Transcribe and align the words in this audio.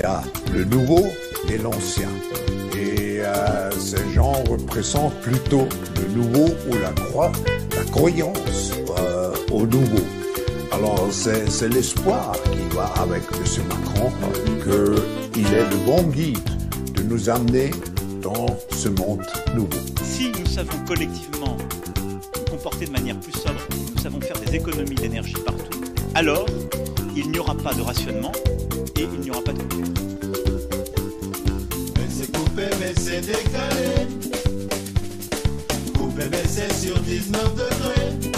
y 0.00 0.06
a 0.06 0.22
le 0.52 0.64
nouveau 0.64 1.06
et 1.48 1.58
l'ancien. 1.58 2.08
Et 2.74 3.20
euh, 3.20 3.70
ces 3.72 4.08
gens 4.12 4.32
représentent 4.48 5.20
plutôt 5.20 5.68
le 5.96 6.08
nouveau 6.14 6.48
ou 6.68 6.74
la 6.74 6.90
croix, 6.90 7.32
la 7.76 7.84
croyance 7.90 8.72
euh, 8.98 9.34
au 9.50 9.66
nouveau. 9.66 10.04
Alors 10.72 11.08
c'est 11.10 11.68
l'espoir 11.68 12.32
qui 12.44 12.74
va 12.74 12.86
avec 13.02 13.22
M. 13.32 13.64
Macron 13.68 14.12
qu'il 15.32 15.46
est 15.46 15.68
le 15.68 15.76
bon 15.84 16.02
guide 16.04 16.38
de 16.94 17.02
nous 17.02 17.28
amener 17.28 17.70
dans 18.22 18.46
ce 18.70 18.88
monde 18.88 19.22
nouveau. 19.54 19.68
Si 20.02 20.30
nous 20.38 20.46
savons 20.46 20.78
collectivement 20.86 21.56
nous 22.02 22.44
comporter 22.50 22.86
de 22.86 22.92
manière 22.92 23.18
plus 23.18 23.32
sobre, 23.32 23.60
nous 23.94 24.02
savons 24.02 24.20
faire 24.20 24.38
des 24.38 24.56
économies 24.56 24.94
d'énergie 24.94 25.34
partout, 25.44 25.80
alors 26.14 26.46
il 27.16 27.30
n'y 27.30 27.38
aura 27.38 27.54
pas 27.54 27.74
de 27.74 27.82
rationnement 27.82 28.32
et 28.96 29.02
il 29.02 29.20
n'y 29.20 29.30
aura 29.30 29.42
pas 29.42 29.52
de. 29.52 29.99
Coupé, 32.60 32.92
c'est 32.94 33.20
décalé. 33.22 34.06
Coupé, 35.96 36.24
c'est 36.46 36.72
sur 36.74 36.98
19 37.00 37.54
degrés. 37.54 38.30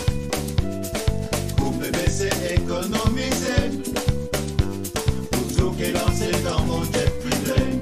Coupé, 1.58 1.88
c'est 2.08 2.54
économisé. 2.54 3.80
Pour 5.32 5.56
tout 5.56 5.72
qui 5.72 5.82
est 5.82 5.92
lancé 5.92 6.30
dans 6.44 6.62
mon 6.66 6.84
jet 6.84 7.10
privé. 7.18 7.80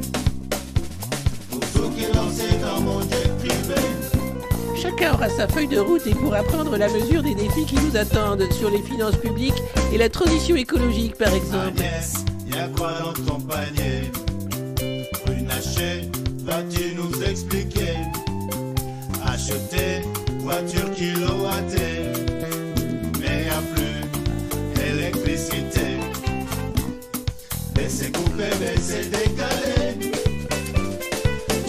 Pour 1.51 1.61
tout 1.61 1.91
qui 1.91 2.05
est 2.05 2.15
lancé 2.15 2.49
dans 2.63 2.81
mon 2.81 3.01
jet 3.03 3.29
privé. 3.39 3.81
Chacun 4.81 5.13
aura 5.13 5.29
sa 5.29 5.47
feuille 5.47 5.69
de 5.69 5.79
route 5.79 6.07
et 6.07 6.15
pourra 6.15 6.43
prendre 6.43 6.79
la 6.79 6.89
mesure 6.89 7.23
des 7.23 7.35
défis 7.35 7.67
qui 7.67 7.77
nous 7.77 7.99
attendent 7.99 8.51
sur 8.53 8.71
les 8.71 8.81
finances 8.81 9.17
publiques 9.17 9.63
et 9.93 9.99
la 9.99 10.09
transition 10.09 10.57
écologique 10.57 11.17
par 11.17 11.35
exemple. 11.35 11.79
Agnès, 11.79 12.15
y'a 12.47 12.69
quoi 12.69 12.93
dans 13.05 13.25
ton 13.25 13.41
panier 13.41 14.11
vas-tu 16.51 16.95
nous 16.95 17.23
expliquer? 17.23 17.97
Acheter 19.25 20.03
voiture 20.41 20.91
kilowattée, 20.93 22.13
mais 23.21 23.45
y'a 23.47 23.63
plus 23.73 24.01
électricité. 24.91 25.89
Baisser, 27.75 28.11
couper, 28.11 28.53
baisser, 28.61 29.05
décaler. 29.17 30.11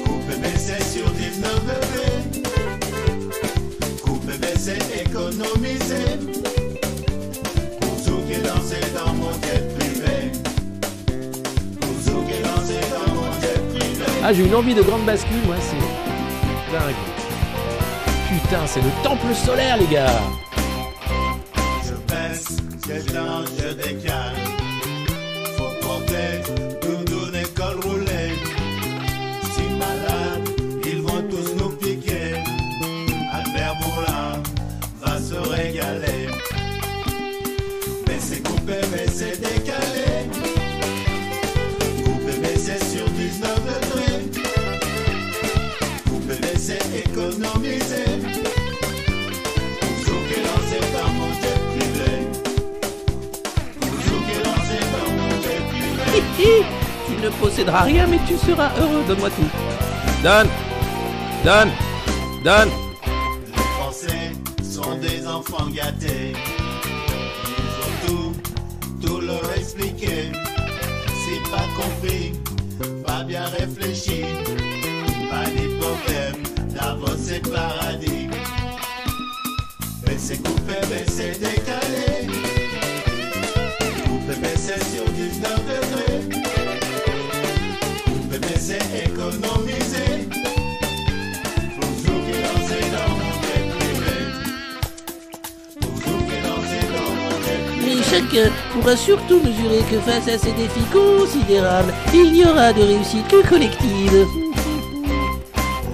Couper, 0.03 0.37
baisser 0.41 0.81
sur 0.93 1.09
19 1.11 1.61
degrés. 1.71 2.21
Couper, 4.03 4.37
baisser, 4.39 4.79
économiser. 5.05 6.09
Pour 7.81 7.95
tout 8.03 8.21
qui 8.27 8.37
lancé 8.47 8.79
dans 8.95 9.13
mon 9.13 9.31
jet 9.43 9.70
Ah, 14.23 14.33
j'ai 14.33 14.45
une 14.45 14.53
envie 14.53 14.75
de 14.75 14.83
grande 14.83 15.03
bascule, 15.03 15.41
moi, 15.47 15.55
c'est 15.59 15.75
dingue. 16.71 16.93
Putain, 18.29 18.67
c'est 18.67 18.81
le 18.81 18.89
temple 19.03 19.33
solaire, 19.33 19.77
les 19.77 19.87
gars. 19.87 20.21
Posséderas 57.41 57.81
rien, 57.81 58.05
mais 58.07 58.19
tu 58.27 58.37
seras 58.37 58.69
heureux. 58.79 59.03
Donne-moi 59.07 59.29
tout. 59.31 59.51
Donne 60.23 60.47
Donne 61.43 61.71
Donne 62.43 62.69
Les 63.55 63.63
Français 63.77 64.31
sont 64.63 64.95
des 64.97 65.27
enfants 65.27 65.67
gâtés. 65.73 66.33
Ils 67.57 67.75
ont 67.85 68.07
tout, 68.07 68.33
tout 69.01 69.19
leur 69.21 69.51
expliqué. 69.57 70.31
Si 71.07 71.49
pas 71.49 71.67
compris, 71.75 72.33
pas 73.05 73.23
bien 73.23 73.45
réfléchi. 73.45 74.23
Pas 75.31 75.49
d'hypothèse, 75.49 76.35
Davos 76.75 77.17
c'est 77.17 77.41
paradis. 77.41 78.27
Baisser, 80.05 80.37
couper, 80.37 80.81
baisser, 80.89 81.31
décaler. 81.39 81.80
Pourra 98.81 98.95
surtout 98.95 99.39
mesurer 99.39 99.83
que 99.89 99.99
face 99.99 100.27
à 100.27 100.37
ces 100.37 100.51
défis 100.53 100.85
considérables, 100.91 101.93
il 102.13 102.33
n'y 102.33 102.43
aura 102.43 102.73
de 102.73 102.81
réussite 102.81 103.27
que 103.27 103.47
collective. 103.47 104.25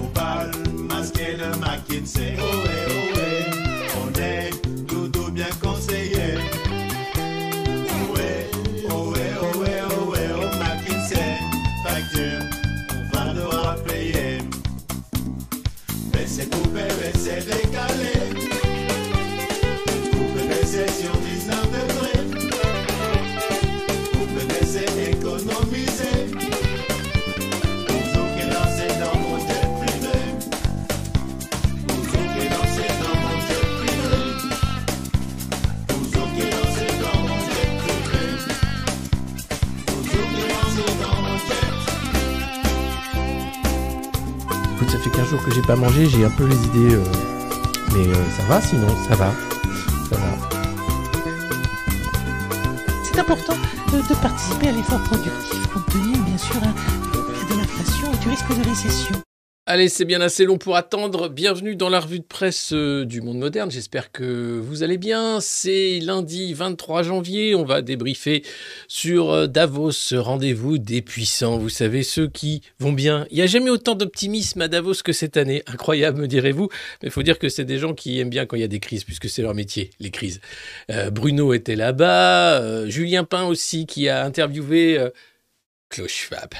Au 0.00 0.06
bal 0.14 0.50
masqué 0.88 1.36
de 1.36 1.48
McKinsey, 1.60 2.36
ohé, 2.38 2.78
ohé, 2.98 3.50
on 4.02 4.20
est 4.20 4.50
doudou 4.86 5.30
bien 5.30 5.50
conseillé. 5.62 6.38
Ohé, 8.10 8.48
ohé, 8.90 9.26
ohé, 9.42 9.74
ohé, 10.00 10.24
oh 10.36 10.48
McKinsey, 10.58 11.38
facture, 11.84 12.42
on 12.90 13.16
va 13.16 13.34
devoir 13.34 13.76
payer. 13.86 14.38
Baisser, 16.12 16.46
couper, 16.46 16.88
baisser, 17.00 17.40
décaler. 17.44 18.18
Couper, 20.10 20.48
baisser 20.48 20.86
sur 21.02 21.27
j'ai 45.58 45.66
pas 45.66 45.74
mangé, 45.74 46.08
j'ai 46.08 46.24
un 46.24 46.30
peu 46.30 46.46
les 46.46 46.56
idées. 46.66 46.94
euh, 46.94 47.04
Mais 47.92 48.06
euh, 48.06 48.14
ça 48.36 48.44
va 48.44 48.60
sinon, 48.60 48.86
ça 49.08 49.16
va. 49.16 49.32
Ça 50.08 50.16
va. 50.16 50.48
C'est 53.02 53.18
important 53.18 53.54
de 53.92 54.14
participer 54.14 54.68
à 54.68 54.72
l'effort 54.72 55.02
productif 55.02 55.66
compte 55.72 55.96
bien 56.24 56.38
sûr, 56.38 56.60
hein, 56.62 56.74
de 57.50 57.56
l'inflation 57.56 58.06
et 58.12 58.16
du 58.18 58.28
risque 58.28 58.56
de 58.56 58.68
récession. 58.68 59.16
Allez, 59.70 59.90
c'est 59.90 60.06
bien 60.06 60.22
assez 60.22 60.46
long 60.46 60.56
pour 60.56 60.76
attendre. 60.76 61.28
Bienvenue 61.28 61.76
dans 61.76 61.90
la 61.90 62.00
revue 62.00 62.20
de 62.20 62.24
presse 62.24 62.72
euh, 62.72 63.04
du 63.04 63.20
monde 63.20 63.36
moderne. 63.36 63.70
J'espère 63.70 64.10
que 64.12 64.58
vous 64.58 64.82
allez 64.82 64.96
bien. 64.96 65.42
C'est 65.42 66.00
lundi 66.00 66.54
23 66.54 67.02
janvier. 67.02 67.54
On 67.54 67.66
va 67.66 67.82
débriefer 67.82 68.42
sur 68.88 69.30
euh, 69.30 69.46
Davos, 69.46 69.92
ce 69.92 70.14
rendez-vous 70.14 70.78
des 70.78 71.02
puissants. 71.02 71.58
Vous 71.58 71.68
savez, 71.68 72.02
ceux 72.02 72.28
qui 72.28 72.62
vont 72.78 72.92
bien. 72.94 73.26
Il 73.30 73.36
n'y 73.36 73.42
a 73.42 73.46
jamais 73.46 73.68
autant 73.68 73.94
d'optimisme 73.94 74.62
à 74.62 74.68
Davos 74.68 75.02
que 75.04 75.12
cette 75.12 75.36
année. 75.36 75.62
Incroyable, 75.66 76.22
me 76.22 76.28
direz-vous. 76.28 76.70
Mais 77.02 77.08
il 77.08 77.10
faut 77.10 77.22
dire 77.22 77.38
que 77.38 77.50
c'est 77.50 77.66
des 77.66 77.76
gens 77.76 77.92
qui 77.92 78.18
aiment 78.20 78.30
bien 78.30 78.46
quand 78.46 78.56
il 78.56 78.60
y 78.60 78.64
a 78.64 78.68
des 78.68 78.80
crises, 78.80 79.04
puisque 79.04 79.28
c'est 79.28 79.42
leur 79.42 79.54
métier, 79.54 79.90
les 80.00 80.10
crises. 80.10 80.40
Euh, 80.90 81.10
Bruno 81.10 81.52
était 81.52 81.76
là-bas. 81.76 82.86
Julien 82.88 83.24
Pain 83.24 83.44
aussi, 83.44 83.84
qui 83.84 84.08
a 84.08 84.24
interviewé 84.24 84.98
euh, 84.98 85.10
Schwab. 86.06 86.54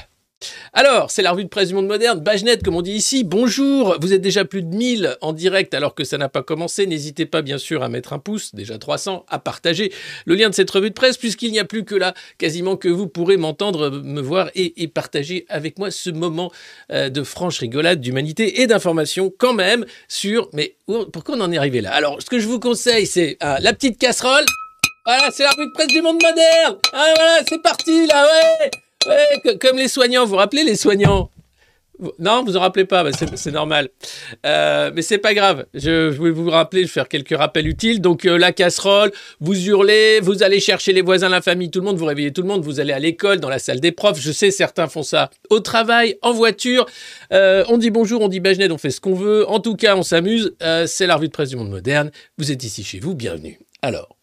Alors, 0.73 1.11
c'est 1.11 1.21
la 1.21 1.31
revue 1.31 1.43
de 1.43 1.49
presse 1.49 1.69
du 1.69 1.73
monde 1.73 1.87
moderne. 1.87 2.19
Bagenet, 2.19 2.57
comme 2.59 2.75
on 2.75 2.81
dit 2.81 2.93
ici, 2.93 3.23
bonjour. 3.23 3.97
Vous 4.01 4.13
êtes 4.13 4.21
déjà 4.21 4.45
plus 4.45 4.61
de 4.61 4.73
1000 4.73 5.17
en 5.21 5.33
direct 5.33 5.73
alors 5.73 5.95
que 5.95 6.03
ça 6.03 6.17
n'a 6.17 6.29
pas 6.29 6.43
commencé. 6.43 6.85
N'hésitez 6.85 7.25
pas, 7.25 7.41
bien 7.41 7.57
sûr, 7.57 7.83
à 7.83 7.89
mettre 7.89 8.13
un 8.13 8.19
pouce, 8.19 8.55
déjà 8.55 8.77
300, 8.77 9.25
à 9.27 9.39
partager 9.39 9.91
le 10.25 10.35
lien 10.35 10.49
de 10.49 10.55
cette 10.55 10.69
revue 10.69 10.89
de 10.89 10.93
presse, 10.93 11.17
puisqu'il 11.17 11.51
n'y 11.51 11.59
a 11.59 11.65
plus 11.65 11.83
que 11.83 11.95
là, 11.95 12.13
quasiment 12.37 12.77
que 12.77 12.87
vous 12.87 13.07
pourrez 13.07 13.37
m'entendre, 13.37 13.89
me 13.89 14.21
voir 14.21 14.49
et, 14.55 14.87
partager 14.87 15.45
avec 15.49 15.77
moi 15.77 15.91
ce 15.91 16.09
moment 16.09 16.51
euh, 16.91 17.09
de 17.09 17.23
franche 17.23 17.59
rigolade, 17.59 17.99
d'humanité 17.99 18.61
et 18.61 18.67
d'information, 18.67 19.33
quand 19.37 19.53
même, 19.53 19.85
sur. 20.07 20.49
Mais 20.53 20.75
pourquoi 21.11 21.35
on 21.35 21.41
en 21.41 21.51
est 21.51 21.57
arrivé 21.57 21.81
là? 21.81 21.91
Alors, 21.93 22.21
ce 22.21 22.29
que 22.29 22.39
je 22.39 22.47
vous 22.47 22.59
conseille, 22.59 23.05
c'est 23.05 23.37
euh, 23.43 23.57
la 23.59 23.73
petite 23.73 23.97
casserole. 23.97 24.45
Voilà, 25.05 25.29
c'est 25.31 25.43
la 25.43 25.51
revue 25.51 25.67
de 25.67 25.73
presse 25.73 25.87
du 25.87 26.01
monde 26.01 26.21
moderne. 26.21 26.77
Ah, 26.93 27.13
voilà, 27.15 27.39
c'est 27.47 27.61
parti, 27.61 28.07
là, 28.07 28.25
ouais. 28.25 28.69
Comme 29.61 29.77
les 29.77 29.87
soignants, 29.87 30.23
vous 30.23 30.31
vous 30.31 30.35
rappelez 30.35 30.63
les 30.63 30.75
soignants? 30.75 31.29
Non, 32.17 32.45
vous 32.45 32.55
en 32.55 32.61
rappelez 32.61 32.85
pas, 32.85 33.03
c'est 33.11 33.51
normal. 33.51 33.89
Euh, 34.45 34.89
mais 34.95 35.01
c'est 35.01 35.17
pas 35.17 35.33
grave. 35.33 35.65
Je, 35.73 36.11
je 36.11 36.17
voulais 36.17 36.31
vous 36.31 36.49
rappeler, 36.49 36.83
je 36.83 36.87
vais 36.87 36.93
faire 36.93 37.09
quelques 37.09 37.37
rappels 37.37 37.67
utiles. 37.67 37.99
Donc 37.99 38.25
euh, 38.25 38.37
la 38.37 38.53
casserole, 38.53 39.11
vous 39.41 39.67
hurlez, 39.67 40.21
vous 40.21 40.41
allez 40.41 40.61
chercher 40.61 40.93
les 40.93 41.01
voisins, 41.01 41.27
la 41.27 41.41
famille, 41.41 41.69
tout 41.69 41.79
le 41.81 41.85
monde, 41.85 41.97
vous 41.97 42.05
réveillez 42.05 42.31
tout 42.31 42.41
le 42.41 42.47
monde, 42.47 42.63
vous 42.63 42.79
allez 42.79 42.93
à 42.93 42.99
l'école, 42.99 43.41
dans 43.41 43.49
la 43.49 43.59
salle 43.59 43.81
des 43.81 43.91
profs. 43.91 44.19
Je 44.19 44.31
sais, 44.31 44.49
certains 44.49 44.87
font 44.87 45.03
ça 45.03 45.29
au 45.49 45.59
travail, 45.59 46.17
en 46.21 46.31
voiture. 46.31 46.85
Euh, 47.33 47.65
on 47.67 47.77
dit 47.77 47.89
bonjour, 47.89 48.21
on 48.21 48.29
dit 48.29 48.39
Bajned, 48.39 48.71
on 48.71 48.77
fait 48.77 48.91
ce 48.91 49.01
qu'on 49.01 49.13
veut. 49.13 49.45
En 49.49 49.59
tout 49.59 49.75
cas, 49.75 49.97
on 49.97 50.03
s'amuse. 50.03 50.55
Euh, 50.61 50.87
c'est 50.87 51.05
la 51.05 51.17
revue 51.17 51.27
de 51.27 51.33
presse 51.33 51.49
du 51.49 51.57
monde 51.57 51.69
moderne. 51.69 52.11
Vous 52.37 52.49
êtes 52.49 52.63
ici 52.63 52.85
chez 52.85 52.99
vous, 52.99 53.13
bienvenue. 53.13 53.59
Alors, 53.81 54.15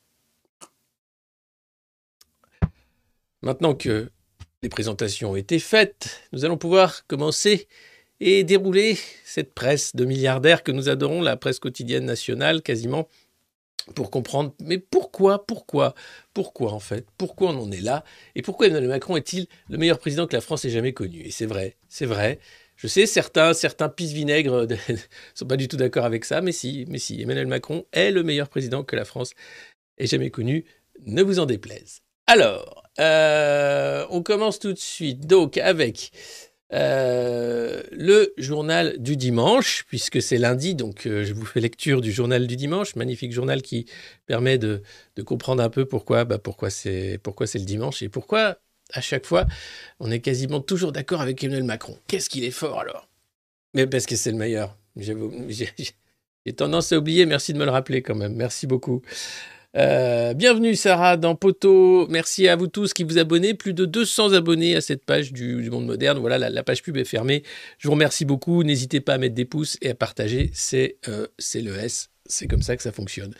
maintenant 3.43 3.75
que 3.75 4.09
les 4.67 4.69
présentations 4.69 5.31
ont 5.31 5.37
été 5.37 5.61
faites, 5.61 6.23
nous 6.33 6.45
allons 6.45 6.57
pouvoir 6.57 7.07
commencer 7.07 7.69
et 8.19 8.43
dérouler 8.43 8.99
cette 9.25 9.55
presse 9.55 9.95
de 9.95 10.05
milliardaires 10.05 10.65
que 10.65 10.73
nous 10.73 10.89
adorons, 10.89 11.23
la 11.23 11.37
presse 11.37 11.61
quotidienne 11.61 12.05
nationale 12.05 12.63
quasiment, 12.63 13.07
pour 13.95 14.11
comprendre, 14.11 14.53
mais 14.61 14.79
pourquoi, 14.79 15.47
pourquoi, 15.47 15.95
pourquoi 16.35 16.73
en 16.73 16.81
fait, 16.81 17.07
pourquoi 17.17 17.51
on 17.53 17.63
en 17.63 17.71
est 17.71 17.81
là, 17.81 18.03
et 18.35 18.43
pourquoi 18.43 18.67
Emmanuel 18.67 18.89
Macron 18.89 19.17
est-il 19.17 19.47
le 19.69 19.79
meilleur 19.79 20.01
président 20.01 20.27
que 20.27 20.35
la 20.35 20.41
France 20.41 20.65
ait 20.65 20.71
jamais 20.71 20.93
connu? 20.93 21.21
Et 21.21 21.31
c'est 21.31 21.47
vrai, 21.47 21.77
c'est 21.89 22.07
vrai. 22.07 22.41
Je 22.75 22.89
sais, 22.89 23.07
certains, 23.07 23.55
certains 23.55 23.89
pisse-vinaigres 23.89 24.67
ne 24.89 24.97
sont 25.37 25.47
pas 25.47 25.57
du 25.57 25.69
tout 25.69 25.77
d'accord 25.77 26.05
avec 26.05 26.25
ça, 26.25 26.41
mais 26.41 26.51
si, 26.51 26.87
mais 26.89 26.99
si, 26.99 27.23
Emmanuel 27.23 27.47
Macron 27.47 27.87
est 27.93 28.11
le 28.11 28.25
meilleur 28.25 28.49
président 28.49 28.83
que 28.83 28.97
la 28.97 29.05
France 29.05 29.31
ait 29.99 30.09
jamais 30.09 30.31
connu, 30.31 30.65
ne 31.07 31.23
vous 31.23 31.39
en 31.39 31.47
déplaise. 31.47 32.01
Alors, 32.27 32.86
euh, 33.01 34.07
on 34.11 34.23
commence 34.23 34.59
tout 34.59 34.73
de 34.73 34.79
suite 34.79 35.27
donc 35.27 35.59
avec 35.59 36.13
euh, 36.73 37.83
le 37.93 38.35
journal 38.39 38.99
du 38.99 39.17
dimanche, 39.17 39.85
puisque 39.87 40.21
c'est 40.21 40.39
lundi, 40.39 40.75
donc 40.75 41.07
euh, 41.07 41.25
je 41.25 41.33
vous 41.33 41.45
fais 41.45 41.61
lecture 41.61 42.01
du 42.01 42.11
journal 42.11 42.47
du 42.47 42.57
dimanche, 42.57 42.97
magnifique 42.97 43.33
journal 43.33 43.63
qui 43.63 43.87
permet 44.27 44.59
de, 44.59 44.83
comprendre 45.25 45.63
un 45.63 45.71
peu 45.71 45.85
pourquoi, 45.85 46.25
bah, 46.25 46.39
pourquoi 46.39 46.71
c'est 46.71 47.21
pourquoi 47.23 47.47
c'est 47.47 47.59
le 47.61 47.65
dimanche 47.65 48.03
et 48.03 48.09
pourquoi 48.09 48.59
à 48.93 49.01
chaque 49.01 49.27
fois 49.27 49.47
on 50.01 50.11
est 50.11 50.21
quasiment 50.21 50.61
toujours 50.61 50.91
d'accord 50.91 51.21
avec 51.21 51.43
Emmanuel 51.45 51.65
Macron. 51.65 51.97
Qu'est-ce 52.09 52.29
qu'il 52.29 52.45
est 52.45 52.51
fort 52.51 52.81
alors? 52.81 53.09
Mais 53.75 53.87
parce 53.87 54.07
que 54.07 54.17
c'est 54.17 54.33
le 54.33 54.39
meilleur. 54.39 54.77
J'ai 54.97 56.53
tendance 56.53 56.93
à 56.93 56.99
oublier. 56.99 57.27
Merci 57.27 57.53
de 57.53 57.59
me 57.59 57.65
le 57.65 57.71
rappeler 57.71 58.03
quand 58.03 58.15
même. 58.15 58.35
Merci 58.35 58.67
beaucoup. 58.67 59.03
Euh, 59.77 60.33
bienvenue 60.33 60.75
Sarah 60.75 61.19
dans 61.19 61.35
Poteau. 61.35 62.07
Merci 62.09 62.49
à 62.49 62.57
vous 62.57 62.67
tous 62.67 62.95
qui 62.95 63.05
vous 63.05 63.19
abonnez. 63.19 63.53
Plus 63.53 63.75
de 63.75 63.85
200 63.85 64.33
abonnés 64.33 64.75
à 64.75 64.81
cette 64.81 65.05
page 65.05 65.35
du, 65.35 65.69
Monde 65.71 65.85
Moderne. 65.85 66.19
Voilà, 66.19 66.39
la, 66.49 66.63
page 66.63 66.83
pub 66.83 66.97
est 66.97 67.05
fermée. 67.05 67.43
Je 67.77 67.89
vous 67.89 67.93
remercie 67.93 68.25
beaucoup. 68.25 68.63
N'hésitez 68.63 69.01
pas 69.01 69.15
à 69.15 69.19
mettre 69.19 69.35
des 69.35 69.45
pouces 69.45 69.77
et 69.83 69.91
à 69.91 69.95
partager. 69.95 70.51
C'est 70.55 70.97
euh, 71.09 71.27
le 71.55 71.77
S. 71.77 72.09
C'est 72.25 72.47
comme 72.47 72.63
ça 72.63 72.75
que 72.75 72.83
ça 72.83 72.91
fonctionne. 72.91 73.35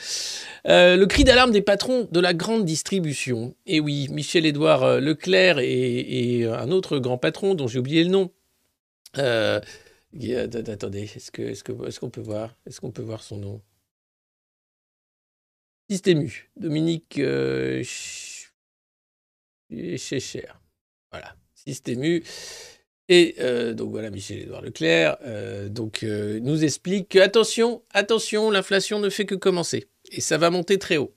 Euh, 0.69 0.97
le 0.97 1.07
cri 1.07 1.25
d'alarme 1.25 1.53
des 1.53 1.63
patrons 1.63 2.07
de 2.13 2.21
la 2.21 2.35
grande 2.35 2.67
distribution. 2.67 3.55
Et 3.65 3.81
oui, 3.81 4.09
Michel-Édouard 4.11 5.01
Leclerc 5.01 5.59
et, 5.59 6.45
un 6.45 6.71
autre 6.71 6.99
grand 6.99 7.17
patron 7.17 7.55
dont 7.55 7.67
j'ai 7.67 7.79
oublié 7.79 8.05
le 8.05 8.11
nom. 8.11 8.31
Attendez, 9.15 11.11
est-ce 11.17 12.01
qu'on 12.01 12.11
peut 12.11 12.21
voir 13.03 13.23
son 13.23 13.39
nom? 13.39 13.63
Systému, 15.91 16.51
Dominique 16.57 17.19
euh, 17.19 17.83
Ch- 17.83 18.53
Schecher. 19.71 20.49
Voilà, 21.13 21.35
Systému. 21.55 22.23
Et 23.09 23.37
euh, 23.41 23.73
donc 23.73 23.91
voilà, 23.91 24.11
Michel-Édouard 24.11 24.63
Leclerc 24.63 25.17
euh, 25.23 25.69
donc, 25.69 26.03
euh, 26.03 26.41
nous 26.41 26.65
explique 26.65 27.11
que, 27.11 27.19
attention, 27.21 27.83
attention, 27.93 28.51
l'inflation 28.51 28.99
ne 28.99 29.09
fait 29.11 29.27
que 29.27 29.37
commencer. 29.37 29.89
Et 30.11 30.21
ça 30.21 30.39
va 30.39 30.51
monter 30.51 30.79
très 30.79 30.97
haut. 30.97 31.15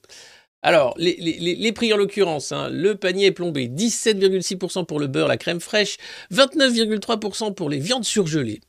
Alors, 0.62 0.94
les 0.98 1.72
prix 1.72 1.92
en 1.92 1.96
l'occurrence, 1.96 2.52
hein, 2.52 2.68
le 2.70 2.94
panier 2.94 3.26
est 3.26 3.32
plombé, 3.32 3.66
17,6% 3.68 4.84
pour 4.84 5.00
le 5.00 5.06
beurre, 5.06 5.26
la 5.28 5.38
crème 5.38 5.60
fraîche, 5.60 5.96
29,3% 6.30 7.54
pour 7.54 7.70
les 7.70 7.78
viandes 7.78 8.04
surgelées. 8.04 8.60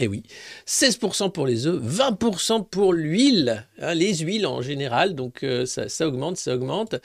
Et 0.00 0.08
oui, 0.08 0.24
16% 0.66 1.30
pour 1.30 1.46
les 1.46 1.68
œufs, 1.68 1.80
20% 1.80 2.68
pour 2.68 2.92
l'huile, 2.92 3.64
hein, 3.80 3.94
les 3.94 4.12
huiles 4.16 4.44
en 4.44 4.60
général, 4.60 5.14
donc 5.14 5.44
euh, 5.44 5.66
ça, 5.66 6.06
augmente, 6.08 6.36
ça 6.36 6.54
augmente. 6.56 6.96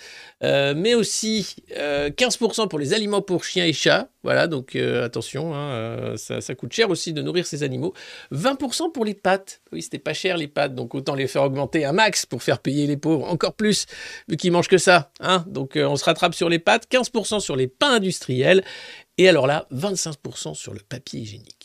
Euh, 0.43 0.73
mais 0.75 0.95
aussi 0.95 1.55
euh, 1.77 2.09
15% 2.09 2.67
pour 2.67 2.79
les 2.79 2.93
aliments 2.93 3.21
pour 3.21 3.43
chiens 3.43 3.65
et 3.65 3.73
chats, 3.73 4.09
voilà, 4.23 4.47
donc 4.47 4.75
euh, 4.75 5.05
attention, 5.05 5.53
hein, 5.55 5.71
euh, 5.71 6.17
ça, 6.17 6.55
coûte 6.55 6.73
cher 6.73 6.89
aussi 6.89 7.13
de 7.13 7.21
nourrir 7.21 7.45
ces 7.45 7.63
animaux. 7.63 7.93
20% 8.33 8.91
pour 8.91 9.05
les 9.05 9.13
pâtes, 9.13 9.61
oui, 9.71 9.81
c'était 9.81 9.99
pas 9.99 10.13
cher 10.13 10.35
les 10.35 10.47
pâtes, 10.47 10.75
donc 10.75 10.93
autant 10.93 11.15
les 11.15 11.27
faire 11.27 11.43
augmenter 11.43 11.85
un 11.85 11.93
max 11.93 12.25
pour 12.25 12.43
faire 12.43 12.59
payer 12.59 12.85
les 12.85 12.97
pauvres 12.97 13.29
encore 13.29 13.53
plus, 13.53 13.85
vu 14.27 14.35
qu'ils 14.35 14.51
mangent 14.51 14.67
que 14.67 14.77
ça. 14.77 15.11
Hein, 15.21 15.45
donc 15.47 15.77
euh, 15.77 15.87
on 15.87 15.95
se 15.95 16.03
rattrape 16.03 16.35
sur 16.35 16.49
les 16.49 16.59
pâtes, 16.59 16.87
15% 16.91 17.39
sur 17.39 17.55
les 17.55 17.67
pains 17.67 17.93
industriels, 17.93 18.63
et 19.17 19.29
alors 19.29 19.47
là, 19.47 19.67
25% 19.71 20.53
sur 20.53 20.73
le 20.73 20.79
papier 20.81 21.21
hygiénique. 21.21 21.58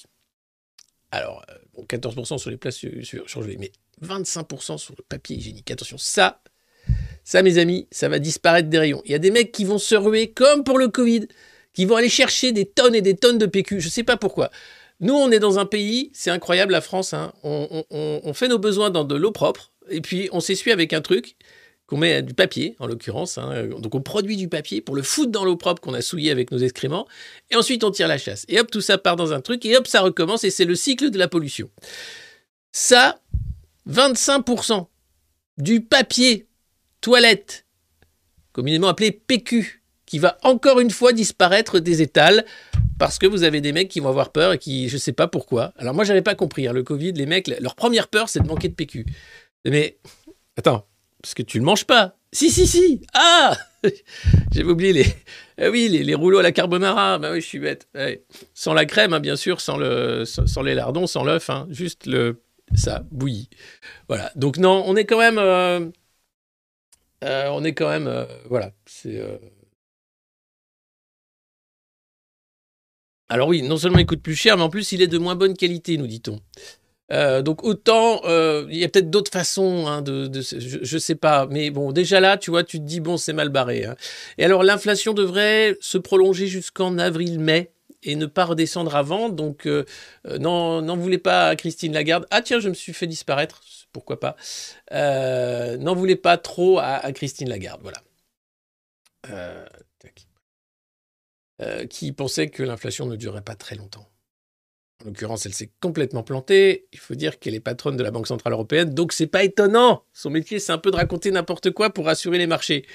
Alors, 1.14 1.44
euh, 1.50 1.54
bon, 1.74 1.84
14% 1.84 2.38
sur 2.38 2.50
les 2.50 2.56
plats 2.56 2.72
sur- 2.72 2.90
sur- 3.04 3.28
surgelés, 3.30 3.56
mais 3.58 3.70
25% 4.02 4.78
sur 4.78 4.94
le 4.98 5.04
papier 5.08 5.36
hygiénique. 5.36 5.70
Attention, 5.70 5.96
ça, 5.96 6.40
ça, 7.22 7.42
mes 7.42 7.58
amis, 7.58 7.86
ça 7.90 8.08
va 8.08 8.18
disparaître 8.18 8.68
des 8.68 8.78
rayons. 8.78 9.00
Il 9.04 9.12
y 9.12 9.14
a 9.14 9.18
des 9.18 9.30
mecs 9.30 9.52
qui 9.52 9.64
vont 9.64 9.78
se 9.78 9.94
ruer, 9.94 10.32
comme 10.32 10.64
pour 10.64 10.78
le 10.78 10.88
Covid, 10.88 11.28
qui 11.72 11.84
vont 11.84 11.96
aller 11.96 12.08
chercher 12.08 12.52
des 12.52 12.66
tonnes 12.66 12.94
et 12.94 13.00
des 13.02 13.16
tonnes 13.16 13.38
de 13.38 13.46
PQ. 13.46 13.80
Je 13.80 13.86
ne 13.86 13.90
sais 13.90 14.02
pas 14.02 14.16
pourquoi. 14.16 14.50
Nous, 15.00 15.14
on 15.14 15.30
est 15.30 15.38
dans 15.40 15.58
un 15.58 15.66
pays, 15.66 16.10
c'est 16.14 16.30
incroyable, 16.30 16.72
la 16.72 16.80
France, 16.80 17.14
hein, 17.14 17.32
on 17.42 18.32
fait 18.34 18.48
nos 18.48 18.58
besoins 18.58 18.90
dans 18.90 19.04
de 19.04 19.14
l'eau 19.14 19.32
propre, 19.32 19.72
et 19.90 20.00
puis 20.00 20.28
on 20.32 20.40
s'essuie 20.40 20.72
avec 20.72 20.92
un 20.92 21.00
truc 21.00 21.36
qu'on 21.86 21.98
met 21.98 22.22
du 22.22 22.34
papier, 22.34 22.76
en 22.78 22.86
l'occurrence. 22.86 23.36
hein. 23.38 23.66
donc 23.78 23.94
on 23.94 24.00
produit 24.00 24.36
du 24.36 24.48
papier 24.48 24.80
pour 24.80 24.94
le 24.96 25.02
foutre 25.02 25.30
dans 25.30 25.44
l'eau 25.44 25.56
propre 25.56 25.82
qu'on 25.82 25.94
a 25.94 26.00
souillé 26.00 26.30
avec 26.30 26.50
nos 26.50 26.58
excréments, 26.58 27.06
et 27.50 27.56
ensuite 27.56 27.84
on 27.84 27.90
tire 27.90 28.08
la 28.08 28.18
chasse. 28.18 28.44
Et 28.48 28.58
hop, 28.58 28.70
tout 28.70 28.80
ça 28.80 28.96
part 28.98 29.16
dans 29.16 29.32
un 29.32 29.40
truc, 29.40 29.64
et 29.66 29.76
hop, 29.76 29.86
ça 29.86 30.00
recommence, 30.00 30.44
et 30.44 30.50
c'est 30.50 30.64
le 30.64 30.74
cycle 30.74 31.10
de 31.10 31.18
la 31.18 31.28
pollution. 31.28 31.70
Ça, 32.72 33.20
25% 33.88 34.86
du 35.58 35.82
papier 35.82 36.48
toilette, 37.00 37.66
communément 38.52 38.88
appelé 38.88 39.10
PQ, 39.12 39.82
qui 40.06 40.18
va 40.18 40.38
encore 40.42 40.80
une 40.80 40.90
fois 40.90 41.12
disparaître 41.12 41.80
des 41.80 42.02
étals 42.02 42.44
parce 42.98 43.18
que 43.18 43.26
vous 43.26 43.42
avez 43.42 43.60
des 43.60 43.72
mecs 43.72 43.88
qui 43.88 44.00
vont 44.00 44.08
avoir 44.08 44.30
peur 44.30 44.52
et 44.52 44.58
qui, 44.58 44.88
je 44.88 44.96
sais 44.96 45.12
pas 45.12 45.26
pourquoi. 45.26 45.72
Alors 45.76 45.94
moi, 45.94 46.04
j'avais 46.04 46.22
pas 46.22 46.34
compris. 46.34 46.68
hein, 46.68 46.72
le 46.72 46.82
Covid, 46.82 47.12
les 47.12 47.26
mecs, 47.26 47.48
leur 47.60 47.74
première 47.74 48.08
peur, 48.08 48.28
c'est 48.28 48.40
de 48.40 48.46
manquer 48.46 48.68
de 48.68 48.74
PQ. 48.74 49.06
Mais 49.64 49.98
attends, 50.56 50.86
parce 51.24 51.32
que 51.32 51.42
tu 51.42 51.58
le 51.58 51.64
manges 51.64 51.86
pas. 51.86 52.18
Si, 52.32 52.50
si, 52.50 52.66
si. 52.66 53.00
Ah 53.14 53.56
J'avais 54.52 54.68
oublié 54.68 54.92
les, 54.92 55.06
ah 55.58 55.70
oui, 55.70 55.88
les, 55.88 56.14
rouleaux 56.14 56.40
à 56.40 56.42
la 56.42 56.52
carbonara. 56.52 57.18
Bah 57.18 57.30
oui, 57.32 57.40
je 57.40 57.46
suis 57.46 57.58
bête. 57.58 57.88
Ouais. 57.94 58.26
Sans 58.52 58.74
la 58.74 58.84
crème, 58.84 59.14
hein, 59.14 59.20
bien 59.20 59.34
sûr, 59.34 59.62
sans 59.62 59.78
le, 59.78 60.26
sans, 60.26 60.60
les 60.60 60.74
lardons, 60.74 61.06
sans 61.06 61.24
l'œuf, 61.24 61.48
hein, 61.48 61.66
juste 61.70 62.04
le, 62.04 62.42
ça 62.74 63.06
bouilli. 63.10 63.48
Voilà. 64.06 64.32
Donc 64.36 64.58
non, 64.58 64.84
on 64.86 64.96
est 64.96 65.06
quand 65.06 65.16
même, 65.16 65.38
euh, 65.38 65.88
euh, 67.24 67.48
on 67.52 67.64
est 67.64 67.72
quand 67.72 67.88
même, 67.88 68.06
euh, 68.06 68.26
voilà. 68.50 68.72
C'est 68.84 69.18
Alors 73.30 73.48
oui, 73.48 73.62
non 73.62 73.78
seulement 73.78 73.98
il 73.98 74.04
coûte 74.04 74.22
plus 74.22 74.36
cher, 74.36 74.58
mais 74.58 74.62
en 74.62 74.68
plus 74.68 74.92
il 74.92 75.00
est 75.00 75.06
de 75.06 75.16
moins 75.16 75.36
bonne 75.36 75.56
qualité, 75.56 75.96
nous 75.96 76.06
dit-on. 76.06 76.38
Euh, 77.12 77.42
donc 77.42 77.64
autant, 77.64 78.22
euh, 78.24 78.66
il 78.70 78.78
y 78.78 78.84
a 78.84 78.88
peut-être 78.88 79.10
d'autres 79.10 79.30
façons 79.30 79.86
hein, 79.86 80.02
je, 80.06 80.78
je 80.82 80.98
sais 80.98 81.14
pas, 81.14 81.46
mais 81.46 81.70
bon, 81.70 81.92
déjà 81.92 82.18
là, 82.18 82.38
tu 82.38 82.50
vois, 82.50 82.64
tu 82.64 82.78
te 82.78 82.84
dis 82.84 83.00
bon, 83.00 83.18
c'est 83.18 83.34
mal 83.34 83.50
barré. 83.50 83.84
hein. 83.84 83.96
Et 84.38 84.44
alors 84.44 84.62
l'inflation 84.62 85.12
devrait 85.12 85.76
se 85.80 85.98
prolonger 85.98 86.46
jusqu'en 86.46 86.96
avril-mai 86.96 87.72
et 88.02 88.16
ne 88.16 88.26
pas 88.26 88.44
redescendre 88.46 88.96
avant. 88.96 89.28
Donc 89.28 89.66
euh, 89.66 89.84
n'en 90.38 90.96
voulez 90.96 91.18
pas 91.18 91.48
à 91.48 91.56
Christine 91.56 91.92
Lagarde. 91.92 92.26
Ah 92.30 92.40
tiens, 92.42 92.60
je 92.60 92.70
me 92.70 92.74
suis 92.74 92.94
fait 92.94 93.06
disparaître, 93.06 93.60
pourquoi 93.92 94.18
pas. 94.18 94.36
N'en 94.90 95.94
voulez 95.94 96.16
pas 96.16 96.38
trop 96.38 96.78
à, 96.78 97.12
Christine 97.12 97.50
Lagarde, 97.50 97.82
voilà. 97.82 97.98
Qui 101.88 102.12
pensait 102.12 102.48
que 102.48 102.62
l'inflation 102.62 103.06
ne 103.06 103.16
durerait 103.16 103.42
pas 103.42 103.54
très 103.54 103.74
longtemps. 103.76 104.06
En 105.02 105.06
l'occurrence, 105.06 105.44
elle 105.46 105.54
s'est 105.54 105.72
complètement 105.80 106.22
plantée. 106.22 106.86
Il 106.92 106.98
faut 106.98 107.14
dire 107.14 107.38
qu'elle 107.38 107.54
est 107.54 107.60
patronne 107.60 107.96
de 107.96 108.02
la 108.02 108.10
Banque 108.10 108.28
Centrale 108.28 108.52
Européenne, 108.52 108.94
donc 108.94 109.12
c'est 109.12 109.26
pas 109.26 109.44
étonnant. 109.44 110.04
Son 110.12 110.30
métier, 110.30 110.58
c'est 110.58 110.72
un 110.72 110.78
peu 110.78 110.90
de 110.90 110.96
raconter 110.96 111.30
n'importe 111.30 111.70
quoi 111.70 111.90
pour 111.90 112.06
rassurer 112.06 112.38
les 112.38 112.46
marchés. 112.46 112.86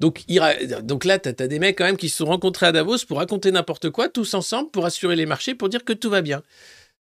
Donc, 0.00 0.24
là, 0.28 1.18
tu 1.18 1.28
as, 1.28 1.48
des 1.48 1.58
mecs 1.58 1.76
quand 1.76 1.84
même 1.84 1.96
qui 1.96 2.08
se 2.08 2.18
sont 2.18 2.26
rencontrés 2.26 2.66
à 2.66 2.72
Davos 2.72 2.98
pour 3.06 3.18
raconter 3.18 3.50
n'importe 3.50 3.90
quoi, 3.90 4.08
tous 4.08 4.34
ensemble, 4.34 4.70
pour 4.70 4.84
rassurer 4.84 5.16
les 5.16 5.26
marchés, 5.26 5.54
pour 5.54 5.68
dire 5.68 5.84
que 5.84 5.92
tout 5.92 6.10
va 6.10 6.22
bien. 6.22 6.42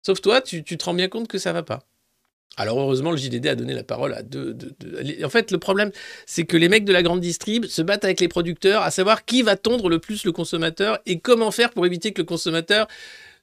Sauf 0.05 0.22
toi, 0.22 0.41
tu, 0.41 0.63
te 0.63 0.86
rends 0.86 0.93
bien 0.93 1.10
compte 1.10 1.27
que 1.27 1.38
ça 1.38 1.51
va 1.51 1.63
pas. 1.63 1.79
Alors 2.55 2.79
heureusement, 2.79 3.12
le 3.12 3.17
JDD 3.17 3.48
a 3.48 3.55
donné 3.55 3.74
la 3.74 3.84
parole 3.84 4.13
à 4.13 4.24
deux. 4.24 4.53
deux- 4.53 4.74
deux- 4.79 5.24
En 5.24 5.29
fait, 5.29 5.51
le 5.51 5.60
problème, 5.60 5.91
c'est 6.25 6.46
que 6.46 6.57
les 6.57 6.69
mecs 6.69 6.86
de 6.86 6.93
la 6.93 7.03
grande 7.03 7.19
distrib 7.19 7.65
se 7.65 7.81
battent 7.81 8.05
avec 8.05 8.19
les 8.19 8.29
producteurs 8.29 8.81
à 8.81 8.89
savoir 8.89 9.25
qui 9.25 9.41
va 9.41 9.57
tondre 9.57 9.89
le 9.89 10.00
plus 10.00 10.24
le 10.24 10.31
consommateur 10.31 10.98
et 11.05 11.19
comment 11.19 11.51
faire 11.51 11.72
pour 11.72 11.86
éviter 11.86 12.13
que 12.13 12.22
le 12.22 12.25
consommateur, 12.25 12.88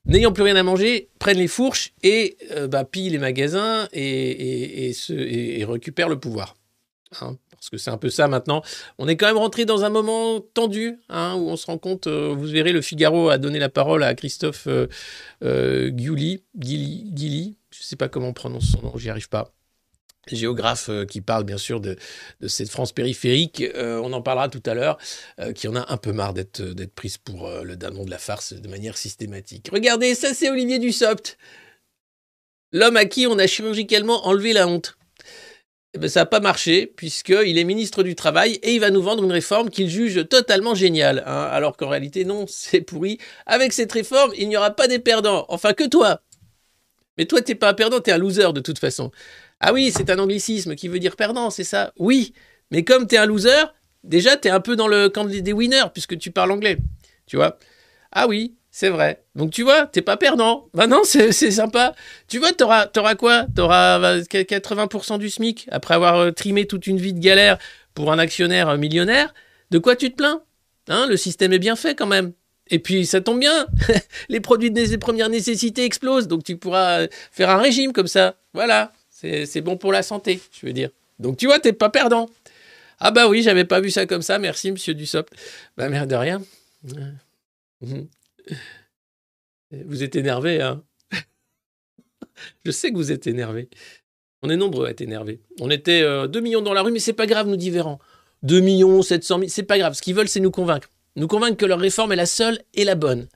n'ayant 0.07 0.33
plus 0.33 0.43
rien 0.43 0.57
à 0.57 0.63
manger, 0.63 1.09
prenne 1.19 1.39
les 1.39 1.49
fourches 1.49 1.93
et 2.03 2.37
euh, 2.53 2.67
bah, 2.69 2.85
pille 2.85 3.11
les 3.11 3.19
magasins 3.19 3.89
et, 3.93 4.03
et- 4.03 4.87
et 4.89 4.93
se- 4.93 5.13
et- 5.13 5.61
et 5.61 5.65
récupère 5.65 6.09
le 6.09 6.19
pouvoir. 6.19 6.57
Hein, 7.21 7.37
parce 7.53 7.71
que 7.71 7.77
c'est 7.79 7.91
un 7.91 7.97
peu 7.97 8.11
ça 8.11 8.27
maintenant. 8.29 8.63
On 8.99 9.07
est 9.09 9.17
quand 9.17 9.27
même 9.27 9.37
rentré 9.39 9.65
dans 9.65 9.85
un 9.85 9.89
moment 9.89 10.41
tendu 10.41 10.99
hein, 11.09 11.35
où 11.37 11.49
on 11.49 11.57
se 11.57 11.67
rend 11.67 11.79
compte. 11.79 12.07
euh, 12.09 12.35
vous 12.37 12.47
verrez, 12.47 12.73
le 12.73 12.83
Figaro 12.83 13.29
a 13.31 13.39
donné 13.39 13.59
la 13.59 13.69
parole 13.69 14.03
à 14.03 14.15
Christophe 14.15 14.67
euh, 14.67 14.87
euh, 15.45 15.91
Guilly, 15.91 16.43
je 17.71 17.79
ne 17.79 17.85
sais 17.85 17.97
pas 17.97 18.09
comment 18.09 18.29
on 18.29 18.33
prononce 18.33 18.67
son 18.71 18.83
nom, 18.83 18.93
j'y 18.99 19.11
arrive 19.11 19.29
pas. 19.29 19.55
Géographe 20.31 20.89
euh, 20.89 21.05
qui 21.05 21.21
parle 21.21 21.45
bien 21.45 21.59
sûr 21.59 21.81
de, 21.81 21.97
cette 22.47 22.71
France 22.71 22.93
périphérique, 22.93 23.63
euh, 23.75 24.01
on 24.03 24.13
en 24.13 24.23
parlera 24.23 24.49
tout 24.49 24.63
à 24.67 24.75
l'heure, 24.75 24.99
euh, 25.41 25.53
qui 25.53 25.69
en 25.69 25.77
a 25.77 25.93
un 25.93 25.97
peu 25.97 26.13
marre 26.13 26.35
d'être 26.35 26.63
prise 26.95 27.19
pour 27.19 27.51
le 27.51 27.77
dindon 27.77 28.05
de 28.05 28.11
la 28.11 28.19
farce 28.19 28.53
de 28.53 28.69
manière 28.69 28.97
systématique. 28.97 29.69
Regardez, 29.73 30.15
ça 30.15 30.35
c'est 30.35 30.51
Olivier 30.51 30.79
Dussopt, 30.79 31.39
l'homme 32.73 32.97
à 32.97 33.05
qui 33.05 33.27
on 33.27 33.39
a 33.39 33.47
chirurgicalement 33.47 34.27
enlevé 34.27 34.53
la 34.53 34.67
honte. 34.67 34.97
Eh 35.97 35.99
ben, 35.99 36.09
ça 36.09 36.21
n'a 36.21 36.27
pas 36.27 36.41
marché, 36.41 36.87
puisqu'il 36.89 37.57
est 37.57 37.65
ministre 37.65 38.03
du 38.03 38.17
Travail 38.17 38.55
et 38.65 38.75
il 38.75 38.81
va 38.81 38.91
nous 38.91 39.03
vendre 39.03 39.23
une 39.23 39.31
réforme 39.31 39.71
qu'il 39.71 39.89
juge 39.89 40.29
totalement 40.29 40.75
géniale. 40.75 41.23
hein, 41.25 41.49
alors 41.53 41.77
qu'en 41.77 41.89
réalité, 41.89 42.25
non, 42.25 42.47
c'est 42.49 42.81
pourri. 42.81 43.19
Avec 43.47 43.73
cette 43.73 43.93
réforme, 43.93 44.33
il 44.37 44.49
n'y 44.49 44.57
aura 44.57 44.73
pas 44.73 44.89
des 44.89 44.99
perdants. 44.99 45.47
Enfin, 45.49 45.73
que 45.73 45.87
toi. 45.87 46.21
Mais 47.17 47.27
toi, 47.27 47.41
t'es 47.43 47.55
pas 47.55 47.71
un 47.71 47.75
perdant, 47.75 48.01
t'es 48.01 48.11
un 48.11 48.19
loser 48.19 48.53
de 48.53 48.61
toute 48.61 48.81
façon. 48.81 49.13
Ah 49.67 49.73
oui, 49.73 49.91
c'est 49.97 50.11
un 50.11 50.19
anglicisme 50.19 50.75
qui 50.75 50.89
veut 50.89 50.99
dire 50.99 51.17
perdant, 51.17 51.49
c'est 51.49 51.65
ça 51.65 51.95
Oui. 51.99 52.35
Mais 52.71 52.85
comme 52.85 53.07
t'es 53.07 53.17
un 53.17 53.25
loser, 53.25 53.73
déjà, 54.03 54.37
t'es 54.37 54.51
un 54.51 54.61
peu 54.61 54.77
dans 54.77 54.89
le 54.89 55.09
camp 55.09 55.25
des 55.25 55.53
winners, 55.55 55.89
puisque 55.91 56.19
tu 56.19 56.31
parles 56.31 56.53
anglais. 56.53 56.77
Tu 57.27 57.37
vois 57.37 57.59
Ah 58.13 58.27
oui, 58.29 58.57
c'est 58.71 58.91
vrai. 58.91 59.25
Donc 59.35 59.53
tu 59.53 59.63
vois, 59.63 59.87
t'es 59.87 60.03
pas 60.03 60.19
perdant. 60.19 60.69
Bah 60.75 60.87
non, 60.87 61.01
c'est 61.05 61.33
sympa. 61.33 61.95
Tu 62.29 62.39
vois, 62.39 62.53
t'auras 62.53 62.89
auras 62.95 63.15
quoi? 63.15 63.47
T'auras 63.57 63.99
bah, 63.99 64.19
80% 64.19 65.19
du 65.19 65.31
SMIC 65.31 65.67
après 65.71 65.95
avoir 65.95 66.17
euh, 66.17 66.31
trimé 66.31 66.67
toute 66.67 66.87
une 66.87 66.99
vie 66.99 67.15
de 67.15 67.21
galère 67.21 67.57
pour 67.95 68.13
un 68.13 68.19
actionnaire 68.19 68.69
euh, 68.69 68.77
millionnaire. 68.77 69.33
De 69.71 69.79
quoi 69.79 69.97
tu 69.97 70.11
te 70.11 70.17
plains? 70.17 70.43
Hein, 70.89 71.07
Le 71.09 71.17
système 71.17 71.55
est 71.55 71.59
bien 71.59 71.75
fait 71.75 71.95
quand 71.95 72.07
même. 72.07 72.33
Et 72.69 72.81
puis 72.81 73.07
ça 73.07 73.23
tombe 73.23 73.41
bien, 73.41 73.67
les 74.29 74.41
produits 74.41 74.71
de 74.71 74.97
première 74.97 75.31
nécessité 75.31 75.85
explosent, 75.85 76.29
donc 76.29 76.45
tu 76.45 76.59
pourras 76.59 77.01
euh, 77.01 77.09
faire 77.33 77.49
un 77.49 77.59
régime 77.59 77.95
comme 77.95 78.09
ça. 78.09 78.37
Voilà, 78.53 78.93
c'est 79.47 79.61
bon 79.61 79.77
pour 79.77 79.93
la 79.93 80.03
santé, 80.03 80.41
je 80.53 80.67
veux 80.67 80.73
dire. 80.73 80.91
Donc 81.19 81.37
tu 81.37 81.47
vois, 81.47 81.61
t'es 81.61 81.73
pas 81.73 81.91
perdant. 81.91 82.29
Ah 82.99 83.11
bah 83.11 83.29
oui, 83.29 83.43
j'avais 83.43 83.65
pas 83.65 83.81
vu 83.81 83.91
ça 83.91 84.07
comme 84.07 84.23
ça, 84.23 84.39
merci 84.39 84.71
monsieur 84.73 84.95
Dussopt. 84.95 85.33
Bah 85.77 85.89
merde 85.89 86.11
de 86.11 86.17
rien. 86.17 86.43
Vous 89.85 90.03
êtes 90.03 90.17
énervé, 90.17 90.61
hein 90.61 90.83
Je 92.65 92.71
sais 92.71 92.91
que 92.91 92.97
vous 92.97 93.13
êtes 93.13 93.27
énervé. 93.27 93.69
On 94.43 94.51
est 94.51 94.57
nombreux 94.57 94.87
à 94.87 94.91
être 94.91 95.01
énervés. 95.01 95.41
On 95.61 95.71
était 95.71 96.03
euh, 96.03 96.27
2 96.27 96.41
millions 96.41 96.61
dans 96.61 96.75
la 96.75 96.83
rue, 96.83 96.93
mais 96.93 96.99
c'est 96.99 97.15
pas 97.15 97.27
grave, 97.27 97.49
nous 97.49 97.57
dit 97.57 97.71
Véran. 97.71 97.99
2 98.43 98.61
millions, 98.61 99.01
700 99.01 99.39
000, 99.39 99.49
c'est 99.49 99.63
pas 99.63 99.79
grave. 99.79 99.95
Ce 99.95 100.03
qu'ils 100.03 100.15
veulent, 100.15 100.29
c'est 100.29 100.41
nous 100.41 100.51
convaincre. 100.51 100.91
Nous 101.17 101.29
convaincre 101.29 101.57
que 101.57 101.65
leur 101.65 101.79
réforme 101.79 102.13
est 102.13 102.17
la 102.17 102.27
seule 102.27 102.61
et 102.75 102.85
la 102.85 102.95
bonne. 102.95 103.27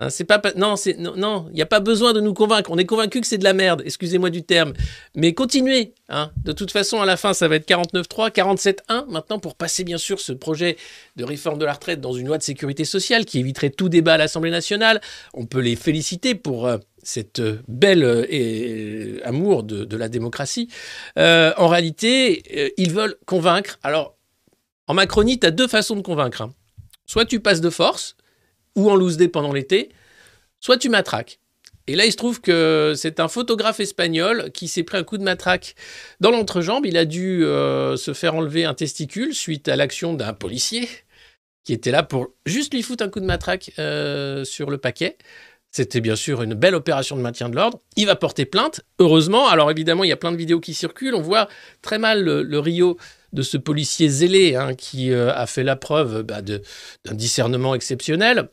Hein, 0.00 0.10
c'est 0.10 0.24
pas, 0.24 0.40
non, 0.56 0.74
non, 1.16 1.46
il 1.50 1.54
n'y 1.54 1.62
a 1.62 1.66
pas 1.66 1.80
besoin 1.80 2.12
de 2.12 2.20
nous 2.20 2.34
convaincre. 2.34 2.70
On 2.70 2.78
est 2.78 2.86
convaincu 2.86 3.20
que 3.20 3.26
c'est 3.26 3.38
de 3.38 3.44
la 3.44 3.52
merde. 3.52 3.82
Excusez-moi 3.84 4.30
du 4.30 4.42
terme, 4.42 4.72
mais 5.14 5.34
continuez. 5.34 5.94
Hein. 6.08 6.32
De 6.44 6.52
toute 6.52 6.70
façon, 6.70 7.00
à 7.00 7.06
la 7.06 7.16
fin, 7.16 7.34
ça 7.34 7.48
va 7.48 7.56
être 7.56 7.68
49.3, 7.68 8.30
47.1 8.32 9.10
maintenant 9.10 9.38
pour 9.38 9.54
passer 9.54 9.84
bien 9.84 9.98
sûr 9.98 10.18
ce 10.20 10.32
projet 10.32 10.76
de 11.16 11.24
réforme 11.24 11.58
de 11.58 11.64
la 11.64 11.74
retraite 11.74 12.00
dans 12.00 12.12
une 12.12 12.26
loi 12.26 12.38
de 12.38 12.42
sécurité 12.42 12.84
sociale 12.84 13.24
qui 13.24 13.38
éviterait 13.38 13.70
tout 13.70 13.88
débat 13.88 14.14
à 14.14 14.18
l'Assemblée 14.18 14.50
nationale. 14.50 15.00
On 15.34 15.46
peut 15.46 15.60
les 15.60 15.76
féliciter 15.76 16.34
pour 16.34 16.66
euh, 16.66 16.78
cette 17.02 17.40
euh, 17.40 17.60
belle 17.68 18.04
euh, 18.04 18.26
et, 18.28 19.18
euh, 19.18 19.20
amour 19.24 19.62
de, 19.62 19.96
la 19.96 20.08
démocratie. 20.08 20.68
En 21.16 21.68
réalité, 21.68 22.72
ils 22.78 22.90
veulent 22.92 23.16
convaincre. 23.26 23.78
Alors, 23.82 24.16
en 24.86 24.94
Macronie, 24.94 25.38
tu 25.38 25.46
as 25.46 25.50
deux 25.50 25.68
façons 25.68 25.96
de 25.96 26.00
convaincre. 26.00 26.42
hein. 26.42 26.54
Soit 27.06 27.26
tu 27.26 27.40
passes 27.40 27.60
de 27.60 27.70
force, 27.70 28.16
ou 28.76 28.90
en 28.90 28.96
loose 28.96 29.16
day 29.16 29.28
pendant 29.28 29.52
l'été, 29.52 29.90
soit 30.60 30.78
tu 30.78 30.88
matraques. 30.88 31.40
Et 31.86 31.96
là, 31.96 32.04
il 32.04 32.12
se 32.12 32.16
trouve 32.16 32.40
que 32.40 32.92
c'est 32.94 33.18
un 33.18 33.26
photographe 33.26 33.80
espagnol 33.80 34.50
qui 34.52 34.68
s'est 34.68 34.84
pris 34.84 34.96
un 34.96 35.02
coup 35.02 35.18
de 35.18 35.24
matraque 35.24 35.74
dans 36.20 36.30
l'entrejambe. 36.30 36.86
Il 36.86 36.96
a 36.96 37.04
dû 37.04 37.44
euh, 37.44 37.96
se 37.96 38.12
faire 38.12 38.36
enlever 38.36 38.64
un 38.64 38.74
testicule 38.74 39.34
suite 39.34 39.66
à 39.68 39.74
l'action 39.74 40.14
d'un 40.14 40.32
policier 40.32 40.88
qui 41.64 41.72
était 41.72 41.90
là 41.90 42.02
pour 42.02 42.28
juste 42.46 42.74
lui 42.74 42.82
foutre 42.82 43.04
un 43.04 43.08
coup 43.08 43.20
de 43.20 43.26
matraque 43.26 43.72
euh, 43.78 44.44
sur 44.44 44.70
le 44.70 44.78
paquet. 44.78 45.18
C'était 45.72 46.00
bien 46.00 46.16
sûr 46.16 46.42
une 46.42 46.54
belle 46.54 46.74
opération 46.74 47.16
de 47.16 47.22
maintien 47.22 47.48
de 47.48 47.54
l'ordre. 47.54 47.80
Il 47.96 48.06
va 48.06 48.16
porter 48.16 48.44
plainte, 48.44 48.80
heureusement. 48.98 49.48
Alors 49.48 49.70
évidemment, 49.70 50.02
il 50.02 50.08
y 50.08 50.12
a 50.12 50.16
plein 50.16 50.32
de 50.32 50.36
vidéos 50.36 50.60
qui 50.60 50.74
circulent. 50.74 51.14
On 51.14 51.20
voit 51.20 51.48
très 51.80 51.98
mal 51.98 52.24
le, 52.24 52.58
Rio 52.58 52.98
de 53.32 53.42
ce 53.42 53.56
policier 53.56 54.08
zélé 54.08 54.56
hein, 54.56 54.74
qui 54.74 55.12
euh, 55.12 55.32
a 55.32 55.46
fait 55.46 55.62
la 55.62 55.76
preuve 55.76 56.22
bah, 56.22 56.42
d'un 56.42 57.14
discernement 57.14 57.76
exceptionnel, 57.76 58.48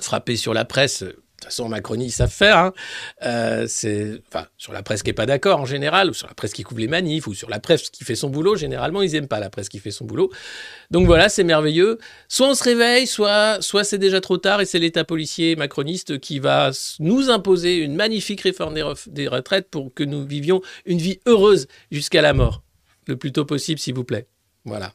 frappé 0.00 0.36
sur 0.36 0.54
la 0.54 0.64
presse. 0.64 1.02
De 1.02 1.46
toute 1.46 1.50
façon, 1.50 1.68
Macronie, 1.68 2.06
ils 2.06 2.12
savent 2.12 2.30
faire. 2.30 2.56
hein. 2.56 2.72
Euh, 3.24 3.66
enfin, 4.28 4.46
sur 4.56 4.72
la 4.72 4.84
presse 4.84 5.02
qui 5.02 5.08
n'est 5.10 5.14
pas 5.14 5.26
d'accord 5.26 5.58
en 5.58 5.64
général, 5.64 6.08
ou 6.10 6.14
sur 6.14 6.28
la 6.28 6.34
presse 6.34 6.52
qui 6.52 6.62
couvre 6.62 6.80
les 6.80 6.86
manifs, 6.86 7.26
ou 7.26 7.34
sur 7.34 7.50
la 7.50 7.58
presse 7.58 7.90
qui 7.90 8.04
fait 8.04 8.14
son 8.14 8.30
boulot. 8.30 8.54
Généralement, 8.54 9.02
ils 9.02 9.10
n'aiment 9.10 9.26
pas 9.26 9.40
la 9.40 9.50
presse 9.50 9.68
qui 9.68 9.80
fait 9.80 9.90
son 9.90 10.04
boulot. 10.04 10.30
Donc 10.92 11.06
voilà, 11.06 11.28
c'est 11.28 11.42
merveilleux. 11.42 11.98
Soit 12.28 12.48
on 12.48 12.54
se 12.54 12.62
réveille, 12.62 13.08
soit, 13.08 13.60
soit 13.60 13.82
c'est 13.82 13.98
déjà 13.98 14.20
trop 14.20 14.38
tard 14.38 14.60
et 14.60 14.66
c'est 14.66 14.78
l'État 14.78 15.02
policier 15.02 15.56
macroniste 15.56 16.20
qui 16.20 16.38
va 16.38 16.70
nous 17.00 17.28
imposer 17.28 17.78
une 17.78 17.96
magnifique 17.96 18.42
réforme 18.42 18.78
des 19.08 19.26
retraites 19.26 19.68
pour 19.68 19.92
que 19.92 20.04
nous 20.04 20.24
vivions 20.24 20.62
une 20.86 20.98
vie 20.98 21.18
heureuse 21.26 21.66
jusqu'à 21.90 22.22
la 22.22 22.34
mort. 22.34 22.62
Le 23.08 23.16
plus 23.16 23.32
tôt 23.32 23.44
possible, 23.44 23.80
s'il 23.80 23.94
vous 23.94 24.04
plaît. 24.04 24.28
Voilà. 24.64 24.92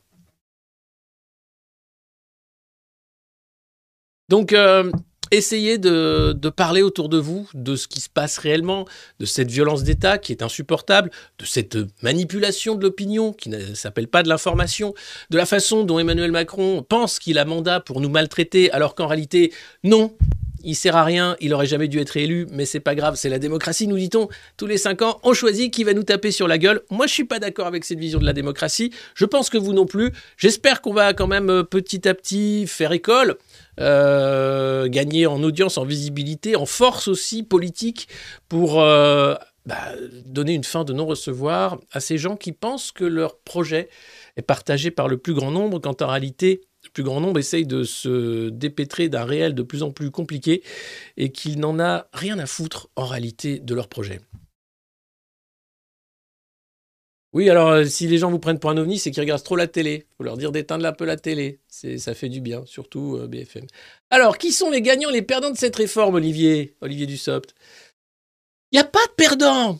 Donc, 4.30 4.52
euh, 4.52 4.92
essayez 5.32 5.78
de, 5.78 6.34
de 6.34 6.50
parler 6.50 6.82
autour 6.82 7.10
de 7.10 7.18
vous 7.18 7.50
de 7.54 7.76
ce 7.76 7.88
qui 7.88 8.02
se 8.02 8.10
passe 8.10 8.38
réellement, 8.38 8.86
de 9.20 9.26
cette 9.26 9.50
violence 9.50 9.84
d'État 9.84 10.18
qui 10.18 10.32
est 10.32 10.42
insupportable, 10.42 11.12
de 11.40 11.46
cette 11.46 11.78
manipulation 12.02 12.76
de 12.76 12.84
l'opinion 12.84 13.34
qui 13.34 13.50
ne 13.50 13.74
s'appelle 13.74 14.08
pas 14.08 14.24
de 14.24 14.30
l'information, 14.30 14.94
de 15.30 15.38
la 15.38 15.46
façon 15.46 15.84
dont 15.84 16.00
Emmanuel 16.00 16.32
Macron 16.32 16.86
pense 16.88 17.20
qu'il 17.20 17.38
a 17.38 17.46
mandat 17.46 17.80
pour 17.80 18.02
nous 18.02 18.10
maltraiter, 18.10 18.72
alors 18.72 18.96
qu'en 18.96 19.08
réalité, 19.08 19.54
non. 19.84 20.16
Il 20.64 20.76
sert 20.76 20.96
à 20.96 21.04
rien, 21.04 21.36
il 21.40 21.54
aurait 21.54 21.66
jamais 21.66 21.88
dû 21.88 22.00
être 22.00 22.18
élu, 22.18 22.48
mais 22.52 22.66
c'est 22.66 22.80
pas 22.80 22.96
grave, 22.96 23.16
c'est 23.16 23.30
la 23.30 23.40
démocratie, 23.40 23.88
nous 23.88 23.98
dit-on. 23.98 24.28
Tous 24.58 24.66
les 24.66 24.78
cinq 24.78 25.02
ans, 25.02 25.20
on 25.24 25.34
choisit 25.34 25.72
qui 25.72 25.84
va 25.84 25.94
nous 25.94 26.04
taper 26.04 26.32
sur 26.32 26.48
la 26.48 26.58
gueule. 26.58 26.82
Moi, 26.90 27.08
je 27.08 27.14
suis 27.14 27.24
pas 27.24 27.40
d'accord 27.40 27.68
avec 27.68 27.86
cette 27.86 28.00
vision 28.00 28.20
de 28.20 28.26
la 28.26 28.34
démocratie. 28.34 28.92
Je 29.14 29.26
pense 29.26 29.50
que 29.50 29.58
vous 29.58 29.74
non 29.74 29.86
plus. 29.86 30.12
J'espère 30.38 30.82
qu'on 30.82 30.94
va 30.94 31.14
quand 31.14 31.28
même 31.28 31.50
euh, 31.50 31.64
petit 31.64 32.08
à 32.08 32.14
petit 32.14 32.66
faire 32.68 32.92
école, 32.92 33.38
euh, 33.80 34.88
gagner 34.88 35.28
en 35.28 35.44
audience, 35.44 35.78
en 35.78 35.86
visibilité, 35.86 36.56
en 36.56 36.66
force 36.66 37.08
aussi 37.08 37.44
politique 37.44 38.08
pour 38.50 38.82
euh, 38.82 39.36
bah, 39.66 39.76
donner 40.26 40.54
une 40.54 40.64
fin 40.64 40.84
de 40.84 40.94
non-recevoir 40.94 41.80
à 41.92 42.00
ces 42.00 42.18
gens 42.18 42.36
qui 42.36 42.52
pensent 42.52 42.92
que 42.92 43.04
leur 43.04 43.38
projet 43.38 43.90
est 44.38 44.42
partagé 44.42 44.92
par 44.92 45.08
le 45.08 45.18
plus 45.18 45.34
grand 45.34 45.52
nombre, 45.52 45.80
quand 45.80 46.02
en 46.02 46.08
réalité, 46.08 46.62
plus 46.92 47.04
grand 47.04 47.20
nombre 47.22 47.40
essaye 47.40 47.66
de 47.66 47.84
se 47.84 48.50
dépêtrer 48.50 49.10
d'un 49.10 49.26
réel 49.26 49.56
de 49.56 49.64
plus 49.64 49.84
en 49.84 49.92
plus 49.92 50.12
compliqué 50.12 50.64
et 51.18 51.32
qu'il 51.32 51.60
n'en 51.60 51.80
a 51.80 52.08
rien 52.14 52.40
à 52.40 52.46
foutre 52.46 52.90
en 52.96 53.06
réalité 53.06 53.60
de 53.60 53.76
leur 53.76 53.88
projet. 53.88 54.20
Oui, 57.34 57.50
alors 57.50 57.70
euh, 57.70 57.86
si 57.86 58.08
les 58.08 58.18
gens 58.18 58.32
vous 58.32 58.40
prennent 58.40 58.58
pour 58.58 58.70
un 58.70 58.78
ovni, 58.78 58.98
c'est 58.98 59.12
qu'ils 59.12 59.22
regardent 59.22 59.44
trop 59.44 59.56
la 59.56 59.68
télé. 59.68 60.08
faut 60.18 60.24
leur 60.24 60.38
dire 60.38 60.52
d'éteindre 60.52 60.86
un 60.86 60.94
peu 60.94 61.06
la 61.06 61.18
télé. 61.18 61.60
Ça 61.70 62.14
fait 62.16 62.30
du 62.30 62.42
bien, 62.42 62.66
surtout 62.66 63.18
euh, 63.18 63.28
BFM. 63.28 63.68
Alors, 64.10 64.38
qui 64.38 64.52
sont 64.52 64.72
les 64.72 64.82
gagnants, 64.82 65.10
les 65.10 65.22
perdants 65.22 65.52
de 65.52 65.58
cette 65.58 65.76
réforme, 65.76 66.16
Olivier? 66.16 66.76
Olivier 66.82 67.06
Dussopt 67.06 67.54
Il 68.72 68.78
n'y 68.78 68.80
a 68.80 68.86
pas 68.86 69.06
de 69.06 69.12
perdants 69.12 69.80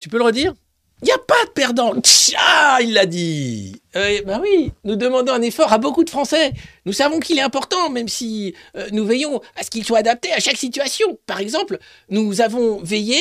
Tu 0.00 0.08
peux 0.08 0.18
le 0.18 0.24
redire? 0.24 0.54
Il 1.02 1.04
n'y 1.04 1.12
a 1.12 1.18
pas 1.18 1.44
de 1.44 1.50
perdants 1.50 1.94
Tcha 2.00 2.80
Il 2.80 2.92
l'a 2.94 3.06
dit 3.06 3.80
Bah 4.26 4.40
oui, 4.42 4.72
nous 4.84 4.96
demandons 4.96 5.32
un 5.32 5.42
effort 5.42 5.72
à 5.72 5.78
beaucoup 5.78 6.02
de 6.02 6.10
Français. 6.10 6.52
Nous 6.86 6.92
savons 6.92 7.20
qu'il 7.20 7.38
est 7.38 7.42
important, 7.42 7.88
même 7.88 8.08
si 8.08 8.54
euh, 8.76 8.88
nous 8.90 9.04
veillons 9.04 9.40
à 9.56 9.62
ce 9.62 9.70
qu'il 9.70 9.84
soit 9.84 9.98
adapté 9.98 10.32
à 10.32 10.40
chaque 10.40 10.56
situation. 10.56 11.18
Par 11.26 11.38
exemple, 11.38 11.78
nous 12.10 12.40
avons 12.40 12.80
veillé 12.82 13.20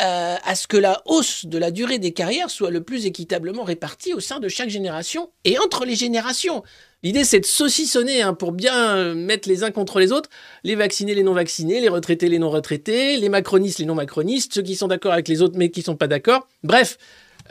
euh, 0.00 0.36
à 0.44 0.54
ce 0.56 0.66
que 0.66 0.76
la 0.76 1.00
hausse 1.06 1.46
de 1.46 1.58
la 1.58 1.70
durée 1.70 1.98
des 1.98 2.12
carrières 2.12 2.50
soit 2.50 2.70
le 2.70 2.82
plus 2.82 3.06
équitablement 3.06 3.62
répartie 3.62 4.14
au 4.14 4.20
sein 4.20 4.40
de 4.40 4.48
chaque 4.48 4.70
génération 4.70 5.30
et 5.44 5.58
entre 5.58 5.84
les 5.84 5.94
générations. 5.94 6.64
L'idée, 7.02 7.24
c'est 7.24 7.40
de 7.40 7.46
saucissonner 7.46 8.22
hein, 8.22 8.32
pour 8.32 8.52
bien 8.52 8.96
euh, 8.96 9.14
mettre 9.14 9.48
les 9.48 9.64
uns 9.64 9.72
contre 9.72 9.98
les 9.98 10.12
autres, 10.12 10.30
les 10.62 10.76
vaccinés, 10.76 11.14
les 11.14 11.24
non-vaccinés, 11.24 11.80
les 11.80 11.88
retraités, 11.88 12.28
les 12.28 12.38
non-retraités, 12.38 13.16
les 13.16 13.28
macronistes, 13.28 13.80
les 13.80 13.86
non-macronistes, 13.86 14.54
ceux 14.54 14.62
qui 14.62 14.76
sont 14.76 14.88
d'accord 14.88 15.12
avec 15.12 15.26
les 15.26 15.42
autres 15.42 15.56
mais 15.56 15.70
qui 15.70 15.80
ne 15.80 15.84
sont 15.84 15.96
pas 15.96 16.06
d'accord. 16.06 16.46
Bref, 16.62 16.98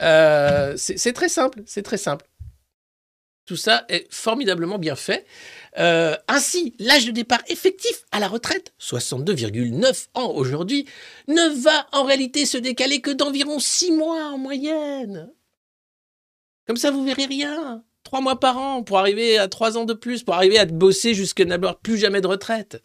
euh, 0.00 0.72
c'est 0.76 0.98
c'est 0.98 1.12
très 1.12 1.28
simple, 1.28 1.62
c'est 1.66 1.82
très 1.82 1.98
simple. 1.98 2.26
Tout 3.44 3.56
ça 3.56 3.84
est 3.88 4.06
formidablement 4.08 4.78
bien 4.78 4.94
fait. 4.94 5.26
Euh, 5.78 6.16
ainsi, 6.28 6.74
l'âge 6.78 7.06
de 7.06 7.10
départ 7.10 7.42
effectif 7.48 8.04
à 8.12 8.20
la 8.20 8.28
retraite, 8.28 8.72
62,9 8.80 10.06
ans 10.14 10.30
aujourd'hui, 10.30 10.86
ne 11.28 11.62
va 11.62 11.88
en 11.92 12.04
réalité 12.04 12.46
se 12.46 12.56
décaler 12.56 13.00
que 13.00 13.10
d'environ 13.10 13.58
6 13.58 13.92
mois 13.92 14.28
en 14.28 14.38
moyenne. 14.38 15.30
Comme 16.66 16.76
ça, 16.76 16.92
vous 16.92 17.04
verrez 17.04 17.26
rien. 17.26 17.84
Trois 18.04 18.20
mois 18.20 18.38
par 18.38 18.58
an 18.58 18.82
pour 18.82 18.98
arriver 18.98 19.38
à 19.38 19.48
trois 19.48 19.76
ans 19.78 19.84
de 19.84 19.94
plus, 19.94 20.22
pour 20.22 20.34
arriver 20.34 20.58
à 20.58 20.66
bosser 20.66 21.14
jusqu'à 21.14 21.44
n'avoir 21.44 21.78
plus 21.78 21.98
jamais 21.98 22.20
de 22.20 22.26
retraite. 22.26 22.82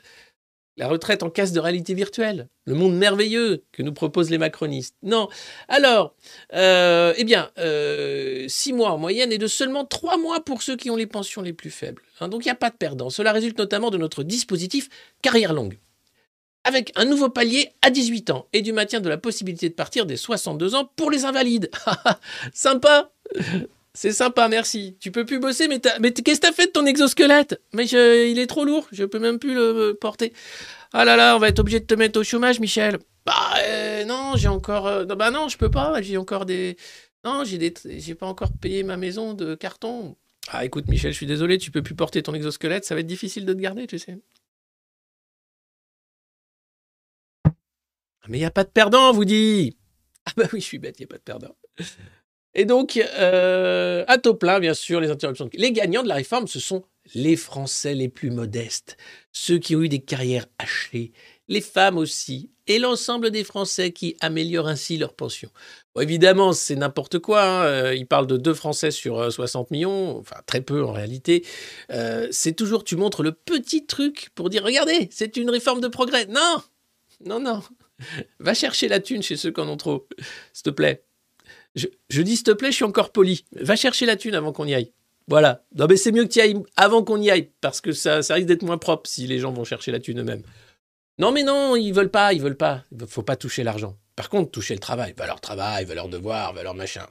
La 0.78 0.88
retraite 0.88 1.24
en 1.24 1.32
casse 1.32 1.54
de 1.54 1.60
réalité 1.60 1.96
virtuelle, 1.96 2.50
le 2.66 2.76
monde 2.76 2.96
merveilleux 2.96 3.64
que 3.72 3.82
nous 3.82 3.94
proposent 3.94 4.30
les 4.30 4.38
macronistes. 4.38 4.96
Non. 5.02 5.28
Alors, 5.68 6.14
euh, 6.54 7.16
eh 7.18 7.24
bien, 7.24 7.50
euh, 7.58 8.46
six 8.48 8.74
mois 8.74 8.92
en 8.92 9.00
moyenne 9.00 9.32
et 9.32 9.40
de 9.40 9.48
seulement 9.48 9.86
trois 9.86 10.18
mois 10.18 10.40
pour 10.46 10.62
ceux 10.62 10.76
qui 10.76 10.92
ont 10.92 10.96
les 10.96 11.08
pensions 11.08 11.42
les 11.42 11.54
plus 11.54 11.72
faibles. 11.72 12.04
Hein, 12.20 12.28
donc 12.28 12.46
il 12.46 12.48
n'y 12.48 12.52
a 12.52 12.56
pas 12.56 12.70
de 12.70 12.76
perdant. 12.76 13.10
Cela 13.10 13.32
résulte 13.32 13.58
notamment 13.58 13.90
de 13.90 13.98
notre 13.98 14.22
dispositif 14.22 14.88
carrière 15.24 15.54
longue. 15.54 15.80
Avec 16.64 16.92
un 16.96 17.06
nouveau 17.06 17.30
palier 17.30 17.72
à 17.82 17.90
18 17.90 18.30
ans 18.30 18.48
et 18.54 18.62
du 18.62 18.72
maintien 18.72 19.00
de 19.00 19.10
la 19.10 19.18
possibilité 19.18 19.70
de 19.70 19.74
partir 19.74 20.06
des 20.06 20.18
62 20.18 20.76
ans 20.76 20.92
pour 20.96 21.10
les 21.10 21.26
invalides. 21.26 21.72
Sympa 22.54 23.12
c'est 23.98 24.12
sympa, 24.12 24.48
merci. 24.48 24.96
Tu 25.00 25.12
peux 25.12 25.26
plus 25.26 25.40
bosser, 25.40 25.68
mais, 25.68 25.80
qu'est-ce 25.80 26.40
que 26.40 26.46
t'as 26.46 26.54
fait 26.54 26.68
de 26.68 26.72
ton 26.72 26.86
exosquelette? 26.86 27.60
Mais 27.74 27.88
je- 27.88 28.28
il 28.30 28.38
est 28.38 28.46
trop 28.46 28.64
lourd, 28.64 28.88
je 28.92 29.04
peux 29.06 29.18
même 29.18 29.40
plus 29.40 29.56
le 29.56 29.98
porter. 30.00 30.34
Ah 30.94 31.04
là 31.04 31.16
là, 31.16 31.36
on 31.36 31.40
va 31.40 31.48
être 31.50 31.58
obligé 31.58 31.80
de 31.80 31.86
te 31.86 31.96
mettre 31.96 32.20
au 32.20 32.24
chômage, 32.24 32.60
Michel. 32.60 33.00
Bah 33.26 33.34
euh, 33.64 34.06
non, 34.06 34.34
j'ai 34.36 34.50
encore. 34.50 34.86
euh, 34.86 35.06
non, 35.06 35.16
bah 35.16 35.32
non, 35.32 35.50
je 35.50 35.58
peux 35.58 35.72
pas. 35.72 36.00
J'ai 36.04 36.18
encore 36.18 36.46
des. 36.46 36.78
Non, 37.26 37.44
j'ai 37.44 38.16
pas 38.16 38.28
encore 38.28 38.52
payé 38.54 38.84
ma 38.84 38.98
maison 38.98 39.34
de 39.34 39.56
carton. 39.56 40.16
Ah 40.50 40.64
écoute, 40.64 40.88
Michel, 40.88 41.12
je 41.12 41.18
suis 41.18 41.26
désolé, 41.26 41.58
tu 41.58 41.72
peux 41.72 41.82
plus 41.82 41.96
porter 41.96 42.22
ton 42.22 42.34
exosquelette, 42.36 42.86
ça 42.86 42.94
va 42.94 43.02
être 43.02 43.08
difficile 43.08 43.46
de 43.46 43.54
te 43.54 43.60
garder, 43.60 43.88
tu 43.88 43.98
sais. 43.98 44.20
Mais 48.28 48.38
il 48.38 48.42
n'y 48.42 48.46
a 48.46 48.52
pas 48.52 48.64
de 48.64 48.70
perdant, 48.70 49.12
vous 49.12 49.26
dit. 49.26 49.76
Ah 50.26 50.32
bah 50.38 50.44
oui, 50.54 50.60
je 50.60 50.66
suis 50.66 50.78
bête, 50.78 51.00
il 51.00 51.04
n'y 51.04 51.06
a 51.06 51.08
pas 51.08 51.18
de 51.18 51.24
perdant. 51.24 51.56
Et 52.58 52.66
donc, 52.66 52.98
euh, 52.98 54.04
à 54.08 54.18
taux 54.18 54.34
plein, 54.34 54.60
bien 54.60 54.74
sûr, 54.74 55.00
les 55.00 55.12
interruptions. 55.12 55.48
Les 55.54 55.72
gagnants 55.72 56.02
de 56.04 56.08
la 56.08 56.16
réforme, 56.16 56.48
ce 56.48 56.60
sont 56.60 56.84
les 57.14 57.36
Français 57.36 57.94
les 57.94 58.10
plus 58.10 58.32
modestes, 58.32 58.98
ceux 59.32 59.60
qui 59.60 59.76
ont 59.76 59.82
eu 59.84 59.90
des 59.90 60.00
carrières 60.00 60.48
hachées, 60.58 61.14
les 61.48 61.62
femmes 61.62 61.98
aussi, 62.00 62.50
et 62.66 62.80
l'ensemble 62.80 63.30
des 63.32 63.44
Français 63.46 63.92
qui 63.92 64.18
améliorent 64.22 64.68
ainsi 64.68 64.98
leur 64.98 65.14
pension. 65.14 65.50
Bon, 65.96 66.02
évidemment, 66.02 66.52
c'est 66.52 66.76
n'importe 66.76 67.20
quoi. 67.20 67.44
hein. 67.44 67.64
Euh, 67.66 67.96
Il 67.96 68.08
parle 68.08 68.26
de 68.28 68.38
deux 68.38 68.56
Français 68.56 68.90
sur 68.92 69.20
euh, 69.20 69.30
60 69.30 69.70
millions, 69.72 70.18
enfin 70.18 70.38
très 70.48 70.62
peu 70.62 70.84
en 70.84 70.92
réalité. 70.92 71.46
Euh, 71.92 72.28
c'est 72.32 72.54
toujours, 72.54 72.84
tu 72.84 72.96
montres 72.98 73.22
le 73.24 73.32
petit 73.34 73.86
truc 73.86 74.30
pour 74.36 74.50
dire, 74.50 74.64
regardez, 74.64 75.08
c'est 75.12 75.38
une 75.38 75.50
réforme 75.52 75.80
de 75.80 75.88
progrès. 75.88 76.26
Non, 76.26 76.58
non, 77.24 77.40
non. 77.40 77.62
Va 78.40 78.54
chercher 78.54 78.88
la 78.90 79.00
thune 79.00 79.24
chez 79.24 79.38
ceux 79.38 79.52
qui 79.52 79.62
en 79.62 79.70
ont 79.70 79.78
trop, 79.78 80.08
s'il 80.54 80.64
te 80.64 80.70
plaît. 80.72 81.07
Je, 81.78 82.22
dis 82.22 82.36
s'il 82.36 82.44
te 82.44 82.52
plaît, 82.52 82.72
je 82.72 82.76
suis 82.76 82.84
encore 82.86 83.12
poli. 83.12 83.46
Va 83.54 83.76
chercher 83.76 84.06
la 84.06 84.16
thune 84.16 84.36
avant 84.36 84.52
qu'on 84.52 84.66
y 84.66 84.74
aille. 84.74 84.92
Voilà. 85.28 85.64
Non, 85.76 85.86
mais 85.88 85.98
c'est 85.98 86.12
mieux 86.12 86.24
que 86.24 86.30
tu 86.30 86.40
y 86.40 86.42
ailles 86.42 86.58
avant 86.76 87.04
qu'on 87.04 87.22
y 87.22 87.30
aille, 87.30 87.52
parce 87.62 87.82
que 87.82 87.92
ça, 87.92 88.18
risque 88.18 88.48
d'être 88.48 88.64
moins 88.64 88.78
propre 88.78 89.10
si 89.10 89.28
les 89.28 89.40
gens 89.40 89.52
vont 89.52 89.64
chercher 89.64 89.92
la 89.92 90.00
thune 90.00 90.20
eux-mêmes. 90.22 90.44
Non, 91.20 91.32
mais 91.32 91.44
non, 91.44 91.76
ils 91.76 91.92
veulent 91.92 92.12
pas, 92.12 92.34
ils 92.34 92.42
veulent 92.42 92.58
pas. 92.58 92.84
Il 92.92 93.06
faut 93.08 93.24
pas 93.24 93.36
toucher 93.36 93.64
l'argent. 93.64 93.96
Par 94.16 94.30
contre, 94.30 94.52
toucher 94.52 94.74
le 94.74 94.80
travail. 94.80 95.14
Va 95.18 95.28
leur 95.28 95.42
travail, 95.42 95.86
va 95.86 95.96
leur 95.96 96.10
devoir, 96.10 96.54
va 96.54 96.64
leur 96.64 96.74
machin. 96.76 97.06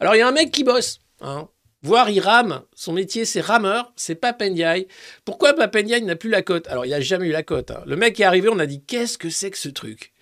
Alors, 0.00 0.14
il 0.14 0.18
y 0.18 0.22
a 0.22 0.28
un 0.28 0.32
mec 0.32 0.50
qui 0.50 0.64
bosse. 0.64 1.00
Hein. 1.20 1.48
Voir, 1.82 2.10
il 2.10 2.20
rame. 2.20 2.62
Son 2.74 2.92
métier, 2.92 3.24
c'est 3.24 3.40
rameur. 3.40 3.92
C'est 3.96 4.14
Papendiaï. 4.14 4.88
Pourquoi 5.24 5.54
Papendiaï 5.54 6.02
n'a 6.02 6.16
plus 6.16 6.30
la 6.30 6.42
cote? 6.42 6.66
Alors, 6.68 6.84
il 6.86 6.90
n'a 6.90 7.00
jamais 7.00 7.28
eu 7.28 7.32
la 7.32 7.42
cote. 7.42 7.70
hein. 7.70 7.82
Le 7.86 7.96
mec 7.96 8.18
est 8.20 8.24
arrivé, 8.24 8.48
on 8.48 8.58
a 8.58 8.66
dit 8.66 8.82
Qu'est-ce 8.82 9.16
que 9.18 9.30
c'est 9.30 9.50
que 9.50 9.58
ce 9.58 9.68
truc? 9.68 10.12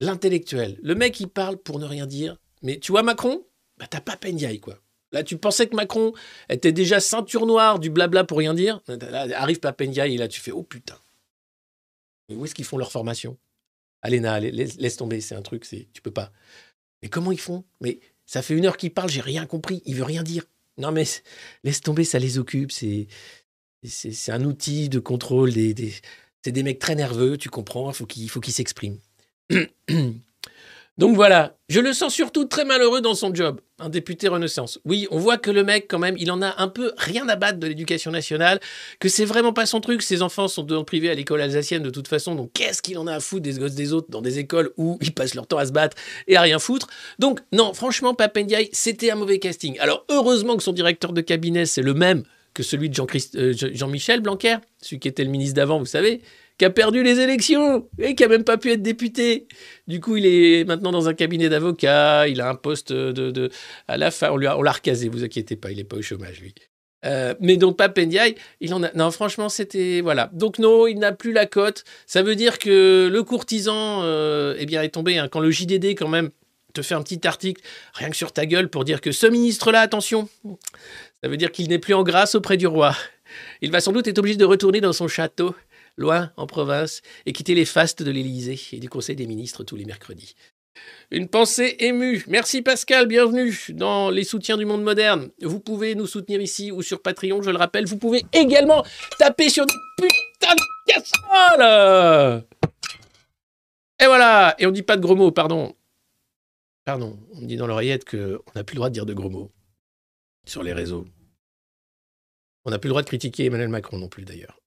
L'intellectuel. 0.00 0.78
Le 0.82 0.94
mec, 0.94 1.20
il 1.20 1.28
parle 1.28 1.56
pour 1.56 1.78
ne 1.78 1.86
rien 1.86 2.06
dire. 2.06 2.36
Mais 2.64 2.80
tu 2.80 2.90
vois 2.90 3.04
Macron? 3.04 3.46
Bah, 3.78 3.86
t'as 3.88 4.00
Papendiaï, 4.00 4.58
quoi. 4.58 4.80
Là, 5.12 5.22
tu 5.22 5.38
pensais 5.38 5.68
que 5.68 5.76
Macron 5.76 6.12
était 6.48 6.72
déjà 6.72 6.98
ceinture 6.98 7.46
noire 7.46 7.78
du 7.78 7.90
blabla 7.90 8.24
pour 8.24 8.38
rien 8.38 8.54
dire? 8.54 8.80
Arrive 9.36 9.60
Papendiaï 9.60 10.14
et 10.14 10.18
là, 10.18 10.26
tu 10.26 10.40
fais 10.40 10.50
Oh 10.50 10.64
putain. 10.64 10.98
Mais 12.28 12.34
où 12.34 12.44
est-ce 12.44 12.54
qu'ils 12.54 12.64
font 12.64 12.78
leur 12.78 12.90
formation? 12.90 13.38
Alena, 14.02 14.40
laisse, 14.40 14.76
laisse 14.76 14.96
tomber, 14.96 15.20
c'est 15.20 15.34
un 15.34 15.42
truc, 15.42 15.66
tu 15.92 16.02
peux 16.02 16.10
pas. 16.10 16.32
Mais 17.02 17.08
comment 17.08 17.32
ils 17.32 17.40
font? 17.40 17.64
Mais 17.80 18.00
ça 18.26 18.42
fait 18.42 18.54
une 18.54 18.66
heure 18.66 18.76
qu'ils 18.76 18.92
parlent, 18.92 19.10
j'ai 19.10 19.20
rien 19.20 19.46
compris, 19.46 19.82
il 19.86 19.94
veut 19.94 20.04
rien 20.04 20.22
dire. 20.22 20.44
Non 20.76 20.90
mais 20.90 21.04
laisse 21.62 21.80
tomber, 21.80 22.04
ça 22.04 22.18
les 22.18 22.38
occupe, 22.38 22.72
c'est 22.72 23.06
c'est 23.86 24.32
un 24.32 24.44
outil 24.44 24.88
de 24.88 24.98
contrôle 24.98 25.52
c'est 25.52 26.52
des 26.52 26.62
mecs 26.62 26.78
très 26.78 26.94
nerveux, 26.94 27.36
tu 27.36 27.50
comprends, 27.50 27.90
il 27.90 27.94
faut 27.94 28.06
qu'ils 28.06 28.28
faut 28.30 28.40
qu'ils 28.40 28.54
s'expriment. 28.54 28.98
Donc 30.96 31.16
voilà, 31.16 31.56
je 31.68 31.80
le 31.80 31.92
sens 31.92 32.14
surtout 32.14 32.44
très 32.44 32.64
malheureux 32.64 33.00
dans 33.00 33.16
son 33.16 33.34
job, 33.34 33.60
un 33.80 33.88
député 33.88 34.28
Renaissance. 34.28 34.78
Oui, 34.84 35.08
on 35.10 35.18
voit 35.18 35.38
que 35.38 35.50
le 35.50 35.64
mec, 35.64 35.86
quand 35.88 35.98
même, 35.98 36.14
il 36.18 36.30
en 36.30 36.40
a 36.40 36.54
un 36.62 36.68
peu 36.68 36.92
rien 36.96 37.28
à 37.28 37.34
battre 37.34 37.58
de 37.58 37.66
l'éducation 37.66 38.12
nationale, 38.12 38.60
que 39.00 39.08
c'est 39.08 39.24
vraiment 39.24 39.52
pas 39.52 39.66
son 39.66 39.80
truc. 39.80 40.02
Ses 40.02 40.22
enfants 40.22 40.46
sont 40.46 40.64
le 40.64 40.84
privé 40.84 41.10
à 41.10 41.14
l'école 41.14 41.40
alsacienne 41.40 41.82
de 41.82 41.90
toute 41.90 42.06
façon, 42.06 42.36
donc 42.36 42.52
qu'est-ce 42.52 42.80
qu'il 42.80 42.96
en 42.98 43.08
a 43.08 43.14
à 43.14 43.20
foutre 43.20 43.42
des 43.42 43.54
gosses 43.54 43.74
des 43.74 43.92
autres 43.92 44.06
dans 44.08 44.22
des 44.22 44.38
écoles 44.38 44.72
où 44.76 44.96
ils 45.00 45.12
passent 45.12 45.34
leur 45.34 45.48
temps 45.48 45.58
à 45.58 45.66
se 45.66 45.72
battre 45.72 45.96
et 46.28 46.36
à 46.36 46.42
rien 46.42 46.60
foutre? 46.60 46.86
Donc 47.18 47.40
non, 47.50 47.74
franchement, 47.74 48.14
Papendiaï, 48.14 48.68
c'était 48.72 49.10
un 49.10 49.16
mauvais 49.16 49.40
casting. 49.40 49.76
Alors 49.80 50.04
heureusement 50.10 50.56
que 50.56 50.62
son 50.62 50.72
directeur 50.72 51.12
de 51.12 51.22
cabinet, 51.22 51.66
c'est 51.66 51.82
le 51.82 51.94
même 51.94 52.22
que 52.54 52.62
celui 52.62 52.88
de 52.88 53.00
euh, 53.00 53.52
Jean- 53.52 53.70
Jean-Michel 53.74 54.20
Blanquer, 54.20 54.58
celui 54.80 55.00
qui 55.00 55.08
était 55.08 55.24
le 55.24 55.30
ministre 55.30 55.56
d'avant, 55.56 55.80
vous 55.80 55.86
savez, 55.86 56.22
qui 56.58 56.64
a 56.64 56.70
perdu 56.70 57.02
les 57.02 57.18
élections 57.20 57.88
et 57.98 58.14
qui 58.14 58.22
a 58.24 58.28
même 58.28 58.44
pas 58.44 58.56
pu 58.58 58.70
être 58.72 58.82
député. 58.82 59.48
Du 59.88 60.00
coup, 60.00 60.16
il 60.16 60.26
est 60.26 60.64
maintenant 60.64 60.92
dans 60.92 61.08
un 61.08 61.14
cabinet 61.14 61.48
d'avocat, 61.48 62.28
il 62.28 62.40
a 62.40 62.48
un 62.48 62.54
poste 62.54 62.92
de, 62.92 63.50
à 63.88 63.96
la 63.96 64.10
fin, 64.10 64.30
on 64.30 64.36
lui 64.36 64.46
a- 64.46 64.56
on 64.56 64.62
l'a 64.62 64.72
recasé, 64.72 65.08
vous 65.08 65.24
inquiétez 65.24 65.56
pas, 65.56 65.70
il 65.72 65.80
est 65.80 65.84
pas 65.84 65.96
au 65.96 66.02
chômage 66.02 66.40
lui. 66.40 66.54
Euh, 67.04 67.34
mais 67.40 67.56
donc 67.58 67.76
Papendiaï, 67.76 68.34
il 68.60 68.72
en 68.72 68.82
a. 68.82 68.90
Non, 68.94 69.10
franchement, 69.10 69.50
c'était 69.50 70.00
voilà. 70.00 70.30
Donc 70.32 70.58
non, 70.58 70.86
il 70.86 70.98
n'a 70.98 71.12
plus 71.12 71.32
la 71.32 71.44
cote. 71.44 71.84
Ça 72.06 72.22
veut 72.22 72.34
dire 72.34 72.58
que 72.58 73.10
le 73.12 73.22
courtisan, 73.22 74.00
euh, 74.04 74.54
eh 74.58 74.64
bien, 74.64 74.80
est 74.82 74.88
tombé. 74.88 75.18
hein. 75.18 75.28
Quand 75.28 75.40
le 75.40 75.50
JDD 75.50 75.96
quand 75.96 76.08
même 76.08 76.30
te 76.72 76.80
fait 76.80 76.94
un 76.94 77.02
petit 77.02 77.26
article, 77.26 77.60
rien 77.92 78.08
que 78.08 78.16
sur 78.16 78.32
ta 78.32 78.46
gueule, 78.46 78.70
pour 78.70 78.84
dire 78.84 79.02
que 79.02 79.12
ce 79.12 79.26
ministre-là, 79.26 79.80
attention, 79.80 80.30
ça 81.22 81.28
veut 81.28 81.36
dire 81.36 81.52
qu'il 81.52 81.68
n'est 81.68 81.78
plus 81.78 81.92
en 81.94 82.04
grâce 82.04 82.34
auprès 82.36 82.56
du 82.56 82.66
roi. 82.66 82.96
Il 83.60 83.70
va 83.70 83.80
sans 83.80 83.92
doute 83.92 84.06
être 84.08 84.18
obligé 84.18 84.36
de 84.38 84.44
retourner 84.46 84.80
dans 84.80 84.92
son 84.94 85.06
château, 85.06 85.54
loin 85.96 86.32
en 86.36 86.46
province, 86.46 87.02
et 87.26 87.32
quitter 87.32 87.54
les 87.54 87.64
fastes 87.64 88.02
de 88.02 88.10
l'Élysée 88.10 88.58
et 88.72 88.80
du 88.80 88.88
Conseil 88.88 89.16
des 89.16 89.26
ministres 89.26 89.64
tous 89.64 89.76
les 89.76 89.84
mercredis. 89.84 90.34
Une 91.10 91.28
pensée 91.28 91.76
émue. 91.78 92.24
Merci 92.26 92.62
Pascal, 92.62 93.06
bienvenue 93.06 93.56
dans 93.70 94.10
les 94.10 94.24
soutiens 94.24 94.56
du 94.56 94.64
monde 94.64 94.82
moderne. 94.82 95.30
Vous 95.40 95.60
pouvez 95.60 95.94
nous 95.94 96.06
soutenir 96.06 96.40
ici 96.40 96.72
ou 96.72 96.82
sur 96.82 97.00
Patreon, 97.00 97.42
je 97.42 97.50
le 97.50 97.56
rappelle. 97.56 97.86
Vous 97.86 97.98
pouvez 97.98 98.24
également 98.32 98.84
taper 99.18 99.48
sur 99.48 99.66
des 99.66 99.74
putains 99.96 100.54
de 100.54 100.92
casseroles. 100.92 102.44
Et 104.00 104.06
voilà. 104.06 104.54
Et 104.58 104.66
on 104.66 104.72
dit 104.72 104.82
pas 104.82 104.96
de 104.96 105.02
gros 105.02 105.14
mots, 105.14 105.30
pardon. 105.30 105.76
Pardon, 106.84 107.18
on 107.34 107.40
me 107.40 107.46
dit 107.46 107.56
dans 107.56 107.66
l'oreillette 107.66 108.04
qu'on 108.04 108.42
n'a 108.54 108.64
plus 108.64 108.74
le 108.74 108.78
droit 108.78 108.88
de 108.88 108.94
dire 108.94 109.06
de 109.06 109.14
gros 109.14 109.30
mots 109.30 109.52
sur 110.44 110.62
les 110.62 110.72
réseaux. 110.72 111.06
On 112.64 112.70
n'a 112.70 112.78
plus 112.78 112.88
le 112.88 112.92
droit 112.92 113.02
de 113.02 113.06
critiquer 113.06 113.46
Emmanuel 113.46 113.68
Macron 113.68 113.98
non 113.98 114.08
plus 114.08 114.24
d'ailleurs. 114.24 114.60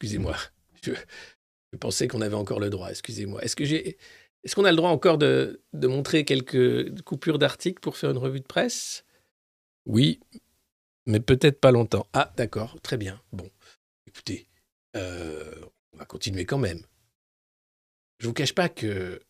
Excusez-moi. 0.00 0.36
Je, 0.82 0.92
pensais 1.80 2.06
qu'on 2.06 2.20
avait 2.20 2.36
encore 2.36 2.60
le 2.60 2.70
droit. 2.70 2.88
Excusez-moi. 2.90 3.42
Est-ce 3.42 3.56
que 3.56 3.64
j'ai, 3.64 3.98
qu'on 4.54 4.64
a 4.64 4.70
le 4.70 4.76
droit 4.76 4.90
encore 4.90 5.18
de, 5.18 5.60
montrer 5.72 6.24
quelques 6.24 7.02
coupures 7.02 7.38
d'articles 7.38 7.80
pour 7.80 7.96
faire 7.96 8.10
une 8.10 8.18
revue 8.18 8.38
de 8.38 8.46
presse? 8.46 9.04
Oui, 9.86 10.20
mais 11.06 11.18
peut-être 11.18 11.60
pas 11.60 11.72
longtemps. 11.72 12.06
Ah, 12.12 12.32
d'accord, 12.36 12.80
très 12.80 12.96
bien. 12.96 13.20
Bon, 13.32 13.50
écoutez, 14.06 14.46
euh, 14.96 15.52
on 15.92 15.98
va 15.98 16.04
continuer 16.04 16.44
quand 16.44 16.58
même. 16.58 16.82
Je 18.20 18.28
vous 18.28 18.34
cache 18.34 18.54
pas 18.54 18.68
que 18.68 19.20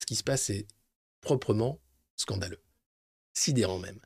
ce 0.00 0.06
qui 0.06 0.14
se 0.14 0.24
passe 0.24 0.50
est 0.50 0.66
proprement 1.22 1.80
scandaleux, 2.16 2.60
sidérant 3.32 3.78
même. 3.78 4.00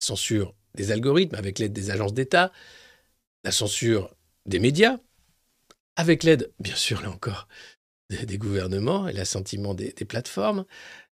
Censure 0.00 0.54
des 0.74 0.90
algorithmes 0.90 1.36
avec 1.36 1.60
l'aide 1.60 1.72
des 1.72 1.90
agences 1.90 2.14
d'État, 2.14 2.52
la 3.44 3.52
censure 3.52 4.14
des 4.46 4.58
médias, 4.58 4.98
avec 5.98 6.22
l'aide, 6.22 6.50
bien 6.60 6.76
sûr, 6.76 7.02
là 7.02 7.10
encore, 7.10 7.48
des, 8.08 8.38
gouvernements 8.38 9.08
et 9.08 9.12
l'assentiment 9.12 9.74
des, 9.74 9.92
plateformes. 9.92 10.64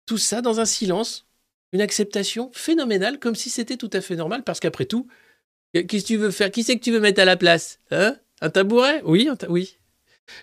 Tout 0.05 0.19
ça 0.19 0.41
dans 0.41 0.59
un 0.59 0.65
silence, 0.65 1.25
une 1.71 1.81
acceptation 1.81 2.51
phénoménale, 2.53 3.17
comme 3.17 3.33
si 3.33 3.49
c'était 3.49 3.77
tout 3.77 3.89
à 3.93 4.01
fait 4.01 4.17
normal, 4.17 4.43
parce 4.43 4.59
qu'après 4.59 4.85
tout, 4.85 5.07
Qu'est-ce 5.73 6.03
que 6.03 6.07
tu 6.07 6.17
veux 6.17 6.29
faire? 6.29 6.51
Qui 6.51 6.63
c'est 6.63 6.77
que 6.77 6.83
tu 6.83 6.91
veux 6.91 6.99
mettre 6.99 7.19
à 7.19 7.25
la 7.25 7.35
place? 7.35 7.79
Hein? 7.89 8.15
Un 8.41 8.51
tabouret? 8.51 9.01
Oui, 9.05 9.27
oui. 9.49 9.77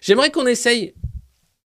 J'aimerais 0.00 0.33
qu'on 0.33 0.46
essaye 0.46 0.92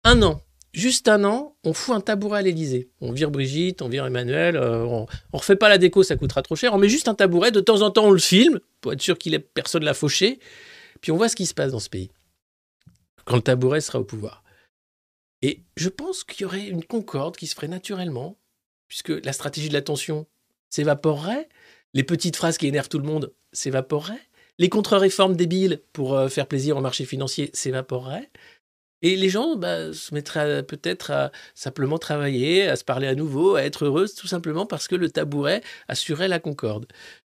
un 0.05 0.21
an. 0.21 0.41
Juste 0.73 1.09
un 1.09 1.25
an, 1.25 1.57
on 1.65 1.73
fout 1.73 1.93
un 1.93 1.99
tabouret 1.99 2.39
à 2.39 2.41
l'Élysée. 2.41 2.89
On 3.01 3.11
vire 3.11 3.29
Brigitte, 3.29 3.81
on 3.81 3.89
vire 3.89 4.05
Emmanuel, 4.05 4.55
euh, 4.55 4.85
on, 4.85 5.05
on 5.33 5.37
refait 5.37 5.57
pas 5.57 5.67
la 5.67 5.77
déco, 5.77 6.01
ça 6.01 6.15
coûtera 6.15 6.41
trop 6.43 6.55
cher. 6.55 6.73
On 6.73 6.77
met 6.77 6.87
juste 6.87 7.09
un 7.09 7.13
tabouret, 7.13 7.51
de 7.51 7.59
temps 7.59 7.81
en 7.81 7.91
temps 7.91 8.05
on 8.05 8.11
le 8.11 8.19
filme, 8.19 8.61
pour 8.79 8.93
être 8.93 9.01
sûr 9.01 9.17
qu'il 9.17 9.33
ait 9.33 9.39
personne 9.39 9.83
l'a 9.83 9.93
fauché, 9.93 10.39
puis 11.01 11.11
on 11.11 11.17
voit 11.17 11.27
ce 11.27 11.35
qui 11.35 11.45
se 11.45 11.53
passe 11.53 11.73
dans 11.73 11.79
ce 11.79 11.89
pays. 11.89 12.09
Quand 13.31 13.37
le 13.37 13.43
tabouret 13.43 13.79
sera 13.79 13.97
au 13.97 14.03
pouvoir. 14.03 14.43
Et 15.41 15.63
je 15.77 15.87
pense 15.87 16.25
qu'il 16.25 16.41
y 16.41 16.45
aurait 16.45 16.67
une 16.67 16.83
concorde 16.83 17.37
qui 17.37 17.47
se 17.47 17.55
ferait 17.55 17.69
naturellement, 17.69 18.37
puisque 18.89 19.07
la 19.23 19.31
stratégie 19.31 19.69
de 19.69 19.73
l'attention 19.73 20.27
s'évaporerait, 20.69 21.47
les 21.93 22.03
petites 22.03 22.35
phrases 22.35 22.57
qui 22.57 22.67
énervent 22.67 22.89
tout 22.89 22.99
le 22.99 23.05
monde 23.05 23.33
s'évaporeraient, 23.53 24.19
les 24.59 24.67
contre-réformes 24.67 25.37
débiles 25.37 25.81
pour 25.93 26.13
euh, 26.13 26.27
faire 26.27 26.45
plaisir 26.45 26.75
au 26.75 26.81
marché 26.81 27.05
financier 27.05 27.51
s'évaporeraient, 27.53 28.29
et 29.01 29.15
les 29.15 29.29
gens 29.29 29.55
bah, 29.55 29.93
se 29.93 30.13
mettraient 30.13 30.63
peut-être 30.63 31.11
à 31.11 31.31
simplement 31.55 31.99
travailler, 31.99 32.67
à 32.67 32.75
se 32.75 32.83
parler 32.83 33.07
à 33.07 33.15
nouveau, 33.15 33.55
à 33.55 33.63
être 33.63 33.85
heureux, 33.85 34.07
tout 34.09 34.27
simplement 34.27 34.65
parce 34.65 34.89
que 34.89 34.95
le 34.95 35.09
tabouret 35.09 35.61
assurait 35.87 36.27
la 36.27 36.39
concorde. 36.39 36.85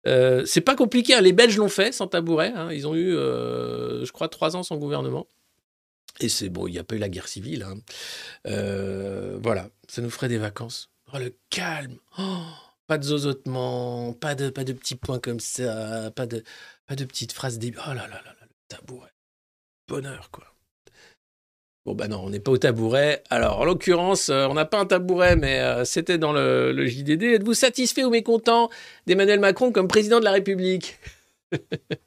Euh, 0.07 0.43
c'est 0.45 0.59
pas 0.59 0.75
compliqué, 0.75 1.13
hein. 1.13 1.21
les 1.21 1.31
Belges 1.31 1.55
l'ont 1.55 1.69
fait 1.69 1.93
sans 1.93 2.07
tabouret, 2.07 2.51
hein. 2.53 2.69
ils 2.73 2.85
ont 2.85 2.95
eu, 2.95 3.15
euh, 3.15 4.03
je 4.03 4.11
crois, 4.11 4.27
trois 4.27 4.57
ans 4.57 4.63
sans 4.63 4.75
gouvernement. 4.75 5.25
Et 6.19 6.29
c'est 6.29 6.49
bon, 6.49 6.67
il 6.67 6.71
n'y 6.71 6.79
a 6.79 6.83
pas 6.83 6.95
eu 6.95 6.99
la 6.99 7.09
guerre 7.09 7.27
civile. 7.27 7.63
hein. 7.63 7.75
Euh, 8.47 9.37
voilà, 9.41 9.69
ça 9.87 10.01
nous 10.01 10.09
ferait 10.09 10.29
des 10.29 10.37
vacances. 10.37 10.89
Oh, 11.13 11.17
le 11.17 11.35
calme. 11.49 11.97
Oh, 12.17 12.41
pas 12.87 12.97
de 12.97 13.03
zozotement, 13.03 14.13
pas 14.13 14.35
de, 14.35 14.49
pas 14.49 14.63
de 14.63 14.73
petits 14.73 14.95
points 14.95 15.19
comme 15.19 15.39
ça, 15.39 16.11
pas 16.15 16.25
de, 16.25 16.43
pas 16.87 16.95
de 16.95 17.03
petites 17.05 17.33
phrases 17.33 17.59
débiles. 17.59 17.81
Oh 17.85 17.89
là 17.93 18.07
là 18.07 18.07
là 18.07 18.23
là, 18.23 18.35
le 18.41 18.47
tabouret. 18.69 19.11
Bonheur, 19.87 20.29
quoi. 20.31 20.45
Bon, 21.85 21.93
bah 21.93 22.07
non, 22.07 22.21
on 22.23 22.29
n'est 22.31 22.39
pas 22.39 22.51
au 22.51 22.57
tabouret. 22.57 23.21
Alors, 23.29 23.59
en 23.59 23.65
l'occurrence, 23.65 24.29
euh, 24.29 24.47
on 24.47 24.55
n'a 24.55 24.65
pas 24.65 24.79
un 24.79 24.87
tabouret, 24.87 25.35
mais 25.35 25.59
euh, 25.59 25.85
c'était 25.85 26.17
dans 26.17 26.33
le, 26.33 26.71
le 26.71 26.87
JDD. 26.87 27.21
Êtes-vous 27.23 27.53
satisfait 27.53 28.03
ou 28.03 28.09
mécontent 28.09 28.71
d'Emmanuel 29.05 29.39
Macron 29.39 29.71
comme 29.71 29.87
président 29.87 30.19
de 30.19 30.25
la 30.25 30.31
République? 30.31 30.97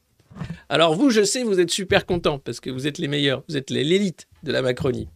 Alors, 0.69 0.95
vous, 0.95 1.11
je 1.11 1.23
sais, 1.23 1.43
vous 1.43 1.61
êtes 1.61 1.71
super 1.71 2.07
content 2.07 2.39
parce 2.39 2.61
que 2.61 2.71
vous 2.71 2.87
êtes 2.87 2.99
les 2.99 3.09
meilleurs. 3.09 3.43
Vous 3.49 3.57
êtes 3.57 3.71
l'élite 3.71 4.29
de 4.43 4.53
la 4.53 4.63
Macronie. 4.63 5.09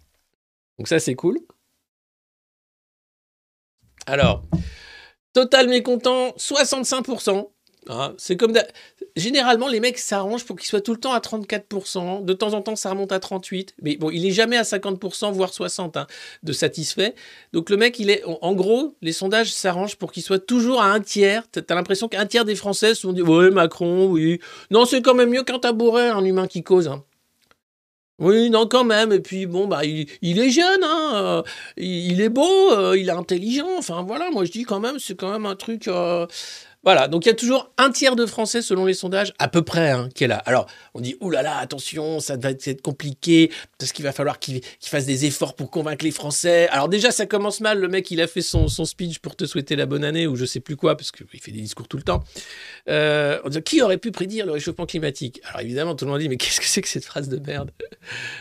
Donc, 0.78 0.88
ça, 0.88 0.98
c'est 0.98 1.14
cool. 1.14 1.38
Alors, 4.06 4.42
total 5.32 5.68
mécontent, 5.68 6.30
65%. 6.36 7.51
Hein, 7.88 8.14
c'est 8.16 8.36
comme 8.36 8.52
généralement 9.16 9.66
les 9.66 9.80
mecs 9.80 9.98
s'arrangent 9.98 10.44
pour 10.44 10.56
qu'ils 10.56 10.68
soient 10.68 10.80
tout 10.80 10.92
le 10.92 11.00
temps 11.00 11.12
à 11.12 11.18
34%. 11.18 12.24
De 12.24 12.32
temps 12.32 12.54
en 12.54 12.62
temps, 12.62 12.76
ça 12.76 12.90
remonte 12.90 13.10
à 13.10 13.18
38. 13.18 13.74
Mais 13.82 13.96
bon, 13.96 14.10
il 14.10 14.24
est 14.24 14.30
jamais 14.30 14.56
à 14.56 14.62
50%, 14.62 15.32
voire 15.32 15.52
60 15.52 15.96
hein, 15.96 16.06
de 16.44 16.52
satisfait. 16.52 17.14
Donc 17.52 17.70
le 17.70 17.76
mec, 17.76 17.98
il 17.98 18.10
est 18.10 18.22
en 18.24 18.52
gros, 18.54 18.94
les 19.02 19.12
sondages 19.12 19.52
s'arrangent 19.52 19.96
pour 19.96 20.12
qu'il 20.12 20.22
soit 20.22 20.38
toujours 20.38 20.80
à 20.80 20.92
un 20.92 21.00
tiers. 21.00 21.42
T'as 21.50 21.74
l'impression 21.74 22.08
qu'un 22.08 22.26
tiers 22.26 22.44
des 22.44 22.54
Français 22.54 22.94
sont 22.94 23.12
dit 23.12 23.22
ouais 23.22 23.50
Macron, 23.50 24.06
oui. 24.06 24.38
Non, 24.70 24.84
c'est 24.84 25.02
quand 25.02 25.14
même 25.14 25.30
mieux 25.30 25.42
qu'un 25.42 25.58
tabouret, 25.58 26.08
un 26.08 26.24
humain 26.24 26.46
qui 26.46 26.62
cause. 26.62 26.86
hein. 26.88 27.04
Oui, 28.18 28.50
non, 28.50 28.68
quand 28.68 28.84
même. 28.84 29.12
Et 29.12 29.18
puis, 29.20 29.46
bon, 29.46 29.66
bah, 29.66 29.84
il, 29.84 30.06
est 30.38 30.50
jeune, 30.50 30.84
hein, 30.84 31.42
il, 31.76 32.12
il 32.12 32.20
est 32.20 32.28
beau, 32.28 32.70
euh, 32.72 32.96
il 32.96 33.08
est 33.08 33.12
intelligent. 33.12 33.66
Enfin, 33.78 34.02
voilà, 34.06 34.30
moi, 34.30 34.44
je 34.44 34.52
dis 34.52 34.62
quand 34.64 34.78
même, 34.80 34.98
c'est 35.00 35.16
quand 35.16 35.32
même 35.32 35.46
un 35.46 35.56
truc. 35.56 35.88
euh, 35.88 36.26
Voilà, 36.84 37.06
donc 37.06 37.26
il 37.26 37.28
y 37.28 37.32
a 37.32 37.34
toujours 37.34 37.70
un 37.78 37.92
tiers 37.92 38.16
de 38.16 38.26
Français, 38.26 38.60
selon 38.60 38.84
les 38.84 38.94
sondages, 38.94 39.32
à 39.38 39.46
peu 39.46 39.62
près, 39.62 39.90
hein, 39.90 40.08
qui 40.16 40.24
est 40.24 40.26
là. 40.26 40.38
Alors, 40.46 40.66
on 40.94 41.00
dit, 41.00 41.16
oulala, 41.20 41.50
là 41.50 41.54
là, 41.54 41.60
attention, 41.60 42.18
ça 42.18 42.36
va 42.36 42.50
être 42.50 42.82
compliqué, 42.82 43.52
parce 43.78 43.92
qu'il 43.92 44.04
va 44.04 44.10
falloir 44.10 44.40
qu'il 44.40 44.62
fasse 44.80 45.06
des 45.06 45.24
efforts 45.24 45.54
pour 45.54 45.70
convaincre 45.70 46.04
les 46.04 46.10
Français. 46.10 46.68
Alors, 46.70 46.88
déjà, 46.88 47.12
ça 47.12 47.24
commence 47.26 47.60
mal. 47.60 47.78
Le 47.78 47.86
mec, 47.86 48.10
il 48.10 48.20
a 48.20 48.26
fait 48.26 48.42
son, 48.42 48.66
speech 48.68 49.20
pour 49.20 49.36
te 49.36 49.44
souhaiter 49.44 49.76
la 49.76 49.86
bonne 49.86 50.02
année, 50.02 50.26
ou 50.26 50.34
je 50.34 50.44
sais 50.44 50.58
plus 50.58 50.74
quoi, 50.74 50.96
parce 50.96 51.12
qu'il 51.12 51.40
fait 51.40 51.52
des 51.52 51.60
discours 51.60 51.86
tout 51.86 51.98
le 51.98 52.02
temps. 52.02 52.24
Euh, 52.88 53.38
on 53.44 53.48
dit, 53.48 53.62
qui 53.62 53.80
aurait 53.80 53.98
pu 53.98 54.10
prédire 54.10 54.44
le 54.44 54.52
réchauffement 54.52 54.86
climatique? 54.86 55.40
Alors, 55.44 55.60
évidemment, 55.60 55.94
tout 55.94 56.04
le 56.04 56.10
monde 56.10 56.20
dit, 56.20 56.28
mais 56.28 56.36
qu'est-ce 56.36 56.60
que 56.60 56.66
c'est 56.66 56.82
que 56.82 56.88
cette 56.88 57.04
phrase 57.04 57.28
de 57.28 57.38
merde? 57.38 57.70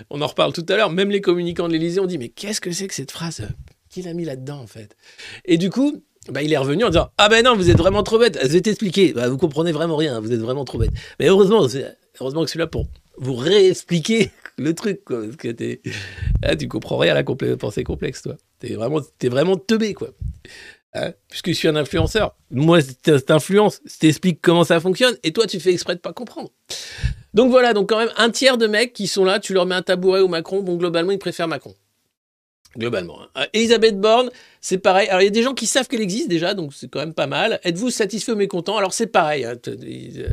On 0.10 0.19
en 0.19 0.27
reparle 0.27 0.51
tout 0.51 0.65
à 0.67 0.75
l'heure. 0.75 0.89
Même 0.89 1.12
les 1.12 1.21
communicants 1.21 1.67
de 1.67 1.73
l'Élysée 1.73 1.99
ont 1.99 2.08
dit, 2.08 2.17
mais 2.17 2.30
qu'est-ce 2.30 2.60
que 2.60 2.71
c'est 2.71 2.88
que 2.88 2.95
cette 2.95 3.12
phrase 3.12 3.47
Qui 3.91 4.01
l'a 4.01 4.13
mis 4.15 4.25
là-dedans, 4.25 4.60
en 4.60 4.67
fait? 4.67 4.97
Et 5.45 5.60
du 5.60 5.69
coup, 5.69 6.04
bah, 6.29 6.43
il 6.43 6.53
est 6.53 6.57
revenu 6.57 6.84
en 6.84 6.89
disant 6.89 7.10
Ah 7.17 7.29
ben 7.29 7.43
non, 7.43 7.55
vous 7.55 7.69
êtes 7.69 7.77
vraiment 7.77 8.03
trop 8.03 8.19
bête. 8.19 8.39
Je 8.41 8.49
vais 8.49 8.62
t'expliquer. 8.62 9.13
Bah, 9.13 9.29
vous 9.29 9.38
comprenez 9.38 9.71
vraiment 9.71 9.95
rien. 9.95 10.19
Vous 10.19 10.31
êtes 10.31 10.39
vraiment 10.39 10.65
trop 10.65 10.77
bête. 10.77 10.91
Mais 11.19 11.27
heureusement, 11.27 11.67
heureusement 12.19 12.41
que 12.41 12.47
je 12.47 12.51
suis 12.51 12.60
là 12.60 12.67
pour 12.67 12.88
vous 13.17 13.36
réexpliquer 13.36 14.31
le 14.57 14.73
truc. 14.75 15.01
Parce 15.05 15.36
que 15.36 15.79
ah, 16.43 16.55
tu 16.55 16.67
comprends 16.67 16.97
rien 16.97 17.15
à 17.15 17.23
la 17.23 17.57
pensée 17.57 17.84
complexe, 17.84 18.21
toi. 18.21 18.36
T'es 18.60 18.75
vraiment, 18.75 19.01
t'es 19.17 19.29
vraiment 19.29 19.57
teubé, 19.57 19.93
quoi. 19.93 20.10
Hein, 20.93 21.13
puisque 21.29 21.47
je 21.47 21.53
suis 21.53 21.67
un 21.67 21.75
influenceur. 21.75 22.36
Moi, 22.51 22.81
cette 22.81 23.25
t'influence, 23.25 23.81
je 23.86 23.97
t'explique 23.97 24.41
comment 24.41 24.65
ça 24.65 24.79
fonctionne, 24.79 25.15
et 25.23 25.31
toi, 25.31 25.47
tu 25.47 25.60
fais 25.60 25.71
exprès 25.71 25.95
de 25.95 26.01
pas 26.01 26.12
comprendre. 26.12 26.49
Donc 27.34 27.49
voilà, 27.49 27.73
donc 27.73 27.88
quand 27.88 27.97
même 27.97 28.12
un 28.17 28.29
tiers 28.29 28.57
de 28.57 28.67
mecs 28.67 28.91
qui 28.91 29.07
sont 29.07 29.23
là, 29.23 29.39
tu 29.39 29.53
leur 29.53 29.65
mets 29.65 29.75
un 29.75 29.81
tabouret 29.81 30.19
au 30.19 30.27
Macron, 30.27 30.62
bon 30.62 30.75
globalement 30.75 31.12
ils 31.12 31.19
préfèrent 31.19 31.47
Macron. 31.47 31.73
Globalement. 32.77 33.21
hein. 33.21 33.27
Euh, 33.38 33.45
Elisabeth 33.53 33.99
Borne, 33.99 34.29
c'est 34.62 34.77
pareil. 34.77 35.10
Alors 35.10 35.21
il 35.21 35.25
y 35.25 35.27
a 35.27 35.31
des 35.31 35.43
gens 35.43 35.53
qui 35.53 35.65
savent 35.65 35.88
qu'elle 35.89 36.01
existe 36.01 36.29
déjà, 36.29 36.53
donc 36.53 36.73
c'est 36.73 36.88
quand 36.89 36.99
même 36.99 37.13
pas 37.13 37.27
mal. 37.27 37.60
Êtes-vous 37.63 37.89
satisfait 37.89 38.31
ou 38.31 38.36
mécontent? 38.38 38.77
Alors 38.77 38.93
c'est 38.93 39.07
pareil. 39.07 39.43
hein. 39.43 39.55
Euh, 39.67 40.29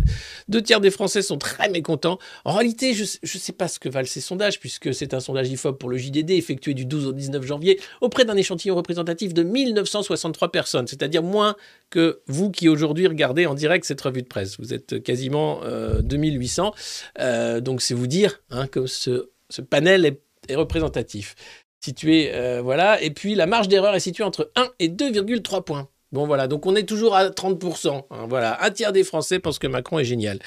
Deux 0.49 0.63
tiers 0.63 0.81
des 0.81 0.91
Français 0.93 1.21
sont 1.23 1.39
très 1.39 1.69
mécontents. 1.69 2.19
En 2.45 2.53
réalité, 2.55 2.95
je 2.95 3.03
ne 3.03 3.27
sais 3.39 3.53
pas 3.53 3.67
ce 3.67 3.81
que 3.81 3.89
valent 3.89 4.07
ces 4.07 4.21
sondages, 4.21 4.61
puisque 4.61 4.95
c'est 4.95 5.15
un 5.15 5.21
sondage 5.21 5.49
IFOP 5.49 5.79
pour 5.79 5.89
le 5.89 5.97
JDD 5.99 6.31
effectué 6.31 6.75
du 6.75 6.85
12 6.85 7.07
au 7.07 7.13
19 7.13 7.45
janvier 7.45 7.81
auprès 8.01 8.25
d'un 8.25 8.37
échantillon 8.37 8.77
représentatif 8.77 9.35
de 9.35 9.43
1963 9.43 10.53
personnes, 10.53 10.87
c'est-à-dire 10.87 11.23
moins 11.25 11.57
que 11.91 12.21
vous 12.29 12.51
qui 12.51 12.69
aujourd'hui 12.69 13.07
regardez 13.09 13.47
en 13.47 13.55
direct 13.55 13.85
cette 13.85 14.01
revue 14.01 14.23
de 14.23 14.29
presse. 14.29 14.59
Vous 14.61 14.73
êtes 14.75 15.03
quasiment 15.03 15.61
euh, 15.65 16.03
2800. 16.03 16.73
Euh, 17.19 17.61
donc 17.61 17.83
c'est 17.83 17.95
vous 17.95 18.07
dire 18.07 18.41
hein, 18.51 18.67
que 18.69 18.87
ce, 18.87 19.29
panel 19.71 20.05
est 20.49 20.55
représentatif. 20.55 21.35
Situé, 21.81 22.31
euh, 22.35 22.61
voilà. 22.63 23.01
Et 23.03 23.11
puis 23.11 23.35
la 23.35 23.47
marge 23.47 23.69
d'erreur 23.69 23.95
est 23.95 24.01
située 24.01 24.25
entre 24.25 24.51
1 24.57 24.69
et 24.79 24.89
2,3 24.89 25.63
points. 25.65 25.89
Bon 26.11 26.27
voilà, 26.27 26.49
donc 26.49 26.67
on 26.67 26.75
est 26.75 26.89
toujours 26.89 27.15
à 27.15 27.29
30%. 27.29 28.07
hein, 28.11 28.27
voilà, 28.29 28.63
un 28.65 28.71
tiers 28.71 28.93
des 28.93 29.05
Français 29.05 29.39
pensent 29.39 29.59
que 29.59 29.67
Macron 29.67 29.99
est 29.99 30.05
génial. 30.05 30.39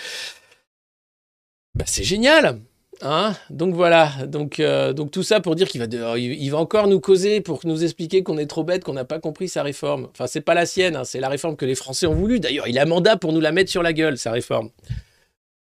Bah, 1.75 1.85
c'est 1.87 2.03
génial 2.03 2.59
Hein 3.03 3.35
donc 3.49 3.73
voilà, 3.73 4.27
donc, 4.27 4.59
euh, 4.59 4.93
donc 4.93 5.09
tout 5.09 5.23
ça 5.23 5.39
pour 5.39 5.55
dire 5.55 5.67
qu'il 5.67 5.81
va, 5.81 6.57
encore 6.59 6.87
nous 6.87 6.99
causer 6.99 7.41
pour 7.41 7.61
nous 7.63 7.83
expliquer 7.83 8.21
qu'on 8.21 8.37
est 8.37 8.45
trop 8.45 8.63
bête, 8.63 8.83
qu'on 8.83 8.93
n'a 8.93 9.05
pas 9.05 9.19
compris 9.19 9.49
sa 9.49 9.63
réforme. 9.63 10.07
Enfin, 10.11 10.27
c'est 10.27 10.41
pas 10.41 10.53
la 10.53 10.67
sienne, 10.67 10.95
hein, 10.95 11.03
c'est 11.03 11.19
la 11.19 11.29
réforme 11.29 11.55
que 11.55 11.65
les 11.65 11.73
Français 11.73 12.05
ont 12.05 12.13
voulu. 12.13 12.39
D'ailleurs, 12.39 12.67
il 12.67 12.77
a 12.77 12.85
mandat 12.85 13.17
pour 13.17 13.33
nous 13.33 13.39
la 13.39 13.51
mettre 13.51 13.71
sur 13.71 13.81
la 13.81 13.93
gueule, 13.93 14.19
sa 14.19 14.31
réforme. 14.31 14.69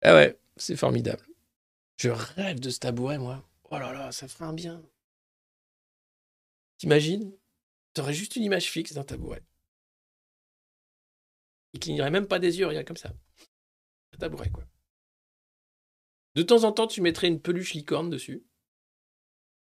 Ah 0.03 0.15
ouais, 0.15 0.37
c'est 0.57 0.75
formidable. 0.75 1.23
Je 1.97 2.11
rêve 2.11 2.59
de 2.59 2.71
ce 2.71 2.81
tabouret, 2.81 3.19
moi. 3.19 3.45
Oh 3.71 3.79
là 3.79 3.93
là, 3.93 4.11
ça 4.11 4.27
ferait 4.27 4.47
un 4.47 4.53
bien. 4.53 4.81
T'imagines? 6.79 7.33
T'aurais 7.95 8.14
juste 8.14 8.37
une 8.37 8.45
image 8.45 8.71
fixe 8.71 8.93
d'un 8.93 9.05
tabouret. 9.05 9.43
Il 11.75 11.81
clignerait 11.81 12.11
même 12.11 12.27
pas 12.27 12.38
des 12.38 12.59
yeux, 12.59 12.67
rien 12.67 12.85
comme 12.85 12.97
ça. 12.97 13.12
Un 14.14 14.19
tabouret, 14.19 14.51
quoi. 14.51 14.64
De 16.35 16.43
temps 16.43 16.64
en 16.64 16.73
temps, 16.73 16.87
tu 16.87 17.01
mettrais 17.01 17.29
une 17.29 17.41
peluche 17.41 17.75
licorne 17.75 18.11
dessus. 18.11 18.45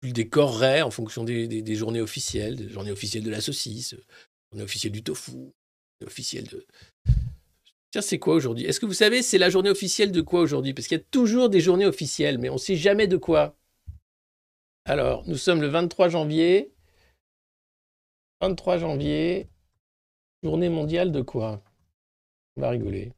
Tu 0.02 0.08
le 0.08 0.14
décorerais 0.14 0.82
en 0.82 0.92
fonction 0.92 1.24
des, 1.24 1.76
journées 1.76 2.02
officielles, 2.02 2.56
des 2.56 2.70
journées 2.70 2.92
officielles 2.92 3.24
de 3.24 3.30
la 3.30 3.42
saucisse, 3.42 3.94
des 3.94 4.04
journées 4.52 4.64
officielles 4.64 4.92
du 4.92 5.04
tofu, 5.04 5.54
officielles 6.04 6.48
de... 6.48 6.66
Tiens, 7.92 8.02
c'est 8.02 8.18
quoi 8.18 8.34
aujourd'hui? 8.34 8.66
Est-ce 8.66 8.80
que 8.80 8.88
vous 8.88 8.94
savez, 8.94 9.22
c'est 9.22 9.38
la 9.38 9.52
journée 9.52 9.70
officielle 9.70 10.12
de 10.12 10.22
quoi 10.22 10.42
aujourd'hui? 10.42 10.74
Parce 10.74 10.88
qu'il 10.88 10.98
y 10.98 11.02
a 11.02 11.04
toujours 11.12 11.50
des 11.50 11.62
journées 11.62 11.86
officielles, 11.86 12.40
mais 12.40 12.50
on 12.50 12.56
ne 12.56 12.60
sait 12.60 12.76
jamais 12.76 13.06
de 13.06 13.18
quoi. 13.18 13.56
Alors, 14.86 15.28
nous 15.28 15.38
sommes 15.38 15.62
le 15.62 15.68
23 15.68 16.10
janvier. 16.10 16.73
23 18.44 18.78
janvier. 18.78 19.48
Journée 20.44 20.68
mondiale 20.68 21.14
de 21.14 21.22
quoi? 21.22 21.64
On 22.58 22.62
va 22.62 22.72
rigoler. 22.72 23.14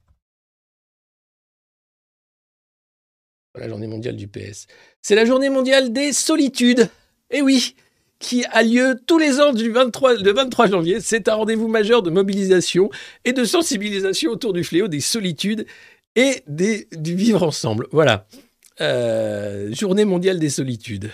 La 3.55 3.67
journée 3.67 3.87
mondiale 3.87 4.17
du 4.17 4.27
PS. 4.27 4.67
C'est 5.01 5.15
la 5.15 5.25
journée 5.25 5.49
mondiale 5.49 5.91
des 5.91 6.13
solitudes. 6.13 6.91
Eh 7.31 7.41
oui, 7.41 7.75
qui 8.19 8.45
a 8.45 8.61
lieu 8.61 9.01
tous 9.07 9.17
les 9.17 9.39
ans 9.39 9.51
du 9.51 9.71
23, 9.71 10.17
le 10.17 10.31
23 10.31 10.67
janvier. 10.67 10.99
C'est 10.99 11.27
un 11.27 11.33
rendez-vous 11.33 11.69
majeur 11.69 12.03
de 12.03 12.11
mobilisation 12.11 12.91
et 13.23 13.33
de 13.33 13.45
sensibilisation 13.45 14.29
autour 14.29 14.53
du 14.53 14.63
fléau 14.63 14.87
des 14.87 14.99
solitudes 14.99 15.65
et 16.15 16.43
du 16.47 17.15
vivre 17.15 17.41
ensemble. 17.41 17.87
Voilà. 17.91 18.27
Euh, 18.79 19.73
journée 19.73 20.05
mondiale 20.05 20.37
des 20.37 20.51
solitudes. 20.51 21.09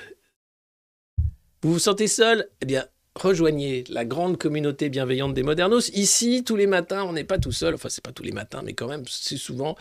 Vous 1.61 1.71
vous 1.73 1.79
sentez 1.79 2.07
seul? 2.07 2.49
Eh 2.59 2.65
bien, 2.65 2.85
rejoignez 3.15 3.83
la 3.89 4.05
grande 4.05 4.37
communauté 4.37 4.89
bienveillante 4.89 5.33
des 5.33 5.43
Modernos. 5.43 5.89
Ici, 5.89 6.43
tous 6.43 6.55
les 6.55 6.67
matins, 6.67 7.03
on 7.03 7.13
n'est 7.13 7.23
pas 7.23 7.37
tout 7.37 7.51
seul. 7.51 7.73
Enfin, 7.73 7.89
c'est 7.89 8.03
pas 8.03 8.11
tous 8.11 8.23
les 8.23 8.31
matins, 8.31 8.61
mais 8.63 8.73
quand 8.73 8.87
même, 8.87 9.03
c'est 9.07 9.37
souvent. 9.37 9.75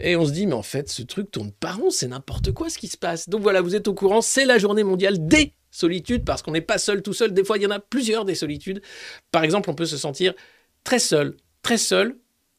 Et 0.00 0.16
on 0.16 0.24
se 0.24 0.32
dit, 0.32 0.46
mais 0.46 0.54
en 0.54 0.62
fait, 0.62 0.88
ce 0.88 1.02
truc 1.02 1.30
tourne 1.30 1.52
pas 1.52 1.72
rond, 1.72 1.90
c'est 1.90 2.08
n'importe 2.08 2.52
quoi 2.52 2.70
ce 2.70 2.78
qui 2.78 2.88
se 2.88 2.96
passe. 2.96 3.28
Donc 3.28 3.42
voilà, 3.42 3.60
vous 3.60 3.74
êtes 3.74 3.88
au 3.88 3.94
courant, 3.94 4.20
c'est 4.20 4.44
la 4.44 4.58
journée 4.58 4.84
mondiale 4.84 5.26
des 5.26 5.52
solitudes, 5.70 6.24
parce 6.24 6.42
qu'on 6.42 6.52
n'est 6.52 6.60
pas 6.60 6.78
seul 6.78 7.02
tout 7.02 7.12
seul. 7.12 7.34
Des 7.34 7.44
fois, 7.44 7.58
il 7.58 7.64
y 7.64 7.66
en 7.66 7.70
a 7.70 7.80
plusieurs 7.80 8.24
des 8.24 8.34
solitudes. 8.34 8.80
Par 9.30 9.44
exemple, 9.44 9.68
on 9.68 9.74
peut 9.74 9.86
se 9.86 9.96
sentir 9.98 10.34
très 10.84 10.98
seul, 10.98 11.36
très 11.62 11.78
seul, 11.78 12.16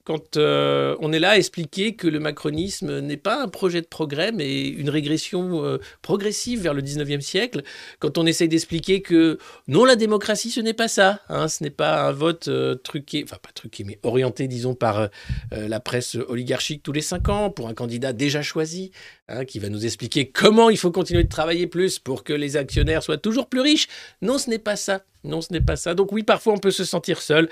quand 0.07 0.37
euh, 0.37 0.95
on 1.01 1.11
est 1.11 1.19
là 1.19 1.31
à 1.31 1.37
expliquer 1.37 1.95
que 1.95 2.07
le 2.07 2.21
macronisme 2.21 3.01
n'est 3.01 3.17
pas 3.17 3.43
un 3.43 3.49
projet 3.49 3.81
de 3.81 3.87
progrès, 3.87 4.31
mais 4.31 4.65
une 4.69 4.89
régression 4.89 5.65
euh, 5.65 5.79
progressive 6.01 6.61
vers 6.61 6.73
le 6.73 6.81
19e 6.81 7.19
siècle, 7.19 7.61
quand 7.99 8.17
on 8.17 8.25
essaye 8.25 8.47
d'expliquer 8.47 9.01
que 9.01 9.37
non, 9.67 9.83
la 9.83 9.97
démocratie, 9.97 10.49
ce 10.49 10.61
n'est 10.61 10.73
pas 10.73 10.87
ça, 10.87 11.19
hein, 11.27 11.49
ce 11.49 11.61
n'est 11.61 11.71
pas 11.71 12.07
un 12.07 12.13
vote 12.13 12.47
euh, 12.47 12.75
truqué, 12.75 13.21
enfin 13.25 13.35
pas 13.41 13.51
truqué, 13.53 13.83
mais 13.83 13.99
orienté, 14.01 14.47
disons, 14.47 14.75
par 14.75 15.09
la 15.51 15.79
presse 15.81 16.15
oligarchique 16.15 16.83
tous 16.83 16.93
les 16.93 17.01
cinq 17.01 17.27
ans, 17.27 17.49
pour 17.49 17.67
un 17.67 17.73
candidat 17.73 18.13
déjà 18.13 18.41
choisi, 18.41 18.91
hein, 19.27 19.43
qui 19.43 19.59
va 19.59 19.67
nous 19.67 19.85
expliquer 19.85 20.29
comment 20.29 20.69
il 20.69 20.77
faut 20.77 20.91
continuer 20.91 21.25
de 21.25 21.29
travailler 21.29 21.67
plus 21.67 21.99
pour 21.99 22.23
que 22.23 22.31
les 22.31 22.55
actionnaires 22.55 23.03
soient 23.03 23.17
toujours 23.17 23.47
plus 23.47 23.59
riches. 23.59 23.89
Non, 24.21 24.37
ce 24.37 24.49
n'est 24.49 24.57
pas 24.57 24.77
ça. 24.77 25.01
Non, 25.25 25.41
ce 25.41 25.51
n'est 25.51 25.61
pas 25.61 25.75
ça. 25.75 25.95
Donc 25.95 26.13
oui, 26.13 26.23
parfois 26.23 26.53
on 26.53 26.59
peut 26.59 26.71
se 26.71 26.85
sentir 26.85 27.21
seul. 27.21 27.49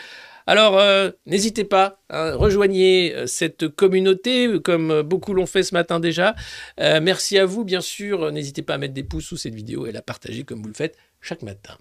Alors, 0.48 0.78
euh, 0.78 1.12
n'hésitez 1.26 1.66
pas, 1.66 2.04
hein, 2.10 2.36
rejoignez 2.36 3.16
euh, 3.16 3.26
cette 3.26 3.68
communauté, 3.68 4.62
comme 4.62 4.92
euh, 4.92 5.04
beaucoup 5.04 5.34
l'ont 5.34 5.48
fait 5.48 5.64
ce 5.64 5.74
matin 5.74 6.00
déjà. 6.00 6.36
merci 6.78 7.38
à 7.38 7.46
vous, 7.46 7.64
bien 7.64 7.82
sûr. 7.82 8.32
N'hésitez 8.32 8.62
pas 8.62 8.76
à 8.76 8.78
mettre 8.78 8.94
des 8.94 9.04
pouces 9.04 9.26
sous 9.26 9.38
cette 9.38 9.56
vidéo 9.56 9.88
et 9.88 9.92
la 9.92 10.02
partager 10.02 10.44
comme 10.44 10.62
vous 10.62 10.68
le 10.68 10.74
faites 10.74 10.98
chaque 11.20 11.42
matin. 11.42 11.78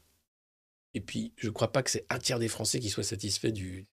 Et 0.94 1.00
puis, 1.00 1.32
je 1.36 1.48
ne 1.48 1.52
crois 1.52 1.72
pas 1.72 1.82
que 1.82 1.90
c'est 1.90 2.06
un 2.08 2.18
tiers 2.18 2.38
des 2.38 2.48
Français 2.48 2.80
qui 2.80 2.88
soient 2.88 3.02
satisfaits 3.02 3.48
du, 3.48 3.86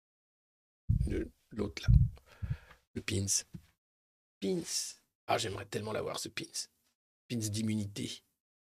de 1.07 1.29
l'autre 1.51 1.81
là. 1.81 1.89
Le 2.93 3.01
pins. 3.01 3.25
Pins. 4.41 4.61
Ah, 5.27 5.37
j'aimerais 5.37 5.65
tellement 5.65 5.93
l'avoir, 5.93 6.19
ce 6.19 6.29
pins. 6.29 6.43
Pins 7.29 7.37
d'immunité. 7.37 8.21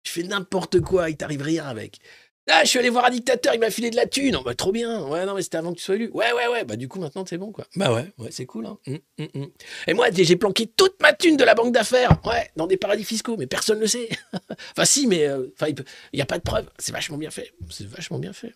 Je 0.04 0.12
fais 0.12 0.24
n'importe 0.24 0.82
quoi, 0.82 1.10
il 1.10 1.18
t'arrive 1.18 1.42
rien 1.42 1.66
avec. 1.66 2.00
Ah, 2.48 2.62
je 2.64 2.70
suis 2.70 2.78
allé 2.78 2.90
voir 2.90 3.06
un 3.06 3.10
dictateur, 3.10 3.56
il 3.56 3.60
m'a 3.60 3.72
filé 3.72 3.90
de 3.90 3.96
la 3.96 4.06
thune. 4.06 4.36
Oh, 4.36 4.44
bah, 4.44 4.54
trop 4.54 4.72
bien. 4.72 5.04
Ouais, 5.08 5.26
non, 5.26 5.34
mais 5.34 5.42
c'était 5.42 5.58
avant 5.58 5.72
que 5.74 5.78
tu 5.78 5.84
sois 5.84 5.96
élu. 5.96 6.10
Ouais, 6.14 6.32
ouais, 6.32 6.48
ouais. 6.48 6.64
Bah, 6.64 6.76
du 6.76 6.88
coup, 6.88 7.00
maintenant, 7.00 7.26
c'est 7.28 7.40
bon, 7.40 7.52
quoi. 7.52 7.66
Bah, 7.76 7.92
ouais, 7.92 8.06
ouais, 8.20 8.30
c'est 8.30 8.46
cool, 8.46 8.68
hein. 8.68 8.78
Hum, 8.86 9.00
hum, 9.18 9.28
hum. 9.34 9.52
Et 9.88 9.94
moi, 9.96 10.08
j'ai 10.12 10.36
planqué 10.36 10.68
toute 10.68 11.02
ma 11.02 11.14
thune 11.14 11.38
de 11.38 11.44
la 11.44 11.56
banque 11.56 11.74
d'affaires. 11.74 12.20
Ouais, 12.24 12.52
dans 12.56 12.68
des 12.68 12.78
paradis 12.78 13.04
fiscaux, 13.04 13.36
mais 13.36 13.48
personne 13.48 13.78
ne 13.78 13.82
le 13.82 13.88
sait. 13.88 14.10
enfin, 14.72 14.86
si, 14.86 15.08
mais 15.08 15.26
euh, 15.28 15.48
il 15.68 15.86
n'y 16.14 16.22
a 16.22 16.26
pas 16.28 16.38
de 16.38 16.44
preuve. 16.44 16.70
C'est 16.78 16.92
vachement 16.92 17.18
bien 17.18 17.32
fait. 17.32 17.52
C'est 17.72 17.88
vachement 17.88 18.20
bien 18.20 18.34
fait. 18.34 18.54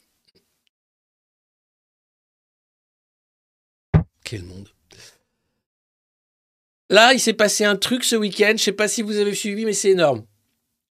Quel 4.23 4.43
monde. 4.43 4.69
Là, 6.91 7.13
il 7.13 7.19
s'est 7.19 7.33
passé 7.33 7.65
un 7.65 7.75
truc 7.75 8.03
ce 8.03 8.15
week-end. 8.15 8.53
Je 8.55 8.63
sais 8.63 8.71
pas 8.71 8.87
si 8.87 9.01
vous 9.01 9.17
avez 9.17 9.33
suivi, 9.33 9.65
mais 9.65 9.73
c'est 9.73 9.91
énorme. 9.91 10.25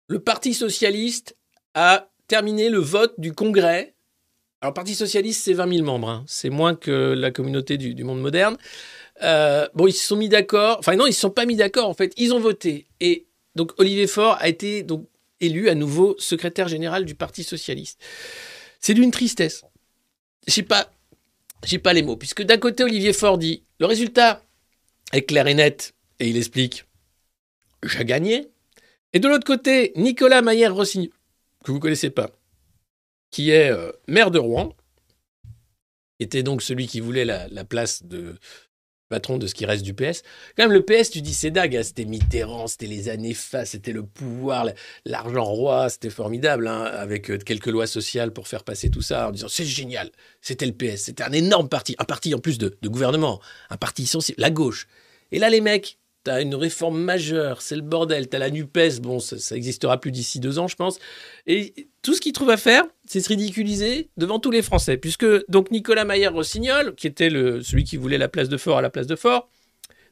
Le 0.08 0.20
Parti 0.20 0.56
socialiste 0.56 1.36
a 1.76 2.10
terminé 2.28 2.70
le 2.70 2.80
vote 2.80 3.14
du 3.18 3.34
Congrès. 3.34 3.94
Alors, 4.62 4.74
Parti 4.74 4.96
socialiste, 4.96 5.44
c'est 5.44 5.54
20 5.54 5.76
000 5.76 5.86
membres. 5.86 6.10
Hein. 6.10 6.26
C'est 6.28 6.50
moins 6.50 6.76
que 6.76 7.14
la 7.14 7.32
communauté 7.32 7.78
du, 7.78 8.04
monde 8.04 8.22
moderne. 8.22 8.58
Euh, 9.24 9.68
bon, 9.74 9.88
ils 9.88 9.94
se 9.94 10.08
sont 10.08 10.16
mis 10.16 10.30
d'accord. 10.30 10.78
Enfin, 10.80 10.96
non, 10.96 11.06
ils 11.06 11.10
ne 11.10 11.14
se 11.16 11.22
sont 11.22 11.30
pas 11.30 11.46
mis 11.46 11.56
d'accord, 11.56 11.90
en 11.90 11.94
fait. 11.94 12.14
Ils 12.18 12.34
ont 12.34 12.40
voté. 12.40 12.88
Et 13.00 13.28
donc, 13.56 13.72
Olivier 13.78 14.08
Faure 14.08 14.38
a 14.40 14.48
été 14.48 14.84
donc, 14.84 15.08
élu 15.40 15.70
à 15.70 15.76
nouveau 15.76 16.16
secrétaire 16.18 16.68
général 16.68 17.06
du 17.06 17.16
Parti 17.16 17.44
socialiste. 17.44 18.00
C'est 18.80 18.94
d'une 18.94 19.12
tristesse. 19.12 19.64
Je 20.48 20.62
pas, 20.62 20.90
j'ai 21.66 21.80
pas 21.80 21.94
les 21.94 22.04
mots. 22.04 22.18
Puisque 22.18 22.44
d'un 22.44 22.58
côté, 22.58 22.84
Olivier 22.84 23.14
Faure 23.14 23.38
dit 23.38 23.64
le 23.80 23.86
résultat 23.86 24.44
est 25.14 25.24
clair 25.24 25.48
et 25.48 25.54
net. 25.54 25.94
Et 26.20 26.30
il 26.30 26.38
explique 26.38 26.88
j'ai 27.84 28.06
gagné. 28.06 28.48
Et 29.14 29.20
de 29.20 29.28
l'autre 29.28 29.46
côté, 29.46 29.94
Nicolas 29.96 30.42
Maillère-Rossignol, 30.42 31.10
que 31.68 31.72
vous 31.74 31.80
connaissez 31.80 32.10
pas, 32.10 32.32
qui 33.30 33.52
est 33.52 33.72
euh, 33.72 33.92
maire 34.08 34.32
de 34.32 34.40
Rouen, 34.40 34.74
était 36.20 36.44
donc 36.44 36.62
celui 36.62 36.88
qui 36.88 37.00
voulait 37.00 37.26
la, 37.26 37.48
place 37.66 38.04
de 38.04 38.36
patron 39.10 39.38
de 39.38 39.48
ce 39.48 39.54
qui 39.54 39.66
reste 39.66 39.84
du 39.84 39.94
PS. 39.94 40.24
Quand 40.56 40.64
même, 40.64 40.72
le 40.72 40.84
PS, 40.84 41.12
tu 41.12 41.22
dis, 41.22 41.34
c'est 41.34 41.52
dingue, 41.52 41.76
hein, 41.76 41.84
c'était 41.84 42.06
Mitterrand, 42.06 42.68
c'était 42.68 42.88
les 42.88 43.10
années 43.10 43.34
fa, 43.34 43.66
c'était 43.66 43.92
le 43.92 44.04
pouvoir, 44.04 44.68
l'argent 45.06 45.44
roi, 45.44 45.90
c'était 45.90 46.10
formidable, 46.10 46.68
hein, 46.68 46.84
avec 46.84 47.30
euh, 47.30 47.38
quelques 47.38 47.68
lois 47.68 47.88
sociales 47.88 48.32
pour 48.34 48.48
faire 48.48 48.64
passer 48.64 48.90
tout 48.90 49.02
ça, 49.02 49.28
en 49.28 49.32
disant, 49.32 49.48
c'est 49.48 49.66
génial, 49.66 50.12
c'était 50.42 50.66
le 50.66 50.74
PS, 50.74 51.04
c'était 51.04 51.24
un 51.24 51.32
énorme 51.32 51.70
parti, 51.70 51.96
un 52.00 52.06
parti 52.06 52.34
en 52.34 52.40
plus 52.40 52.58
de, 52.58 52.78
de 52.82 52.90
gouvernement, 52.90 53.40
un 53.70 53.78
parti 53.78 54.08
sensible, 54.08 54.40
la 54.42 54.50
gauche. 54.50 54.88
Et 55.32 55.40
là, 55.40 55.50
les 55.50 55.62
mecs, 55.62 56.00
T'as 56.28 56.42
une 56.42 56.56
réforme 56.56 57.00
majeure, 57.00 57.62
c'est 57.62 57.78
le 57.78 57.82
bordel. 57.82 58.28
T'as 58.28 58.38
la 58.38 58.50
NUPES, 58.50 59.00
bon, 59.00 59.22
ça, 59.22 59.36
n'existera 59.36 59.56
existera 59.56 60.02
plus 60.02 60.12
d'ici 60.12 60.42
deux 60.42 60.60
ans, 60.60 60.68
je 60.68 60.76
pense. 60.76 61.00
Et 61.46 61.88
tout 62.02 62.14
ce 62.14 62.20
qu'ils 62.20 62.34
trouvent 62.34 62.50
à 62.50 62.58
faire, 62.58 62.84
c'est 63.06 63.22
se 63.22 63.30
ridiculiser 63.30 64.10
devant 64.18 64.38
tous 64.38 64.52
les 64.52 64.62
Français. 64.62 64.98
Puisque 64.98 65.26
donc 65.50 65.72
Nicolas 65.72 66.04
Maillère-Rossignol, 66.04 66.96
qui 66.96 67.08
était 67.08 67.30
le, 67.30 67.62
celui 67.62 67.86
qui 67.86 67.96
voulait 67.96 68.18
la 68.18 68.28
place 68.28 68.50
de 68.50 68.58
Fort 68.58 68.80
à 68.80 68.82
la 68.82 68.90
place 68.90 69.08
de 69.08 69.16
Fort, 69.16 69.50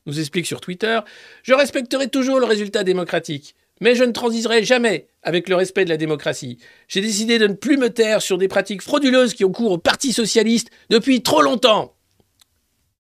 nous 0.06 0.18
explique 0.18 0.46
sur 0.46 0.62
Twitter 0.62 1.02
Je 1.44 1.54
respecterai 1.54 2.08
toujours 2.08 2.40
le 2.40 2.46
résultat 2.46 2.86
démocratique. 2.86 3.54
Mais 3.82 3.94
je 3.94 4.06
ne 4.06 4.14
transigerai 4.14 4.64
jamais 4.64 5.10
avec 5.22 5.50
le 5.50 5.56
respect 5.58 5.84
de 5.84 5.90
la 5.90 5.98
démocratie. 5.98 6.60
J'ai 6.88 7.02
décidé 7.02 7.40
de 7.40 7.48
ne 7.48 7.56
plus 7.56 7.76
me 7.76 7.90
taire 7.90 8.22
sur 8.22 8.38
des 8.38 8.48
pratiques 8.48 8.84
frauduleuses 8.84 9.34
qui 9.34 9.44
ont 9.44 9.52
cours 9.52 9.72
au 9.74 9.78
Parti 9.78 10.14
socialiste 10.14 10.70
depuis 10.90 11.24
trop 11.24 11.42
longtemps. 11.42 11.94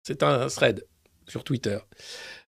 C'est 0.02 0.24
un 0.24 0.47
thread 0.47 0.86
sur 1.28 1.43
Twitter. 1.43 1.78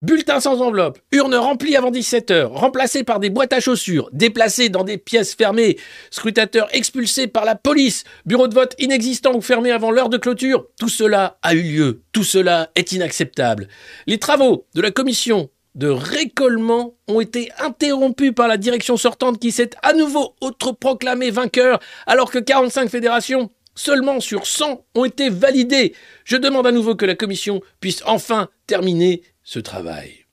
Bulletin 0.02 0.40
sans 0.40 0.62
enveloppe, 0.62 0.98
urne 1.12 1.34
remplie 1.34 1.76
avant 1.76 1.90
17h, 1.90 2.46
remplacée 2.46 3.04
par 3.04 3.20
des 3.20 3.28
boîtes 3.28 3.52
à 3.52 3.60
chaussures, 3.60 4.08
déplacées 4.14 4.70
dans 4.70 4.82
des 4.82 4.96
pièces 4.96 5.34
fermées, 5.34 5.76
scrutateurs 6.10 6.74
expulsés 6.74 7.26
par 7.26 7.44
la 7.44 7.54
police, 7.54 8.04
bureau 8.24 8.48
de 8.48 8.54
vote 8.54 8.74
inexistant 8.78 9.34
ou 9.34 9.42
fermé 9.42 9.70
avant 9.72 9.90
l'heure 9.90 10.08
de 10.08 10.16
clôture, 10.16 10.64
tout 10.78 10.88
cela 10.88 11.36
a 11.42 11.52
eu 11.52 11.60
lieu, 11.60 12.02
tout 12.12 12.24
cela 12.24 12.70
est 12.76 12.92
inacceptable. 12.92 13.68
Les 14.06 14.16
travaux 14.16 14.66
de 14.74 14.80
la 14.80 14.90
commission 14.90 15.50
de 15.74 15.88
récollement 15.88 16.94
ont 17.06 17.20
été 17.20 17.50
interrompus 17.58 18.32
par 18.34 18.48
la 18.48 18.56
direction 18.56 18.96
sortante 18.96 19.38
qui 19.38 19.52
s'est 19.52 19.72
à 19.82 19.92
nouveau 19.92 20.34
autoproclamée 20.40 21.30
vainqueur 21.30 21.78
alors 22.06 22.30
que 22.30 22.38
45 22.38 22.88
fédérations 22.88 23.50
seulement 23.74 24.20
sur 24.20 24.46
100 24.46 24.82
ont 24.94 25.04
été 25.04 25.28
validées. 25.28 25.94
Je 26.24 26.38
demande 26.38 26.66
à 26.66 26.72
nouveau 26.72 26.94
que 26.94 27.04
la 27.06 27.14
commission 27.14 27.60
puisse 27.80 28.02
enfin 28.06 28.48
terminer 28.66 29.22
ce 29.50 29.58
travail. 29.58 30.26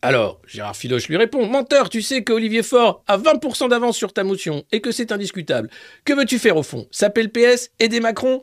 Alors, 0.00 0.40
Gérard 0.46 0.74
Filoche 0.74 1.06
lui 1.08 1.18
répond 1.18 1.46
Menteur, 1.46 1.90
tu 1.90 2.00
sais 2.00 2.24
qu'Olivier 2.24 2.62
Faure 2.62 3.04
a 3.06 3.18
20% 3.18 3.68
d'avance 3.68 3.94
sur 3.94 4.14
ta 4.14 4.24
motion 4.24 4.64
et 4.72 4.80
que 4.80 4.90
c'est 4.90 5.12
indiscutable. 5.12 5.68
Que 6.06 6.14
veux-tu 6.14 6.38
faire 6.38 6.56
au 6.56 6.62
fond? 6.62 6.88
S'appeler 6.90 7.28
PS, 7.28 7.72
aider 7.78 8.00
Macron? 8.00 8.40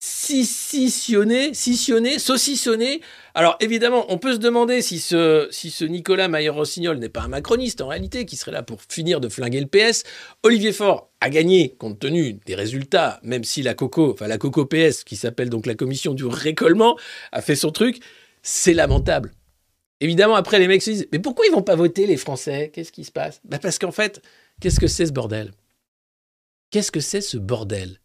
Scissionner, 0.00 1.54
scissionner, 1.54 2.18
saucissonner? 2.18 3.00
Alors 3.34 3.56
évidemment, 3.60 4.04
on 4.10 4.18
peut 4.18 4.34
se 4.34 4.38
demander 4.38 4.82
si 4.82 4.98
ce, 4.98 5.48
si 5.50 5.70
ce 5.70 5.86
Nicolas 5.86 6.28
Mayer-Rossignol 6.28 6.98
n'est 6.98 7.08
pas 7.08 7.22
un 7.22 7.28
macroniste 7.28 7.80
en 7.80 7.88
réalité, 7.88 8.26
qui 8.26 8.36
serait 8.36 8.52
là 8.52 8.62
pour 8.62 8.80
finir 8.86 9.20
de 9.20 9.30
flinguer 9.30 9.60
le 9.60 9.66
PS. 9.66 10.04
Olivier 10.42 10.72
Faure 10.72 11.10
a 11.22 11.30
gagné 11.30 11.74
compte 11.78 11.98
tenu 11.98 12.34
des 12.34 12.54
résultats, 12.54 13.18
même 13.22 13.44
si 13.44 13.62
la 13.62 13.72
Coco, 13.72 14.12
enfin 14.12 14.26
la 14.26 14.36
Coco 14.36 14.66
PS, 14.66 15.04
qui 15.04 15.16
s'appelle 15.16 15.48
donc 15.48 15.64
la 15.64 15.74
commission 15.74 16.12
du 16.12 16.26
récollement, 16.26 16.98
a 17.32 17.40
fait 17.40 17.56
son 17.56 17.70
truc. 17.70 18.00
C'est 18.42 18.74
lamentable. 18.74 19.32
Évidemment, 20.00 20.34
après, 20.34 20.58
les 20.58 20.68
mecs 20.68 20.82
se 20.82 20.90
disent 20.90 21.08
Mais 21.12 21.18
pourquoi 21.18 21.46
ils 21.46 21.52
vont 21.52 21.62
pas 21.62 21.76
voter, 21.76 22.06
les 22.06 22.16
Français? 22.16 22.70
Qu'est-ce 22.72 22.92
qui 22.92 23.04
se 23.04 23.12
passe? 23.12 23.40
Bah 23.44 23.58
Parce 23.58 23.78
qu'en 23.78 23.92
fait, 23.92 24.22
qu'est-ce 24.60 24.80
que 24.80 24.86
c'est 24.86 25.06
ce 25.06 25.12
bordel? 25.12 25.52
Qu'est-ce 26.70 26.92
que 26.92 27.00
c'est 27.00 27.20
ce 27.20 27.36
bordel? 27.36 28.00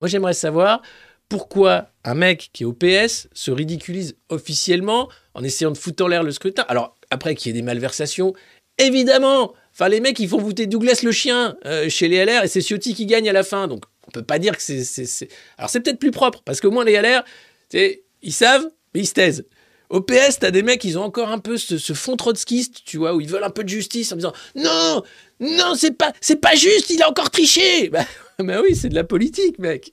Moi, 0.00 0.08
j'aimerais 0.08 0.34
savoir 0.34 0.82
pourquoi 1.28 1.90
un 2.04 2.14
mec 2.14 2.50
qui 2.52 2.64
est 2.64 2.66
au 2.66 2.72
PS 2.72 3.28
se 3.32 3.50
ridiculise 3.50 4.16
officiellement 4.28 5.08
en 5.34 5.44
essayant 5.44 5.70
de 5.70 5.78
foutre 5.78 6.04
en 6.04 6.08
l'air 6.08 6.22
le 6.22 6.32
scrutin. 6.32 6.64
Alors, 6.68 6.96
après 7.10 7.34
qu'il 7.34 7.48
y 7.48 7.50
ait 7.50 7.60
des 7.60 7.64
malversations, 7.64 8.34
évidemment 8.78 9.54
Enfin, 9.72 9.88
les 9.88 10.00
mecs, 10.00 10.18
ils 10.18 10.28
font 10.28 10.38
voter 10.38 10.66
Douglas 10.66 11.00
le 11.02 11.12
chien 11.12 11.56
euh, 11.64 11.88
chez 11.88 12.08
les 12.08 12.24
LR 12.24 12.44
et 12.44 12.48
c'est 12.48 12.60
Ciotti 12.60 12.94
qui 12.94 13.06
gagne 13.06 13.28
à 13.28 13.32
la 13.32 13.42
fin. 13.42 13.68
Donc, 13.68 13.84
on 14.06 14.10
peut 14.10 14.22
pas 14.22 14.38
dire 14.38 14.56
que 14.56 14.62
c'est. 14.62 15.28
Alors, 15.56 15.70
c'est 15.70 15.80
peut-être 15.80 15.98
plus 15.98 16.10
propre 16.10 16.42
parce 16.44 16.60
qu'au 16.60 16.70
moins, 16.70 16.84
les 16.84 17.00
LR, 17.00 17.24
ils 17.72 18.32
savent 18.32 18.68
mais 18.94 19.00
ils 19.00 19.06
se. 19.06 19.42
Au 19.90 20.00
PS, 20.00 20.38
t'as 20.38 20.52
des 20.52 20.62
mecs, 20.62 20.84
ils 20.84 20.98
ont 20.98 21.02
encore 21.02 21.30
un 21.30 21.40
peu 21.40 21.56
ce, 21.56 21.92
fond 21.94 22.14
trotskiste, 22.14 22.84
tu 22.84 22.96
vois, 22.96 23.12
où 23.12 23.20
ils 23.20 23.28
veulent 23.28 23.42
un 23.42 23.50
peu 23.50 23.64
de 23.64 23.68
justice 23.68 24.12
en 24.12 24.16
disant 24.16 24.32
non, 24.54 25.02
non, 25.40 25.74
c'est 25.74 25.96
pas, 25.96 26.12
c'est 26.20 26.40
pas 26.40 26.54
juste, 26.54 26.90
il 26.90 27.02
a 27.02 27.08
encore 27.08 27.30
triché. 27.30 27.90
Bah, 28.38 28.54
bah 28.54 28.62
oui, 28.62 28.74
c'est 28.74 28.88
de 28.88 28.94
la 28.94 29.04
politique, 29.04 29.58
mec. 29.58 29.92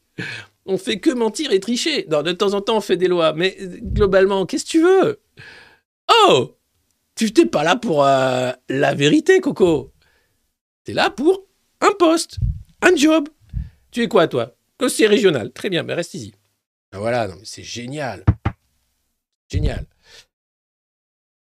On 0.66 0.78
fait 0.78 1.00
que 1.00 1.10
mentir 1.10 1.52
et 1.52 1.60
tricher. 1.60 2.06
Non, 2.10 2.22
de 2.22 2.32
temps 2.32 2.54
en 2.54 2.62
temps, 2.62 2.78
on 2.78 2.82
fait 2.82 2.96
des 2.96 3.10
lois, 3.10 3.34
mais 3.34 3.58
globalement, 3.82 4.46
qu'est-ce 4.46 4.64
que 4.64 4.70
tu 4.70 4.82
veux? 4.82 5.20
Oh, 6.10 6.56
tu 7.16 7.34
t'es 7.34 7.46
pas 7.46 7.64
là 7.64 7.76
pour 7.76 8.06
euh, 8.06 8.52
la 8.70 8.94
vérité, 8.94 9.42
Coco. 9.42 9.92
T'es 10.86 10.94
là 10.94 11.10
pour 11.10 11.46
un 11.82 11.92
poste, 12.00 12.38
un 12.82 12.96
job. 12.96 13.28
Tu 13.92 14.04
es 14.04 14.08
quoi, 14.08 14.28
toi? 14.28 14.56
Conseiller 14.80 15.10
régional. 15.10 15.52
Très 15.52 15.70
bien, 15.70 15.84
mais 15.84 15.94
reste 15.94 16.14
ici. 16.14 16.34
Ah, 16.94 17.00
voilà, 17.00 17.28
non, 17.28 17.36
c'est 17.44 17.64
génial. 17.64 18.24
Génial. 19.50 19.86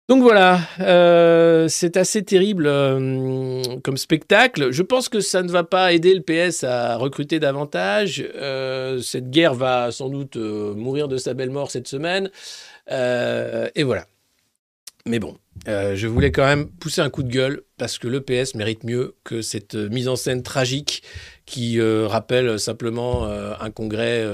Donc 0.09 0.23
voilà, 0.23 0.61
euh, 0.79 1.67
c'est 1.67 1.95
assez 1.95 2.23
terrible 2.23 2.65
euh, 2.65 3.61
comme 3.83 3.95
spectacle. 3.95 4.71
Je 4.71 4.81
pense 4.81 5.07
que 5.07 5.19
ça 5.19 5.43
ne 5.43 5.51
va 5.51 5.63
pas 5.63 5.93
aider 5.93 6.15
le 6.15 6.21
PS 6.21 6.63
à 6.63 6.97
recruter 6.97 7.39
davantage. 7.39 8.27
Euh, 8.35 9.01
cette 9.01 9.29
guerre 9.29 9.53
va 9.53 9.91
sans 9.91 10.09
doute 10.09 10.35
mourir 10.35 11.09
de 11.09 11.17
sa 11.17 11.35
belle 11.35 11.51
mort 11.51 11.69
cette 11.69 11.87
semaine. 11.87 12.31
Et 12.89 13.83
voilà. 13.83 14.07
Mais 15.05 15.19
bon, 15.19 15.37
je 15.67 16.07
voulais 16.07 16.31
quand 16.31 16.45
même 16.45 16.67
pousser 16.67 17.01
un 17.01 17.11
coup 17.11 17.21
de 17.21 17.31
gueule 17.31 17.61
parce 17.77 17.99
que 17.99 18.07
le 18.07 18.21
PS 18.21 18.55
mérite 18.55 18.83
mieux 18.83 19.15
que 19.23 19.43
cette 19.43 19.75
mise 19.75 20.07
en 20.07 20.15
scène 20.15 20.41
tragique 20.41 21.03
qui 21.45 21.79
rappelle 21.79 22.59
simplement 22.59 23.25
un 23.25 23.69
congrès 23.69 24.25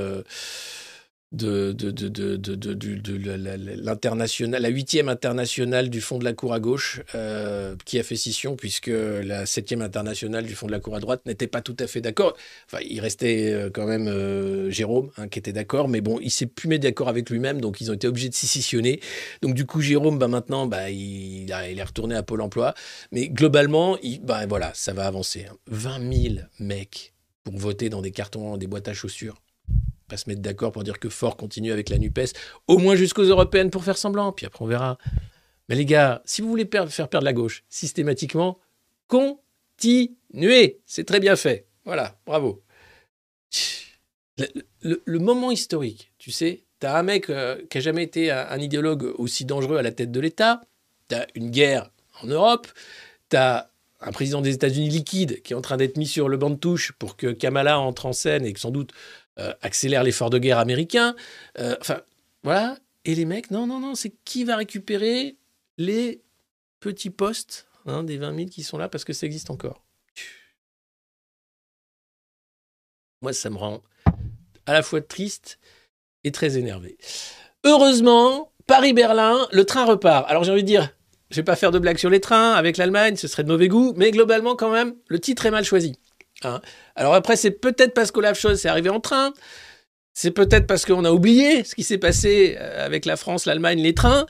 de, 1.32 1.72
de, 1.74 1.92
de, 1.92 2.08
de, 2.38 3.82
l'international, 3.82 4.62
la 4.62 4.70
huitième 4.70 5.10
internationale 5.10 5.90
du 5.90 6.00
Fonds 6.00 6.18
de 6.18 6.24
la 6.24 6.34
Cour 6.34 6.54
à 6.54 6.60
gauche, 6.60 7.02
euh, 7.14 7.76
qui 7.86 8.00
a 8.00 8.04
fait 8.04 8.16
scission 8.16 8.56
puisque 8.56 8.88
la 8.92 9.46
septième 9.46 9.82
internationale 9.82 10.46
du 10.46 10.56
Fonds 10.56 10.68
de 10.68 10.72
la 10.72 10.80
Cour 10.80 10.96
à 10.96 11.00
droite 11.00 11.22
n'était 11.26 11.48
pas 11.48 11.62
tout 11.62 11.76
à 11.80 11.88
fait 11.88 12.02
d'accord. 12.02 12.36
Enfin, 12.68 12.84
il 12.88 13.00
restait 13.02 13.52
euh, 13.52 13.70
quand 13.70 13.86
même 13.86 14.08
euh, 14.08 14.70
Jérôme 14.70 15.10
hein, 15.18 15.28
qui 15.28 15.40
était 15.40 15.54
d'accord, 15.54 15.88
mais 15.90 16.02
bon, 16.02 16.20
il 16.22 16.32
s'est 16.32 16.46
plus 16.46 16.70
mis 16.70 16.80
d'accord 16.80 17.10
avec 17.10 17.30
lui-même, 17.30 17.60
donc 17.60 17.82
ils 17.82 17.92
ont 17.92 17.96
été 17.96 18.08
obligés 18.08 18.30
de 18.30 18.36
scissionner. 18.36 19.02
Donc 19.42 19.56
du 19.56 19.66
coup, 19.66 19.82
Jérôme, 19.82 20.18
bah, 20.18 20.28
maintenant, 20.28 20.68
bah, 20.68 20.90
il 20.90 21.52
est 21.52 21.84
retourné 21.84 22.16
à 22.16 22.24
Pôle 22.24 22.42
Emploi, 22.42 22.74
mais 23.12 23.28
globalement, 23.30 23.98
il, 24.04 24.22
bah, 24.22 24.46
voilà, 24.46 24.72
ça 24.74 24.94
va 24.94 25.06
avancer. 25.06 25.46
hein. 25.50 25.58
20 25.68 26.14
000 26.14 26.36
mecs 26.60 27.14
pour 27.44 27.58
voter 27.58 27.90
dans 27.90 28.02
des 28.02 28.12
cartons, 28.12 28.58
des 28.58 28.68
boîtes 28.68 28.88
à 28.88 28.94
chaussures 28.94 29.36
pas 30.08 30.18
se 30.18 30.30
mettre 30.30 30.42
d'accord 30.42 30.72
pour 30.72 30.84
dire 30.84 31.00
que 31.00 31.10
Fort 31.10 31.38
continue 31.38 31.72
avec 31.72 31.90
la 31.90 31.98
NUPES, 31.98 32.34
au 32.68 32.78
moins 32.78 32.96
jusqu'aux 32.96 33.24
européennes 33.24 33.70
pour 33.70 33.84
faire 33.84 33.98
semblant, 33.98 34.32
puis 34.32 34.46
après 34.46 34.64
on 34.64 34.68
verra. 34.68 34.98
Mais 35.70 35.76
les 35.76 35.86
gars, 35.86 36.22
si 36.26 36.42
vous 36.42 36.50
voulez 36.50 36.70
faire 36.90 37.10
perdre 37.10 37.26
la 37.26 37.34
gauche 37.34 37.64
systématiquement, 37.70 38.60
continuez. 39.08 40.82
C'est 40.86 41.06
très 41.06 41.20
bien 41.20 41.36
fait. 41.36 41.68
Voilà, 41.86 42.20
bravo. 42.26 42.64
Le 44.82 45.20
moment 45.20 45.52
historique, 45.52 46.12
tu 46.18 46.32
sais, 46.32 46.66
t'as 46.80 47.00
un 47.00 47.04
mec 47.04 47.30
euh, 47.30 47.62
qui 47.70 47.78
a 47.78 47.82
jamais 47.82 48.04
été 48.04 48.32
un, 48.32 48.48
un 48.50 48.60
idéologue 48.60 49.14
aussi 49.18 49.46
dangereux 49.46 49.78
à 49.78 49.82
la 49.82 49.92
tête 49.92 50.12
de 50.12 50.20
l'État, 50.20 50.62
t'as 51.08 51.26
une 51.36 51.50
guerre 51.50 51.90
en 52.22 52.28
Europe, 52.28 52.68
t'as 53.30 53.70
un 54.02 54.12
président 54.12 54.42
des 54.42 54.54
États-Unis 54.54 54.90
liquide 54.90 55.42
qui 55.42 55.54
est 55.54 55.56
en 55.56 55.62
train 55.62 55.78
d'être 55.78 55.98
mis 55.98 56.08
sur 56.08 56.30
le 56.30 56.38
banc 56.38 56.50
de 56.50 56.56
touche 56.56 56.92
pour 56.94 57.16
que 57.16 57.28
Kamala 57.32 57.80
entre 57.80 58.06
en 58.06 58.14
scène 58.14 58.46
et 58.46 58.54
que 58.54 58.60
sans 58.60 58.72
doute 58.72 58.92
euh, 59.40 59.54
accélère 59.62 60.04
l'effort 60.04 60.30
de 60.30 60.38
guerre 60.38 60.60
américain. 60.60 61.16
Euh, 61.60 61.76
enfin, 61.82 62.02
voilà. 62.44 62.78
Et 63.04 63.16
les 63.16 63.26
mecs, 63.26 63.52
non, 63.52 63.68
non, 63.68 63.80
non, 63.80 63.96
c'est 63.96 64.14
qui 64.24 64.44
va 64.44 64.56
récupérer 64.56 65.38
les 65.78 66.22
petits 66.80 67.10
postes 67.10 67.68
hein, 67.86 68.04
des 68.04 68.18
20 68.18 68.36
000 68.36 68.50
qui 68.50 68.64
sont 68.64 68.78
là 68.78 68.90
parce 68.90 69.04
que 69.04 69.14
ça 69.14 69.26
existe 69.26 69.50
encore. 69.50 69.84
Moi, 73.22 73.34
ça 73.34 73.50
me 73.50 73.58
rend 73.58 73.82
à 74.66 74.74
la 74.74 74.84
fois 74.84 75.02
triste 75.02 75.60
et 76.24 76.32
très 76.32 76.58
énervé. 76.58 76.98
Heureusement, 77.64 78.52
Paris-Berlin, 78.68 79.48
le 79.52 79.66
train 79.66 79.86
repart. 79.86 80.30
Alors 80.30 80.44
j'ai 80.44 80.52
envie 80.52 80.64
de 80.64 80.68
dire, 80.68 80.90
je 81.30 81.38
vais 81.38 81.44
pas 81.44 81.56
faire 81.56 81.72
de 81.72 81.80
blagues 81.80 81.98
sur 81.98 82.10
les 82.10 82.20
trains 82.20 82.54
avec 82.54 82.78
l'Allemagne, 82.78 83.16
ce 83.16 83.28
serait 83.28 83.44
de 83.44 83.48
mauvais 83.48 83.68
goût, 83.68 83.94
mais 83.96 84.12
globalement 84.12 84.56
quand 84.56 84.72
même, 84.72 84.96
le 85.08 85.20
titre 85.20 85.46
est 85.46 85.52
mal 85.52 85.64
choisi. 85.64 86.00
Hein. 86.44 86.62
Alors 86.96 87.14
après, 87.14 87.36
c'est 87.36 87.52
peut-être 87.52 87.94
parce 87.94 88.12
qu'Olaf 88.12 88.40
Scholz 88.40 88.66
est 88.66 88.70
arrivé 88.70 88.90
en 88.90 89.00
train, 89.00 89.34
c'est 90.14 90.32
peut-être 90.32 90.68
parce 90.68 90.86
qu'on 90.86 91.06
a 91.06 91.12
oublié 91.12 91.64
ce 91.64 91.76
qui 91.76 91.84
s'est 91.84 91.98
passé 91.98 92.58
euh, 92.60 92.86
avec 92.86 93.06
la 93.06 93.18
France, 93.18 93.46
l'Allemagne, 93.46 93.82
les 93.82 93.94
trains 93.94 94.26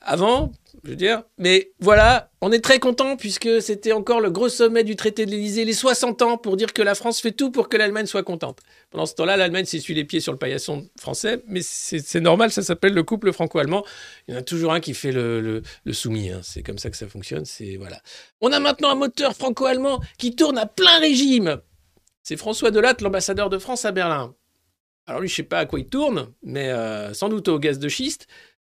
avant, 0.00 0.52
je 0.84 0.90
veux 0.90 0.96
dire. 0.96 1.22
Mais 1.38 1.72
voilà, 1.80 2.30
on 2.40 2.52
est 2.52 2.60
très 2.60 2.78
content 2.78 3.16
puisque 3.16 3.60
c'était 3.60 3.92
encore 3.92 4.20
le 4.20 4.30
gros 4.30 4.48
sommet 4.48 4.84
du 4.84 4.96
traité 4.96 5.26
de 5.26 5.30
l'Élysée, 5.30 5.64
les 5.64 5.72
60 5.72 6.22
ans 6.22 6.36
pour 6.36 6.56
dire 6.56 6.72
que 6.72 6.82
la 6.82 6.94
France 6.94 7.20
fait 7.20 7.32
tout 7.32 7.50
pour 7.50 7.68
que 7.68 7.76
l'Allemagne 7.76 8.06
soit 8.06 8.22
contente. 8.22 8.60
Pendant 8.90 9.06
ce 9.06 9.14
temps-là, 9.14 9.36
l'Allemagne 9.36 9.64
s'essuie 9.64 9.94
les 9.94 10.04
pieds 10.04 10.20
sur 10.20 10.32
le 10.32 10.38
paillasson 10.38 10.88
français, 10.98 11.42
mais 11.46 11.60
c'est 11.62 12.20
normal, 12.20 12.50
ça 12.50 12.62
s'appelle 12.62 12.94
le 12.94 13.02
couple 13.02 13.32
franco-allemand. 13.32 13.84
Il 14.26 14.34
y 14.34 14.36
en 14.36 14.40
a 14.40 14.42
toujours 14.42 14.72
un 14.72 14.80
qui 14.80 14.94
fait 14.94 15.12
le, 15.12 15.62
soumis, 15.92 16.30
hein. 16.30 16.40
c'est 16.42 16.62
comme 16.62 16.78
ça 16.78 16.90
que 16.90 16.96
ça 16.96 17.08
fonctionne. 17.08 17.44
C'est 17.44 17.76
voilà. 17.76 18.00
On 18.40 18.52
a 18.52 18.60
maintenant 18.60 18.90
un 18.90 18.94
moteur 18.94 19.34
franco-allemand 19.34 20.00
qui 20.18 20.36
tourne 20.36 20.58
à 20.58 20.66
plein 20.66 20.98
régime. 21.00 21.60
C'est 22.22 22.36
François 22.36 22.70
Delatte, 22.70 23.00
l'ambassadeur 23.00 23.48
de 23.48 23.58
France 23.58 23.84
à 23.84 23.92
Berlin. 23.92 24.34
Alors 25.06 25.22
lui, 25.22 25.28
je 25.28 25.34
sais 25.36 25.42
pas 25.42 25.60
à 25.60 25.66
quoi 25.66 25.80
il 25.80 25.86
tourne, 25.86 26.34
mais 26.42 26.68
euh, 26.68 27.14
sans 27.14 27.30
doute 27.30 27.48
au 27.48 27.58
gaz 27.58 27.78
de 27.78 27.88
schiste. 27.88 28.26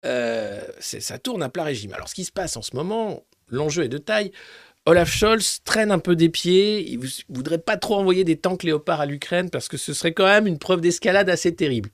Euh, 0.07 0.61
ça 0.81 1.19
tourne 1.19 1.43
à 1.43 1.49
plein 1.49 1.65
régime. 1.65 1.93
Alors 1.93 2.09
ce 2.09 2.15
qui 2.15 2.25
se 2.25 2.33
passe 2.33 2.57
en 2.57 2.63
ce 2.63 2.75
moment, 2.75 3.25
l'enjeu 3.49 3.85
est 3.85 3.89
de 3.89 3.99
taille. 3.99 4.33
Olaf 4.87 5.11
Scholz 5.11 5.63
traîne 5.65 5.91
un 5.91 5.99
peu 5.99 6.15
des 6.15 6.29
pieds. 6.29 6.89
Il 6.89 7.01
ne 7.01 7.07
voudrait 7.29 7.59
pas 7.59 7.77
trop 7.77 7.97
envoyer 7.97 8.23
des 8.23 8.37
tanks 8.37 8.63
léopards 8.63 9.01
à 9.01 9.07
l'Ukraine 9.07 9.51
parce 9.51 9.69
que 9.69 9.77
ce 9.77 9.93
serait 9.93 10.13
quand 10.13 10.27
même 10.27 10.47
une 10.47 10.59
preuve 10.59 10.81
d'escalade 10.81 11.29
assez 11.29 11.55
terrible. 11.55 11.91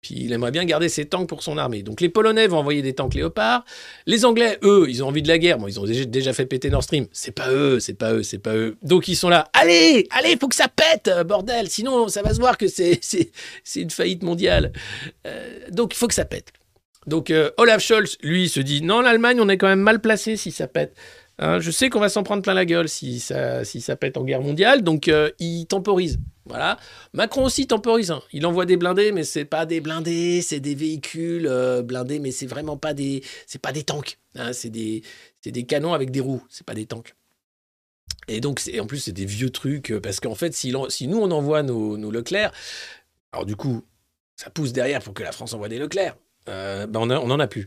Puis 0.00 0.14
il 0.16 0.32
aimerait 0.32 0.50
bien 0.50 0.64
garder 0.64 0.88
ses 0.88 1.06
tanks 1.06 1.28
pour 1.28 1.42
son 1.42 1.58
armée. 1.58 1.82
Donc 1.82 2.00
les 2.00 2.08
Polonais 2.08 2.46
vont 2.46 2.58
envoyer 2.58 2.82
des 2.82 2.92
tanks 2.92 3.14
léopards. 3.14 3.64
Les 4.06 4.24
Anglais, 4.24 4.58
eux, 4.62 4.86
ils 4.88 5.02
ont 5.02 5.08
envie 5.08 5.22
de 5.22 5.28
la 5.28 5.38
guerre. 5.38 5.58
Bon, 5.58 5.68
ils 5.68 5.78
ont 5.78 5.84
déjà, 5.84 6.32
fait 6.32 6.46
péter 6.46 6.70
Nord 6.70 6.84
Stream. 6.84 7.06
C'est 7.12 7.32
pas 7.32 7.50
eux, 7.50 7.80
c'est 7.80 7.94
pas 7.94 8.14
eux, 8.14 8.22
c'est 8.22 8.38
pas 8.38 8.54
eux. 8.54 8.76
Donc 8.82 9.08
ils 9.08 9.16
sont 9.16 9.28
là. 9.28 9.48
Allez, 9.52 10.06
allez, 10.10 10.36
faut 10.40 10.48
que 10.48 10.54
ça 10.56 10.68
pète, 10.68 11.08
euh, 11.08 11.24
bordel. 11.24 11.68
Sinon, 11.68 12.08
ça 12.08 12.22
va 12.22 12.32
se 12.32 12.38
voir 12.38 12.56
que 12.58 12.68
c'est 12.68 13.00
une 13.76 13.90
faillite 13.90 14.22
mondiale. 14.22 14.72
Euh, 15.26 15.60
donc 15.70 15.94
il 15.94 15.96
faut 15.96 16.08
que 16.08 16.14
ça 16.14 16.24
pète. 16.24 16.52
Donc 17.06 17.30
euh, 17.30 17.50
Olaf 17.56 17.82
Scholz, 17.82 18.16
lui, 18.22 18.48
se 18.48 18.60
dit 18.60 18.82
non, 18.82 19.00
l'Allemagne, 19.00 19.40
on 19.40 19.48
est 19.48 19.56
quand 19.58 19.68
même 19.68 19.80
mal 19.80 20.00
placé 20.00 20.36
si 20.36 20.50
ça 20.50 20.66
pète. 20.68 20.94
Hein, 21.40 21.60
je 21.60 21.70
sais 21.70 21.88
qu'on 21.88 22.00
va 22.00 22.08
s'en 22.08 22.24
prendre 22.24 22.42
plein 22.42 22.52
la 22.54 22.64
gueule 22.64 22.88
si 22.88 23.20
ça, 23.20 23.64
si 23.64 23.80
ça 23.80 23.94
pète 23.94 24.16
en 24.16 24.24
guerre 24.24 24.42
mondiale, 24.42 24.82
donc 24.82 25.06
euh, 25.08 25.30
il 25.38 25.66
temporise. 25.66 26.18
Voilà. 26.46 26.78
Macron 27.12 27.44
aussi 27.44 27.66
temporise. 27.68 28.10
hein. 28.10 28.22
Il 28.32 28.44
envoie 28.44 28.66
des 28.66 28.76
blindés, 28.76 29.12
mais 29.12 29.22
c'est 29.22 29.44
pas 29.44 29.64
des 29.64 29.80
blindés, 29.80 30.42
c'est 30.42 30.58
des 30.60 30.74
véhicules 30.74 31.46
euh, 31.46 31.82
blindés, 31.82 32.18
mais 32.18 32.32
c'est 32.32 32.46
vraiment 32.46 32.76
pas 32.76 32.92
des, 32.94 33.22
c'est 33.46 33.60
pas 33.62 33.70
des 33.72 33.84
tanks. 33.84 34.18
hein. 34.34 34.52
c'est 34.52 34.70
des, 34.70 35.02
des 35.44 35.62
canons 35.64 35.94
avec 35.94 36.10
des 36.10 36.20
roues. 36.20 36.42
C'est 36.48 36.66
pas 36.66 36.74
des 36.74 36.86
tanks. 36.86 37.14
Et 38.26 38.40
donc, 38.40 38.58
c'est- 38.60 38.80
en 38.80 38.86
plus, 38.86 38.98
c'est 38.98 39.12
des 39.12 39.24
vieux 39.26 39.50
trucs 39.50 39.94
parce 40.02 40.18
qu'en 40.20 40.34
fait, 40.34 40.52
si 40.54 40.72
nous 40.72 41.18
on 41.18 41.30
envoie 41.30 41.62
nos, 41.62 41.96
nos 41.96 42.10
Leclerc, 42.10 42.50
alors 43.32 43.46
du 43.46 43.54
coup, 43.54 43.84
ça 44.34 44.50
pousse 44.50 44.72
derrière 44.72 45.02
pour 45.02 45.14
que 45.14 45.22
la 45.22 45.32
France 45.32 45.52
envoie 45.54 45.68
des 45.68 45.78
Leclerc. 45.78 46.16
Euh, 46.48 46.86
ben 46.86 47.00
on, 47.00 47.10
a- 47.10 47.18
en 47.18 47.38
a 47.40 47.46
plus. 47.46 47.66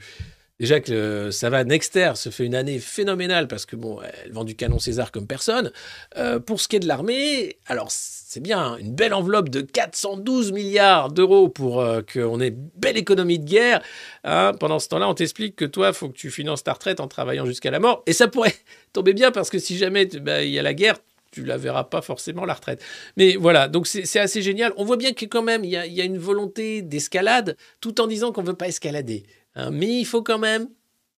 Déjà 0.59 0.79
que 0.79 0.91
euh, 0.91 1.31
ça 1.31 1.49
va, 1.49 1.63
Nexter 1.63 2.11
se 2.13 2.29
fait 2.29 2.45
une 2.45 2.53
année 2.53 2.77
phénoménale 2.77 3.47
parce 3.47 3.65
que 3.65 3.75
bon, 3.75 3.99
elle 4.23 4.31
vend 4.31 4.43
du 4.43 4.55
canon 4.55 4.77
César 4.77 5.11
comme 5.11 5.25
personne. 5.25 5.71
Euh, 6.17 6.39
pour 6.39 6.61
ce 6.61 6.67
qui 6.67 6.75
est 6.75 6.79
de 6.79 6.87
l'armée, 6.87 7.57
alors 7.65 7.87
c'est 7.89 8.41
bien, 8.41 8.59
hein, 8.59 8.77
une 8.79 8.93
belle 8.93 9.15
enveloppe 9.15 9.49
de 9.49 9.61
412 9.61 10.51
milliards 10.51 11.11
d'euros 11.11 11.49
pour 11.49 11.83
qu'on 12.13 12.39
ait 12.39 12.53
belle 12.75 12.97
économie 12.97 13.39
de 13.39 13.45
guerre. 13.45 13.81
hein. 14.23 14.51
Pendant 14.59 14.77
ce 14.77 14.87
temps-là, 14.89 15.09
on 15.09 15.15
t'explique 15.15 15.55
que 15.55 15.65
toi, 15.65 15.93
faut 15.93 16.09
que 16.09 16.17
tu 16.17 16.29
finances 16.29 16.63
ta 16.63 16.73
retraite 16.73 16.99
en 16.99 17.07
travaillant 17.07 17.45
jusqu'à 17.47 17.71
la 17.71 17.79
mort. 17.79 18.03
Et 18.05 18.13
ça 18.13 18.27
pourrait 18.27 18.53
tomber 18.93 19.13
bien 19.13 19.31
parce 19.31 19.49
que 19.49 19.57
si 19.57 19.77
jamais 19.79 20.05
bah, 20.05 20.43
il 20.43 20.51
y 20.51 20.59
a 20.59 20.63
la 20.63 20.75
guerre, 20.75 20.97
tu 21.31 21.43
la 21.43 21.57
verras 21.57 21.85
pas 21.85 22.01
forcément 22.01 22.45
la 22.45 22.53
retraite. 22.53 22.83
Mais 23.17 23.35
voilà, 23.35 23.67
donc 23.67 23.87
c'est 23.87 24.19
assez 24.19 24.41
génial. 24.41 24.73
On 24.77 24.83
voit 24.85 24.97
bien 24.97 25.13
que 25.13 25.25
quand 25.25 25.41
même, 25.41 25.63
il 25.63 25.71
y 25.71 25.77
a, 25.77 25.85
y 25.85 26.01
a 26.01 26.03
une 26.03 26.17
volonté 26.17 26.81
d'escalade, 26.81 27.57
tout 27.79 28.01
en 28.01 28.07
disant 28.07 28.31
qu'on 28.31 28.43
veut 28.43 28.53
pas 28.53 28.67
escalader. 28.67 29.23
hein. 29.55 29.71
mais 29.71 29.87
il 29.87 30.05
faut 30.05 30.21
quand 30.21 30.39
même. 30.39 30.67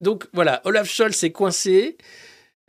Donc 0.01 0.27
voilà, 0.33 0.61
Olaf 0.65 0.89
Scholz 0.89 1.23
est 1.23 1.31
coincé. 1.31 1.97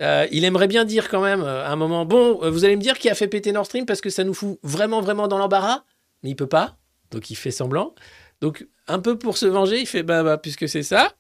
Euh, 0.01 0.27
il 0.33 0.45
aimerait 0.45 0.69
bien 0.69 0.85
dire 0.85 1.09
quand 1.09 1.23
même 1.23 1.43
euh, 1.43 1.65
à 1.65 1.71
un 1.71 1.77
moment, 1.77 2.05
bon, 2.05 2.43
euh, 2.43 2.51
vous 2.51 2.65
allez 2.65 2.77
me 2.77 2.83
dire 2.83 2.99
qui 2.99 3.09
a 3.09 3.15
fait 3.15 3.29
péter 3.29 3.53
Nord 3.53 3.67
Stream 3.67 3.87
parce 3.87 4.01
que 4.01 4.11
ça 4.11 4.25
nous 4.25 4.35
fout 4.35 4.59
vraiment, 4.63 5.01
vraiment 5.01 5.29
dans 5.29 5.39
l'embarras, 5.39 5.85
mais 6.23 6.31
il 6.31 6.35
peut 6.35 6.49
pas, 6.49 6.77
donc 7.11 7.31
il 7.31 7.37
fait 7.37 7.51
semblant. 7.53 7.95
Donc 8.41 8.67
un 8.89 8.99
peu 8.99 9.17
pour 9.17 9.39
se 9.39 9.47
venger, 9.47 9.81
il 9.81 9.87
fait, 9.87 10.03
bah, 10.03 10.25
bah 10.25 10.39
puisque 10.39 10.69
c'est 10.69 10.83
ça, 10.83 11.15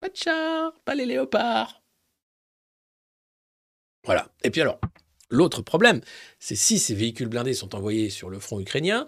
pas 0.00 0.08
de 0.08 0.16
char, 0.16 0.72
pas 0.84 0.94
les 0.94 1.06
léopards. 1.06 1.79
Voilà. 4.04 4.28
Et 4.42 4.50
puis 4.50 4.60
alors, 4.60 4.80
l'autre 5.28 5.62
problème, 5.62 6.00
c'est 6.38 6.56
si 6.56 6.78
ces 6.78 6.94
véhicules 6.94 7.28
blindés 7.28 7.54
sont 7.54 7.74
envoyés 7.74 8.10
sur 8.10 8.30
le 8.30 8.38
front 8.38 8.60
ukrainien, 8.60 9.04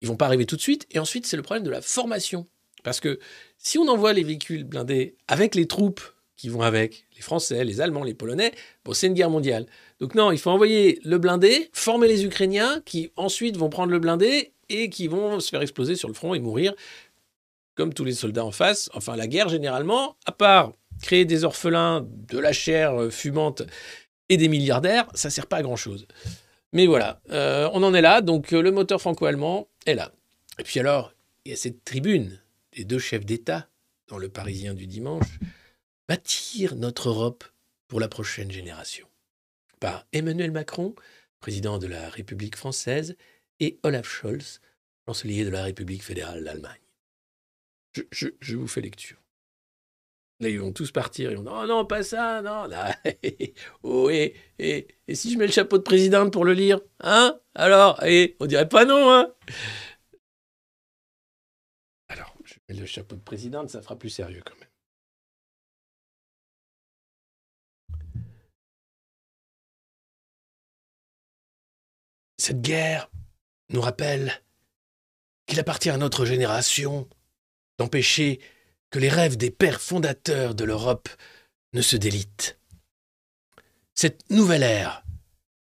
ils 0.00 0.08
vont 0.08 0.16
pas 0.16 0.26
arriver 0.26 0.46
tout 0.46 0.56
de 0.56 0.60
suite. 0.60 0.86
Et 0.90 0.98
ensuite, 0.98 1.26
c'est 1.26 1.36
le 1.36 1.42
problème 1.42 1.64
de 1.64 1.70
la 1.70 1.80
formation. 1.80 2.46
Parce 2.82 3.00
que 3.00 3.18
si 3.58 3.78
on 3.78 3.88
envoie 3.88 4.12
les 4.12 4.22
véhicules 4.22 4.64
blindés 4.64 5.16
avec 5.26 5.54
les 5.54 5.66
troupes 5.66 6.02
qui 6.36 6.48
vont 6.48 6.62
avec, 6.62 7.06
les 7.16 7.22
Français, 7.22 7.64
les 7.64 7.80
Allemands, 7.80 8.04
les 8.04 8.12
Polonais, 8.12 8.52
bon, 8.84 8.92
c'est 8.92 9.06
une 9.06 9.14
guerre 9.14 9.30
mondiale. 9.30 9.66
Donc 10.00 10.14
non, 10.14 10.32
il 10.32 10.38
faut 10.38 10.50
envoyer 10.50 11.00
le 11.04 11.18
blindé, 11.18 11.70
former 11.72 12.08
les 12.08 12.24
Ukrainiens, 12.24 12.82
qui 12.84 13.10
ensuite 13.16 13.56
vont 13.56 13.70
prendre 13.70 13.92
le 13.92 13.98
blindé 13.98 14.52
et 14.68 14.90
qui 14.90 15.08
vont 15.08 15.40
se 15.40 15.48
faire 15.48 15.62
exploser 15.62 15.96
sur 15.96 16.08
le 16.08 16.14
front 16.14 16.34
et 16.34 16.40
mourir, 16.40 16.74
comme 17.74 17.94
tous 17.94 18.04
les 18.04 18.12
soldats 18.12 18.44
en 18.44 18.50
face. 18.50 18.90
Enfin, 18.94 19.16
la 19.16 19.26
guerre, 19.26 19.48
généralement, 19.48 20.16
à 20.26 20.32
part 20.32 20.72
créer 21.02 21.24
des 21.24 21.44
orphelins, 21.44 22.06
de 22.28 22.38
la 22.38 22.52
chair 22.52 23.00
euh, 23.00 23.10
fumante 23.10 23.62
et 24.28 24.36
des 24.36 24.48
milliardaires, 24.48 25.06
ça 25.14 25.30
sert 25.30 25.46
pas 25.46 25.58
à 25.58 25.62
grand-chose. 25.62 26.06
Mais 26.72 26.86
voilà, 26.86 27.20
euh, 27.30 27.68
on 27.72 27.82
en 27.82 27.94
est 27.94 28.00
là. 28.00 28.20
Donc 28.20 28.52
euh, 28.52 28.62
le 28.62 28.70
moteur 28.70 29.00
franco-allemand 29.00 29.68
est 29.86 29.94
là. 29.94 30.12
Et 30.58 30.62
puis 30.62 30.80
alors, 30.80 31.14
il 31.44 31.50
y 31.50 31.52
a 31.54 31.56
cette 31.56 31.84
tribune 31.84 32.40
des 32.72 32.84
deux 32.84 32.98
chefs 32.98 33.24
d'État 33.24 33.68
dans 34.08 34.18
le 34.18 34.28
Parisien 34.28 34.74
du 34.74 34.86
dimanche. 34.86 35.38
Bâtir 36.08 36.76
notre 36.76 37.08
Europe 37.08 37.44
pour 37.88 38.00
la 38.00 38.08
prochaine 38.08 38.50
génération. 38.50 39.06
Par 39.80 40.06
Emmanuel 40.12 40.50
Macron, 40.50 40.94
président 41.40 41.78
de 41.78 41.86
la 41.86 42.08
République 42.08 42.56
française, 42.56 43.16
et 43.60 43.78
Olaf 43.82 44.08
Scholz, 44.08 44.60
chancelier 45.06 45.44
de 45.44 45.50
la 45.50 45.62
République 45.62 46.02
fédérale 46.02 46.42
d'Allemagne. 46.42 46.80
Je, 48.10 48.56
vous 48.56 48.66
fais 48.66 48.80
lecture. 48.80 49.18
Là, 50.40 50.48
ils 50.48 50.60
vont 50.60 50.72
tous 50.72 50.90
partir. 50.90 51.30
Ils 51.30 51.36
vont 51.36 51.42
dire, 51.42 51.52
oh 51.54 51.66
non, 51.66 51.84
pas 51.84 52.02
ça, 52.02 52.42
non. 52.42 52.64
là. 52.66 52.94
oh, 53.82 54.10
et, 54.10 54.34
si 55.12 55.32
je 55.32 55.38
mets 55.38 55.46
le 55.46 55.52
chapeau 55.52 55.78
de 55.78 55.82
présidente 55.82 56.32
pour 56.32 56.44
le 56.44 56.52
lire 56.52 56.80
Hein 57.00 57.38
Alors 57.54 58.02
Et 58.04 58.36
on 58.40 58.46
dirait 58.46 58.68
pas 58.68 58.84
non, 58.84 59.10
hein 59.12 59.32
Alors, 62.08 62.34
je 62.44 62.54
mets 62.68 62.78
le 62.78 62.86
chapeau 62.86 63.16
de 63.16 63.20
présidente, 63.20 63.70
ça 63.70 63.80
fera 63.80 63.96
plus 63.96 64.10
sérieux 64.10 64.42
quand 64.44 64.58
même. 64.58 64.68
Cette 72.38 72.60
guerre 72.60 73.10
nous 73.70 73.80
rappelle 73.80 74.42
qu'il 75.46 75.60
appartient 75.60 75.90
à 75.90 75.96
notre 75.96 76.24
génération 76.26 77.08
d'empêcher 77.78 78.40
que 78.94 79.00
les 79.00 79.08
rêves 79.08 79.36
des 79.36 79.50
pères 79.50 79.80
fondateurs 79.80 80.54
de 80.54 80.62
l'Europe 80.62 81.08
ne 81.72 81.82
se 81.82 81.96
délitent. 81.96 82.60
Cette 83.96 84.30
nouvelle 84.30 84.62
ère 84.62 85.04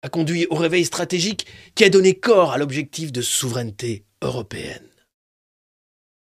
a 0.03 0.09
conduit 0.09 0.45
au 0.51 0.55
réveil 0.55 0.85
stratégique 0.85 1.47
qui 1.73 1.83
a 1.83 1.89
donné 1.89 2.13
corps 2.13 2.51
à 2.51 2.59
l'objectif 2.59 3.11
de 3.11 3.23
souveraineté 3.23 4.05
européenne. 4.21 4.87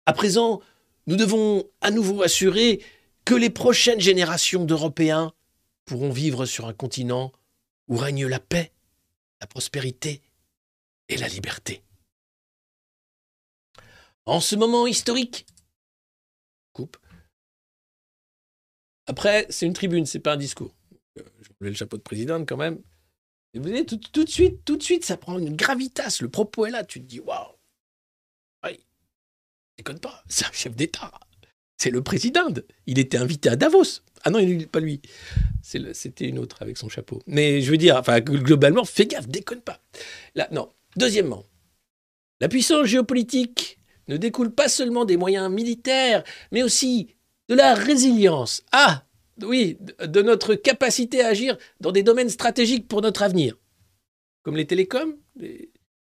À 0.05 0.13
présent, 0.13 0.61
nous 1.07 1.15
devons 1.15 1.67
à 1.81 1.89
nouveau 1.89 2.21
assurer 2.21 2.79
que 3.25 3.33
les 3.33 3.49
prochaines 3.49 3.99
générations 3.99 4.63
d'Européens 4.63 5.33
pourront 5.85 6.11
vivre 6.11 6.45
sur 6.45 6.67
un 6.67 6.73
continent 6.73 7.31
où 7.87 7.97
règne 7.97 8.27
la 8.27 8.39
paix, 8.39 8.71
la 9.41 9.47
prospérité 9.47 10.21
et 11.09 11.17
la 11.17 11.27
liberté. 11.27 11.81
En 14.27 14.39
ce 14.39 14.55
moment 14.55 14.85
historique, 14.85 15.47
coupe. 16.73 16.97
Après, 19.07 19.45
c'est 19.49 19.65
une 19.65 19.73
tribune, 19.73 20.05
c'est 20.05 20.19
pas 20.19 20.33
un 20.33 20.37
discours. 20.37 20.73
Euh, 21.19 21.23
Je 21.41 21.49
voulais 21.59 21.71
le 21.71 21.75
chapeau 21.75 21.97
de 21.97 22.01
présidente 22.01 22.47
quand 22.47 22.57
même. 22.57 22.81
Et 23.53 23.59
vous 23.59 23.65
voyez, 23.65 23.85
tout, 23.85 23.97
de 23.97 24.29
suite, 24.29 24.65
tout 24.65 24.77
de 24.77 24.83
suite, 24.83 25.05
ça 25.05 25.17
prend 25.17 25.37
une 25.37 25.55
gravitas. 25.55 26.17
Le 26.21 26.29
propos 26.29 26.65
est 26.65 26.71
là. 26.71 26.83
Tu 26.83 26.99
te 26.99 27.05
dis, 27.05 27.19
waouh, 27.19 27.53
oui, 28.65 28.79
déconne 29.77 29.99
pas, 29.99 30.23
c'est 30.27 30.45
un 30.45 30.51
chef 30.51 30.75
d'État. 30.75 31.11
C'est 31.77 31.91
le 31.91 32.01
président. 32.01 32.47
Il 32.87 32.97
était 32.97 33.17
invité 33.17 33.49
à 33.49 33.55
Davos. 33.55 34.01
Ah 34.23 34.29
non, 34.29 34.39
il 34.39 34.67
pas 34.69 34.79
lui. 34.79 35.01
C'était 35.61 36.27
une 36.27 36.39
autre 36.39 36.61
avec 36.61 36.77
son 36.77 36.87
chapeau. 36.87 37.21
Mais 37.27 37.61
je 37.61 37.69
veux 37.69 37.77
dire, 37.77 37.97
enfin, 37.97 38.21
globalement, 38.21 38.85
fais 38.85 39.05
gaffe, 39.05 39.27
déconne 39.27 39.61
pas. 39.61 39.81
Là, 40.33 40.47
non. 40.51 40.71
Deuxièmement, 40.95 41.45
la 42.39 42.47
puissance 42.47 42.85
géopolitique 42.85 43.79
ne 44.07 44.17
découle 44.17 44.51
pas 44.51 44.69
seulement 44.69 45.05
des 45.05 45.17
moyens 45.17 45.51
militaires, 45.51 46.23
mais 46.51 46.63
aussi 46.63 47.15
de 47.49 47.55
la 47.55 47.73
résilience. 47.73 48.63
Ah, 48.71 49.03
oui, 49.41 49.77
de- 49.99 50.21
notre 50.21 50.55
capacité 50.55 51.21
à 51.21 51.27
agir 51.27 51.57
dans 51.79 51.91
des 51.91 52.03
domaines 52.03 52.29
stratégiques 52.29 52.87
pour 52.87 53.01
notre 53.01 53.23
avenir. 53.23 53.57
Comme 54.43 54.57
les 54.57 54.67
télécoms, 54.67 55.17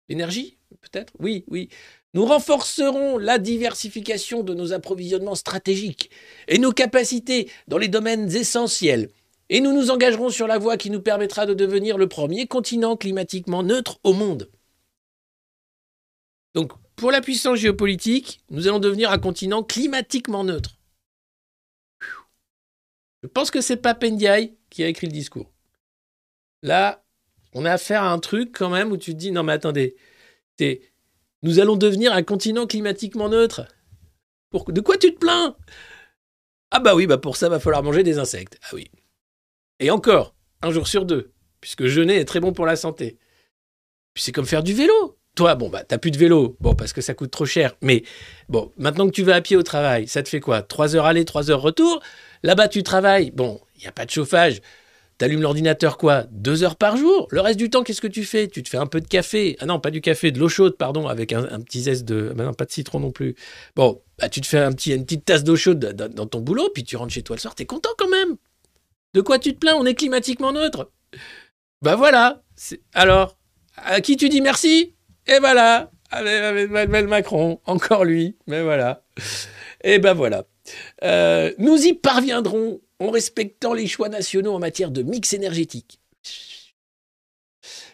l'énergie, 0.10 0.58
peut-être 0.82 1.14
Oui, 1.20 1.46
oui. 1.48 1.70
Nous 2.14 2.26
renforcerons 2.26 3.18
la 3.18 3.38
diversification 3.40 4.42
de 4.42 4.54
nos 4.54 4.72
approvisionnements 4.72 5.36
stratégiques 5.36 6.10
et 6.48 6.60
nos 6.60 6.72
capacités 6.72 7.52
dans 7.68 7.78
les 7.78 7.90
domaines 7.90 8.34
essentiels. 8.34 9.10
Et 9.50 9.60
nous 9.60 9.74
nous 9.74 9.92
engagerons 9.92 10.30
sur 10.30 10.48
la 10.48 10.58
voie 10.58 10.78
qui 10.78 10.90
nous 10.90 11.02
permettra 11.02 11.46
de 11.46 11.54
devenir 11.54 11.98
le 11.98 12.08
premier 12.08 12.48
continent 12.48 12.96
climatiquement 12.96 13.64
neutre 13.64 14.00
au 14.04 14.14
monde. 14.14 14.50
Donc, 16.56 16.72
pour 16.96 17.12
la 17.12 17.22
puissance 17.22 17.60
géopolitique, 17.60 18.42
nous 18.50 18.68
allons 18.68 18.80
devenir 18.80 19.12
un 19.12 19.18
continent 19.18 19.64
climatiquement 19.64 20.44
neutre. 20.44 20.78
Je 23.24 23.28
pense 23.28 23.52
que 23.52 23.62
c'est 23.62 23.78
pas 23.78 23.96
Ndiaye 23.96 24.56
qui 24.70 24.84
a 24.84 24.88
écrit 24.88 25.08
le 25.08 25.12
discours. 25.12 25.52
Là, 26.62 27.04
on 27.54 27.66
a 27.66 27.72
affaire 27.72 28.04
à 28.04 28.12
un 28.12 28.20
truc 28.20 28.56
quand 28.56 28.70
même 28.70 28.92
où 28.92 28.98
tu 28.98 29.14
te 29.14 29.18
dis 29.18 29.32
non 29.32 29.44
mais 29.44 29.54
attendez, 29.54 29.96
c'est 30.58 30.82
nous 31.42 31.60
allons 31.60 31.76
devenir 31.76 32.14
un 32.14 32.24
continent 32.24 32.68
climatiquement 32.68 33.30
neutre. 33.30 33.68
De 34.68 34.82
quoi 34.82 34.98
tu 34.98 35.14
te 35.14 35.20
plains? 35.20 35.58
Ah 36.72 36.80
bah 36.80 36.96
oui, 36.96 37.08
bah 37.08 37.18
pour 37.18 37.36
ça 37.36 37.50
va 37.50 37.60
falloir 37.60 37.84
manger 37.84 38.04
des 38.04 38.20
insectes. 38.20 38.58
Ah 38.64 38.70
oui. 38.74 38.90
Et 39.80 39.92
encore, 39.92 40.36
un 40.62 40.72
jour 40.72 40.88
sur 40.88 41.06
deux, 41.06 41.34
puisque 41.62 41.86
jeûner 41.86 42.16
est 42.16 42.26
très 42.26 42.40
bon 42.40 42.54
pour 42.54 42.66
la 42.66 42.76
santé. 42.76 43.18
Puis 44.14 44.24
c'est 44.24 44.32
comme 44.32 44.46
faire 44.46 44.64
du 44.64 44.74
vélo. 44.74 45.20
Toi, 45.36 45.56
bon, 45.56 45.70
bah, 45.70 45.84
t'as 45.86 45.98
plus 45.98 46.12
de 46.12 46.18
vélo, 46.18 46.56
bon, 46.62 46.76
parce 46.76 46.94
que 46.94 47.02
ça 47.02 47.14
coûte 47.14 47.32
trop 47.32 47.46
cher. 47.46 47.76
Mais 47.82 48.04
bon, 48.48 48.72
maintenant 48.78 49.06
que 49.06 49.12
tu 49.12 49.24
vas 49.24 49.36
à 49.36 49.42
pied 49.42 49.58
au 49.58 49.64
travail, 49.64 50.08
ça 50.08 50.24
te 50.24 50.30
fait 50.30 50.40
quoi? 50.40 50.62
Trois 50.62 50.96
heures 50.96 51.06
aller, 51.06 51.26
trois 51.26 51.52
heures 51.52 51.62
retour? 51.62 52.02
Là-bas, 52.44 52.70
tu 52.70 52.84
travailles? 52.84 53.32
Bon, 53.32 53.60
il 53.76 53.82
n'y 53.82 53.88
a 53.88 53.92
pas 53.92 54.06
de 54.06 54.12
chauffage. 54.12 54.62
T'allumes 55.18 55.42
l'ordinateur 55.42 55.98
quoi? 55.98 56.26
Deux 56.32 56.64
heures 56.64 56.76
par 56.76 56.98
jour? 56.98 57.28
Le 57.32 57.40
reste 57.40 57.58
du 57.58 57.70
temps, 57.70 57.84
qu'est-ce 57.84 58.02
que 58.02 58.08
tu 58.08 58.26
fais? 58.26 58.48
Tu 58.48 58.64
te 58.64 58.70
fais 58.70 58.78
un 58.78 58.86
peu 58.86 59.00
de 59.00 59.08
café. 59.08 59.56
Ah 59.60 59.66
non, 59.66 59.80
pas 59.80 59.92
du 59.92 60.02
café, 60.02 60.32
de 60.32 60.40
l'eau 60.40 60.50
chaude, 60.50 60.76
pardon, 60.78 61.08
avec 61.08 61.32
un, 61.32 61.62
petit 61.62 61.82
zeste 61.82 62.06
de... 62.06 62.34
bah 62.36 62.44
non, 62.44 62.54
pas 62.54 62.66
de 62.66 62.72
citron 62.72 63.00
non 63.00 63.12
plus. 63.12 63.36
Bon, 63.76 64.02
bah, 64.20 64.28
tu 64.28 64.42
te 64.42 64.48
fais 64.48 64.58
une 64.58 64.76
petite 64.76 65.24
tasse 65.24 65.44
d'eau 65.44 65.56
chaude 65.56 65.80
dans, 65.80 66.12
dans 66.12 66.28
ton 66.28 66.42
boulot, 66.42 66.70
puis 66.74 66.84
tu 66.84 66.98
rentres 66.98 67.14
chez 67.14 67.24
toi 67.24 67.36
le 67.36 67.42
soir, 67.42 67.56
t'es 67.56 67.66
content 67.66 67.92
quand 67.98 68.10
même. 68.10 68.36
De 69.14 69.22
quoi 69.22 69.40
tu 69.40 69.54
te 69.54 69.60
plains? 69.60 69.76
On 69.76 69.86
est 69.86 69.96
climatiquement 69.96 70.52
neutre. 70.52 70.92
Bah 71.82 71.96
voilà. 71.96 72.42
Alors, 72.94 73.38
à 73.78 74.02
qui 74.02 74.18
tu 74.18 74.28
dis 74.28 74.42
merci? 74.42 74.95
Et 75.28 75.40
voilà. 75.40 75.92
Avec, 76.12 76.70
Emmanuel 76.70 77.08
Macron, 77.08 77.60
encore 77.66 78.06
lui, 78.06 78.38
mais 78.48 78.62
voilà. 78.62 79.04
Et 79.84 80.00
ben 80.00 80.14
voilà. 80.14 80.46
Euh, 81.04 81.52
nous 81.58 81.78
y 81.84 81.94
parviendrons 81.94 82.80
en 83.00 83.10
respectant 83.10 83.74
les 83.74 83.88
choix 83.88 84.08
nationaux 84.10 84.54
en 84.54 84.60
matière 84.60 84.92
de 84.92 85.02
mix 85.02 85.34
énergétique. 85.34 86.00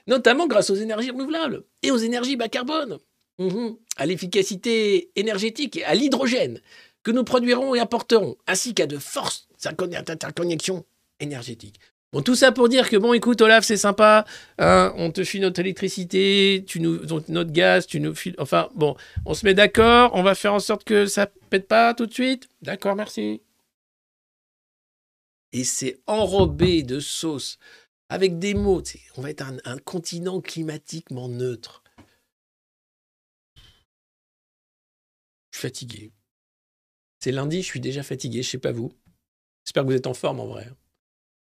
Notamment 0.07 0.47
grâce 0.47 0.69
aux 0.69 0.75
énergies 0.75 1.11
renouvelables 1.11 1.63
et 1.83 1.91
aux 1.91 1.97
énergies 1.97 2.35
bas 2.35 2.49
carbone, 2.49 2.99
Mhm. 3.39 3.77
à 3.97 4.05
l'efficacité 4.05 5.11
énergétique 5.15 5.77
et 5.77 5.83
à 5.83 5.95
l'hydrogène 5.95 6.61
que 7.03 7.11
nous 7.11 7.23
produirons 7.23 7.73
et 7.73 7.79
apporterons, 7.79 8.35
ainsi 8.45 8.73
qu'à 8.75 8.85
de 8.85 8.97
fortes 8.97 9.47
interconnexions 9.65 10.85
énergétiques. 11.19 11.79
Bon, 12.13 12.21
tout 12.21 12.35
ça 12.35 12.51
pour 12.51 12.67
dire 12.67 12.89
que, 12.89 12.97
bon, 12.97 13.13
écoute, 13.13 13.39
Olaf, 13.41 13.63
c'est 13.63 13.77
sympa, 13.77 14.25
hein, 14.57 14.93
on 14.97 15.11
te 15.11 15.23
file 15.23 15.41
notre 15.43 15.61
électricité, 15.61 16.61
tu 16.67 16.81
nous, 16.81 16.99
notre 17.29 17.51
gaz, 17.51 17.87
tu 17.87 18.01
nous 18.01 18.13
files... 18.13 18.35
Enfin, 18.37 18.69
bon, 18.75 18.97
on 19.25 19.33
se 19.33 19.45
met 19.45 19.53
d'accord, 19.53 20.11
on 20.13 20.21
va 20.21 20.35
faire 20.35 20.53
en 20.53 20.59
sorte 20.59 20.83
que 20.83 21.05
ça 21.05 21.27
pète 21.49 21.69
pas 21.69 21.93
tout 21.93 22.05
de 22.05 22.13
suite. 22.13 22.49
D'accord, 22.61 22.97
merci. 22.97 23.41
Et 25.53 25.63
c'est 25.63 26.01
enrobé 26.05 26.83
de 26.83 26.99
sauce, 26.99 27.57
avec 28.09 28.39
des 28.39 28.55
mots. 28.55 28.83
On 29.15 29.21
va 29.21 29.29
être 29.29 29.43
un, 29.43 29.57
un 29.63 29.77
continent 29.77 30.41
climatiquement 30.41 31.29
neutre. 31.29 31.81
Je 35.51 35.59
suis 35.59 35.67
fatigué. 35.67 36.11
C'est 37.21 37.31
lundi, 37.31 37.61
je 37.61 37.67
suis 37.67 37.79
déjà 37.79 38.03
fatigué, 38.03 38.43
je 38.43 38.49
sais 38.49 38.57
pas 38.57 38.73
vous. 38.73 38.91
J'espère 39.63 39.83
que 39.83 39.89
vous 39.89 39.95
êtes 39.95 40.07
en 40.07 40.13
forme 40.13 40.41
en 40.41 40.47
vrai. 40.47 40.69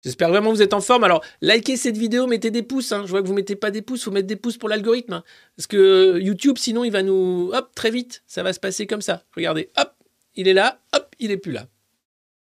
J'espère 0.03 0.29
vraiment 0.29 0.51
que 0.51 0.55
vous 0.55 0.61
êtes 0.61 0.73
en 0.73 0.81
forme. 0.81 1.03
Alors, 1.03 1.23
likez 1.41 1.75
cette 1.75 1.97
vidéo, 1.97 2.25
mettez 2.25 2.51
des 2.51 2.63
pouces. 2.63 2.91
hein. 2.91 3.03
Je 3.05 3.09
vois 3.11 3.21
que 3.21 3.27
vous 3.27 3.33
mettez 3.33 3.55
pas 3.55 3.69
des 3.71 3.81
pouces, 3.81 4.03
faut 4.03 4.11
mettre 4.11 4.27
des 4.27 4.37
pouces 4.37 4.57
pour 4.57 4.69
l'algorithme. 4.69 5.13
hein. 5.13 5.23
Parce 5.57 5.67
que 5.67 5.77
euh, 6.15 6.21
YouTube, 6.21 6.57
sinon, 6.57 6.83
il 6.83 6.91
va 6.91 7.03
nous... 7.03 7.51
Hop, 7.53 7.71
très 7.75 7.91
vite, 7.91 8.23
ça 8.25 8.41
va 8.43 8.53
se 8.53 8.59
passer 8.59 8.87
comme 8.87 9.01
ça. 9.01 9.23
Regardez, 9.35 9.69
hop, 9.77 9.93
il 10.35 10.47
est 10.47 10.53
là, 10.53 10.79
hop, 10.95 11.13
il 11.19 11.31
est 11.31 11.37
plus 11.37 11.51
là. 11.51 11.67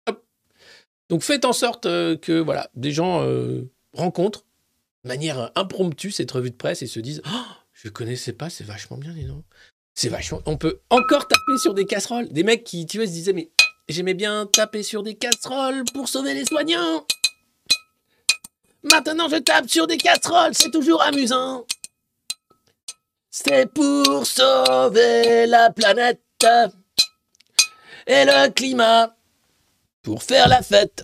Hop. 0.08 0.24
Donc 1.10 1.22
faites 1.22 1.46
en 1.46 1.54
sorte 1.54 1.86
euh, 1.86 2.18
que 2.18 2.40
voilà, 2.40 2.72
des 2.76 2.92
gens 2.92 3.22
euh, 3.24 3.62
rencontrent 3.94 4.46
de 5.04 5.10
manière 5.10 5.52
impromptue 5.56 6.10
cette 6.10 6.32
revue 6.32 6.50
de 6.50 6.56
presse 6.56 6.82
et 6.82 6.88
se 6.88 7.00
disent 7.00 7.22
oh, 7.28 7.52
Je 7.74 7.90
connaissais 7.90 8.34
pas, 8.34 8.50
c'est 8.50 8.64
vachement 8.64 8.98
bien, 8.98 9.12
dis. 9.12 9.28
C'est 9.94 10.10
vachement. 10.10 10.42
On 10.48 10.58
peut 10.58 10.80
encore 10.90 11.28
taper 11.28 11.58
sur 11.62 11.76
des 11.76 11.86
casseroles. 11.86 12.30
Des 12.30 12.44
mecs 12.44 12.64
qui, 12.64 12.88
tu 12.88 12.98
vois, 12.98 13.06
se 13.06 13.12
disaient 13.12 13.34
Mais 13.34 13.52
j'aimais 13.90 14.16
bien 14.16 14.48
taper 14.48 14.82
sur 14.82 15.04
des 15.04 15.14
casseroles 15.14 15.84
pour 15.94 16.10
sauver 16.10 16.34
les 16.34 16.46
soignants. 16.46 17.06
Maintenant, 18.84 19.30
je 19.30 19.38
tape 19.38 19.70
sur 19.70 19.88
des 19.88 19.98
casseroles, 19.98 20.54
c'est 20.54 20.72
toujours 20.72 21.02
amusant. 21.02 21.66
C'est 23.30 23.72
pour 23.72 24.28
sauver 24.28 25.48
la 25.48 25.72
planète 25.72 26.22
et 28.06 28.26
le 28.26 28.50
climat 28.52 29.16
pour 30.02 30.22
faire 30.22 30.48
la 30.48 30.62
fête. 30.62 31.04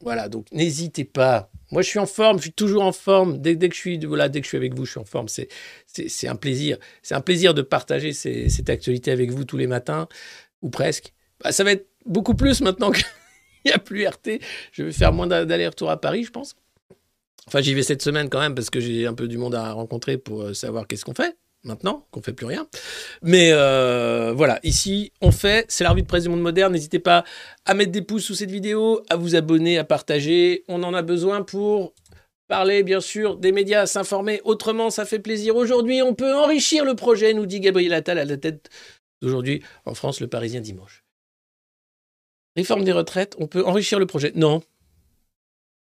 Voilà, 0.00 0.28
donc 0.28 0.46
n'hésitez 0.52 1.04
pas, 1.04 1.50
Moi, 1.72 1.82
je 1.82 1.88
suis 1.88 1.98
en 1.98 2.06
forme, 2.06 2.38
je 2.38 2.42
suis 2.42 2.52
toujours 2.52 2.84
en 2.84 2.92
forme. 2.92 3.38
Dès, 3.38 3.56
que 3.56 3.74
je 3.74 3.78
suis, 3.78 3.98
dès 3.98 4.06
que 4.06 4.42
je 4.42 4.48
suis 4.48 4.56
avec 4.56 4.74
vous, 4.74 4.86
je 4.86 4.92
suis 4.92 5.00
en 5.00 5.04
forme. 5.04 5.28
C'est, 5.28 5.48
c'est, 5.86 6.28
un 6.28 6.36
plaisir. 6.36 6.78
C'est 7.02 7.14
un 7.14 7.20
plaisir 7.20 7.52
de 7.52 7.62
partager 7.62 8.12
cette 8.12 8.70
actualité 8.70 9.10
avec 9.10 9.30
vous 9.30 9.44
tous 9.44 9.56
les 9.56 9.66
matins, 9.66 10.08
ou 10.62 10.70
presque. 10.70 11.12
Bah, 11.42 11.52
ça 11.52 11.64
va 11.64 11.72
être 11.72 11.86
beaucoup 12.06 12.34
plus 12.34 12.60
maintenant 12.60 12.90
qu'il 12.90 13.04
n'y 13.66 13.72
a 13.72 13.78
plus 13.78 14.06
RT. 14.06 14.40
Je 14.72 14.84
vais 14.84 14.92
faire 14.92 15.12
moins 15.12 15.26
d'a- 15.26 15.44
d'aller-retour 15.44 15.90
à 15.90 16.00
Paris, 16.00 16.24
je 16.24 16.30
pense. 16.30 16.56
Enfin, 17.46 17.60
j'y 17.60 17.74
vais 17.74 17.82
cette 17.82 18.02
semaine 18.02 18.28
quand 18.28 18.40
même 18.40 18.54
parce 18.54 18.70
que 18.70 18.80
j'ai 18.80 19.06
un 19.06 19.14
peu 19.14 19.28
du 19.28 19.38
monde 19.38 19.54
à 19.54 19.72
rencontrer 19.72 20.18
pour 20.18 20.42
euh, 20.42 20.54
savoir 20.54 20.86
qu'est-ce 20.86 21.04
qu'on 21.04 21.14
fait 21.14 21.36
maintenant, 21.64 22.06
qu'on 22.10 22.22
fait 22.22 22.32
plus 22.32 22.46
rien. 22.46 22.66
Mais 23.22 23.50
euh, 23.52 24.32
voilà, 24.34 24.60
ici, 24.62 25.12
on 25.20 25.30
fait, 25.30 25.66
c'est 25.68 25.84
la 25.84 25.90
revue 25.90 26.02
de 26.02 26.06
presse 26.06 26.24
du 26.24 26.28
monde 26.28 26.40
moderne. 26.40 26.72
N'hésitez 26.72 26.98
pas 26.98 27.24
à 27.64 27.74
mettre 27.74 27.92
des 27.92 28.02
pouces 28.02 28.24
sous 28.24 28.34
cette 28.34 28.50
vidéo, 28.50 29.02
à 29.10 29.16
vous 29.16 29.34
abonner, 29.36 29.78
à 29.78 29.84
partager. 29.84 30.64
On 30.68 30.82
en 30.82 30.94
a 30.94 31.02
besoin 31.02 31.42
pour 31.42 31.92
parler, 32.48 32.82
bien 32.82 33.00
sûr, 33.00 33.36
des 33.36 33.52
médias, 33.52 33.86
s'informer. 33.86 34.40
Autrement, 34.44 34.90
ça 34.90 35.04
fait 35.04 35.18
plaisir. 35.18 35.56
Aujourd'hui, 35.56 36.02
on 36.02 36.14
peut 36.14 36.34
enrichir 36.34 36.84
le 36.84 36.94
projet, 36.94 37.34
nous 37.34 37.46
dit 37.46 37.60
Gabriel 37.60 37.92
Attal 37.92 38.18
à 38.18 38.24
la 38.24 38.36
tête 38.36 38.70
d'aujourd'hui 39.22 39.62
en 39.84 39.94
France, 39.94 40.20
le 40.20 40.28
Parisien 40.28 40.60
dimanche. 40.60 41.04
Réforme 42.56 42.84
des 42.84 42.92
retraites, 42.92 43.36
on 43.38 43.46
peut 43.46 43.64
enrichir 43.64 43.98
le 43.98 44.06
projet. 44.06 44.32
Non. 44.34 44.62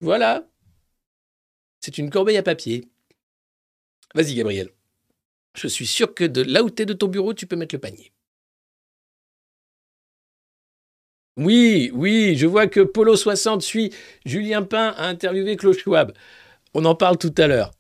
Voilà. 0.01 0.45
C'est 1.83 1.99
une 1.99 2.11
corbeille 2.11 2.37
à 2.37 2.43
papier. 2.43 2.89
Vas-y, 4.15 4.35
Gabriel. 4.35 4.71
Je 5.55 5.67
suis 5.67 5.87
sûr 5.87 6.15
que 6.15 6.25
de 6.25 6.41
là 6.41 6.63
où 6.63 6.71
t'es 6.71 6.87
de 6.87 6.93
ton 6.93 7.09
bureau, 7.09 7.35
tu 7.35 7.47
peux 7.47 7.57
mettre 7.57 7.75
le 7.75 7.81
panier. 7.81 8.13
Oui, 11.37 11.91
oui, 11.93 12.37
je 12.37 12.47
vois 12.47 12.69
que 12.69 12.81
Polo 12.81 13.17
60 13.17 13.63
suit 13.63 13.93
Julien 14.25 14.63
Pain 14.63 14.95
a 14.97 15.07
interviewé 15.09 15.57
Claude 15.57 15.77
Schwab. 15.77 16.13
On 16.73 16.85
en 16.85 16.95
parle 16.95 17.19
tout 17.19 17.35
à 17.37 17.47
l'heure. 17.49 17.73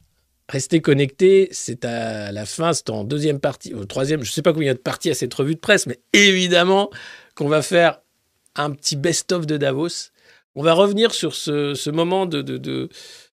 Restez 0.48 0.80
connectés, 0.80 1.48
c'est 1.53 1.84
à 1.84 2.32
la 2.32 2.44
fin, 2.44 2.72
c'est 2.72 2.90
en 2.90 3.05
deuxième 3.05 3.40
partie, 3.40 3.72
au 3.72 3.84
troisième, 3.84 4.22
je 4.22 4.30
ne 4.30 4.32
sais 4.32 4.42
pas 4.42 4.53
combien 4.53 4.74
de 4.74 4.78
parties 4.78 5.11
à 5.11 5.14
cette 5.14 5.32
revue 5.32 5.55
de 5.55 5.61
presse, 5.61 5.86
mais 5.86 6.00
évidemment 6.12 6.90
qu'on 7.34 7.48
va 7.48 7.62
faire 7.62 8.00
un 8.57 8.70
petit 8.72 8.96
best-of 8.96 9.46
de 9.46 9.57
Davos. 9.57 10.11
On 10.55 10.62
va 10.62 10.74
revenir 10.74 11.14
sur 11.14 11.34
ce, 11.34 11.90
moment 11.90 12.26
de 12.26 12.42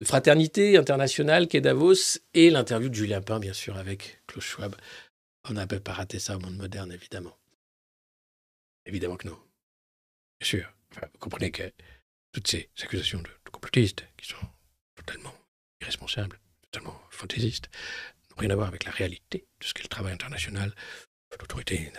fraternité 0.05 0.77
internationale 0.77 1.49
qu'est 1.49 1.61
Davos 1.61 2.19
et 2.35 2.51
l'interview 2.51 2.89
de 2.89 2.95
Julien 2.95 3.21
Pain, 3.21 3.39
bien 3.39 3.53
sûr, 3.53 3.77
avec 3.77 4.21
Klaus 4.27 4.45
Schwab. 4.45 4.75
On 5.49 5.53
n'a 5.55 5.67
pas 5.67 5.93
raté 5.93 6.19
ça 6.19 6.37
au 6.37 6.41
monde 6.41 6.57
moderne, 6.57 6.93
évidemment. 6.93 7.37
Évidemment 8.87 9.17
que 9.17 9.29
non. 9.29 9.39
Bien 10.41 10.49
sûr. 10.49 10.73
Vous 10.95 11.19
comprenez 11.19 11.51
que 11.51 11.73
toutes 12.33 12.49
ces 12.49 12.71
accusations 12.83 13.19
de, 13.19 13.29
de 13.29 13.51
complotistes, 13.51 14.05
qui 14.17 14.29
sont 14.29 14.47
totalement 14.95 15.35
irresponsables, 15.81 16.39
totalement 16.71 17.01
fantaisistes, 17.11 17.69
n'ont 18.31 18.37
rien 18.37 18.51
à 18.51 18.57
voir 18.57 18.69
avec 18.69 18.85
la 18.85 18.93
réalité 18.93 19.47
de 19.61 19.65
ce 19.65 19.75
qu'est 19.75 19.83
le 19.83 19.89
travail 19.89 20.13
international, 20.13 20.75
d'autorité 21.31 21.91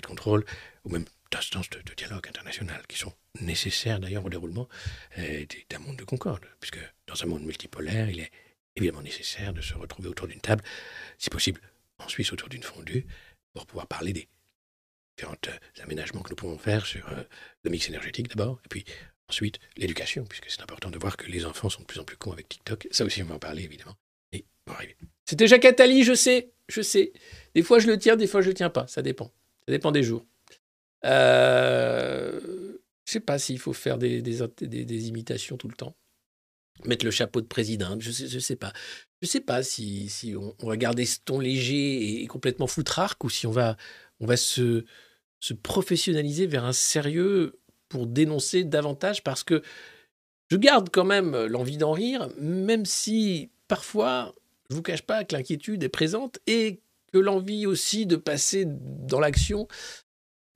de 0.00 0.06
contrôle, 0.06 0.44
ou 0.84 0.90
même 0.90 1.04
d'instances 1.30 1.70
de, 1.70 1.80
dialogue 1.96 2.28
international, 2.28 2.82
qui 2.88 2.98
sont 2.98 3.12
nécessaires 3.40 4.00
d'ailleurs 4.00 4.24
au 4.24 4.30
déroulement 4.30 4.68
euh, 5.18 5.44
d'un 5.70 5.78
monde 5.78 5.96
de 5.96 6.04
concorde, 6.04 6.44
puisque 6.60 6.78
dans 7.06 7.22
un 7.22 7.26
monde 7.26 7.44
multipolaire, 7.44 8.08
il 8.10 8.20
est 8.20 8.30
évidemment 8.76 9.02
nécessaire 9.02 9.52
de 9.52 9.60
se 9.60 9.74
retrouver 9.74 10.08
autour 10.08 10.28
d'une 10.28 10.40
table, 10.40 10.62
si 11.18 11.30
possible 11.30 11.60
en 11.98 12.08
Suisse 12.08 12.32
autour 12.32 12.48
d'une 12.48 12.62
fondue, 12.62 13.06
pour 13.54 13.66
pouvoir 13.66 13.86
parler 13.86 14.12
des 14.12 14.28
différents 15.16 15.36
euh, 15.48 15.82
aménagements 15.82 16.22
que 16.22 16.30
nous 16.30 16.36
pouvons 16.36 16.58
faire 16.58 16.84
sur 16.84 17.08
euh, 17.08 17.22
le 17.62 17.70
mix 17.70 17.88
énergétique 17.88 18.28
d'abord, 18.28 18.60
et 18.64 18.68
puis 18.68 18.84
ensuite 19.28 19.58
l'éducation, 19.76 20.24
puisque 20.24 20.50
c'est 20.50 20.62
important 20.62 20.90
de 20.90 20.98
voir 20.98 21.16
que 21.16 21.26
les 21.26 21.46
enfants 21.46 21.70
sont 21.70 21.80
de 21.80 21.86
plus 21.86 21.98
en 21.98 22.04
plus 22.04 22.16
cons 22.16 22.32
avec 22.32 22.48
TikTok. 22.48 22.86
Ça 22.90 23.04
aussi, 23.04 23.22
on 23.22 23.26
va 23.26 23.36
en 23.36 23.38
parler 23.38 23.64
évidemment. 23.64 23.96
Et 24.32 24.44
on 24.66 24.72
va 24.72 24.76
arriver. 24.76 24.96
C'était 25.24 25.48
Jacques 25.48 25.64
Attali, 25.64 26.04
je 26.04 26.14
sais, 26.14 26.52
je 26.68 26.82
sais. 26.82 27.12
Des 27.54 27.62
fois, 27.62 27.78
je 27.78 27.86
le 27.86 27.98
tiens, 27.98 28.16
des 28.16 28.26
fois, 28.26 28.42
je 28.42 28.48
le 28.48 28.54
tiens 28.54 28.70
pas. 28.70 28.86
Ça 28.86 29.02
dépend. 29.02 29.32
Ça 29.66 29.72
dépend 29.72 29.90
des 29.90 30.02
jours. 30.02 30.24
Euh, 31.06 32.40
je 33.04 33.12
sais 33.12 33.20
pas 33.20 33.38
s'il 33.38 33.58
faut 33.58 33.72
faire 33.72 33.98
des, 33.98 35.08
imitations 35.08 35.56
tout 35.56 35.68
le 35.68 35.74
temps. 35.74 35.96
Mettre 36.84 37.04
le 37.04 37.10
chapeau 37.10 37.40
de 37.40 37.46
président, 37.46 37.96
je 37.98 38.10
sais, 38.10 38.40
sais 38.40 38.56
pas. 38.56 38.72
Je 39.22 39.26
sais 39.26 39.40
pas 39.40 39.62
si, 39.62 40.10
si 40.10 40.34
on, 40.36 40.54
va 40.66 40.76
garder 40.76 41.06
ce 41.06 41.18
ton 41.24 41.40
léger 41.40 42.22
et, 42.22 42.26
complètement 42.26 42.66
foutrarque 42.66 43.24
ou 43.24 43.30
si 43.30 43.46
on 43.46 43.50
va, 43.50 43.76
on 44.20 44.26
va 44.26 44.36
se, 44.36 44.84
se 45.40 45.54
professionnaliser 45.54 46.46
vers 46.46 46.64
un 46.64 46.74
sérieux 46.74 47.58
pour 47.88 48.06
dénoncer 48.06 48.64
davantage 48.64 49.22
parce 49.22 49.42
que 49.42 49.62
je 50.50 50.56
garde 50.56 50.90
quand 50.90 51.04
même 51.04 51.46
l'envie 51.46 51.78
d'en 51.78 51.92
rire, 51.92 52.28
même 52.38 52.84
si 52.84 53.50
parfois, 53.68 54.34
je 54.68 54.76
vous 54.76 54.82
cache 54.82 55.02
pas 55.02 55.24
que 55.24 55.34
l'inquiétude 55.34 55.82
est 55.82 55.88
présente 55.88 56.40
et 56.46 56.80
que 57.12 57.18
l'envie 57.18 57.66
aussi 57.66 58.06
de 58.06 58.16
passer 58.16 58.64
dans 58.66 59.20
l'action 59.20 59.66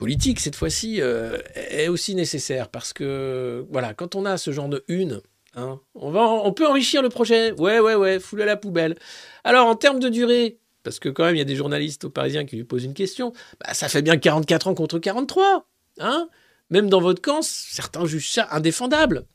politique 0.01 0.39
cette 0.39 0.55
fois-ci 0.55 0.99
euh, 0.99 1.37
est 1.53 1.87
aussi 1.87 2.15
nécessaire 2.15 2.69
parce 2.69 2.91
que 2.91 3.63
voilà, 3.69 3.93
quand 3.93 4.15
on 4.15 4.25
a 4.25 4.37
ce 4.37 4.51
genre 4.51 4.67
de 4.67 4.83
une, 4.87 5.21
hein, 5.55 5.79
on, 5.93 6.09
va, 6.09 6.27
on 6.27 6.51
peut 6.53 6.65
enrichir 6.67 7.03
le 7.03 7.09
projet. 7.09 7.51
Ouais, 7.51 7.79
ouais, 7.79 7.93
ouais, 7.93 8.19
foule 8.19 8.41
à 8.41 8.45
la 8.45 8.57
poubelle. 8.57 8.97
Alors 9.43 9.67
en 9.67 9.75
termes 9.75 9.99
de 9.99 10.09
durée, 10.09 10.57
parce 10.81 10.97
que 10.97 11.07
quand 11.07 11.25
même 11.25 11.35
il 11.35 11.37
y 11.37 11.43
a 11.43 11.45
des 11.45 11.55
journalistes 11.55 12.03
au 12.05 12.09
Parisien 12.09 12.45
qui 12.45 12.55
lui 12.55 12.63
posent 12.63 12.83
une 12.83 12.95
question, 12.95 13.31
bah, 13.59 13.75
ça 13.75 13.89
fait 13.89 14.01
bien 14.01 14.17
44 14.17 14.69
ans 14.69 14.73
contre 14.73 14.97
43, 14.97 15.67
hein 15.99 16.29
Même 16.71 16.89
dans 16.89 16.99
votre 16.99 17.21
camp, 17.21 17.43
certains 17.43 18.07
jugent 18.07 18.31
ça 18.31 18.47
indéfendable. 18.49 19.27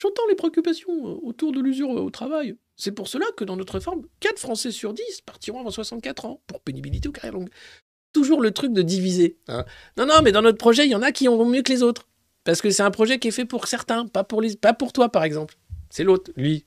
J'entends 0.00 0.26
les 0.26 0.36
préoccupations 0.36 1.06
euh, 1.06 1.18
autour 1.22 1.52
de 1.52 1.60
l'usure 1.60 1.90
au 1.90 2.08
travail. 2.08 2.56
C'est 2.76 2.92
pour 2.92 3.08
cela 3.08 3.26
que 3.36 3.44
dans 3.44 3.56
notre 3.56 3.74
réforme, 3.74 4.04
4 4.20 4.38
Français 4.38 4.70
sur 4.70 4.94
10 4.94 5.20
partiront 5.26 5.60
avant 5.60 5.70
64 5.70 6.24
ans 6.24 6.40
pour 6.46 6.60
pénibilité 6.60 7.10
ou 7.10 7.12
carrière 7.12 7.34
longue. 7.34 7.50
Toujours 8.14 8.40
le 8.40 8.52
truc 8.52 8.72
de 8.72 8.80
diviser. 8.80 9.36
hein. 9.48 9.66
Non, 9.98 10.06
non, 10.06 10.22
mais 10.22 10.32
dans 10.32 10.40
notre 10.40 10.56
projet, 10.56 10.86
il 10.86 10.90
y 10.90 10.94
en 10.94 11.02
a 11.02 11.12
qui 11.12 11.28
ont 11.28 11.44
mieux 11.44 11.60
que 11.62 11.72
les 11.72 11.82
autres. 11.82 12.08
Parce 12.44 12.62
que 12.62 12.70
c'est 12.70 12.82
un 12.82 12.90
projet 12.90 13.18
qui 13.18 13.28
est 13.28 13.32
fait 13.32 13.44
pour 13.44 13.66
certains, 13.66 14.06
pas 14.06 14.24
pour, 14.24 14.40
les... 14.40 14.56
pas 14.56 14.72
pour 14.72 14.92
toi, 14.92 15.10
par 15.10 15.24
exemple. 15.24 15.56
C'est 15.90 16.04
l'autre, 16.04 16.30
lui. 16.36 16.64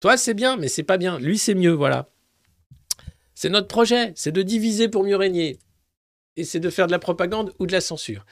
Toi, 0.00 0.16
c'est 0.16 0.34
bien, 0.34 0.56
mais 0.56 0.68
c'est 0.68 0.82
pas 0.84 0.98
bien. 0.98 1.18
Lui, 1.18 1.38
c'est 1.38 1.54
mieux, 1.54 1.72
voilà. 1.72 2.08
C'est 3.34 3.48
notre 3.48 3.68
projet, 3.68 4.12
c'est 4.16 4.32
de 4.32 4.42
diviser 4.42 4.88
pour 4.88 5.04
mieux 5.04 5.16
régner. 5.16 5.58
Et 6.36 6.44
c'est 6.44 6.60
de 6.60 6.70
faire 6.70 6.86
de 6.86 6.92
la 6.92 6.98
propagande 6.98 7.52
ou 7.58 7.66
de 7.66 7.72
la 7.72 7.80
censure. 7.80 8.24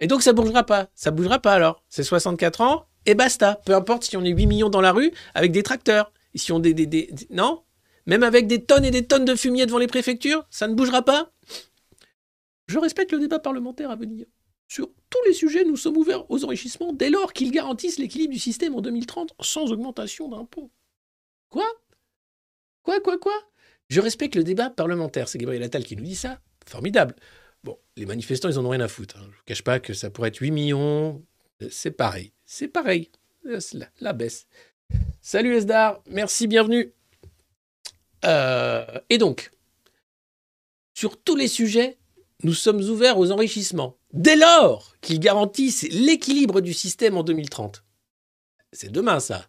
Et 0.00 0.06
donc, 0.06 0.22
ça 0.22 0.32
bougera 0.32 0.64
pas. 0.64 0.88
Ça 0.94 1.10
bougera 1.10 1.38
pas 1.38 1.52
alors. 1.54 1.82
C'est 1.88 2.02
64 2.02 2.60
ans 2.60 2.86
et 3.06 3.14
basta. 3.14 3.60
Peu 3.64 3.74
importe 3.74 4.04
si 4.04 4.16
on 4.16 4.24
est 4.24 4.30
8 4.30 4.46
millions 4.46 4.68
dans 4.68 4.80
la 4.82 4.92
rue 4.92 5.12
avec 5.34 5.52
des 5.52 5.62
tracteurs. 5.62 6.12
Si 6.34 6.52
on 6.52 6.58
des, 6.58 6.74
des- 6.74 6.86
des- 6.86 7.08
Non? 7.30 7.62
Même 8.04 8.22
avec 8.22 8.46
des 8.46 8.62
tonnes 8.62 8.84
et 8.84 8.90
des 8.90 9.06
tonnes 9.06 9.24
de 9.24 9.34
fumier 9.34 9.64
devant 9.64 9.78
les 9.78 9.86
préfectures, 9.86 10.44
ça 10.50 10.68
ne 10.68 10.74
bougera 10.74 11.02
pas? 11.02 11.30
Je 12.66 12.78
respecte 12.78 13.12
le 13.12 13.18
débat 13.20 13.38
parlementaire 13.38 13.90
à 13.90 13.96
venir. 13.96 14.26
Sur 14.68 14.88
tous 15.10 15.22
les 15.26 15.32
sujets, 15.32 15.64
nous 15.64 15.76
sommes 15.76 15.96
ouverts 15.96 16.28
aux 16.30 16.44
enrichissements 16.44 16.92
dès 16.92 17.10
lors 17.10 17.32
qu'ils 17.32 17.52
garantissent 17.52 17.98
l'équilibre 17.98 18.32
du 18.32 18.40
système 18.40 18.74
en 18.74 18.80
2030 18.80 19.32
sans 19.40 19.70
augmentation 19.70 20.28
d'impôts. 20.28 20.70
Quoi? 21.50 21.66
Quoi, 22.82 23.00
quoi, 23.00 23.18
quoi? 23.18 23.34
Je 23.88 24.00
respecte 24.00 24.34
le 24.34 24.42
débat 24.42 24.70
parlementaire. 24.70 25.28
C'est 25.28 25.38
Gabriel 25.38 25.62
Attal 25.62 25.84
qui 25.84 25.94
nous 25.96 26.02
dit 26.02 26.16
ça. 26.16 26.40
Formidable. 26.66 27.14
Bon, 27.62 27.78
les 27.96 28.06
manifestants, 28.06 28.48
ils 28.48 28.58
en 28.58 28.64
ont 28.64 28.70
rien 28.70 28.80
à 28.80 28.88
foutre. 28.88 29.16
hein. 29.16 29.22
Je 29.22 29.26
ne 29.28 29.32
vous 29.32 29.42
cache 29.44 29.62
pas 29.62 29.78
que 29.78 29.94
ça 29.94 30.10
pourrait 30.10 30.28
être 30.28 30.38
8 30.38 30.50
millions. 30.50 31.24
C'est 31.70 31.92
pareil. 31.92 32.32
C'est 32.44 32.68
pareil. 32.68 33.10
Euh, 33.46 33.60
la 34.00 34.12
baisse. 34.12 34.48
Salut 35.20 35.54
Esdar. 35.54 36.02
Merci, 36.10 36.48
bienvenue. 36.48 36.92
Euh, 38.24 38.84
et 39.10 39.18
donc, 39.18 39.52
sur 40.94 41.16
tous 41.22 41.36
les 41.36 41.48
sujets, 41.48 41.98
nous 42.42 42.54
sommes 42.54 42.80
ouverts 42.80 43.18
aux 43.18 43.32
enrichissements. 43.32 43.96
Dès 44.12 44.36
lors 44.36 44.94
qu'ils 45.00 45.20
garantissent 45.20 45.88
l'équilibre 45.90 46.60
du 46.60 46.74
système 46.74 47.16
en 47.16 47.22
2030. 47.22 47.84
C'est 48.72 48.92
demain, 48.92 49.20
ça. 49.20 49.46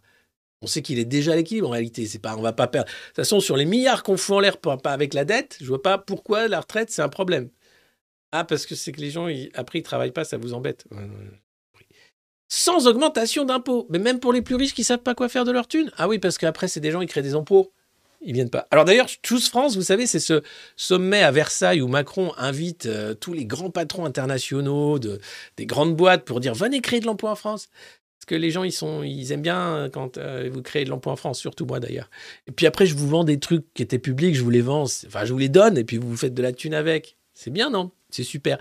On 0.62 0.66
sait 0.66 0.82
qu'il 0.82 0.98
est 0.98 1.04
déjà 1.04 1.32
à 1.32 1.36
l'équilibre 1.36 1.68
en 1.68 1.72
réalité. 1.72 2.06
C'est 2.06 2.18
pas, 2.18 2.36
on 2.36 2.42
va 2.42 2.52
pas 2.52 2.66
perdre. 2.66 2.88
De 2.88 3.06
toute 3.08 3.16
façon, 3.16 3.40
sur 3.40 3.56
les 3.56 3.64
milliards 3.64 4.02
qu'on 4.02 4.16
fout 4.16 4.36
en 4.36 4.40
l'air 4.40 4.58
pas 4.58 4.78
avec 4.92 5.14
la 5.14 5.24
dette, 5.24 5.56
je 5.60 5.66
vois 5.66 5.82
pas 5.82 5.98
pourquoi 5.98 6.48
la 6.48 6.60
retraite 6.60 6.90
c'est 6.90 7.02
un 7.02 7.08
problème. 7.08 7.50
Ah, 8.32 8.44
parce 8.44 8.66
que 8.66 8.74
c'est 8.74 8.92
que 8.92 9.00
les 9.00 9.10
gens, 9.10 9.28
après, 9.54 9.78
ils 9.78 9.82
travaillent 9.82 10.12
pas, 10.12 10.24
ça 10.24 10.36
vous 10.36 10.52
embête. 10.52 10.84
Sans 12.48 12.86
augmentation 12.86 13.44
d'impôts. 13.44 13.86
Mais 13.90 13.98
même 13.98 14.20
pour 14.20 14.32
les 14.32 14.42
plus 14.42 14.54
riches 14.54 14.74
qui 14.74 14.84
savent 14.84 15.02
pas 15.02 15.14
quoi 15.14 15.28
faire 15.28 15.44
de 15.44 15.52
leur 15.52 15.68
thune. 15.68 15.90
Ah 15.96 16.08
oui, 16.08 16.18
parce 16.18 16.38
qu'après, 16.38 16.68
c'est 16.68 16.80
des 16.80 16.90
gens, 16.90 17.00
ils 17.00 17.08
créent 17.08 17.22
des 17.22 17.34
impôts. 17.34 17.72
Ils 18.20 18.32
viennent 18.32 18.50
pas. 18.50 18.66
Alors 18.70 18.84
d'ailleurs, 18.84 19.06
Choose 19.22 19.48
France, 19.48 19.76
vous 19.76 19.82
savez, 19.82 20.06
c'est 20.06 20.18
ce 20.18 20.42
sommet 20.76 21.22
à 21.22 21.30
Versailles 21.30 21.80
où 21.80 21.88
Macron 21.88 22.32
invite 22.36 22.86
euh, 22.86 23.14
tous 23.14 23.32
les 23.32 23.44
grands 23.44 23.70
patrons 23.70 24.04
internationaux 24.04 24.98
de, 24.98 25.20
des 25.56 25.66
grandes 25.66 25.94
boîtes 25.94 26.24
pour 26.24 26.40
dire 26.40 26.54
venez 26.54 26.80
créer 26.80 27.00
de 27.00 27.06
l'emploi 27.06 27.30
en 27.30 27.36
France. 27.36 27.68
Parce 28.18 28.26
que 28.26 28.34
les 28.34 28.50
gens, 28.50 28.64
ils, 28.64 28.72
sont, 28.72 29.04
ils 29.04 29.30
aiment 29.30 29.42
bien 29.42 29.88
quand 29.92 30.18
euh, 30.18 30.50
vous 30.52 30.62
créez 30.62 30.84
de 30.84 30.90
l'emploi 30.90 31.12
en 31.12 31.16
France, 31.16 31.38
surtout 31.38 31.64
moi 31.64 31.78
d'ailleurs. 31.78 32.10
Et 32.48 32.52
puis 32.52 32.66
après, 32.66 32.86
je 32.86 32.96
vous 32.96 33.08
vends 33.08 33.24
des 33.24 33.38
trucs 33.38 33.72
qui 33.74 33.82
étaient 33.82 34.00
publics, 34.00 34.34
je 34.34 34.42
vous 34.42 34.50
les 34.50 34.60
vends, 34.60 34.82
enfin, 34.82 35.24
je 35.24 35.32
vous 35.32 35.38
les 35.38 35.48
donne, 35.48 35.78
et 35.78 35.84
puis 35.84 35.96
vous 35.96 36.16
faites 36.16 36.34
de 36.34 36.42
la 36.42 36.52
thune 36.52 36.74
avec. 36.74 37.16
C'est 37.34 37.52
bien, 37.52 37.70
non? 37.70 37.92
C'est 38.10 38.24
super. 38.24 38.58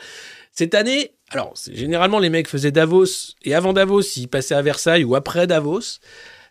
Cette 0.51 0.75
année, 0.75 1.13
alors 1.29 1.53
généralement 1.71 2.19
les 2.19 2.29
mecs 2.29 2.47
faisaient 2.47 2.71
Davos 2.71 3.33
et 3.43 3.53
avant 3.55 3.73
Davos 3.73 4.01
ils 4.01 4.27
passaient 4.27 4.55
à 4.55 4.61
Versailles 4.61 5.03
ou 5.03 5.15
après 5.15 5.47
Davos. 5.47 5.99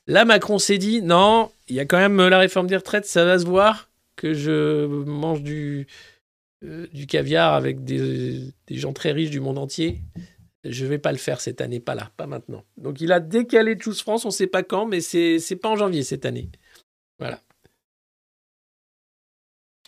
Là 0.06 0.24
Macron 0.24 0.58
s'est 0.58 0.78
dit 0.78 1.02
non, 1.02 1.50
il 1.68 1.76
y 1.76 1.80
a 1.80 1.84
quand 1.84 1.98
même 1.98 2.16
la 2.28 2.38
réforme 2.38 2.68
des 2.68 2.76
retraites, 2.76 3.06
ça 3.06 3.24
va 3.24 3.38
se 3.38 3.44
voir 3.44 3.90
que 4.14 4.32
je 4.32 4.86
mange 4.86 5.42
du 5.42 5.86
euh, 6.64 6.86
caviar 7.08 7.54
avec 7.54 7.84
des, 7.84 8.52
gens 8.70 8.92
très 8.92 9.12
riches 9.12 9.30
du 9.30 9.40
monde 9.40 9.58
entier. 9.58 10.00
Je 10.64 10.86
vais 10.86 10.98
pas 10.98 11.12
le 11.12 11.18
faire 11.18 11.40
cette 11.40 11.60
année, 11.60 11.80
pas 11.80 11.94
là, 11.94 12.10
pas 12.16 12.26
maintenant. 12.26 12.64
Donc 12.76 13.00
il 13.00 13.12
a 13.12 13.20
décalé 13.20 13.76
Choose 13.78 14.00
France, 14.00 14.24
on 14.24 14.30
sait 14.30 14.46
pas 14.46 14.62
quand, 14.62 14.86
mais 14.86 15.00
c'est 15.00 15.58
pas 15.60 15.68
en 15.68 15.76
janvier 15.76 16.02
cette 16.02 16.26
année. 16.26 16.50
Voilà. 17.18 17.40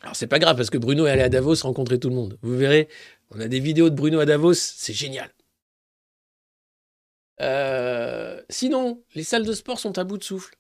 Alors 0.03 0.15
c'est 0.15 0.29
pas 0.29 0.39
grave 0.39 0.57
parce 0.57 0.71
que 0.71 0.79
Bruno 0.79 1.07
est 1.07 1.11
allé 1.11 1.23
à 1.23 1.29
Davos 1.29 1.55
rencontrer 1.63 1.99
tout 1.99 2.09
le 2.09 2.15
monde. 2.15 2.39
Vous 2.43 2.57
verrez, 2.57 2.89
on 3.31 3.41
a 3.41 3.49
des 3.49 3.59
vidéos 3.61 3.91
de 3.91 3.97
Bruno 3.97 4.21
à 4.21 4.27
Davos, 4.27 4.55
c'est 4.55 4.93
génial. 4.93 5.31
Euh, 7.41 8.41
sinon, 8.49 9.03
les 9.15 9.25
salles 9.25 9.47
de 9.47 9.53
sport 9.53 9.79
sont 9.79 9.99
à 9.99 10.05
bout 10.05 10.19
de 10.19 10.25
souffle. 10.25 10.55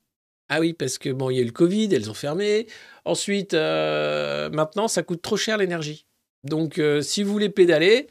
Ah 0.49 0.61
oui, 0.61 0.72
parce 0.72 0.97
que 0.99 1.11
bon, 1.11 1.31
il 1.31 1.37
y 1.37 1.39
a 1.41 1.43
eu 1.43 1.47
le 1.47 1.53
Covid, 1.53 1.89
elles 1.93 2.11
ont 2.11 2.14
fermé. 2.14 2.66
Ensuite, 3.05 3.55
euh, 3.55 4.49
maintenant, 4.51 4.89
ça 4.89 5.03
coûte 5.03 5.20
trop 5.20 5.37
cher 5.37 5.59
l'énergie. 5.59 6.07
Donc, 6.45 6.79
euh, 6.79 7.03
si 7.03 7.22
vous 7.22 7.33
voulez 7.33 7.51
pédaler, 7.51 8.09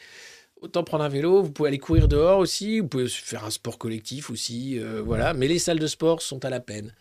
autant 0.62 0.84
prendre 0.84 1.04
un 1.04 1.10
vélo. 1.10 1.42
Vous 1.42 1.52
pouvez 1.52 1.70
aller 1.70 1.80
courir 1.80 2.08
dehors 2.08 2.40
aussi. 2.40 2.80
Vous 2.80 2.88
pouvez 2.88 3.08
faire 3.08 3.46
un 3.46 3.50
sport 3.50 3.78
collectif 3.78 4.30
aussi. 4.30 4.80
voilà. 5.04 5.34
Mais 5.34 5.48
les 5.48 5.60
salles 5.60 5.80
de 5.80 5.88
sport 5.88 6.22
sont 6.22 6.44
à 6.46 6.50
la 6.50 6.60
peine. 6.60 6.94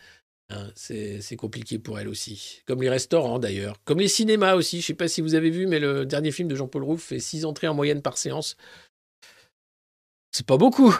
Hein, 0.49 0.71
c'est 0.75 1.35
compliqué 1.35 1.77
pour 1.77 1.99
elles 1.99 2.07
aussi. 2.07 2.61
Comme 2.65 2.81
les 2.81 2.89
restaurants 2.89 3.37
d'ailleurs. 3.37 3.75
Comme 3.83 3.99
les 3.99 4.07
cinémas 4.07 4.55
aussi. 4.55 4.77
Je 4.77 4.85
ne 4.85 4.87
sais 4.87 4.93
pas 4.93 5.07
si 5.07 5.21
vous 5.21 5.35
avez 5.35 5.49
vu, 5.49 5.67
mais 5.67 5.79
le 5.79 6.05
dernier 6.05 6.31
film 6.31 6.47
de 6.47 6.55
Jean-Paul 6.55 6.83
Rouve 6.83 7.01
fait 7.01 7.19
6 7.19 7.45
entrées 7.45 7.67
en 7.67 7.73
moyenne 7.73 8.01
par 8.01 8.17
séance. 8.17 8.55
C'est 10.31 10.45
pas 10.45 10.57
beaucoup. 10.57 10.95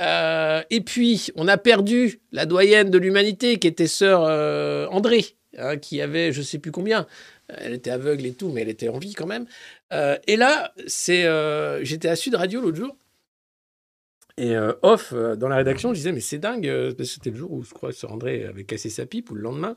Euh, 0.00 0.62
et 0.70 0.80
puis, 0.80 1.28
on 1.36 1.48
a 1.48 1.56
perdu 1.56 2.20
la 2.32 2.46
doyenne 2.46 2.90
de 2.90 2.98
l'humanité 2.98 3.58
qui 3.58 3.68
était 3.68 3.86
sœur 3.86 4.24
euh, 4.24 4.86
André, 4.88 5.24
hein, 5.58 5.76
qui 5.76 6.00
avait 6.00 6.32
je 6.32 6.42
sais 6.42 6.58
plus 6.58 6.72
combien. 6.72 7.06
Elle 7.48 7.74
était 7.74 7.90
aveugle 7.90 8.26
et 8.26 8.32
tout, 8.32 8.48
mais 8.48 8.62
elle 8.62 8.68
était 8.68 8.88
en 8.88 8.98
vie 8.98 9.14
quand 9.14 9.26
même. 9.26 9.46
Euh, 9.92 10.16
et 10.26 10.36
là, 10.36 10.72
c'est, 10.86 11.26
euh, 11.26 11.84
j'étais 11.84 12.08
à 12.08 12.16
Sud 12.16 12.34
Radio 12.34 12.60
l'autre 12.60 12.76
jour. 12.76 12.96
Et 14.36 14.56
euh, 14.56 14.72
off, 14.82 15.12
euh, 15.12 15.36
dans 15.36 15.46
la 15.48 15.56
rédaction, 15.56 15.90
je 15.90 15.98
disais, 15.98 16.10
mais 16.12 16.20
c'est 16.20 16.38
dingue, 16.38 16.66
euh, 16.66 16.92
c'était 17.04 17.30
le 17.30 17.36
jour 17.36 17.52
où 17.52 17.62
je 17.62 17.70
crois 17.72 17.90
que 17.90 17.96
Sœur 17.96 18.10
André 18.12 18.44
avait 18.44 18.64
cassé 18.64 18.90
sa 18.90 19.06
pipe, 19.06 19.30
ou 19.30 19.34
le 19.34 19.42
lendemain. 19.42 19.76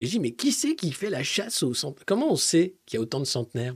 Et 0.00 0.06
je 0.06 0.12
dis, 0.12 0.20
mais 0.20 0.30
qui 0.30 0.52
c'est 0.52 0.76
qui 0.76 0.92
fait 0.92 1.10
la 1.10 1.22
chasse 1.22 1.62
aux 1.62 1.74
centenaires 1.74 2.04
Comment 2.06 2.32
on 2.32 2.36
sait 2.36 2.76
qu'il 2.86 2.96
y 2.96 2.98
a 2.98 3.02
autant 3.02 3.20
de 3.20 3.26
centenaires? 3.26 3.74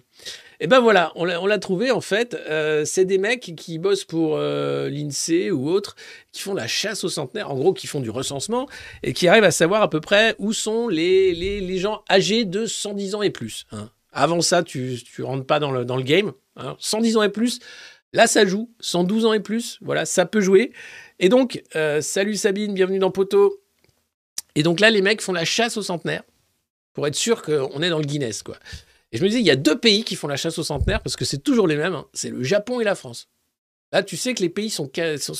Et 0.61 0.69
ben 0.69 0.81
voilà, 0.81 1.13
on 1.17 1.25
l'a, 1.25 1.59
trouvé 1.59 1.91
en 1.91 2.01
fait. 2.01 2.35
euh, 2.49 2.85
c'est 2.87 3.05
des 3.05 3.19
mecs 3.19 3.53
qui 3.57 3.79
bossent 3.79 4.05
pour 4.05 4.37
euh, 4.37 4.89
l'INSEE 4.89 5.51
ou 5.51 5.69
autres, 5.69 5.97
qui 6.31 6.41
font 6.41 6.55
la 6.55 6.69
chasse 6.69 7.05
aux 7.05 7.09
centenaires, 7.11 7.51
en 7.51 7.57
gros, 7.57 7.75
qui 7.75 7.87
font 7.87 8.01
du 8.01 8.11
recensement, 8.11 8.69
et 9.03 9.13
qui 9.13 9.29
arrivent 9.29 9.45
à 9.45 9.51
savoir 9.51 9.83
à 9.83 9.91
peu 9.91 10.01
près 10.01 10.35
où 10.39 10.53
sont 10.53 10.89
les, 10.89 11.35
les, 11.35 11.61
les 11.61 11.79
gens 11.79 12.05
âgés 12.09 12.45
de 12.47 12.65
110 12.65 13.15
ans 13.17 13.23
et 13.23 13.31
plus. 13.31 13.67
hein. 13.73 13.91
Avant 14.13 14.41
ça, 14.43 14.63
tu 14.63 14.99
ne 15.19 15.25
rentres 15.25 15.47
pas 15.47 15.59
dans 15.59 15.73
le, 15.73 15.85
dans 15.85 15.97
le 15.97 16.03
game. 16.03 16.33
hein. 16.57 16.77
110 16.79 17.17
ans 17.17 17.23
et 17.23 17.29
plus, 17.31 17.59
là, 18.13 18.27
ça 18.27 18.45
joue. 18.47 18.71
112 18.81 19.25
ans 19.27 19.33
et 19.33 19.41
plus, 19.41 19.79
voilà, 19.83 20.05
ça 20.05 20.27
peut 20.27 20.41
jouer. 20.41 20.73
Et 21.19 21.29
donc, 21.29 21.63
euh, 21.77 22.01
salut 22.01 22.37
Sabine, 22.37 22.75
bienvenue 22.75 22.99
dans 22.99 23.11
Poteau. 23.11 23.61
Et 24.55 24.63
donc 24.63 24.81
là, 24.81 24.91
les 24.91 25.03
mecs 25.03 25.23
font 25.23 25.33
la 25.33 25.45
chasse 25.45 25.77
aux 25.77 25.83
centenaires 25.83 26.23
pour 26.93 27.07
être 27.07 27.15
sûr 27.15 27.43
qu'on 27.43 27.81
est 27.83 27.89
dans 27.91 27.99
le 27.99 28.05
Guinness, 28.05 28.43
quoi. 28.43 28.57
Et 29.13 29.19
je 29.19 29.25
me 29.25 29.29
dis, 29.29 29.37
il 29.37 29.45
y 29.47 29.51
a 29.51 29.57
deux 29.57 29.79
pays 29.79 30.05
qui 30.05 30.17
font 30.17 30.29
la 30.29 30.37
chasse 30.37 30.59
aux 30.59 30.63
centenaires 30.63 31.03
parce 31.03 31.17
que 31.17 31.25
c'est 31.25 31.43
toujours 31.43 31.67
les 31.67 31.77
mêmes. 31.77 31.95
hein. 31.95 32.07
C'est 32.13 32.31
le 32.31 32.43
Japon 32.43 32.81
et 32.81 32.85
la 32.85 32.95
France. 32.95 33.29
Là, 33.93 34.03
tu 34.03 34.17
sais 34.17 34.33
que 34.33 34.41
les 34.43 34.49
pays 34.49 34.71
sont 34.71 34.91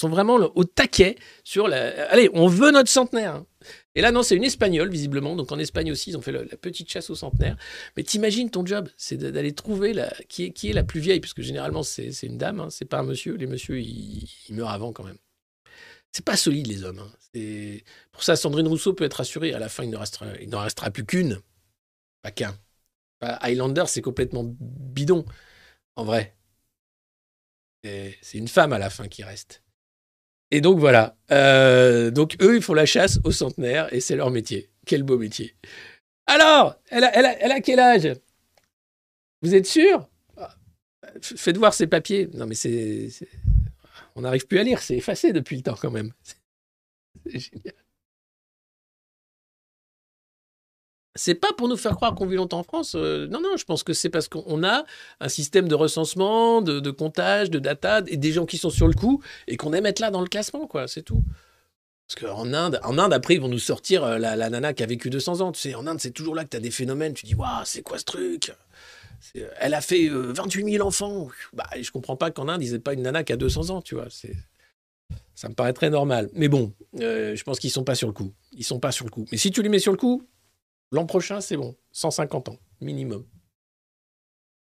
vraiment 0.09 0.35
au 0.55 0.65
taquet 0.65 1.17
sur 1.43 1.69
la. 1.69 2.11
Allez, 2.11 2.29
on 2.35 2.49
veut 2.49 2.71
notre 2.71 2.91
centenaire. 2.91 3.37
hein. 3.37 3.47
Et 3.95 4.01
là, 4.01 4.11
non, 4.11 4.23
c'est 4.23 4.37
une 4.37 4.45
espagnole, 4.45 4.91
visiblement. 4.91 5.37
Donc 5.37 5.53
en 5.53 5.59
Espagne 5.59 5.93
aussi, 5.93 6.11
ils 6.11 6.17
ont 6.17 6.23
fait 6.23 6.33
la 6.33 6.45
petite 6.57 6.91
chasse 6.91 7.11
aux 7.11 7.15
centenaires. 7.15 7.57
Mais 7.97 8.03
t'imagines 8.03 8.51
ton 8.51 8.65
job, 8.65 8.89
c'est 8.97 9.17
d'aller 9.19 9.53
trouver 9.55 9.95
qui, 10.29 10.45
est, 10.47 10.73
la 10.73 10.83
plus 10.85 11.01
vieille, 11.01 11.21
parce 11.21 11.35
que 11.35 11.43
généralement, 11.43 11.83
c'est 11.83 12.11
une 12.23 12.39
dame, 12.39 12.61
hein, 12.61 12.71
c'est 12.71 12.87
pas 12.87 12.99
un 13.01 13.03
monsieur. 13.03 13.35
Les 13.37 13.47
messieurs, 13.47 13.81
ils, 13.81 14.29
meurent 14.51 14.71
avant 14.71 14.93
quand 14.93 15.05
même. 15.05 15.19
C'est 16.13 16.25
pas 16.25 16.37
solide, 16.37 16.67
les 16.67 16.85
hommes. 16.85 16.99
hein. 17.01 17.11
C'est- 17.35 17.85
Pour 18.13 18.23
ça, 18.23 18.37
Sandrine 18.37 18.69
Rousseau 18.69 18.93
peut 18.95 19.05
être 19.05 19.15
rassurée. 19.15 19.55
À 19.55 19.59
la 19.59 19.69
fin, 19.69 19.85
il 19.85 19.91
ne 19.91 19.97
restera, 19.97 20.27
n'en 20.47 20.61
restera 20.61 20.91
plus 20.91 21.05
qu'une. 21.05 21.41
Pas 22.23 22.31
qu'un. 22.31 22.59
Highlander, 23.23 23.85
c'est 23.87 24.03
complètement 24.03 24.45
bidon, 24.45 25.25
en 25.97 26.05
vrai. 26.05 26.37
Et 27.85 28.17
C'est 28.23 28.39
une 28.39 28.49
femme 28.49 28.73
à 28.73 28.79
la 28.79 28.91
fin 28.91 29.09
qui 29.09 29.23
reste. 29.25 29.62
Et 30.53 30.61
donc 30.61 30.79
voilà. 30.79 31.17
Euh, 31.31 32.11
donc 32.11 32.37
eux, 32.43 32.57
ils 32.57 32.63
font 32.63 32.75
la 32.75 32.85
chasse 32.85 33.19
aux 33.25 33.33
centenaires 33.33 33.93
et 33.93 34.01
c'est 34.01 34.17
leur 34.17 34.31
métier. 34.31 34.69
Quel 34.87 35.03
beau 35.03 35.17
métier. 35.17 35.57
Alors, 36.27 36.77
elle 36.91 37.05
a, 37.05 37.61
quel 37.61 37.81
âge? 37.81 38.13
Vous 39.41 39.55
êtes 39.55 39.67
sûr? 39.67 40.09
Faites 41.23 41.57
voir 41.57 41.73
ses 41.73 41.87
papiers. 41.87 42.29
Non 42.35 42.47
mais 42.47 42.55
c'est- 42.55 43.09
On 44.15 44.21
n'arrive 44.21 44.47
plus 44.47 44.59
à 44.59 44.63
lire, 44.63 44.83
c'est 44.83 44.97
effacé 44.97 45.33
depuis 45.33 45.57
le 45.57 45.63
temps 45.63 45.77
quand 45.81 45.91
même. 45.91 46.13
C'est 47.27 47.39
génial. 47.39 47.75
C'est 51.15 51.35
pas 51.35 51.53
pour 51.53 51.69
nous 51.69 51.77
faire 51.77 51.95
croire 51.95 52.15
qu'on 52.15 52.27
vit 52.27 52.37
longtemps 52.37 52.61
en 52.61 52.63
France. 52.63 52.95
euh, 52.97 53.27
non, 53.29 53.41
non, 53.41 53.57
je 53.59 53.65
pense 53.65 53.83
que 53.83 53.93
c'est 53.93 54.09
parce 54.09 54.29
qu'on 54.29 54.65
a 54.65 54.85
un 55.21 55.29
système 55.29 55.69
de 55.69 55.75
recensement, 55.75 56.63
de, 56.63 56.91
comptage, 56.91 57.51
de 57.51 57.59
data, 57.59 58.01
et 58.07 58.17
des 58.17 58.33
gens 58.33 58.47
qui 58.47 58.57
sont 58.57 58.71
sur 58.71 58.89
le 58.89 58.95
coup 58.95 59.23
et 59.47 59.57
qu'on 59.59 59.75
aime 59.75 59.85
être 59.87 60.01
là 60.01 60.11
dans 60.11 60.23
le 60.23 60.29
classement, 60.29 60.67
quoi. 60.67 60.89
C'est 60.89 61.03
tout. 61.03 61.23
Parce 62.09 62.19
qu'en 62.27 62.53
Inde, 62.55 62.81
en 62.83 62.99
Inde, 62.99 63.13
après, 63.13 63.35
ils 63.35 63.41
vont 63.41 63.49
nous 63.49 63.59
sortir 63.59 64.05
euh, 64.05 64.19
la, 64.19 64.49
nana 64.51 64.73
qui 64.73 64.83
a 64.83 64.87
vécu 64.87 65.11
200 65.11 65.41
ans. 65.43 65.53
Tu 65.53 65.61
sais, 65.61 65.75
en 65.75 65.87
Inde, 65.87 66.01
c'est 66.01 66.11
toujours 66.13 66.35
là 66.35 66.45
que 66.45 66.51
tu 66.51 66.57
as 66.57 66.61
des 66.61 66.71
phénomènes. 66.71 67.13
Tu 67.15 67.27
dis, 67.27 67.35
waouh, 67.35 67.63
c'est 67.65 67.83
quoi 67.83 67.99
ce 67.99 68.05
truc? 68.05 68.53
C'est- 69.21 69.49
Elle 69.61 69.75
a 69.75 69.81
fait 69.83 70.09
euh, 70.09 70.33
28 70.33 70.73
000 70.73 70.87
enfants. 70.87 71.29
Bah, 71.53 71.67
je 71.81 71.91
comprends 71.91 72.17
pas 72.17 72.31
qu'en 72.31 72.49
Inde, 72.49 72.63
ils 72.63 72.75
aient 72.75 72.79
pas 72.79 72.95
une 72.95 73.03
nana 73.03 73.23
qui 73.23 73.33
a 73.33 73.37
200 73.37 73.71
ans, 73.71 73.83
tu 73.83 73.95
vois. 73.95 74.09
Ça 75.35 75.49
me 75.49 75.55
paraît 75.55 75.73
très 75.73 75.91
normal. 75.91 76.31
Mais 76.35 76.49
bon, 76.49 76.73
euh, 77.01 77.37
je 77.37 77.45
pense 77.45 77.59
qu'ils 77.59 77.71
sont 77.71 77.85
pas 77.85 77.95
sur 77.95 78.09
le 78.09 78.15
coup. 78.15 78.33
Ils 78.53 78.65
sont 78.65 78.81
pas 78.81 78.93
sur 78.93 79.05
le 79.05 79.11
coup. 79.11 79.27
Mais 79.33 79.39
si 79.39 79.51
tu 79.51 79.63
les 79.63 79.69
mets 79.69 79.79
sur 79.79 79.93
le 79.93 79.99
coup, 79.99 80.27
l'an 80.93 81.07
prochain, 81.07 81.41
c'est 81.41 81.57
bon. 81.57 81.75
150 81.91 82.51
ans, 82.51 82.59
minimum. 82.81 83.25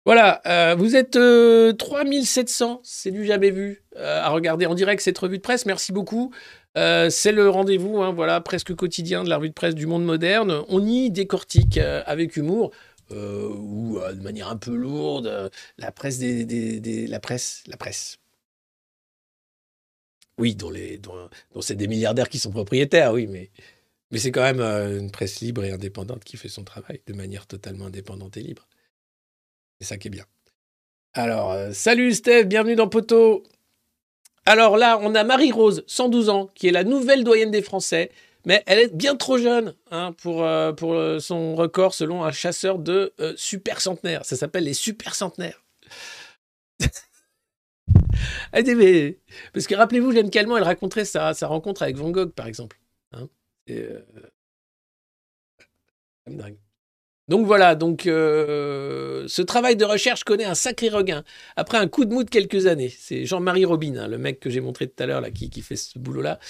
Voilà, 0.04 0.40
euh, 0.46 0.74
vous 0.74 0.96
êtes 0.96 1.14
euh, 1.14 1.72
3700, 1.72 2.80
c'est 2.82 3.12
du 3.12 3.24
jamais 3.24 3.50
vu, 3.50 3.84
euh, 3.96 4.20
à 4.20 4.30
regarder 4.30 4.66
en 4.66 4.74
direct 4.74 5.00
cette 5.00 5.18
revue 5.18 5.36
de 5.36 5.42
presse. 5.42 5.64
Merci 5.64 5.92
beaucoup. 5.92 6.32
Euh, 6.76 7.08
c'est 7.08 7.30
le 7.30 7.48
rendez-vous, 7.48 8.02
hein, 8.02 8.12
voilà, 8.12 8.40
presque 8.40 8.74
quotidien 8.74 9.22
de 9.22 9.28
la 9.28 9.36
revue 9.36 9.50
de 9.50 9.54
presse 9.54 9.76
du 9.76 9.86
monde 9.86 10.04
moderne. 10.04 10.64
On 10.68 10.84
y 10.84 11.10
décortique 11.10 11.78
avec 11.78 12.36
humour 12.36 12.72
ou 13.10 13.98
de 14.00 14.22
manière 14.22 14.48
un 14.48 14.56
peu 14.56 14.74
lourde 14.74 15.50
la 15.76 15.92
presse 15.92 16.18
des, 16.18 17.06
la 17.06 17.20
presse, 17.20 17.62
la 17.68 17.76
presse. 17.76 18.18
Oui, 20.38 20.54
dont, 20.56 20.72
dont, 21.00 21.28
dont 21.54 21.60
c'est 21.60 21.74
des 21.76 21.86
milliardaires 21.86 22.30
qui 22.30 22.38
sont 22.38 22.50
propriétaires, 22.50 23.12
oui, 23.12 23.26
mais, 23.26 23.50
mais 24.12 24.18
c'est 24.18 24.30
quand 24.30 24.42
même 24.42 24.60
euh, 24.60 25.00
une 25.00 25.10
presse 25.10 25.40
libre 25.40 25.64
et 25.64 25.72
indépendante 25.72 26.22
qui 26.22 26.36
fait 26.36 26.50
son 26.50 26.64
travail 26.64 27.00
de 27.06 27.14
manière 27.14 27.46
totalement 27.46 27.86
indépendante 27.86 28.36
et 28.36 28.42
libre. 28.42 28.68
C'est 29.80 29.88
ça 29.88 29.96
qui 29.96 30.08
est 30.08 30.10
bien. 30.10 30.26
Alors, 31.14 31.50
euh, 31.52 31.72
salut 31.72 32.12
Steph, 32.12 32.44
bienvenue 32.44 32.76
dans 32.76 32.88
Poteau. 32.88 33.42
Alors 34.44 34.76
là, 34.76 34.98
on 35.00 35.14
a 35.14 35.24
Marie-Rose, 35.24 35.82
112 35.86 36.28
ans, 36.28 36.50
qui 36.54 36.68
est 36.68 36.72
la 36.72 36.84
nouvelle 36.84 37.24
doyenne 37.24 37.50
des 37.50 37.62
Français, 37.62 38.10
mais 38.44 38.62
elle 38.66 38.80
est 38.80 38.94
bien 38.94 39.16
trop 39.16 39.38
jeune 39.38 39.74
hein, 39.90 40.12
pour, 40.20 40.44
euh, 40.44 41.18
son 41.18 41.54
record 41.54 41.94
selon 41.94 42.22
un 42.22 42.32
chasseur 42.32 42.78
de 42.78 43.14
super 43.36 43.80
centenaires. 43.80 44.26
Ça 44.26 44.36
s'appelle 44.36 44.64
les 44.64 44.74
super 44.74 45.14
centenaires. 45.14 45.64
Mais- 48.52 49.18
Parce 49.54 49.66
que 49.66 49.74
rappelez-vous, 49.74 50.12
Jeanne 50.12 50.30
Calment, 50.30 50.58
elle 50.58 50.64
raconterait 50.64 51.06
sa, 51.06 51.32
sa 51.32 51.46
rencontre 51.46 51.82
avec 51.82 51.96
Van 51.96 52.10
Gogh, 52.10 52.32
par 52.32 52.46
exemple. 52.46 52.78
Hein 53.12 53.28
Euh. 53.70 54.00
Donc 57.28 57.46
voilà, 57.46 57.76
donc 57.76 58.06
euh, 58.06 59.24
ce 59.28 59.42
travail 59.42 59.76
de 59.76 59.84
recherche 59.84 60.24
connaît 60.24 60.44
un 60.44 60.56
sacré 60.56 60.88
regain 60.88 61.22
après 61.54 61.78
un 61.78 61.86
coup 61.86 62.04
de 62.04 62.12
mou 62.12 62.24
de 62.24 62.28
quelques 62.28 62.66
années. 62.66 62.88
C'est 62.88 63.24
Jean-Marie 63.24 63.64
Robin, 63.64 63.96
hein, 63.96 64.08
le 64.08 64.18
mec 64.18 64.40
que 64.40 64.50
j'ai 64.50 64.60
montré 64.60 64.88
tout 64.88 65.00
à 65.02 65.06
l'heure 65.06 65.22
qui, 65.32 65.48
qui 65.48 65.62
fait 65.62 65.76
ce 65.76 66.00
boulot-là. 66.00 66.40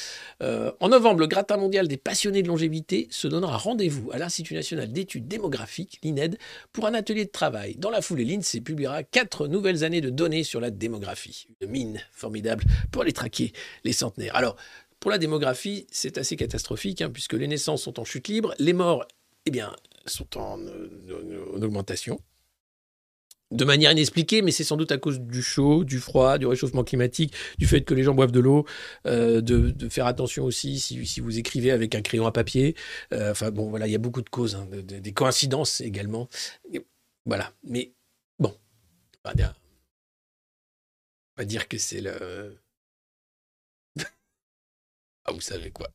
Euh, 0.42 0.72
en 0.80 0.88
novembre, 0.88 1.20
le 1.20 1.26
gratin 1.26 1.58
mondial 1.58 1.88
des 1.88 1.98
passionnés 1.98 2.42
de 2.42 2.48
longévité 2.48 3.06
se 3.10 3.28
donnera 3.28 3.58
rendez-vous 3.58 4.10
à 4.12 4.18
l'Institut 4.18 4.54
national 4.54 4.90
d'études 4.90 5.28
démographiques, 5.28 6.00
l'INED, 6.02 6.38
pour 6.72 6.86
un 6.86 6.94
atelier 6.94 7.26
de 7.26 7.30
travail. 7.30 7.76
Dans 7.76 7.90
la 7.90 8.00
foulée, 8.00 8.24
l'INSEE 8.24 8.62
publiera 8.62 9.02
quatre 9.02 9.48
nouvelles 9.48 9.84
années 9.84 10.00
de 10.00 10.10
données 10.10 10.42
sur 10.42 10.58
la 10.58 10.70
démographie. 10.70 11.48
Une 11.60 11.70
mine 11.70 12.00
formidable 12.12 12.64
pour 12.90 13.04
les 13.04 13.12
traquer, 13.12 13.52
les 13.84 13.92
centenaires. 13.92 14.34
Alors, 14.34 14.56
pour 15.02 15.10
la 15.10 15.18
démographie, 15.18 15.84
c'est 15.90 16.16
assez 16.16 16.36
catastrophique, 16.36 17.02
hein, 17.02 17.10
puisque 17.10 17.32
les 17.32 17.48
naissances 17.48 17.82
sont 17.82 17.98
en 17.98 18.04
chute 18.04 18.28
libre, 18.28 18.54
les 18.60 18.72
morts, 18.72 19.04
eh 19.46 19.50
bien, 19.50 19.74
sont 20.06 20.38
en, 20.38 20.60
euh, 20.60 21.44
en 21.56 21.60
augmentation. 21.60 22.20
de 23.50 23.64
manière 23.64 23.90
inexpliquée, 23.90 24.42
mais 24.42 24.52
c'est 24.52 24.64
sans 24.64 24.76
doute 24.76 24.92
à 24.92 24.98
cause 24.98 25.20
du 25.20 25.42
chaud, 25.42 25.84
du 25.84 25.98
froid, 25.98 26.38
du 26.38 26.46
réchauffement 26.46 26.84
climatique, 26.84 27.34
du 27.58 27.66
fait 27.66 27.82
que 27.82 27.94
les 27.94 28.04
gens 28.04 28.14
boivent 28.14 28.32
de 28.32 28.40
l'eau, 28.40 28.64
euh, 29.06 29.40
de, 29.42 29.88
faire 29.90 30.06
attention 30.06 30.44
aussi 30.44 30.78
si, 30.78 31.20
vous 31.20 31.38
écrivez 31.38 31.72
avec 31.72 31.94
un 31.96 32.00
crayon 32.00 32.26
à 32.26 32.32
papier. 32.32 32.76
Euh, 33.12 33.32
enfin 33.32 33.50
bon, 33.50 33.68
voilà, 33.70 33.88
il 33.88 33.90
y 33.90 33.96
a 33.96 33.98
beaucoup 33.98 34.22
de 34.22 34.30
causes, 34.30 34.54
hein, 34.54 34.66
de- 34.70 34.80
de- 34.82 35.00
des 35.00 35.12
coïncidences 35.12 35.80
également. 35.80 36.28
Voilà, 37.26 37.52
mais 37.64 37.92
bon, 38.38 38.56
on 39.24 39.28
va 39.28 39.34
dire, 39.34 39.54
on 41.36 41.42
va 41.42 41.44
dire 41.44 41.66
que 41.68 41.76
c'est 41.76 42.00
le... 42.00 42.61
ah, 45.24 45.32
vous 45.32 45.40
savez 45.40 45.70
quoi. 45.70 45.88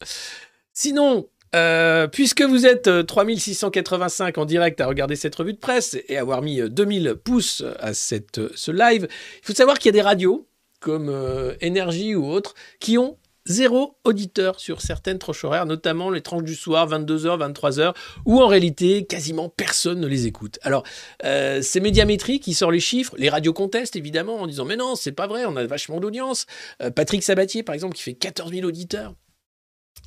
Sinon, 0.74 1.30
euh, 1.56 2.08
puisque 2.08 2.42
vous 2.42 2.66
êtes 2.66 2.88
euh, 2.88 3.04
3685 3.04 4.38
en 4.38 4.46
direct 4.46 4.82
à 4.82 4.88
regarder 4.88 5.16
cette 5.16 5.36
revue 5.36 5.54
de 5.54 5.60
presse 5.60 5.98
et 6.08 6.18
avoir 6.18 6.42
mis 6.42 6.60
euh, 6.60 6.70
2000 6.70 7.16
pouces 7.24 7.64
à 7.80 7.90
euh, 7.90 8.50
ce 8.56 8.72
live, 8.72 9.08
il 9.10 9.46
faut 9.46 9.54
savoir 9.54 9.80
qu'il 9.80 9.88
y 9.88 9.90
a 9.90 10.00
des 10.00 10.02
radios 10.02 10.48
comme 10.80 11.10
euh, 11.10 11.56
Énergie 11.62 12.16
ou 12.16 12.30
autres 12.30 12.54
qui 12.80 12.98
ont 12.98 13.18
zéro 13.48 13.98
auditeur 14.04 14.60
sur 14.60 14.82
certaines 14.82 15.18
tranches 15.18 15.44
horaires, 15.44 15.66
notamment 15.66 16.10
les 16.10 16.22
tranches 16.22 16.44
du 16.44 16.56
soir, 16.56 16.88
22h, 16.88 17.54
23h, 17.54 17.96
où 18.26 18.42
en 18.42 18.48
réalité 18.48 19.06
quasiment 19.06 19.50
personne 19.50 20.00
ne 20.00 20.08
les 20.08 20.28
écoute. 20.28 20.60
Alors, 20.62 20.84
euh, 21.24 21.62
c'est 21.62 21.80
Médiamétrie 21.80 22.40
qui 22.40 22.54
sort 22.54 22.72
les 22.72 22.80
chiffres, 22.80 23.16
les 23.18 23.30
radios 23.30 23.54
contestent 23.54 23.96
évidemment 23.96 24.36
en 24.42 24.48
disant 24.48 24.66
mais 24.66 24.76
non, 24.76 24.96
c'est 24.96 25.12
pas 25.12 25.28
vrai, 25.28 25.46
on 25.46 25.56
a 25.56 25.66
vachement 25.66 26.00
d'audience. 26.00 26.46
Euh, 26.82 26.92
Patrick 26.92 27.24
Sabatier 27.24 27.64
par 27.64 27.74
exemple 27.74 27.96
qui 27.96 28.04
fait 28.04 28.14
14 28.14 28.52
000 28.52 28.68
auditeurs. 28.68 29.14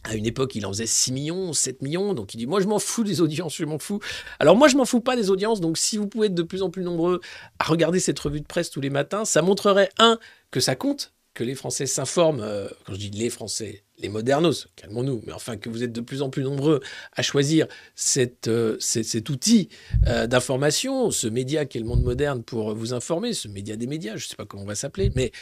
À 0.05 0.15
une 0.15 0.25
époque, 0.25 0.55
il 0.55 0.65
en 0.65 0.71
faisait 0.71 0.87
6 0.87 1.13
millions, 1.13 1.53
7 1.53 1.83
millions, 1.83 2.15
donc 2.15 2.33
il 2.33 2.39
dit 2.39 2.47
Moi, 2.47 2.61
je 2.61 2.67
m'en 2.67 2.79
fous 2.79 3.05
des 3.05 3.21
audiences, 3.21 3.57
je 3.57 3.65
m'en 3.67 3.79
fous. 3.79 4.01
Alors, 4.39 4.57
moi, 4.57 4.69
je 4.69 4.77
m'en 4.77 4.87
fous 4.87 5.01
pas 5.01 5.15
des 5.15 5.31
audiences, 5.31 5.61
donc 5.61 5.77
si 5.77 5.99
vous 5.99 6.07
pouvez 6.07 6.29
être 6.29 6.35
de 6.35 6.43
plus 6.43 6.63
en 6.63 6.71
plus 6.71 6.85
nombreux 6.85 7.21
à 7.59 7.65
regarder 7.65 8.01
cette 8.01 8.19
revue 8.19 8.41
de 8.41 8.47
presse 8.47 8.71
tous 8.71 8.81
les 8.81 8.89
matins, 8.89 9.27
ça 9.27 9.43
montrerait, 9.43 9.91
un, 9.99 10.19
que 10.51 10.61
ça 10.61 10.75
compte, 10.75 11.13
que 11.35 11.45
les 11.45 11.55
Français 11.55 11.87
s'informent, 11.87 12.41
euh, 12.41 12.69
quand 12.85 12.95
je 12.95 12.99
dis 12.99 13.11
les 13.11 13.31
Français, 13.31 13.85
les 13.99 14.09
modernos, 14.09 14.69
calmons-nous, 14.77 15.23
mais 15.27 15.33
enfin 15.33 15.57
que 15.57 15.69
vous 15.69 15.83
êtes 15.83 15.93
de 15.93 16.01
plus 16.01 16.23
en 16.23 16.31
plus 16.31 16.43
nombreux 16.43 16.81
à 17.13 17.23
choisir 17.23 17.67
euh, 18.17 18.77
cet, 18.81 19.29
outil 19.29 19.69
euh, 20.07 20.27
d'information, 20.27 21.11
ce 21.11 21.29
média 21.29 21.67
qui 21.67 21.79
est 21.79 21.81
le 21.81 21.87
monde 21.87 22.03
moderne 22.03 22.43
pour 22.43 22.75
vous 22.75 22.95
informer, 22.95 23.33
ce 23.33 23.49
média 23.49 23.77
des 23.77 23.87
médias, 23.87 24.17
je 24.17 24.25
ne 24.25 24.29
sais 24.29 24.37
pas 24.37 24.47
comment 24.47 24.65
on 24.65 24.67
va 24.67 24.75
s'appeler, 24.75 25.13
mais 25.15 25.33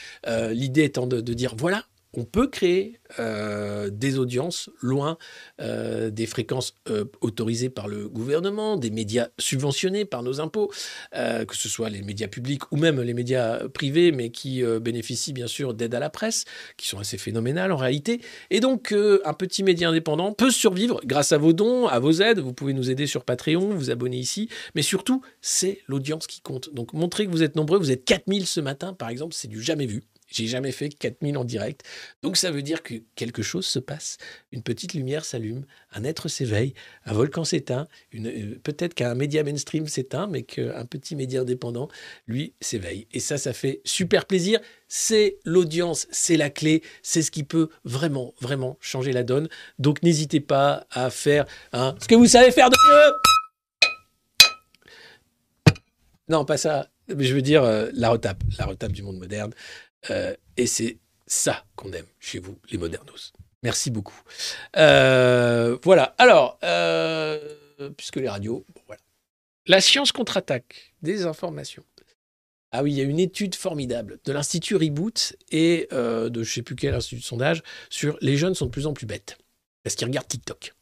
l'idée 0.51 0.85
étant 0.85 1.07
de 1.07 1.21
dire 1.21 1.55
voilà, 1.57 1.85
on 2.15 2.25
peut 2.25 2.47
créer 2.47 2.99
euh, 3.19 3.91
des 3.91 4.19
audiences 4.19 4.71
loin 4.81 5.19
euh, 5.61 6.11
des 6.11 6.27
fréquences 6.27 6.75
euh, 6.89 7.05
autorisées 7.21 7.69
par 7.69 7.87
le 7.87 8.09
gouvernement, 8.09 8.77
des 8.77 8.91
médias 8.91 9.29
subventionnés 9.39 10.05
par 10.05 10.23
nos 10.23 10.41
impôts, 10.41 10.71
que 11.13 11.57
ce 11.57 11.69
soit 11.69 11.91
les 11.91 12.03
médias 12.03 12.29
publics 12.29 12.71
ou 12.73 12.77
même 12.77 13.01
les 13.01 13.15
médias 13.15 13.69
privés, 13.69 14.13
mais 14.13 14.31
qui 14.31 14.63
bénéficient 14.81 15.33
bien 15.33 15.47
sûr 15.47 15.75
d'aide 15.75 15.95
à 15.95 15.99
la 15.99 16.11
presse, 16.11 16.45
qui 16.77 16.89
sont 16.89 16.99
assez 16.99 17.19
phénoménales 17.19 17.73
en 17.73 17.77
réalité. 17.77 18.21
Et 18.51 18.61
donc, 18.61 18.93
un 18.93 19.33
petit 19.35 19.63
média 19.63 19.89
indépendant 19.89 20.33
peut 20.33 20.51
survivre 20.51 21.01
grâce 21.05 21.33
à 21.33 21.39
vos 21.39 21.53
dons, 21.53 21.87
à 21.87 21.99
vos 21.99 22.13
aides. 22.13 22.39
Vous 22.39 22.53
pouvez 22.53 22.73
nous 22.73 22.91
aider 22.91 23.07
sur 23.07 23.25
Patreon, 23.25 23.75
vous 23.75 23.91
abonner 23.91 24.19
ici, 24.19 24.49
mais 24.75 24.83
surtout, 24.83 25.23
c'est 25.41 25.81
l'audience 25.87 26.27
qui 26.27 26.41
compte. 26.41 26.73
Donc, 26.75 26.93
montrez 26.93 27.27
que 27.27 27.31
vous 27.31 27.43
êtes 27.43 27.57
nombreux. 27.57 27.79
Vous 27.79 27.91
êtes 27.91 28.05
4000 28.05 28.47
ce 28.47 28.61
matin, 28.61 28.93
par 28.93 29.09
exemple, 29.09 29.35
c'est 29.35 29.49
du 29.49 29.63
jamais 29.63 29.87
vu. 29.87 30.05
J'ai 30.31 30.47
jamais 30.47 30.73
fait 30.73 30.91
4000 30.91 31.39
en 31.39 31.45
direct. 31.45 31.85
Donc 32.23 32.37
ça 32.37 32.51
veut 32.51 32.63
dire 32.63 32.83
que 32.83 32.95
quelque 33.15 33.43
chose 33.43 33.67
se 33.67 33.79
passe. 33.79 34.19
Une 34.53 34.63
petite 34.63 34.93
lumière 34.93 35.25
s'allume, 35.25 35.65
un 35.93 36.05
être 36.05 36.29
s'éveille, 36.29 36.75
un 37.07 37.15
volcan 37.15 37.45
s'éteint, 37.45 37.89
euh, 38.15 38.55
peut-être 38.63 38.95
qu'un 38.95 39.15
média 39.15 39.43
mainstream 39.43 39.87
s'éteint, 39.87 40.27
mais 40.27 40.43
qu'un 40.43 40.85
petit 40.85 41.17
média 41.17 41.41
indépendant, 41.41 41.89
lui, 42.27 42.53
s'éveille. 42.61 43.07
Et 43.13 43.21
ça, 43.21 43.39
ça 43.39 43.53
fait 43.53 43.81
super 43.85 44.27
plaisir. 44.27 44.61
C'est 44.87 45.39
l'audience, 45.45 46.07
c'est 46.11 46.37
la 46.37 46.51
clé, 46.51 46.83
c'est 47.03 47.23
ce 47.23 47.31
qui 47.31 47.43
peut 47.43 47.71
vraiment, 47.85 48.35
vraiment 48.41 48.77
changer 48.81 49.13
la 49.13 49.25
donne. 49.25 49.49
Donc 49.79 50.03
n'hésitez 50.03 50.41
pas 50.41 50.87
à 50.91 51.11
faire 51.11 51.47
ce 51.73 52.07
que 52.07 52.15
vous 52.15 52.27
savez 52.27 52.51
faire 52.51 52.71
de 52.71 52.77
mieux. 52.77 53.13
Non, 56.29 56.45
pas 56.45 56.59
ça. 56.59 56.89
Je 57.09 57.35
veux 57.35 57.43
dire 57.43 57.65
euh, 57.65 57.89
la 57.95 58.11
retape, 58.11 58.43
la 58.59 58.67
retape 58.67 58.93
du 58.93 59.03
monde 59.03 59.19
moderne. 59.19 59.53
Euh, 60.11 60.35
et 60.57 60.67
c'est 60.67 60.99
ça 61.27 61.65
qu'on 61.77 61.93
aime 61.93 62.07
chez 62.19 62.39
vous, 62.39 62.59
les 62.71 62.79
modernos. 62.79 63.33
Merci 63.63 63.91
beaucoup. 63.91 64.21
Euh, 64.77 65.77
voilà. 65.83 66.15
Alors, 66.19 66.59
euh, 66.63 67.39
puisque 67.97 68.17
les 68.17 68.29
radios, 68.29 68.65
voilà. 68.87 69.03
La 69.67 69.81
science 69.81 70.13
contre-attaque, 70.13 70.95
des 71.03 71.27
informations. 71.27 71.85
Ah 72.71 72.83
oui, 72.83 72.93
il 72.93 72.99
y 72.99 73.01
a 73.01 73.05
une 73.05 73.19
étude 73.19 73.55
formidable 73.55 74.19
de 74.25 74.33
l'Institut 74.33 74.77
Reboot 74.77 75.37
et 75.51 75.89
de 75.91 76.31
je 76.35 76.39
ne 76.39 76.45
sais 76.45 76.63
plus 76.63 76.77
quel 76.77 76.95
institut 76.95 77.21
de 77.21 77.25
sondage 77.25 77.63
sur 77.89 78.19
les 78.21 78.37
jeunes 78.37 78.55
sont 78.55 78.67
de 78.67 78.71
plus 78.71 78.87
en 78.87 78.93
plus 78.93 79.07
bêtes 79.07 79.39
parce 79.83 79.97
qu'ils 79.97 80.07
regardent 80.07 80.29
TikTok. 80.29 80.75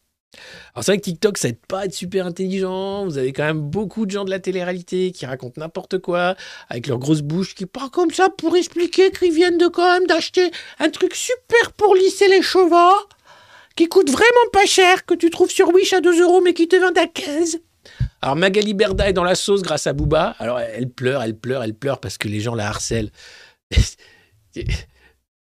Alors 0.74 0.85
c'est 0.85 0.93
vrai 0.93 0.99
que 0.99 1.05
TikTok, 1.05 1.39
ça 1.39 1.49
aide 1.49 1.59
pas 1.66 1.81
à 1.81 1.85
être 1.87 1.95
super 1.95 2.27
intelligent. 2.27 3.05
Vous 3.07 3.18
avez 3.18 3.33
quand 3.33 3.45
même 3.45 3.61
beaucoup 3.61 4.07
de 4.07 4.11
gens 4.11 4.24
de 4.24 4.31
la 4.31 4.39
télé-réalité 4.39 5.12
qui 5.12 5.27
racontent 5.27 5.61
n'importe 5.61 5.99
quoi 5.99 6.37
avec 6.68 6.87
leurs 6.87 6.99
grosses 6.99 7.22
bouches 7.22 7.55
qui 7.55 7.66
parlent 7.66 7.91
comme 7.91 8.11
ça 8.11 8.29
pour 8.29 8.57
expliquer 8.57 9.11
qu'ils 9.11 9.33
viennent 9.33 9.59
de 9.59 9.68
quand 9.68 9.91
même 9.91 10.07
d'acheter 10.07 10.51
un 10.79 10.91
truc 10.91 11.14
super 11.14 11.72
pour 11.72 11.95
lisser 11.95 12.29
les 12.29 12.43
cheveux 12.43 13.07
qui 13.74 13.89
coûte 13.89 14.11
vraiment 14.11 14.51
pas 14.53 14.64
cher, 14.64 15.05
que 15.05 15.14
tu 15.14 15.31
trouves 15.31 15.51
sur 15.51 15.68
Wish 15.72 15.93
à 15.93 16.01
2 16.01 16.22
euros 16.22 16.41
mais 16.41 16.55
qui 16.55 16.66
te 16.68 16.77
vendent 16.77 16.99
à 16.99 17.07
15. 17.07 17.59
Alors 18.22 18.37
Magali 18.37 18.74
Berda 18.74 19.09
est 19.09 19.12
dans 19.12 19.24
la 19.24 19.35
sauce 19.35 19.62
grâce 19.62 19.87
à 19.87 19.93
Booba. 19.93 20.35
Alors 20.39 20.59
elle 20.59 20.91
pleure, 20.91 21.22
elle 21.22 21.37
pleure, 21.37 21.62
elle 21.62 21.74
pleure 21.74 22.01
parce 22.01 22.18
que 22.18 22.29
les 22.29 22.41
gens 22.41 22.55
la 22.55 22.68
harcèlent. 22.68 23.12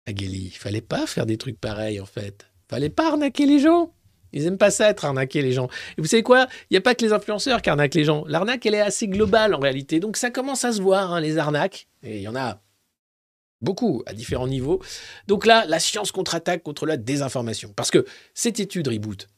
Magali, 0.07 0.51
il 0.53 0.57
fallait 0.57 0.81
pas 0.81 1.07
faire 1.07 1.27
des 1.27 1.39
trucs 1.39 1.61
pareils 1.61 2.01
en 2.01 2.07
fait. 2.07 2.47
Fallait 2.69 2.91
pas 2.91 3.09
arnaquer 3.09 3.47
les 3.47 3.61
gens. 3.61 3.93
Ils 4.35 4.47
aiment 4.47 4.59
pas 4.59 4.71
ça 4.71 4.91
être 4.91 5.05
arnaqués 5.05 5.43
les 5.43 5.53
gens. 5.53 5.69
Et 5.97 6.03
vous 6.03 6.07
savez 6.07 6.23
quoi? 6.23 6.47
Il 6.71 6.75
n'y 6.75 6.77
a 6.77 6.81
pas 6.81 6.95
que 6.95 7.05
les 7.05 7.13
influenceurs 7.13 7.63
qui 7.63 7.71
arnaquent 7.71 7.95
les 7.95 8.05
gens. 8.05 8.25
L'arnaque, 8.27 8.67
elle 8.67 8.75
est 8.75 8.81
assez 8.81 9.09
globale 9.09 9.55
en 9.55 9.61
réalité. 9.61 10.01
Donc 10.01 10.17
ça 10.17 10.31
commence 10.31 10.65
à 10.65 10.73
se 10.73 10.83
voir, 10.83 11.13
hein, 11.13 11.21
les 11.21 11.39
arnaques. 11.39 11.87
Et 12.03 12.17
il 12.17 12.23
y 12.23 12.29
en 12.29 12.37
a 12.37 12.61
beaucoup 13.61 14.03
à 14.07 14.13
différents 14.13 14.49
niveaux. 14.49 14.83
Donc 15.27 15.47
là, 15.47 15.65
la 15.67 15.79
science 15.79 16.13
contre-attaque 16.13 16.63
contre 16.63 16.85
la 16.85 16.97
désinformation. 16.97 17.73
Parce 17.75 17.91
que 17.91 18.05
cette 18.35 18.61
étude 18.61 18.89
Reboot, 18.89 19.29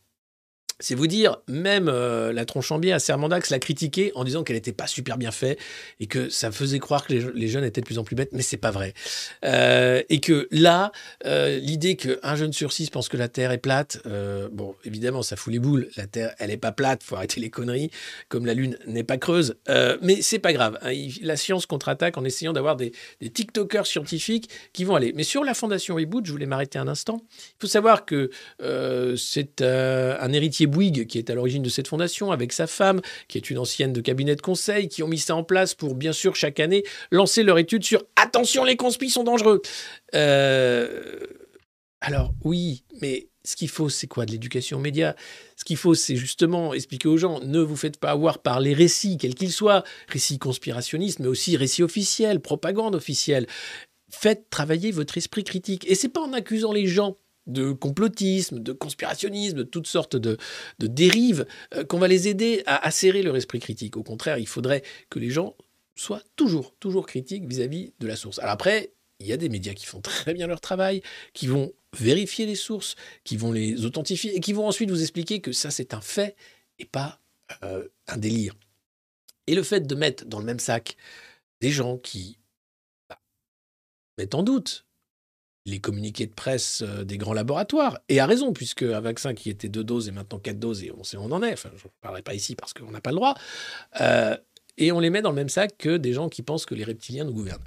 c'est 0.79 0.95
vous 0.95 1.07
dire, 1.07 1.39
même 1.49 1.89
euh, 1.89 2.33
la 2.33 2.45
Tronchambier 2.45 2.93
à 2.93 2.99
Sermandax 2.99 3.51
l'a 3.51 3.59
critiquée 3.59 4.13
en 4.15 4.25
disant 4.25 4.45
qu'elle 4.45 4.57
n'était 4.57 4.73
pas 4.73 4.87
super 4.87 5.17
bien 5.17 5.31
faite 5.31 5.59
et 6.01 6.07
que 6.07 6.29
ça 6.29 6.51
faisait 6.53 6.79
croire 6.79 7.07
que 7.07 7.13
les, 7.15 7.21
je- 7.23 7.31
les 7.31 7.49
jeunes 7.49 7.65
étaient 7.65 7.81
de 7.81 7.87
plus 7.87 7.99
en 7.99 8.05
plus 8.05 8.15
bêtes, 8.15 8.31
mais 8.33 8.43
c'est 8.43 8.57
pas 8.59 8.71
vrai. 8.71 8.93
Euh, 9.45 10.03
et 10.11 10.21
que 10.21 10.49
là, 10.51 10.93
euh, 11.25 11.59
l'idée 11.59 11.97
qu'un 11.97 12.37
jeune 12.37 12.53
sur 12.53 12.73
six 12.73 12.91
pense 12.91 13.09
que 13.09 13.17
la 13.17 13.29
Terre 13.29 13.53
est 13.53 13.59
plate, 13.59 14.01
euh, 14.07 14.49
bon, 14.53 14.75
évidemment, 14.85 15.23
ça 15.23 15.37
fout 15.37 15.53
les 15.53 15.59
boules. 15.59 15.89
La 15.97 16.07
Terre, 16.07 16.35
elle 16.39 16.51
est 16.51 16.57
pas 16.59 16.73
plate, 16.73 17.03
faut 17.03 17.17
arrêter 17.17 17.41
les 17.41 17.49
conneries, 17.51 17.91
comme 18.29 18.45
la 18.45 18.53
Lune 18.55 18.79
n'est 18.87 19.05
pas 19.05 19.17
creuse. 19.17 19.57
Mais 20.03 20.21
c'est 20.21 20.39
pas 20.39 20.53
grave. 20.53 20.79
hein. 20.83 20.93
La 21.23 21.37
science 21.37 21.65
contre-attaque 21.67 22.19
en 22.19 22.25
essayant 22.25 22.53
d'avoir 22.53 22.77
des, 22.77 22.93
des 23.21 23.31
TikTokers 23.31 23.87
scientifiques 23.87 24.51
qui 24.73 24.85
vont 24.85 24.95
aller. 24.97 25.13
Mais 25.15 25.23
sur 25.23 25.43
la 25.43 25.55
Fondation 25.55 25.95
Reboot, 25.95 26.27
je 26.27 26.33
voulais 26.33 26.47
m'arrêter 26.47 26.79
un 26.79 26.89
instant. 26.89 27.23
Il 27.31 27.61
faut 27.63 27.67
savoir 27.67 28.05
que 28.05 28.31
c'est 29.17 29.63
un 29.63 30.33
héritier 30.33 30.66
Bouygues 30.67 31.07
qui 31.07 31.19
est 31.19 31.31
à 31.31 31.35
l'origine 31.35 31.63
de 31.63 31.69
cette 31.69 31.89
fondation 31.89 32.31
avec 32.31 32.53
sa 32.53 32.67
femme, 32.67 33.01
qui 33.29 33.39
est 33.39 33.51
une 33.51 33.59
ancienne 33.59 33.93
de 33.93 34.01
cabinet 34.01 34.37
de 34.37 34.43
conseil, 34.43 34.89
qui 34.89 35.03
ont 35.03 35.09
mis 35.09 35.19
ça 35.19 35.35
en 35.37 35.45
place 35.45 35.75
pour, 35.75 35.95
bien 35.95 36.13
sûr, 36.13 36.37
chaque 36.37 36.61
année, 36.61 36.85
lancer 37.11 37.43
leur 37.43 37.59
étude 37.59 37.85
sur 37.85 38.05
attention, 38.17 38.65
les 38.65 38.77
conspis 38.77 39.11
sont 39.11 39.25
dangereux. 39.25 39.63
Euh, 40.15 41.19
alors, 42.01 42.33
oui, 42.45 42.85
mais 43.01 43.29
ce 43.45 43.57
qu'il 43.57 43.69
faut, 43.69 43.89
c'est 43.89 44.07
quoi 44.07 44.27
De 44.27 44.33
l'éducation 44.33 44.79
aux 44.79 44.81
médias? 44.81 45.15
Ce 45.57 45.65
qu'il 45.65 45.77
faut, 45.77 45.95
c'est 45.95 46.17
justement 46.17 46.75
expliquer 46.75 47.09
aux 47.09 47.17
gens 47.17 47.41
ne 47.41 47.61
vous 47.61 47.77
faites 47.77 47.99
pas 47.99 48.11
avoir 48.11 48.41
par 48.41 48.61
les 48.61 48.75
récits, 48.75 49.17
quels 49.17 49.35
qu'ils 49.35 49.53
soient, 49.53 49.85
récits 50.09 50.39
conspirationnistes, 50.39 51.21
mais 51.21 51.29
aussi 51.29 51.57
récits 51.57 51.83
officiels, 51.83 52.41
propagande 52.41 52.95
officielle. 52.95 53.47
Faites 54.11 54.51
travailler 54.51 54.91
votre 54.91 55.17
esprit 55.17 55.45
critique. 55.45 55.89
Et 55.89 55.95
c'est 55.95 56.09
pas 56.09 56.21
en 56.21 56.33
accusant 56.33 56.73
les 56.73 56.87
gens 56.87 57.17
de 57.47 57.73
complotisme, 57.73 58.61
de 58.61 58.73
conspirationnisme, 58.73 59.57
de 59.57 59.63
toutes 59.63 59.87
sortes 59.87 60.17
de, 60.17 60.37
dérives, 60.79 61.47
euh, 61.75 61.85
qu'on 61.85 61.99
va 61.99 62.09
les 62.09 62.29
aider 62.29 62.63
à 62.67 62.85
acérer 62.85 63.23
leur 63.23 63.37
esprit 63.37 63.61
critique. 63.61 63.97
Au 63.97 64.03
contraire, 64.03 64.39
il 64.39 64.49
faudrait 64.49 64.83
que 65.11 65.19
les 65.19 65.31
gens 65.31 65.57
soient 65.95 66.23
toujours, 66.37 66.75
toujours 66.79 67.07
critiques 67.07 67.47
vis-à-vis 67.47 67.93
de 68.01 68.07
la 68.07 68.17
source. 68.17 68.39
Alors 68.39 68.53
après, 68.53 68.93
il 69.21 69.27
y 69.27 69.33
a 69.33 69.37
des 69.37 69.49
médias 69.49 69.75
qui 69.75 69.87
font 69.87 70.01
très 70.03 70.35
bien 70.35 70.47
leur 70.47 70.61
travail, 70.61 71.03
qui 71.33 71.47
vont 71.47 71.73
vérifier 71.99 72.47
les 72.47 72.55
sources, 72.55 72.97
qui 73.25 73.37
vont 73.37 73.53
les 73.53 73.85
authentifier 73.85 74.37
et 74.37 74.41
qui 74.41 74.53
vont 74.53 74.67
ensuite 74.67 74.91
vous 74.91 75.01
expliquer 75.01 75.41
que 75.41 75.53
ça 75.53 75.71
c'est 75.71 75.95
un 75.95 76.01
fait 76.01 76.37
et 76.79 76.85
pas 76.85 77.21
euh, 77.63 77.89
un 78.09 78.19
délire. 78.19 78.55
Et 79.47 79.55
le 79.55 79.63
fait 79.63 79.87
de 79.87 79.95
mettre 79.95 80.25
dans 80.27 80.41
le 80.41 80.45
même 80.45 80.59
sac 80.59 80.97
des 81.61 81.71
gens 81.71 81.97
qui 81.97 82.39
bah, 83.09 83.21
mettent 84.19 84.35
en 84.35 84.43
doute 84.43 84.86
les 85.67 85.81
communiqués 85.81 86.27
de 86.27 86.33
presse 86.33 86.83
euh, 86.87 87.05
des 87.05 87.19
grands 87.19 87.35
laboratoires, 87.35 87.99
et 88.09 88.21
à 88.21 88.27
raison, 88.27 88.53
puisque 88.53 88.85
un 88.85 89.01
vaccin 89.01 89.35
qui 89.35 89.51
était 89.51 89.69
deux 89.69 89.85
doses 89.85 90.09
est 90.09 90.13
maintenant 90.13 90.39
quatre 90.39 90.61
doses, 90.61 90.83
et 90.85 90.93
on 90.97 91.03
sait 91.05 91.17
où 91.17 91.23
on 91.23 91.33
en 91.33 91.43
est, 91.43 91.53
enfin 91.53 91.71
je 91.77 91.85
ne 91.85 91.91
parlerai 92.01 92.23
pas 92.23 92.35
ici 92.35 92.55
parce 92.55 92.73
qu'on 92.73 92.91
n'a 92.91 93.01
pas 93.01 93.11
le 93.11 93.17
droit, 93.17 93.35
euh, 94.01 94.37
et 94.79 94.93
on 94.93 95.01
les 95.01 95.11
met 95.11 95.23
dans 95.23 95.31
le 95.31 95.37
même 95.37 95.49
sac 95.49 95.77
que 95.77 95.97
des 95.97 96.13
gens 96.13 96.29
qui 96.29 96.43
pensent 96.43 96.67
que 96.67 96.75
les 96.75 96.85
reptiliens 96.85 97.25
nous 97.25 97.33
gouvernent. 97.33 97.65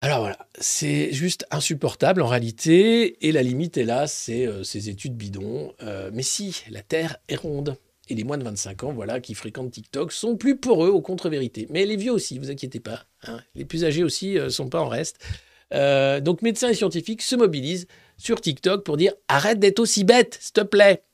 Alors 0.00 0.20
voilà, 0.20 0.38
c'est 0.60 1.12
juste 1.12 1.46
insupportable 1.50 2.22
en 2.22 2.26
réalité, 2.28 3.26
et 3.26 3.32
la 3.32 3.42
limite 3.42 3.76
est 3.76 3.84
là, 3.84 4.06
c'est 4.06 4.46
euh, 4.46 4.62
ces 4.62 4.88
études 4.88 5.16
bidons. 5.16 5.72
Mais 6.12 6.22
si, 6.22 6.62
la 6.70 6.82
Terre 6.82 7.18
est 7.28 7.36
ronde. 7.36 7.76
Et 8.10 8.14
les 8.14 8.22
moins 8.22 8.36
de 8.36 8.44
25 8.44 8.84
ans, 8.84 8.92
voilà, 8.92 9.18
qui 9.18 9.32
fréquentent 9.34 9.70
TikTok, 9.70 10.12
sont 10.12 10.36
plus 10.36 10.58
poreux 10.58 10.90
aux 10.90 11.00
contre-vérités. 11.00 11.66
Mais 11.70 11.86
les 11.86 11.96
vieux 11.96 12.12
aussi, 12.12 12.38
vous 12.38 12.50
inquiétez 12.50 12.78
pas. 12.80 13.06
hein. 13.26 13.40
Les 13.54 13.64
plus 13.64 13.82
âgés 13.86 14.04
aussi 14.04 14.36
sont 14.50 14.68
pas 14.68 14.82
en 14.82 14.88
reste. 14.88 15.24
Euh, 15.72 16.20
donc 16.20 16.42
médecins 16.42 16.68
et 16.68 16.74
scientifiques 16.74 17.22
se 17.22 17.36
mobilisent 17.36 17.86
sur 18.16 18.40
TikTok 18.40 18.84
pour 18.84 18.96
dire 18.96 19.14
arrête 19.28 19.58
d'être 19.58 19.80
aussi 19.80 20.04
bête, 20.04 20.38
s'il 20.40 20.52
te 20.52 20.60
plaît. 20.60 21.04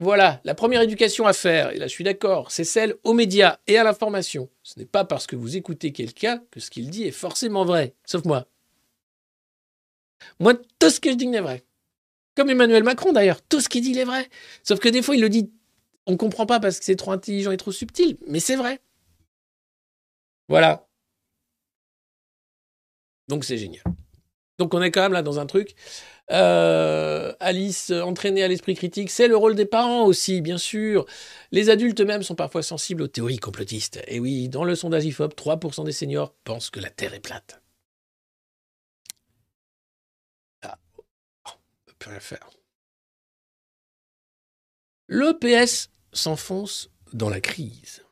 Voilà, 0.00 0.40
la 0.42 0.56
première 0.56 0.82
éducation 0.82 1.26
à 1.26 1.32
faire, 1.32 1.70
et 1.70 1.78
là 1.78 1.86
je 1.86 1.92
suis 1.92 2.02
d'accord, 2.02 2.50
c'est 2.50 2.64
celle 2.64 2.96
aux 3.04 3.14
médias 3.14 3.58
et 3.68 3.78
à 3.78 3.84
l'information. 3.84 4.48
Ce 4.64 4.78
n'est 4.78 4.84
pas 4.84 5.04
parce 5.04 5.28
que 5.28 5.36
vous 5.36 5.56
écoutez 5.56 5.92
quelqu'un 5.92 6.42
que 6.50 6.58
ce 6.58 6.70
qu'il 6.70 6.90
dit 6.90 7.04
est 7.04 7.12
forcément 7.12 7.64
vrai, 7.64 7.94
sauf 8.04 8.24
moi. 8.24 8.48
Moi, 10.40 10.54
tout 10.80 10.90
ce 10.90 10.98
que 10.98 11.10
je 11.10 11.14
dis 11.14 11.32
est 11.32 11.40
vrai. 11.40 11.64
Comme 12.34 12.50
Emmanuel 12.50 12.82
Macron 12.82 13.12
d'ailleurs, 13.12 13.42
tout 13.42 13.60
ce 13.60 13.68
qu'il 13.68 13.82
dit 13.82 13.96
est 13.96 14.04
vrai. 14.04 14.28
Sauf 14.64 14.80
que 14.80 14.88
des 14.88 15.02
fois 15.02 15.14
il 15.14 15.20
le 15.20 15.28
dit, 15.28 15.52
on 16.06 16.12
ne 16.12 16.16
comprend 16.16 16.46
pas 16.46 16.58
parce 16.58 16.80
que 16.80 16.84
c'est 16.84 16.96
trop 16.96 17.12
intelligent 17.12 17.52
et 17.52 17.56
trop 17.56 17.72
subtil, 17.72 18.16
mais 18.26 18.40
c'est 18.40 18.56
vrai. 18.56 18.80
Voilà. 20.48 20.88
Donc 23.28 23.44
c'est 23.44 23.58
génial. 23.58 23.84
Donc 24.58 24.74
on 24.74 24.82
est 24.82 24.90
quand 24.90 25.02
même 25.02 25.12
là 25.12 25.22
dans 25.22 25.38
un 25.38 25.46
truc. 25.46 25.74
Euh, 26.30 27.34
Alice, 27.40 27.90
euh, 27.90 28.02
entraînée 28.02 28.42
à 28.42 28.48
l'esprit 28.48 28.74
critique, 28.74 29.10
c'est 29.10 29.28
le 29.28 29.36
rôle 29.36 29.54
des 29.54 29.66
parents 29.66 30.04
aussi, 30.04 30.40
bien 30.40 30.58
sûr. 30.58 31.04
Les 31.50 31.68
adultes 31.68 32.00
eux-mêmes 32.00 32.22
sont 32.22 32.34
parfois 32.34 32.62
sensibles 32.62 33.02
aux 33.02 33.08
théories 33.08 33.38
complotistes. 33.38 34.00
Et 34.06 34.20
oui, 34.20 34.48
dans 34.48 34.64
le 34.64 34.74
sondage 34.74 35.04
IFOP, 35.04 35.34
3% 35.34 35.84
des 35.84 35.92
seniors 35.92 36.32
pensent 36.44 36.70
que 36.70 36.80
la 36.80 36.90
Terre 36.90 37.14
est 37.14 37.20
plate. 37.20 37.60
Ah, 40.62 40.78
on 41.44 41.92
peut 41.98 42.10
rien 42.10 42.20
faire. 42.20 42.48
L'EPS 45.08 45.90
s'enfonce 46.12 46.90
dans 47.12 47.28
la 47.28 47.40
crise. 47.40 48.04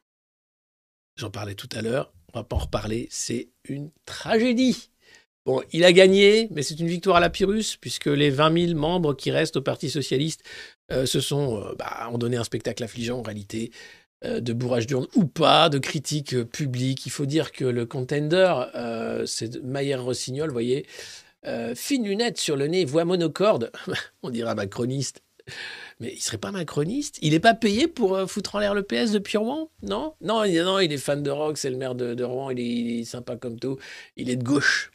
J'en 1.16 1.30
parlais 1.30 1.54
tout 1.54 1.68
à 1.72 1.80
l'heure, 1.80 2.12
on 2.34 2.40
va 2.40 2.44
pas 2.44 2.56
en 2.56 2.60
reparler, 2.60 3.08
c'est 3.10 3.50
une 3.64 3.90
tragédie. 4.04 4.89
Il 5.72 5.84
a 5.84 5.92
gagné, 5.92 6.48
mais 6.50 6.62
c'est 6.62 6.78
une 6.78 6.88
victoire 6.88 7.16
à 7.16 7.20
la 7.20 7.30
Pyrrhus, 7.30 7.76
puisque 7.80 8.06
les 8.06 8.30
20 8.30 8.66
000 8.68 8.78
membres 8.78 9.14
qui 9.14 9.30
restent 9.30 9.56
au 9.56 9.62
Parti 9.62 9.90
Socialiste 9.90 10.42
euh, 10.92 11.06
se 11.06 11.20
sont, 11.20 11.58
euh, 11.58 11.74
bah, 11.78 12.08
ont 12.12 12.18
donné 12.18 12.36
un 12.36 12.44
spectacle 12.44 12.82
affligeant 12.82 13.18
en 13.18 13.22
réalité, 13.22 13.70
euh, 14.24 14.40
de 14.40 14.52
bourrage 14.52 14.86
d'urne 14.86 15.06
ou 15.14 15.24
pas, 15.24 15.68
de 15.68 15.78
critiques 15.78 16.42
publiques. 16.44 17.06
Il 17.06 17.10
faut 17.10 17.26
dire 17.26 17.52
que 17.52 17.64
le 17.64 17.86
contender, 17.86 18.52
c'est 19.26 19.62
Maillère-Rossignol, 19.62 20.48
vous 20.48 20.54
voyez, 20.54 20.86
fine 21.74 22.04
lunette 22.04 22.38
sur 22.38 22.56
le 22.56 22.66
nez, 22.66 22.84
voix 22.84 23.04
monocorde, 23.04 23.72
on 24.22 24.30
dira 24.30 24.54
macroniste. 24.54 25.22
Mais 25.98 26.12
il 26.12 26.20
serait 26.20 26.38
pas 26.38 26.52
macroniste? 26.52 27.18
Il 27.22 27.32
n'est 27.32 27.40
pas 27.40 27.54
payé 27.54 27.88
pour 27.88 28.18
foutre 28.28 28.54
en 28.54 28.58
l'air 28.60 28.74
le 28.74 28.82
PS 28.82 29.10
depuis 29.10 29.36
Rouen 29.36 29.70
Non? 29.82 30.14
Non 30.20 30.44
non, 30.46 30.78
il 30.78 30.92
est 30.92 30.98
fan 30.98 31.22
de 31.22 31.30
rock, 31.30 31.58
c'est 31.58 31.70
le 31.70 31.76
maire 31.76 31.94
de, 31.94 32.22
Rouen, 32.22 32.50
il 32.50 33.00
est 33.00 33.04
sympa 33.04 33.36
comme 33.36 33.58
tout. 33.58 33.78
Il 34.16 34.30
est 34.30 34.36
de 34.36 34.44
gauche. 34.44 34.92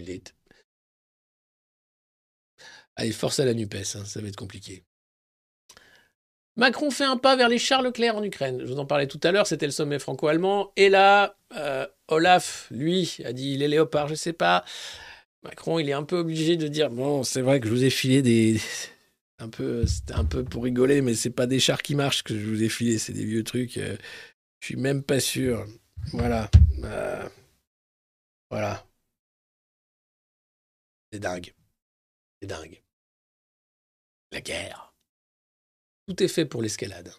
Il 0.00 0.10
est. 0.10 0.34
Allez, 2.96 3.12
force 3.12 3.40
à 3.40 3.44
la 3.44 3.54
NUPES, 3.54 3.96
hein, 3.96 4.04
ça 4.04 4.20
va 4.20 4.28
être 4.28 4.36
compliqué. 4.36 4.84
Macron 6.56 6.90
fait 6.90 7.04
un 7.04 7.16
pas 7.16 7.36
vers 7.36 7.48
les 7.48 7.58
Charles 7.58 7.86
Leclerc 7.86 8.16
en 8.16 8.22
Ukraine. 8.22 8.60
Je 8.60 8.66
vous 8.66 8.78
en 8.78 8.84
parlais 8.86 9.06
tout 9.06 9.20
à 9.22 9.32
l'heure, 9.32 9.46
c'était 9.46 9.66
le 9.66 9.72
sommet 9.72 9.98
franco-allemand. 9.98 10.72
Et 10.76 10.88
là, 10.88 11.36
euh, 11.56 11.86
Olaf, 12.08 12.66
lui, 12.70 13.16
a 13.24 13.32
dit 13.32 13.56
les 13.56 13.68
léopards, 13.68 14.08
je 14.08 14.14
sais 14.14 14.32
pas. 14.32 14.64
Macron, 15.42 15.78
il 15.78 15.88
est 15.88 15.94
un 15.94 16.02
peu 16.02 16.18
obligé 16.18 16.56
de 16.56 16.68
dire 16.68 16.90
bon, 16.90 17.22
c'est 17.22 17.40
vrai 17.40 17.60
que 17.60 17.66
je 17.68 17.72
vous 17.72 17.84
ai 17.84 17.90
filé 17.90 18.22
des. 18.22 18.60
Un 19.42 19.48
peu, 19.48 19.86
c'était 19.86 20.12
un 20.12 20.26
peu 20.26 20.44
pour 20.44 20.64
rigoler, 20.64 21.00
mais 21.00 21.14
c'est 21.14 21.30
pas 21.30 21.46
des 21.46 21.60
chars 21.60 21.80
qui 21.80 21.94
marchent 21.94 22.22
que 22.22 22.38
je 22.38 22.44
vous 22.44 22.62
ai 22.62 22.68
filé, 22.68 22.98
c'est 22.98 23.14
des 23.14 23.24
vieux 23.24 23.42
trucs. 23.42 23.78
euh, 23.78 23.96
je 24.60 24.66
suis 24.66 24.76
même 24.76 25.02
pas 25.02 25.18
sûr. 25.18 25.66
Voilà. 26.12 26.50
Euh, 26.84 27.26
voilà. 28.50 28.84
C'est 31.12 31.20
dingue. 31.20 31.54
C'est 32.40 32.46
dingue. 32.46 32.82
La 34.32 34.40
guerre. 34.40 34.94
Tout 36.06 36.22
est 36.22 36.28
fait 36.28 36.44
pour 36.44 36.62
l'escalade. 36.62 37.12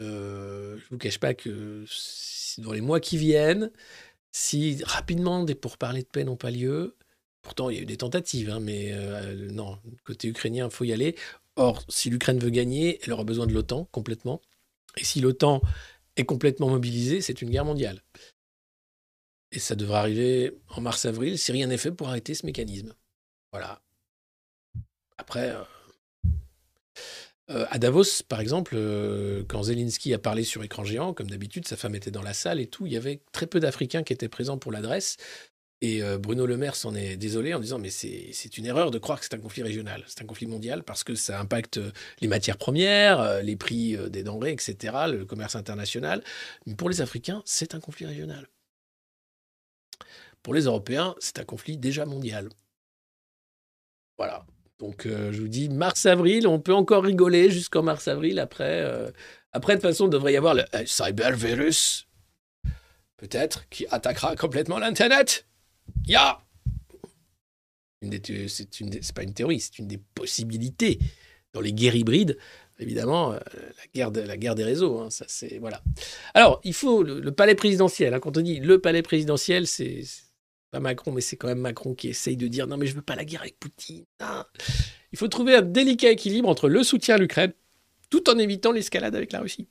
Euh, 0.00 0.76
je 0.78 0.84
vous 0.90 0.98
cache 0.98 1.18
pas 1.18 1.34
que 1.34 1.84
dans 2.58 2.72
les 2.72 2.80
mois 2.80 3.00
qui 3.00 3.16
viennent, 3.16 3.70
si 4.32 4.82
rapidement 4.84 5.44
des 5.44 5.54
pourparlers 5.54 6.02
de 6.02 6.08
paix 6.08 6.24
n'ont 6.24 6.36
pas 6.36 6.50
lieu, 6.50 6.96
pourtant 7.42 7.70
il 7.70 7.76
y 7.76 7.78
a 7.78 7.82
eu 7.82 7.86
des 7.86 7.96
tentatives, 7.96 8.50
hein, 8.50 8.60
mais 8.60 8.92
euh, 8.92 9.50
non, 9.50 9.78
côté 10.04 10.28
ukrainien, 10.28 10.66
il 10.66 10.70
faut 10.72 10.84
y 10.84 10.92
aller. 10.92 11.16
Or, 11.56 11.84
si 11.88 12.10
l'Ukraine 12.10 12.38
veut 12.38 12.50
gagner, 12.50 12.98
elle 13.02 13.12
aura 13.12 13.24
besoin 13.24 13.46
de 13.46 13.54
l'OTAN 13.54 13.86
complètement. 13.86 14.42
Et 14.98 15.04
si 15.04 15.20
l'OTAN 15.20 15.62
est 16.16 16.24
complètement 16.24 16.68
mobilisée, 16.68 17.20
c'est 17.20 17.40
une 17.40 17.50
guerre 17.50 17.64
mondiale. 17.64 18.02
Et 19.56 19.58
ça 19.58 19.74
devrait 19.74 19.96
arriver 19.96 20.52
en 20.68 20.82
mars-avril 20.82 21.38
si 21.38 21.50
rien 21.50 21.66
n'est 21.66 21.78
fait 21.78 21.90
pour 21.90 22.08
arrêter 22.08 22.34
ce 22.34 22.44
mécanisme. 22.44 22.94
Voilà. 23.52 23.80
Après, 25.16 25.48
euh, 25.48 25.62
euh, 27.48 27.66
à 27.70 27.78
Davos, 27.78 28.22
par 28.28 28.40
exemple, 28.40 28.74
euh, 28.76 29.44
quand 29.48 29.62
Zelensky 29.62 30.12
a 30.12 30.18
parlé 30.18 30.44
sur 30.44 30.62
écran 30.62 30.84
géant, 30.84 31.14
comme 31.14 31.30
d'habitude, 31.30 31.66
sa 31.66 31.78
femme 31.78 31.94
était 31.94 32.10
dans 32.10 32.20
la 32.20 32.34
salle 32.34 32.60
et 32.60 32.66
tout, 32.66 32.84
il 32.84 32.92
y 32.92 32.98
avait 32.98 33.22
très 33.32 33.46
peu 33.46 33.58
d'Africains 33.58 34.02
qui 34.02 34.12
étaient 34.12 34.28
présents 34.28 34.58
pour 34.58 34.72
l'adresse. 34.72 35.16
Et 35.80 36.00
Bruno 36.18 36.46
Le 36.46 36.56
Maire 36.56 36.74
s'en 36.74 36.94
est 36.94 37.18
désolé 37.18 37.52
en 37.52 37.60
disant 37.60 37.78
mais 37.78 37.90
c'est 37.90 38.58
une 38.58 38.64
erreur 38.64 38.90
de 38.90 38.98
croire 38.98 39.20
que 39.20 39.26
c'est 39.26 39.34
un 39.34 39.38
conflit 39.38 39.62
régional, 39.62 40.02
c'est 40.06 40.22
un 40.22 40.26
conflit 40.26 40.46
mondial 40.46 40.82
parce 40.82 41.04
que 41.04 41.14
ça 41.14 41.38
impacte 41.38 41.78
les 42.22 42.28
matières 42.28 42.56
premières, 42.56 43.42
les 43.42 43.56
prix 43.56 43.94
des 44.08 44.22
denrées, 44.22 44.52
etc., 44.52 44.94
le 45.12 45.26
commerce 45.26 45.54
international. 45.54 46.24
Mais 46.64 46.74
pour 46.74 46.88
les 46.88 47.02
Africains, 47.02 47.42
c'est 47.44 47.74
un 47.74 47.80
conflit 47.80 48.06
régional. 48.06 48.48
Pour 50.46 50.54
les 50.54 50.66
Européens, 50.66 51.16
c'est 51.18 51.40
un 51.40 51.44
conflit 51.44 51.76
déjà 51.76 52.06
mondial. 52.06 52.50
Voilà. 54.16 54.46
Donc 54.78 55.04
euh, 55.04 55.32
je 55.32 55.40
vous 55.40 55.48
dis 55.48 55.68
mars-avril, 55.68 56.46
on 56.46 56.60
peut 56.60 56.72
encore 56.72 57.02
rigoler 57.02 57.50
jusqu'en 57.50 57.82
mars-avril. 57.82 58.38
Après, 58.38 58.80
euh, 58.84 59.10
après 59.50 59.74
de 59.74 59.80
toute 59.80 59.90
façon, 59.90 60.06
il 60.06 60.10
devrait 60.10 60.34
y 60.34 60.36
avoir 60.36 60.54
le 60.54 60.62
euh, 60.76 60.86
cybervirus, 60.86 62.06
peut-être, 63.16 63.68
qui 63.70 63.88
attaquera 63.90 64.36
complètement 64.36 64.78
l'Internet. 64.78 65.48
Ya 66.06 66.38
thé- 68.02 68.46
C'est 68.46 69.12
pas 69.16 69.24
une 69.24 69.34
théorie, 69.34 69.58
c'est 69.58 69.80
une 69.80 69.88
des 69.88 69.98
possibilités. 70.14 71.00
Dans 71.54 71.60
les 71.60 71.72
guerres 71.72 71.96
hybrides, 71.96 72.38
évidemment, 72.78 73.32
euh, 73.32 73.38
la, 73.96 74.36
guerre 74.36 74.54
des 74.54 74.62
réseaux, 74.64 75.00
hein, 75.00 75.10
ça 75.10 75.24
c'est 75.26 75.58
voilà. 75.58 75.82
Alors, 76.34 76.60
il 76.62 76.72
faut 76.74 77.02
le, 77.02 77.32
palais 77.32 77.56
présidentiel. 77.56 78.14
hein, 78.14 78.20
quand 78.20 78.36
on 78.36 78.42
dit 78.42 78.60
le 78.60 78.80
palais 78.80 79.02
présidentiel, 79.02 79.66
c'est 79.66 80.04
pas 80.70 80.80
Macron, 80.80 81.12
mais 81.12 81.20
c'est 81.20 81.36
quand 81.36 81.48
même 81.48 81.60
Macron 81.60 81.94
qui 81.94 82.08
essaye 82.08 82.36
de 82.36 82.48
dire 82.48 82.66
non, 82.66 82.76
mais 82.76 82.86
je 82.86 82.94
veux 82.94 83.02
pas 83.02 83.16
la 83.16 83.24
guerre 83.24 83.42
avec 83.42 83.58
Poutine. 83.58 84.04
Il 85.12 85.18
faut 85.18 85.28
trouver 85.28 85.54
un 85.56 85.62
délicat 85.62 86.10
équilibre 86.10 86.48
entre 86.48 86.68
le 86.68 86.82
soutien 86.82 87.14
à 87.14 87.18
l'Ukraine, 87.18 87.52
tout 88.10 88.28
en 88.28 88.38
évitant 88.38 88.72
l'escalade 88.72 89.14
avec 89.14 89.32
la 89.32 89.40
Russie. 89.40 89.68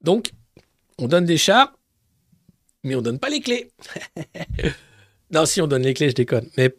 Donc, 0.00 0.32
on 0.98 1.08
donne 1.08 1.24
des 1.24 1.36
chars, 1.36 1.78
mais 2.84 2.94
on 2.94 3.02
donne 3.02 3.18
pas 3.18 3.28
les 3.28 3.40
clés. 3.40 3.70
non, 5.30 5.46
si 5.46 5.60
on 5.60 5.66
donne 5.66 5.82
les 5.82 5.94
clés, 5.94 6.10
je 6.10 6.14
déconne. 6.14 6.48
Mais 6.56 6.74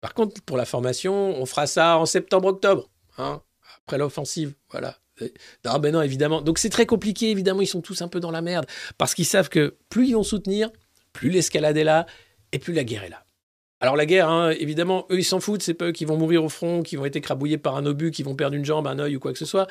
par 0.00 0.14
contre, 0.14 0.42
pour 0.42 0.56
la 0.56 0.66
formation, 0.66 1.14
on 1.14 1.46
fera 1.46 1.66
ça 1.66 1.98
en 1.98 2.06
septembre-octobre, 2.06 2.90
hein, 3.18 3.42
après 3.78 3.98
l'offensive. 3.98 4.54
Voilà. 4.70 4.98
Non, 5.64 5.78
ben 5.78 5.92
non, 5.92 6.02
évidemment. 6.02 6.42
Donc 6.42 6.58
c'est 6.58 6.70
très 6.70 6.86
compliqué, 6.86 7.30
évidemment, 7.30 7.60
ils 7.62 7.66
sont 7.66 7.80
tous 7.80 8.02
un 8.02 8.08
peu 8.08 8.20
dans 8.20 8.30
la 8.30 8.42
merde, 8.42 8.66
parce 8.98 9.14
qu'ils 9.14 9.26
savent 9.26 9.48
que 9.48 9.76
plus 9.88 10.08
ils 10.08 10.14
vont 10.14 10.22
soutenir, 10.22 10.70
plus 11.14 11.30
l'escalade 11.30 11.78
est 11.78 11.84
là, 11.84 12.04
et 12.52 12.58
plus 12.58 12.74
la 12.74 12.84
guerre 12.84 13.04
est 13.04 13.08
là. 13.08 13.24
Alors 13.80 13.96
la 13.96 14.04
guerre, 14.04 14.28
hein, 14.28 14.50
évidemment, 14.50 15.06
eux, 15.10 15.18
ils 15.18 15.24
s'en 15.24 15.40
foutent, 15.40 15.62
c'est 15.62 15.74
pas 15.74 15.86
eux 15.86 15.92
qui 15.92 16.04
vont 16.04 16.16
mourir 16.16 16.44
au 16.44 16.48
front, 16.50 16.82
qui 16.82 16.96
vont 16.96 17.06
être 17.06 17.16
écrabouillés 17.16 17.58
par 17.58 17.76
un 17.76 17.86
obus, 17.86 18.10
qui 18.10 18.22
vont 18.22 18.34
perdre 18.34 18.56
une 18.56 18.64
jambe, 18.64 18.86
un 18.86 18.98
œil 18.98 19.16
ou 19.16 19.20
quoi 19.20 19.32
que 19.32 19.38
ce 19.38 19.46
soit. 19.46 19.66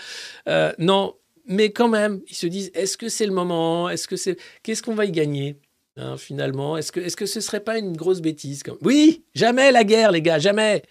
Euh, 0.47 0.73
non, 0.79 1.15
mais 1.45 1.71
quand 1.71 1.87
même, 1.87 2.21
ils 2.27 2.35
se 2.35 2.47
disent, 2.47 2.71
est-ce 2.73 2.97
que 2.97 3.09
c'est 3.09 3.25
le 3.25 3.33
moment? 3.33 3.89
Est-ce 3.89 4.07
que 4.07 4.15
c'est... 4.15 4.37
Qu'est-ce 4.61 4.81
qu'on 4.81 4.95
va 4.95 5.05
y 5.05 5.11
gagner? 5.11 5.59
Hein, 5.95 6.17
finalement 6.17 6.75
Est-ce 6.75 6.91
que, 6.91 6.99
est-ce 6.99 7.15
que 7.15 7.27
ce 7.27 7.39
serait 7.39 7.63
pas 7.63 7.77
une 7.77 7.95
grosse 7.95 8.21
bêtise. 8.21 8.63
Oui, 8.81 9.25
jamais 9.35 9.71
la 9.71 9.83
guerre, 9.83 10.11
les 10.11 10.21
gars, 10.21 10.39
jamais 10.39 10.83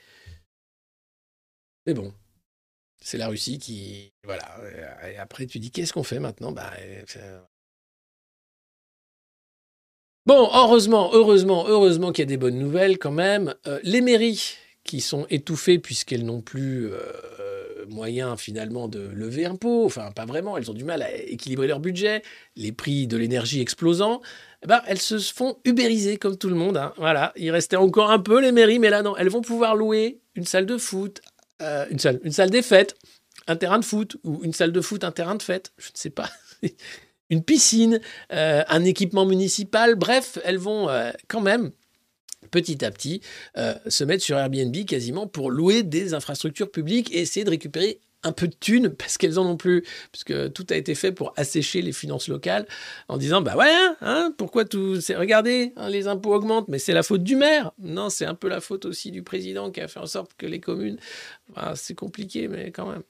Mais 1.87 1.95
bon, 1.95 2.13
c'est 3.01 3.19
la 3.19 3.29
Russie 3.29 3.59
qui... 3.59 4.13
Voilà. 4.25 4.61
Et 5.13 5.17
après, 5.17 5.47
tu 5.47 5.59
dis, 5.59 5.71
qu'est-ce 5.71 5.93
qu'on 5.93 6.05
fait 6.05 6.21
maintenant? 6.21 6.53
Bah, 6.53 6.71
euh, 6.81 7.41
Bon, 10.25 10.49
heureusement, 10.55 11.11
heureusement, 11.13 11.67
heureusement 11.67 12.13
qu'il 12.13 12.23
y 12.23 12.27
a 12.27 12.29
des 12.29 12.37
bonnes 12.37 12.59
nouvelles 12.59 12.99
quand 12.99 13.11
même. 13.11 13.55
Euh, 13.67 13.81
les 13.83 14.01
mairies 14.01 14.55
qui 14.85 15.01
sont 15.01 15.27
étouffées 15.31 15.81
puisqu'elles 15.81 16.25
n'ont 16.25 16.41
plus 16.41 16.93
euh, 16.93 17.85
moyen 17.89 18.37
finalement 18.37 18.87
de 18.87 19.01
lever 19.01 19.49
pot, 19.61 19.85
enfin 19.85 20.13
pas 20.13 20.25
vraiment, 20.25 20.57
elles 20.57 20.71
ont 20.71 20.75
du 20.75 20.85
mal 20.85 21.03
à 21.03 21.13
équilibrer 21.13 21.67
leur 21.67 21.81
budget, 21.81 22.23
les 22.57 22.71
prix 22.71 23.09
de 23.09 23.17
l'énergie 23.17 23.61
explosant, 23.61 24.21
eh 24.63 24.67
ben, 24.69 24.81
elles 24.87 25.01
se 25.01 25.19
font 25.19 25.57
ubériser 25.65 26.17
comme 26.19 26.37
tout 26.39 26.49
le 26.49 26.55
monde. 26.55 26.77
hein. 26.77 26.93
Voilà, 26.97 27.33
il 27.37 27.51
restait 27.51 27.77
encore 27.77 28.11
un 28.13 28.21
peu 28.21 28.41
les 28.41 28.53
mairies, 28.53 28.79
mais 28.79 28.91
là 28.91 29.03
non, 29.03 29.17
elles 29.17 29.29
vont 29.29 29.43
pouvoir 29.43 29.75
louer 29.75 30.21
une 30.37 30.45
salle 30.47 30.67
de 30.67 30.79
foot, 30.79 31.21
euh, 31.63 31.87
une 31.91 32.33
salle 32.33 32.51
des 32.51 32.63
fêtes, 32.63 32.97
un 33.49 33.57
terrain 33.57 33.81
de 33.81 33.85
foot, 33.85 34.17
ou 34.23 34.41
une 34.45 34.53
salle 34.53 34.71
de 34.73 34.81
foot, 34.81 35.03
un 35.03 35.13
terrain 35.13 35.35
de 35.35 35.43
fête, 35.43 35.73
je 35.79 35.89
ne 35.89 35.97
sais 35.97 36.11
pas. 36.11 36.31
Une 37.33 37.43
piscine, 37.43 37.99
euh, 38.33 38.63
un 38.69 38.85
équipement 38.85 39.25
municipal, 39.25 39.95
bref, 39.95 40.39
elles 40.45 40.59
vont 40.59 40.91
euh, 40.91 41.11
quand 41.29 41.41
même 41.41 41.71
petit 42.51 42.85
à 42.85 42.91
petit 42.91 43.23
euh, 43.57 43.75
se 43.87 44.05
mettre 44.05 44.23
sur 44.23 44.37
Airbnb 44.37 44.77
quasiment 44.85 45.27
pour 45.27 45.51
louer 45.51 45.83
des 45.83 46.13
infrastructures 46.13 46.71
publiques 46.71 47.11
et 47.11 47.21
essayer 47.21 47.45
de 47.45 47.51
récupérer 47.51 48.01
un 48.25 48.33
peu 48.33 48.49
de 48.49 48.55
thunes 48.55 48.89
parce 48.99 49.19
qu'elles 49.19 49.39
en 49.39 49.47
ont 49.47 49.57
plus, 49.57 49.85
puisque 50.11 50.53
tout 50.53 50.67
a 50.71 50.77
été 50.77 50.95
fait 50.95 51.13
pour 51.13 51.33
assécher 51.37 51.83
les 51.83 51.93
finances 51.93 52.29
locales 52.29 52.67
en 53.09 53.17
disant 53.17 53.43
bah 53.43 53.57
ouais, 53.57 53.73
hein, 54.01 54.33
pourquoi 54.37 54.65
tout, 54.65 55.01
c'est 55.01 55.17
regardez, 55.17 55.73
hein, 55.77 55.89
les 55.89 56.09
impôts 56.09 56.35
augmentent, 56.35 56.69
mais 56.69 56.79
c'est 56.79 56.93
la 56.93 57.03
faute 57.03 57.23
du 57.23 57.37
maire. 57.37 57.73
Non, 57.81 58.11
c'est 58.11 58.27
un 58.27 58.35
peu 58.35 58.49
la 58.49 58.61
faute 58.61 58.85
aussi 58.85 59.11
du 59.11 59.23
président 59.23 59.71
qui 59.71 59.81
a 59.81 59.89
fait 59.89 60.01
en 60.01 60.07
sorte 60.07 60.33
que 60.37 60.47
les 60.47 60.61
communes, 60.61 60.99
enfin, 61.51 61.73
c'est 61.75 61.95
compliqué, 61.95 62.49
mais 62.49 62.71
quand 62.71 62.91
même. 62.91 63.03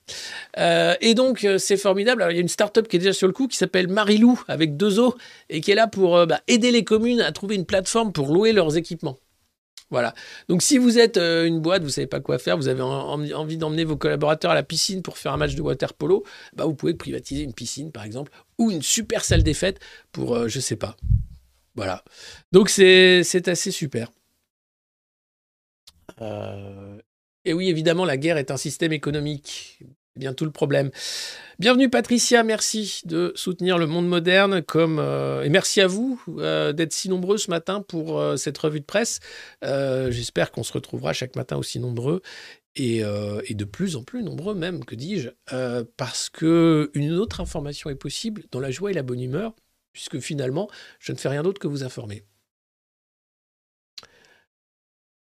Euh, 0.58 0.94
et 1.00 1.14
donc 1.14 1.44
euh, 1.44 1.58
c'est 1.58 1.76
formidable. 1.76 2.22
Alors, 2.22 2.32
il 2.32 2.36
y 2.36 2.38
a 2.38 2.42
une 2.42 2.48
start-up 2.48 2.88
qui 2.88 2.96
est 2.96 2.98
déjà 2.98 3.12
sur 3.12 3.26
le 3.26 3.32
coup 3.32 3.48
qui 3.48 3.56
s'appelle 3.56 3.88
Marilou 3.88 4.40
avec 4.48 4.76
deux 4.76 4.98
O 4.98 5.14
et 5.48 5.60
qui 5.60 5.70
est 5.70 5.74
là 5.74 5.86
pour 5.86 6.16
euh, 6.16 6.26
bah, 6.26 6.40
aider 6.48 6.70
les 6.70 6.84
communes 6.84 7.20
à 7.20 7.32
trouver 7.32 7.56
une 7.56 7.66
plateforme 7.66 8.12
pour 8.12 8.32
louer 8.32 8.52
leurs 8.52 8.76
équipements. 8.76 9.18
Voilà. 9.92 10.14
Donc 10.48 10.62
si 10.62 10.78
vous 10.78 10.98
êtes 10.98 11.18
euh, 11.18 11.44
une 11.46 11.60
boîte, 11.60 11.84
vous 11.84 11.90
savez 11.90 12.08
pas 12.08 12.18
quoi 12.20 12.38
faire, 12.38 12.56
vous 12.56 12.66
avez 12.68 12.82
en- 12.82 12.88
en- 12.88 13.30
envie 13.32 13.58
d'emmener 13.58 13.84
vos 13.84 13.96
collaborateurs 13.96 14.50
à 14.50 14.54
la 14.54 14.64
piscine 14.64 15.02
pour 15.02 15.18
faire 15.18 15.32
un 15.32 15.36
match 15.36 15.54
de 15.54 15.62
water 15.62 15.92
polo, 15.94 16.24
bah 16.54 16.64
vous 16.64 16.74
pouvez 16.74 16.94
privatiser 16.94 17.42
une 17.44 17.52
piscine 17.54 17.92
par 17.92 18.02
exemple 18.04 18.32
ou 18.58 18.70
une 18.72 18.82
super 18.82 19.22
salle 19.24 19.44
des 19.44 19.54
fêtes 19.54 19.78
pour 20.10 20.34
euh, 20.34 20.48
je 20.48 20.58
sais 20.60 20.76
pas. 20.76 20.96
Voilà. 21.76 22.02
Donc 22.52 22.70
c'est 22.70 23.22
c'est 23.22 23.48
assez 23.48 23.70
super. 23.70 24.10
Euh, 26.20 26.98
Et 27.44 27.52
oui, 27.54 27.68
évidemment, 27.68 28.04
la 28.04 28.16
guerre 28.16 28.38
est 28.38 28.50
un 28.50 28.56
système 28.56 28.92
économique. 28.92 29.80
Bien 30.16 30.34
tout 30.34 30.44
le 30.44 30.50
problème. 30.50 30.90
Bienvenue 31.58 31.88
Patricia, 31.88 32.42
merci 32.42 33.00
de 33.06 33.32
soutenir 33.34 33.78
le 33.78 33.86
monde 33.86 34.06
moderne 34.06 34.60
comme 34.60 34.98
euh, 34.98 35.42
et 35.42 35.48
merci 35.48 35.80
à 35.80 35.86
vous 35.86 36.22
euh, 36.36 36.74
d'être 36.74 36.92
si 36.92 37.08
nombreux 37.08 37.38
ce 37.38 37.48
matin 37.48 37.80
pour 37.80 38.20
euh, 38.20 38.36
cette 38.36 38.58
revue 38.58 38.80
de 38.80 38.84
presse. 38.84 39.20
J'espère 39.62 40.52
qu'on 40.52 40.64
se 40.64 40.72
retrouvera 40.74 41.14
chaque 41.14 41.34
matin 41.34 41.56
aussi 41.56 41.80
nombreux 41.80 42.20
et, 42.76 42.98
et 42.98 43.54
de 43.54 43.64
plus 43.64 43.96
en 43.96 44.02
plus 44.02 44.22
nombreux 44.22 44.54
même, 44.54 44.84
que 44.84 44.94
dis-je, 44.94 45.30
parce 45.96 46.28
que 46.28 46.90
une 46.94 47.12
autre 47.12 47.40
information 47.40 47.88
est 47.88 47.94
possible 47.94 48.44
dans 48.50 48.60
la 48.60 48.70
joie 48.70 48.90
et 48.90 48.94
la 48.94 49.02
bonne 49.02 49.20
humeur, 49.20 49.54
puisque 49.92 50.18
finalement, 50.20 50.68
je 50.98 51.12
ne 51.12 51.16
fais 51.16 51.28
rien 51.28 51.42
d'autre 51.42 51.60
que 51.60 51.68
vous 51.68 51.84
informer. 51.84 52.24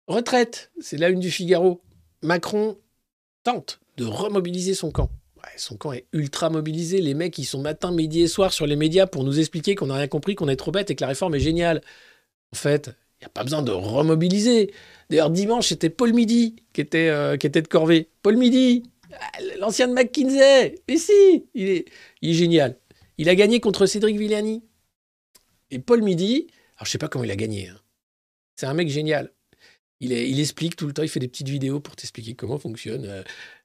Retraite, 0.07 0.71
c'est 0.79 0.97
la 0.97 1.09
une 1.09 1.19
du 1.19 1.32
Figaro. 1.32 1.82
Macron 2.21 2.77
tente 3.43 3.79
de 4.02 4.06
remobiliser 4.08 4.74
son 4.74 4.91
camp. 4.91 5.10
Son 5.58 5.76
camp 5.76 5.91
est 5.93 6.06
ultra 6.14 6.49
mobilisé. 6.49 7.02
Les 7.02 7.14
mecs, 7.14 7.38
ils 7.38 7.45
sont 7.45 7.62
matin, 7.62 7.91
midi 7.91 8.22
et 8.22 8.28
soir 8.28 8.54
sur 8.54 8.66
les 8.66 8.76
médias 8.76 9.06
pour 9.06 9.24
nous 9.24 9.39
expliquer 9.39 9.76
qu'on 9.76 9.88
n'a 9.88 9.95
rien 9.95 10.08
compris, 10.08 10.34
qu'on 10.34 10.47
est 10.47 10.56
trop 10.56 10.72
bête 10.72 10.89
et 10.89 10.95
que 10.95 11.02
la 11.02 11.08
réforme 11.08 11.36
est 11.36 11.39
géniale. 11.39 11.82
En 12.54 12.58
fait, 12.58 12.88
il 12.88 13.24
n'y 13.24 13.26
a 13.26 13.30
pas 13.30 13.43
besoin 13.43 13.62
de 13.62 13.72
remobiliser. 13.72 14.74
D'ailleurs, 15.10 15.30
dimanche, 15.30 15.68
c'était 15.68 15.89
Paul 15.89 16.14
Midi 16.14 16.56
qui 16.74 16.82
était, 16.82 17.10
euh, 17.10 17.38
de 17.38 17.68
corvée. 17.68 18.10
Paul 18.24 18.38
Midi, 18.38 18.84
ah, 19.14 19.39
l'ancien 19.60 19.88
de 19.88 19.93
McKinsey. 19.93 20.76
Mais 20.88 20.97
si, 20.97 21.45
il 21.54 21.70
est, 21.70 21.86
génial. 22.22 22.78
Il 23.18 23.30
a 23.30 23.36
gagné 23.36 23.60
contre 23.60 23.86
Cédric 23.86 24.18
Villani. 24.18 24.64
Et 25.70 25.80
Paul 25.80 26.02
Midi, 26.02 26.47
alors 26.78 26.86
je 26.86 26.91
sais 26.91 26.97
pas 26.97 27.08
comment 27.08 27.24
il 27.24 27.32
a 27.32 27.36
gagné. 27.36 27.68
hein. 27.68 27.80
C'est 28.56 28.66
un 28.66 28.74
mec 28.74 28.89
génial. 28.89 29.32
Il, 29.99 30.39
explique 30.39 30.76
tout 30.76 30.88
le 30.88 30.93
temps, 30.93 31.04
il 31.04 31.10
fait 31.10 31.20
des 31.20 31.28
petites 31.28 31.49
vidéos 31.49 31.80
pour 31.80 31.95
t'expliquer 31.95 32.34
comment 32.34 32.58
fonctionnent 32.58 33.06
euh, 33.06 33.24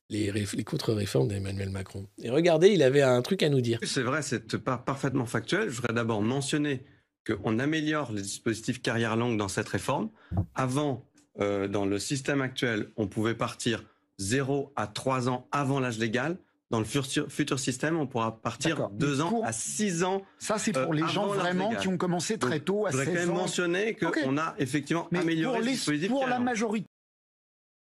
les, 0.09 0.31
réf- 0.31 0.55
les 0.57 0.65
contre-réformes 0.65 1.29
d'Emmanuel 1.29 1.71
Macron. 1.71 2.07
Et 2.23 2.31
regardez, 2.31 2.69
il 2.69 2.83
avait 2.83 3.03
un 3.03 3.21
truc 3.23 3.43
à 3.43 3.49
nous 3.49 3.61
dire. 3.61 3.79
C'est 3.83 4.03
vrai, 4.03 4.23
c'est 4.23 4.59
pas 4.59 4.79
parfaitement 4.79 5.27
factuel. 5.27 5.69
Je 5.71 5.77
voudrais 5.77 5.95
d'abord 5.95 6.23
mentionner 6.23 6.85
qu'on 7.27 7.59
améliore 7.59 8.13
les 8.13 8.23
dispositifs 8.23 8.81
carrière 8.81 9.17
longue 9.17 9.37
dans 9.37 9.49
cette 9.49 9.69
réforme. 9.69 10.11
Avant, 10.55 11.05
euh, 11.41 11.67
dans 11.69 11.85
le 11.87 11.99
système 11.99 12.41
actuel, 12.41 12.91
on 12.97 13.09
pouvait 13.09 13.35
partir 13.35 13.85
0 14.19 14.73
à 14.77 14.87
3 14.87 15.29
ans 15.29 15.49
avant 15.53 15.81
l'âge 15.81 15.99
légal. 15.99 16.39
Dans 16.71 16.79
le 16.81 16.85
futur, 16.85 17.31
futur 17.31 17.61
système, 17.61 17.97
on 17.97 18.07
pourra 18.09 18.41
partir 18.41 18.77
D'accord. 18.77 18.91
2 18.91 19.21
ans 19.21 19.29
Pour- 19.29 19.45
à 19.45 19.53
6 19.53 20.03
ans. 20.03 20.23
Ça, 20.39 20.59
c'est 20.59 20.77
Euh, 20.77 20.85
pour 20.85 20.95
les 20.95 21.07
gens 21.07 21.25
avant 21.25 21.35
l'âge 21.35 21.43
vraiment 21.43 21.69
légal. 21.69 21.83
qui 21.83 21.89
ont 21.89 21.97
commencé 21.97 22.39
très 22.39 22.59
tôt, 22.61 22.87
à 22.87 22.91
Je 22.91 22.97
voudrais 22.97 23.07
quand 23.07 23.13
16 23.19 23.27
même 23.27 23.37
ans. 23.37 23.41
mentionner 23.41 23.95
qu'on 23.95 24.37
a 24.39 24.55
effectivement 24.59 25.07
Mais 25.13 25.21
amélioré 25.21 25.55
pour, 25.59 25.61
le 25.61 25.67
les- 25.67 25.73
dispositif 25.77 26.09
pour 26.09 26.19
la 26.21 26.25
carrière 26.25 26.39
longue. 26.39 26.45
majorité, 26.47 26.87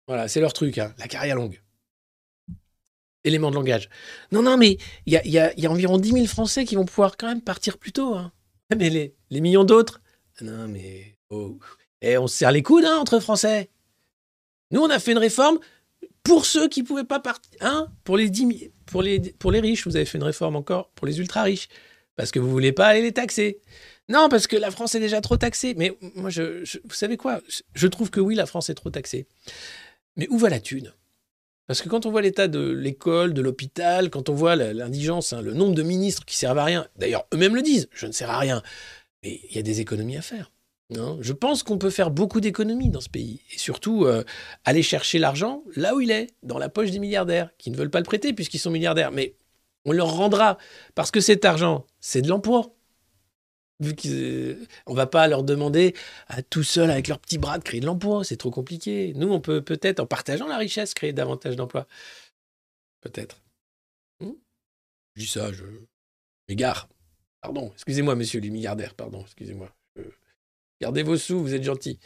Voilà, 0.08 0.26
c'est 0.28 0.40
leur 0.40 0.52
truc, 0.52 0.78
hein, 0.78 0.92
la 0.98 1.06
carrière 1.06 1.36
longue. 1.36 1.60
Élément 3.24 3.50
de 3.50 3.54
langage. 3.56 3.88
Non, 4.32 4.42
non, 4.42 4.56
mais 4.56 4.78
il 5.06 5.12
y 5.12 5.38
a, 5.38 5.52
environ 5.70 5.98
10 5.98 6.12
000 6.12 6.26
Français 6.26 6.64
qui 6.64 6.74
vont 6.74 6.84
pouvoir 6.84 7.16
quand 7.16 7.28
même 7.28 7.40
partir 7.42 7.78
plus 7.78 7.92
tôt. 7.92 8.14
hein. 8.14 8.32
Mais 8.76 8.90
les, 8.90 9.40
millions 9.40 9.64
d'autres 9.64 10.00
Non, 10.40 10.66
mais... 10.68 11.16
Oh. 11.30 11.58
Et 12.00 12.18
on 12.18 12.26
se 12.26 12.36
serre 12.36 12.50
les 12.52 12.62
coudes 12.62 12.84
hein, 12.84 12.96
entre 12.98 13.20
Français. 13.20 13.70
Nous, 14.72 14.80
on 14.80 14.90
a 14.90 14.98
fait 14.98 15.12
une 15.12 15.18
réforme 15.18 15.58
pour 16.24 16.46
ceux 16.46 16.68
qui 16.68 16.82
ne 16.82 16.86
pouvaient 16.86 17.04
pas 17.04 17.20
partir. 17.20 17.50
Hein 17.60 17.88
pour, 18.04 18.16
les 18.16 18.28
10 18.28 18.58
000 18.58 18.70
pour, 18.86 19.02
les, 19.02 19.20
pour 19.20 19.52
les 19.52 19.60
riches, 19.60 19.86
vous 19.86 19.94
avez 19.96 20.04
fait 20.04 20.18
une 20.18 20.24
réforme 20.24 20.56
encore 20.56 20.90
pour 20.90 21.06
les 21.06 21.18
ultra-riches. 21.20 21.68
Parce 22.16 22.30
que 22.30 22.38
vous 22.40 22.46
ne 22.48 22.52
voulez 22.52 22.72
pas 22.72 22.86
aller 22.88 23.02
les 23.02 23.12
taxer. 23.12 23.60
Non, 24.08 24.28
parce 24.28 24.46
que 24.46 24.56
la 24.56 24.70
France 24.70 24.94
est 24.94 25.00
déjà 25.00 25.20
trop 25.20 25.36
taxée. 25.36 25.74
Mais 25.76 25.96
moi, 26.14 26.28
je, 26.28 26.64
je- 26.64 26.78
vous 26.84 26.94
savez 26.94 27.16
quoi? 27.16 27.40
Je 27.74 27.86
trouve 27.86 28.10
que 28.10 28.20
oui, 28.20 28.34
la 28.34 28.46
France 28.46 28.68
est 28.68 28.74
trop 28.74 28.90
taxée. 28.90 29.26
Mais 30.16 30.26
où 30.28 30.38
va 30.38 30.48
la 30.50 30.60
thune? 30.60 30.92
Parce 31.66 31.80
que 31.80 31.88
quand 31.88 32.06
on 32.06 32.10
voit 32.10 32.22
l'état 32.22 32.48
de 32.48 32.70
l'école, 32.70 33.34
de 33.34 33.40
l'hôpital, 33.40 34.10
quand 34.10 34.28
on 34.28 34.34
voit 34.34 34.56
l'indigence, 34.56 35.32
hein, 35.32 35.40
le 35.42 35.54
nombre 35.54 35.74
de 35.74 35.82
ministres 35.82 36.24
qui 36.24 36.36
servent 36.36 36.58
à 36.58 36.64
rien, 36.64 36.86
d'ailleurs 36.96 37.26
eux-mêmes 37.32 37.54
le 37.54 37.62
disent, 37.62 37.88
je 37.92 38.06
ne 38.06 38.12
sers 38.12 38.30
à 38.30 38.38
rien, 38.38 38.62
mais 39.22 39.40
il 39.48 39.56
y 39.56 39.58
a 39.58 39.62
des 39.62 39.80
économies 39.80 40.16
à 40.16 40.22
faire. 40.22 40.50
hein. 40.96 41.16
je 41.20 41.32
pense 41.32 41.62
qu'on 41.62 41.78
peut 41.78 41.90
faire 41.90 42.10
beaucoup 42.10 42.40
d'économies 42.40 42.90
dans 42.90 43.00
ce 43.00 43.08
pays. 43.08 43.40
Et 43.54 43.58
surtout, 43.58 44.04
euh, 44.04 44.24
aller 44.64 44.82
chercher 44.82 45.18
l'argent 45.18 45.62
là 45.76 45.94
où 45.94 46.00
il 46.00 46.10
est, 46.10 46.28
dans 46.42 46.58
la 46.58 46.68
poche 46.68 46.90
des 46.90 46.98
milliardaires, 46.98 47.50
qui 47.58 47.70
ne 47.70 47.76
veulent 47.76 47.90
pas 47.90 48.00
le 48.00 48.04
prêter 48.04 48.32
puisqu'ils 48.32 48.58
sont 48.58 48.70
milliardaires. 48.70 49.12
Mais 49.12 49.36
on 49.84 49.92
leur 49.92 50.14
rendra, 50.14 50.58
parce 50.94 51.10
que 51.10 51.20
cet 51.20 51.44
argent, 51.44 51.86
c'est 52.00 52.22
de 52.22 52.28
l'emploi. 52.28 52.74
Vu 53.82 53.96
qu'on 53.96 54.94
va 54.94 55.06
pas 55.06 55.26
leur 55.26 55.42
demander 55.42 55.94
à 56.28 56.40
tout 56.40 56.62
seul 56.62 56.88
avec 56.88 57.08
leurs 57.08 57.18
petits 57.18 57.38
bras 57.38 57.58
de 57.58 57.64
créer 57.64 57.80
de 57.80 57.86
l'emploi, 57.86 58.22
c'est 58.22 58.36
trop 58.36 58.52
compliqué. 58.52 59.12
Nous, 59.16 59.28
on 59.28 59.40
peut 59.40 59.60
peut-être, 59.60 59.98
en 59.98 60.06
partageant 60.06 60.46
la 60.46 60.56
richesse, 60.56 60.94
créer 60.94 61.12
davantage 61.12 61.56
d'emplois. 61.56 61.88
Peut-être. 63.00 63.42
Hmm 64.20 64.34
je 65.16 65.22
dis 65.22 65.28
ça, 65.28 65.52
je 65.52 65.64
m'égare. 66.48 66.88
Pardon, 67.40 67.72
excusez-moi, 67.74 68.14
monsieur 68.14 68.40
les 68.40 68.50
milliardaires, 68.50 68.94
pardon, 68.94 69.22
excusez-moi. 69.22 69.74
Gardez 70.80 71.02
vos 71.02 71.16
sous, 71.16 71.40
vous 71.40 71.54
êtes 71.54 71.64
gentils. 71.64 71.98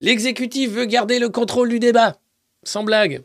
L'exécutif 0.00 0.70
veut 0.70 0.86
garder 0.86 1.18
le 1.18 1.28
contrôle 1.28 1.68
du 1.68 1.78
débat. 1.78 2.20
Sans 2.64 2.84
blague. 2.84 3.22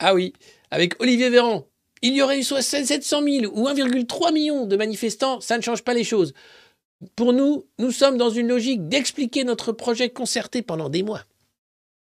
Ah 0.00 0.14
oui, 0.14 0.32
avec 0.70 1.00
Olivier 1.00 1.30
Véran. 1.30 1.68
Il 2.02 2.14
y 2.14 2.20
aurait 2.20 2.38
eu 2.38 2.42
soit 2.42 2.60
700 2.60 3.22
000 3.22 3.52
ou 3.54 3.66
1,3 3.66 4.32
million 4.32 4.66
de 4.66 4.76
manifestants, 4.76 5.40
ça 5.40 5.56
ne 5.56 5.62
change 5.62 5.82
pas 5.82 5.94
les 5.94 6.04
choses. 6.04 6.34
Pour 7.16 7.32
nous, 7.32 7.66
nous 7.78 7.90
sommes 7.90 8.16
dans 8.16 8.30
une 8.30 8.48
logique 8.48 8.88
d'expliquer 8.88 9.44
notre 9.44 9.72
projet 9.72 10.10
concerté 10.10 10.62
pendant 10.62 10.88
des 10.88 11.02
mois. 11.02 11.24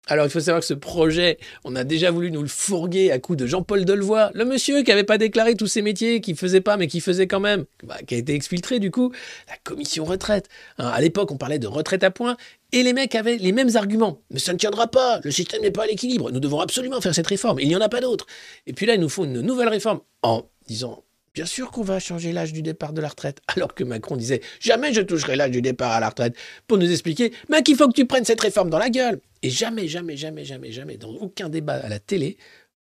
Alors, 0.09 0.27
il 0.27 0.31
faut 0.31 0.41
savoir 0.41 0.61
que 0.61 0.67
ce 0.67 0.75
projet, 0.75 1.39
on 1.63 1.77
a 1.77 1.85
déjà 1.85 2.11
voulu 2.11 2.33
nous 2.33 2.43
le 2.43 2.49
fourguer 2.49 3.13
à 3.13 3.21
coup 3.21 3.37
de 3.37 3.47
Jean-Paul 3.47 3.85
Delevoye, 3.85 4.33
le 4.35 4.45
monsieur 4.45 4.83
qui 4.83 4.91
n'avait 4.91 5.05
pas 5.05 5.17
déclaré 5.17 5.55
tous 5.55 5.69
ses 5.69 5.81
métiers, 5.81 6.21
qui 6.21 6.35
faisait 6.35 6.61
pas, 6.61 6.77
mais 6.77 6.89
qui 6.89 6.99
faisait 6.99 7.29
quand 7.29 7.39
même, 7.39 7.67
bah, 7.85 7.99
qui 8.05 8.17
a 8.17 8.19
été 8.19 8.35
exfiltré 8.35 8.81
du 8.81 8.91
coup, 8.91 9.13
la 9.49 9.55
commission 9.63 10.05
retraite. 10.05 10.49
Hein, 10.79 10.89
à 10.89 11.01
l'époque, 11.01 11.31
on 11.31 11.37
parlait 11.37 11.61
de 11.61 11.69
retraite 11.69 12.03
à 12.03 12.11
points, 12.11 12.37
et 12.73 12.83
les 12.83 12.93
mecs 12.93 13.15
avaient 13.15 13.37
les 13.37 13.53
mêmes 13.53 13.77
arguments. 13.77 14.21
Mais 14.31 14.41
ça 14.41 14.53
ne 14.53 14.59
tiendra 14.59 14.89
pas, 14.89 15.21
le 15.23 15.31
système 15.31 15.63
n'est 15.63 15.71
pas 15.71 15.85
à 15.85 15.87
l'équilibre, 15.87 16.33
nous 16.33 16.41
devons 16.41 16.59
absolument 16.59 17.01
faire 17.01 17.15
cette 17.15 17.29
réforme, 17.29 17.61
il 17.61 17.69
n'y 17.69 17.77
en 17.77 17.81
a 17.81 17.89
pas 17.89 18.01
d'autre. 18.01 18.27
Et 18.67 18.73
puis 18.73 18.87
là, 18.87 18.95
ils 18.95 19.01
nous 19.01 19.09
font 19.09 19.23
une 19.23 19.41
nouvelle 19.41 19.69
réforme 19.69 20.01
en 20.23 20.49
disant 20.67 21.05
Bien 21.35 21.47
sûr 21.47 21.71
qu'on 21.71 21.83
va 21.83 21.99
changer 21.99 22.33
l'âge 22.33 22.53
du 22.53 22.61
départ 22.61 22.93
de 22.93 23.01
la 23.01 23.09
retraite. 23.09 23.41
Alors 23.57 23.75
que 23.75 23.85
Macron 23.85 24.17
disait 24.17 24.43
jamais 24.61 24.93
je 24.93 25.01
toucherai 25.01 25.37
l'âge 25.37 25.51
du 25.51 25.63
départ 25.63 25.93
à 25.93 26.01
la 26.01 26.11
retraite 26.11 26.37
pour 26.67 26.79
nous 26.79 26.91
expliquer 26.91 27.33
mais 27.49 27.63
qu'il 27.63 27.77
faut 27.77 27.89
que 27.89 27.95
tu 27.95 28.07
prennes 28.07 28.25
cette 28.25 28.41
réforme 28.41 28.71
dans 28.71 28.79
la 28.79 28.91
gueule. 28.91 29.21
Et 29.43 29.51
jamais, 29.51 29.89
jamais, 29.89 30.17
jamais, 30.17 30.45
jamais, 30.45 30.71
jamais, 30.71 30.97
dans 30.97 31.11
aucun 31.11 31.49
débat 31.49 31.75
à 31.75 31.89
la 31.89 31.99
télé, 31.99 32.37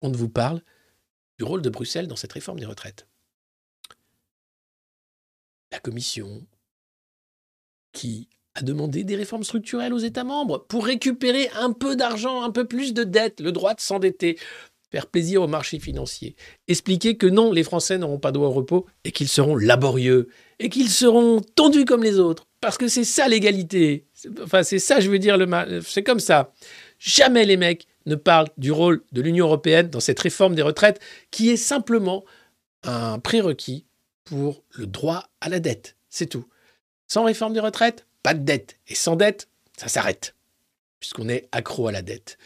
on 0.03 0.11
ne 0.11 0.17
vous 0.17 0.29
parle 0.29 0.61
du 1.39 1.45
rôle 1.45 1.63
de 1.63 1.71
Bruxelles 1.71 2.09
dans 2.09 2.17
cette 2.17 2.33
réforme 2.33 2.59
des 2.59 2.67
retraites. 2.67 3.07
La 5.71 5.79
commission 5.79 6.47
qui 7.93 8.29
à 8.55 8.63
demander 8.63 9.05
des 9.05 9.17
réformes 9.17 9.45
structurelles 9.45 9.95
aux 9.95 9.99
États 9.99 10.25
membres 10.25 10.59
pour 10.69 10.85
récupérer 10.85 11.49
un 11.55 11.73
peu 11.73 11.97
d'argent, 11.97 12.43
un 12.43 12.51
peu 12.51 12.67
plus 12.67 12.93
de 12.93 13.03
dette, 13.03 13.41
le 13.41 13.53
droit 13.53 13.75
de 13.75 13.81
s'endetter, 13.81 14.39
faire 14.93 15.07
plaisir 15.07 15.43
aux 15.43 15.49
marchés 15.49 15.81
financiers, 15.81 16.37
expliquer 16.69 17.17
que 17.17 17.27
non, 17.27 17.51
les 17.51 17.65
Français 17.65 17.99
n'auront 17.99 18.19
pas 18.19 18.31
droit 18.31 18.49
au 18.49 18.53
repos 18.53 18.87
et 19.05 19.11
qu'ils 19.11 19.29
seront 19.29 19.57
laborieux 19.57 20.29
et 20.61 20.69
qu'ils 20.69 20.91
seront 20.91 21.41
tendus 21.41 21.87
comme 21.87 22.05
les 22.05 22.19
autres. 22.19 22.47
Parce 22.61 22.79
que 22.79 22.87
c'est 22.87 23.05
ça 23.05 23.27
l'égalité. 23.27 24.07
Enfin, 24.43 24.63
c'est 24.63 24.79
ça, 24.79 25.01
je 25.01 25.11
veux 25.11 25.19
dire, 25.19 25.37
le. 25.37 25.81
C'est 25.81 26.05
comme 26.05 26.21
ça. 26.21 26.53
Jamais 26.99 27.45
les 27.45 27.57
mecs 27.57 27.89
ne 28.07 28.15
parlent 28.15 28.51
du 28.59 28.71
rôle 28.71 29.03
de 29.11 29.21
l'Union 29.23 29.47
européenne 29.47 29.89
dans 29.89 29.99
cette 29.99 30.21
réforme 30.21 30.55
des 30.55 30.63
retraites 30.63 31.01
qui 31.31 31.51
est 31.51 31.57
simplement 31.57 32.25
un 32.85 33.19
prérequis 33.19 33.87
pour 34.25 34.63
le 34.71 34.87
droit 34.87 35.29
à 35.41 35.49
la 35.49 35.59
dette. 35.59 35.97
C'est 36.11 36.27
tout. 36.27 36.47
Sans 37.09 37.25
réforme 37.25 37.55
des 37.55 37.61
retraites, 37.61 38.07
pas 38.23 38.35
de 38.35 38.45
dette. 38.45 38.77
Et 38.87 38.95
sans 38.95 39.17
dette, 39.17 39.49
ça 39.77 39.89
s'arrête. 39.89 40.35
Puisqu'on 41.01 41.29
est 41.29 41.49
accro 41.51 41.89
à 41.89 41.93
la 41.93 42.03
dette. 42.03 42.39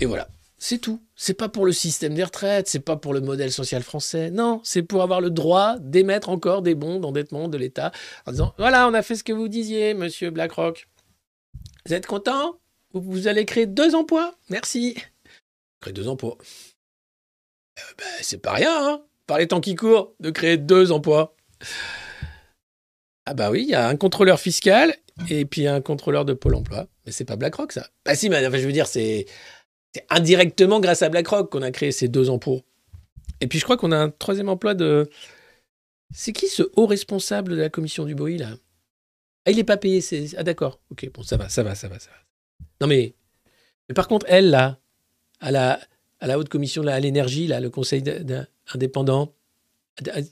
Et 0.00 0.06
voilà. 0.06 0.28
C'est 0.58 0.78
tout. 0.78 1.00
C'est 1.18 1.34
pas 1.34 1.48
pour 1.48 1.64
le 1.64 1.72
système 1.72 2.14
des 2.14 2.24
retraites, 2.24 2.68
c'est 2.68 2.80
pas 2.80 2.96
pour 2.96 3.14
le 3.14 3.22
modèle 3.22 3.50
social 3.50 3.82
français. 3.82 4.30
Non, 4.30 4.60
c'est 4.62 4.82
pour 4.82 5.02
avoir 5.02 5.22
le 5.22 5.30
droit 5.30 5.76
d'émettre 5.80 6.28
encore 6.28 6.60
des 6.60 6.74
bons 6.74 7.00
d'endettement 7.00 7.48
de 7.48 7.56
l'État 7.56 7.90
en 8.26 8.32
disant 8.32 8.54
voilà, 8.58 8.86
on 8.86 8.92
a 8.92 9.00
fait 9.02 9.14
ce 9.14 9.24
que 9.24 9.32
vous 9.32 9.48
disiez, 9.48 9.94
monsieur 9.94 10.30
BlackRock. 10.30 10.88
Vous 11.86 11.94
êtes 11.94 12.06
content? 12.06 12.58
Vous 12.92 13.28
allez 13.28 13.46
créer 13.46 13.66
deux 13.66 13.94
emplois? 13.94 14.34
Merci. 14.50 14.96
Créer 15.80 15.94
deux 15.94 16.08
emplois. 16.08 16.36
Euh, 17.78 17.82
ben, 17.98 18.04
c'est 18.20 18.42
pas 18.42 18.52
rien, 18.52 18.74
hein 18.76 19.02
Par 19.26 19.38
les 19.38 19.48
temps 19.48 19.60
qui 19.60 19.74
courent, 19.74 20.14
de 20.20 20.30
créer 20.30 20.58
deux 20.58 20.92
emplois. 20.92 21.34
Ah 23.24 23.34
bah 23.34 23.50
oui, 23.50 23.62
il 23.62 23.70
y 23.70 23.74
a 23.74 23.88
un 23.88 23.96
contrôleur 23.96 24.38
fiscal 24.38 24.94
et 25.30 25.46
puis 25.46 25.66
un 25.66 25.80
contrôleur 25.80 26.24
de 26.24 26.34
Pôle 26.34 26.54
emploi. 26.54 26.86
Mais 27.04 27.12
c'est 27.12 27.24
pas 27.24 27.36
BlackRock, 27.36 27.72
ça. 27.72 27.88
Bah 28.04 28.14
si, 28.14 28.28
mais 28.28 28.46
enfin, 28.46 28.58
je 28.58 28.66
veux 28.66 28.72
dire, 28.72 28.86
c'est 28.86 29.26
c'est 29.96 30.06
indirectement 30.10 30.78
grâce 30.80 31.00
à 31.00 31.08
BlackRock 31.08 31.50
qu'on 31.50 31.62
a 31.62 31.70
créé 31.70 31.90
ces 31.90 32.08
deux 32.08 32.28
emplois. 32.28 32.60
Et 33.40 33.46
puis 33.46 33.58
je 33.58 33.64
crois 33.64 33.78
qu'on 33.78 33.92
a 33.92 33.96
un 33.96 34.10
troisième 34.10 34.48
emploi 34.48 34.74
de. 34.74 35.08
C'est 36.12 36.32
qui 36.32 36.48
ce 36.48 36.62
haut 36.76 36.86
responsable 36.86 37.52
de 37.52 37.62
la 37.62 37.70
commission 37.70 38.04
du 38.04 38.14
bruit 38.14 38.36
là? 38.36 38.50
Ah, 39.46 39.52
il 39.52 39.56
n'est 39.56 39.64
pas 39.64 39.76
payé. 39.76 40.02
Ah, 40.36 40.42
d'accord. 40.42 40.80
Ok, 40.90 41.08
bon, 41.14 41.22
ça 41.22 41.36
va, 41.36 41.48
ça 41.48 41.62
va, 41.62 41.74
ça 41.74 41.88
va, 41.88 41.98
ça 41.98 42.10
va. 42.10 42.16
Non, 42.80 42.86
mais. 42.86 43.14
Mais 43.88 43.94
par 43.94 44.08
contre, 44.08 44.26
elle, 44.28 44.50
là, 44.50 44.78
à 45.40 45.50
la, 45.50 45.80
à 46.20 46.26
la 46.26 46.38
haute 46.38 46.48
commission 46.48 46.82
là, 46.82 46.94
à 46.94 47.00
l'énergie, 47.00 47.46
là, 47.46 47.60
le 47.60 47.70
conseil 47.70 48.02
indépendant, 48.74 49.34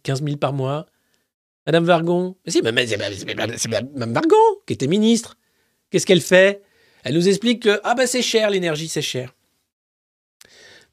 15 0.02 0.24
000 0.24 0.36
par 0.36 0.52
mois. 0.52 0.86
Madame 1.66 1.84
Vargon. 1.84 2.36
Mais 2.44 2.52
c'est 2.52 2.62
Madame 2.62 4.12
Vargon 4.12 4.36
qui 4.66 4.74
était 4.74 4.88
ministre. 4.88 5.38
Qu'est-ce 5.88 6.04
qu'elle 6.04 6.20
fait? 6.20 6.62
Elle 7.04 7.14
nous 7.14 7.28
explique 7.28 7.62
que 7.62 7.80
ah 7.84 7.94
ben 7.94 8.06
c'est 8.06 8.22
cher 8.22 8.50
l'énergie, 8.50 8.88
c'est 8.88 9.00
cher. 9.00 9.34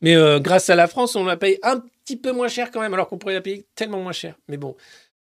Mais 0.02 0.16
euh, 0.16 0.40
grâce 0.40 0.70
à 0.70 0.76
la 0.76 0.88
France, 0.88 1.16
on 1.16 1.24
la 1.24 1.38
paye 1.38 1.60
un 1.62 1.80
petit 1.80 2.18
peu 2.18 2.32
moins 2.32 2.48
cher 2.48 2.72
quand 2.72 2.82
même, 2.82 2.94
alors 2.94 3.08
qu'on 3.08 3.18
pourrait 3.18 3.36
la 3.36 3.42
payer 3.42 3.68
tellement 3.76 4.02
moins 4.02 4.12
cher. 4.12 4.38
Mais 4.48 4.58
bon, 4.58 4.76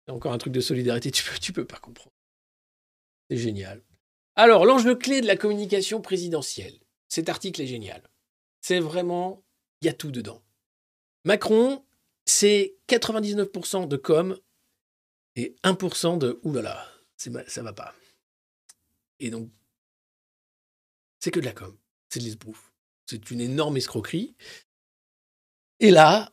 encore 0.09 0.33
un 0.33 0.39
truc 0.39 0.53
de 0.53 0.61
solidarité, 0.61 1.11
tu 1.11 1.23
peux, 1.25 1.53
peux 1.53 1.67
pas 1.67 1.79
comprendre. 1.79 2.13
C'est 3.31 3.37
génial. 3.37 3.83
Alors, 4.35 4.65
l'enjeu 4.65 4.95
clé 4.95 5.21
de 5.21 5.27
la 5.27 5.37
communication 5.37 6.01
présidentielle. 6.01 6.79
Cet 7.09 7.29
article 7.29 7.61
est 7.61 7.67
génial. 7.67 8.03
C'est 8.63 8.81
vraiment, 8.81 9.45
il 9.81 9.87
y 9.87 9.89
a 9.91 9.93
tout 9.93 10.11
dedans. 10.11 10.43
Macron, 11.25 11.85
c'est 12.25 12.77
99% 12.89 13.89
de 13.89 13.97
com 13.97 14.39
et 15.37 15.55
1% 15.65 16.19
de 16.19 16.41
oulala, 16.43 16.87
ça 17.17 17.63
va 17.63 17.73
pas. 17.73 17.95
Et 19.21 19.31
donc, 19.31 19.51
c'est 21.21 21.31
que 21.31 21.41
de 21.41 21.45
la 21.45 21.53
com, 21.53 21.77
c'est 22.09 22.21
de 22.21 22.25
l'esbrouf. 22.25 22.72
C'est 23.07 23.31
une 23.31 23.41
énorme 23.41 23.77
escroquerie. 23.77 24.35
Et 25.81 25.91
là, 25.91 26.33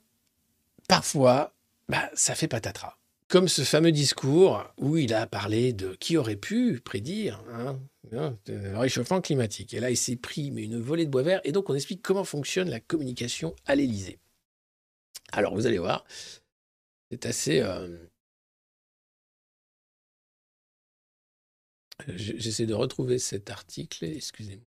parfois, 0.87 1.55
bah, 1.87 2.09
ça 2.13 2.35
fait 2.35 2.47
patatras. 2.47 2.97
Comme 3.27 3.47
ce 3.47 3.63
fameux 3.63 3.91
discours 3.91 4.63
où 4.77 4.97
il 4.97 5.13
a 5.13 5.27
parlé 5.27 5.73
de 5.73 5.95
qui 5.95 6.17
aurait 6.17 6.35
pu 6.35 6.79
prédire 6.79 7.43
hein, 7.51 7.79
hein 8.11 8.37
le 8.47 8.77
réchauffement 8.77 9.21
climatique. 9.21 9.73
Et 9.73 9.79
là, 9.79 9.91
il 9.91 9.97
s'est 9.97 10.15
pris 10.15 10.51
mais 10.51 10.63
une 10.63 10.79
volée 10.79 11.05
de 11.05 11.11
bois 11.11 11.21
vert. 11.21 11.41
Et 11.43 11.51
donc, 11.51 11.69
on 11.69 11.75
explique 11.75 12.01
comment 12.01 12.23
fonctionne 12.23 12.69
la 12.69 12.79
communication 12.79 13.55
à 13.65 13.75
l'Élysée. 13.75 14.19
Alors, 15.31 15.53
vous 15.53 15.67
allez 15.67 15.77
voir, 15.77 16.05
c'est 17.11 17.25
assez. 17.25 17.59
Euh, 17.59 17.97
j'essaie 22.15 22.65
de 22.65 22.73
retrouver 22.73 23.19
cet 23.19 23.49
article. 23.49 24.05
Excusez-moi. 24.05 24.68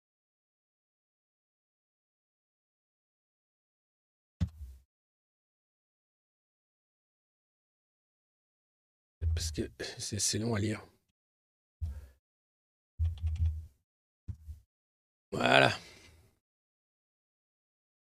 Parce 9.38 9.51
que 9.51 9.61
c'est 9.99 10.39
long 10.39 10.55
à 10.55 10.59
lire. 10.59 10.83
Voilà. 15.31 15.71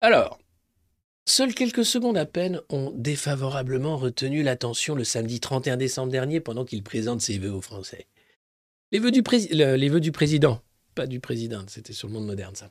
Alors, 0.00 0.38
seules 1.24 1.52
quelques 1.52 1.84
secondes 1.84 2.16
à 2.16 2.26
peine 2.26 2.60
ont 2.68 2.92
défavorablement 2.94 3.96
retenu 3.96 4.44
l'attention 4.44 4.94
le 4.94 5.02
samedi 5.02 5.40
31 5.40 5.76
décembre 5.76 6.12
dernier 6.12 6.38
pendant 6.38 6.64
qu'il 6.64 6.84
présente 6.84 7.20
ses 7.20 7.38
vœux 7.38 7.52
aux 7.52 7.60
Français. 7.60 8.06
Les 8.92 9.00
vœux 9.00 9.10
du, 9.10 9.24
président, 9.24 10.62
pas 10.94 11.08
du 11.08 11.18
président, 11.18 11.64
c'était 11.66 11.92
sur 11.92 12.06
le 12.06 12.14
monde 12.14 12.26
moderne 12.26 12.54
ça. 12.54 12.70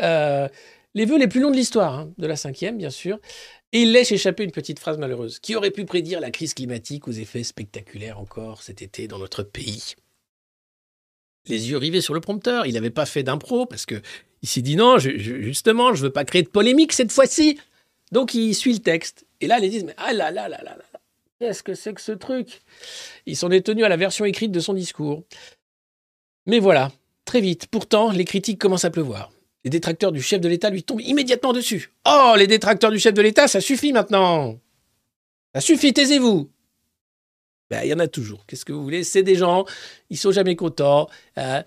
Euh, 0.00 0.48
les 0.94 1.04
vœux 1.04 1.18
les 1.18 1.28
plus 1.28 1.40
longs 1.40 1.50
de 1.50 1.56
l'histoire, 1.56 1.98
hein, 1.98 2.14
de 2.16 2.26
la 2.26 2.36
cinquième 2.36 2.78
bien 2.78 2.88
sûr, 2.88 3.20
et 3.74 3.82
il 3.82 3.92
laisse 3.92 4.12
échapper 4.12 4.44
une 4.44 4.52
petite 4.52 4.78
phrase 4.78 4.98
malheureuse. 4.98 5.40
Qui 5.40 5.56
aurait 5.56 5.72
pu 5.72 5.84
prédire 5.84 6.20
la 6.20 6.30
crise 6.30 6.54
climatique 6.54 7.08
aux 7.08 7.12
effets 7.12 7.42
spectaculaires 7.42 8.20
encore 8.20 8.62
cet 8.62 8.82
été 8.82 9.08
dans 9.08 9.18
notre 9.18 9.42
pays? 9.42 9.96
Les 11.48 11.70
yeux 11.70 11.76
rivés 11.76 12.00
sur 12.00 12.14
le 12.14 12.20
prompteur, 12.20 12.66
il 12.66 12.74
n'avait 12.74 12.90
pas 12.90 13.04
fait 13.04 13.24
d'impro 13.24 13.66
parce 13.66 13.84
que 13.84 14.00
il 14.42 14.48
s'est 14.48 14.62
dit 14.62 14.76
non, 14.76 14.98
justement, 14.98 15.92
je 15.92 16.04
veux 16.04 16.12
pas 16.12 16.24
créer 16.24 16.44
de 16.44 16.48
polémique 16.48 16.92
cette 16.92 17.10
fois-ci. 17.10 17.58
Donc 18.12 18.32
il 18.34 18.54
suit 18.54 18.74
le 18.74 18.78
texte. 18.78 19.26
Et 19.40 19.48
là, 19.48 19.58
les 19.58 19.68
disent 19.68 19.84
mais 19.84 19.94
ah 19.98 20.12
là 20.12 20.30
là 20.30 20.48
là 20.48 20.62
là 20.62 20.76
là, 20.76 21.00
qu'est-ce 21.40 21.64
que 21.64 21.74
c'est 21.74 21.94
que 21.94 22.00
ce 22.00 22.12
truc? 22.12 22.62
Il 23.26 23.36
s'en 23.36 23.50
est 23.50 23.66
tenu 23.66 23.82
à 23.82 23.88
la 23.88 23.96
version 23.96 24.24
écrite 24.24 24.52
de 24.52 24.60
son 24.60 24.74
discours. 24.74 25.24
Mais 26.46 26.60
voilà, 26.60 26.92
très 27.24 27.40
vite. 27.40 27.66
Pourtant, 27.66 28.12
les 28.12 28.24
critiques 28.24 28.60
commencent 28.60 28.84
à 28.84 28.90
pleuvoir 28.90 29.32
les 29.64 29.70
détracteurs 29.70 30.12
du 30.12 30.20
chef 30.20 30.40
de 30.40 30.48
l'État 30.48 30.70
lui 30.70 30.82
tombent 30.82 31.00
immédiatement 31.00 31.52
dessus. 31.52 31.90
Oh, 32.06 32.34
les 32.36 32.46
détracteurs 32.46 32.90
du 32.90 32.98
chef 32.98 33.14
de 33.14 33.22
l'État, 33.22 33.48
ça 33.48 33.60
suffit 33.60 33.92
maintenant. 33.92 34.60
Ça 35.54 35.60
suffit, 35.60 35.92
taisez-vous. 35.92 36.50
Ben, 37.70 37.82
il 37.82 37.88
y 37.88 37.94
en 37.94 37.98
a 37.98 38.06
toujours. 38.06 38.44
Qu'est-ce 38.46 38.64
que 38.64 38.72
vous 38.72 38.82
voulez? 38.82 39.04
C'est 39.04 39.22
des 39.22 39.36
gens, 39.36 39.64
ils 40.10 40.18
sont 40.18 40.32
jamais 40.32 40.54
contents. 40.54 41.08
Hein. 41.36 41.64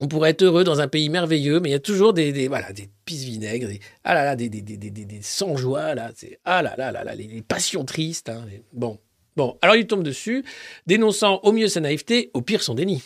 on 0.00 0.08
pourrait 0.08 0.30
être 0.30 0.42
heureux 0.42 0.64
dans 0.64 0.80
un 0.80 0.88
pays 0.88 1.08
merveilleux, 1.08 1.60
mais 1.60 1.70
il 1.70 1.72
y 1.72 1.76
a 1.76 1.80
toujours 1.80 2.12
des, 2.12 2.30
des 2.32 2.46
voilà, 2.46 2.72
des 2.74 2.90
vinaigres, 3.06 3.68
des, 3.68 3.80
ah 4.04 4.12
là 4.12 4.24
là, 4.24 4.36
des, 4.36 4.50
des, 4.50 4.60
des, 4.60 4.76
des 4.90 5.22
sans 5.22 5.56
joie, 5.56 5.94
là, 5.94 6.12
ah 6.44 6.62
là 6.62 6.74
là 6.76 6.92
là 6.92 7.04
là, 7.04 7.14
les, 7.14 7.40
passions 7.40 7.86
tristes. 7.86 8.28
Hein, 8.28 8.44
bon, 8.74 8.98
bon, 9.34 9.56
alors 9.62 9.76
il 9.76 9.86
tombe 9.86 10.02
dessus, 10.02 10.44
dénonçant 10.86 11.40
au 11.42 11.52
mieux 11.52 11.68
sa 11.68 11.80
naïveté, 11.80 12.30
au 12.34 12.42
pire 12.42 12.62
son 12.62 12.74
déni. 12.74 13.02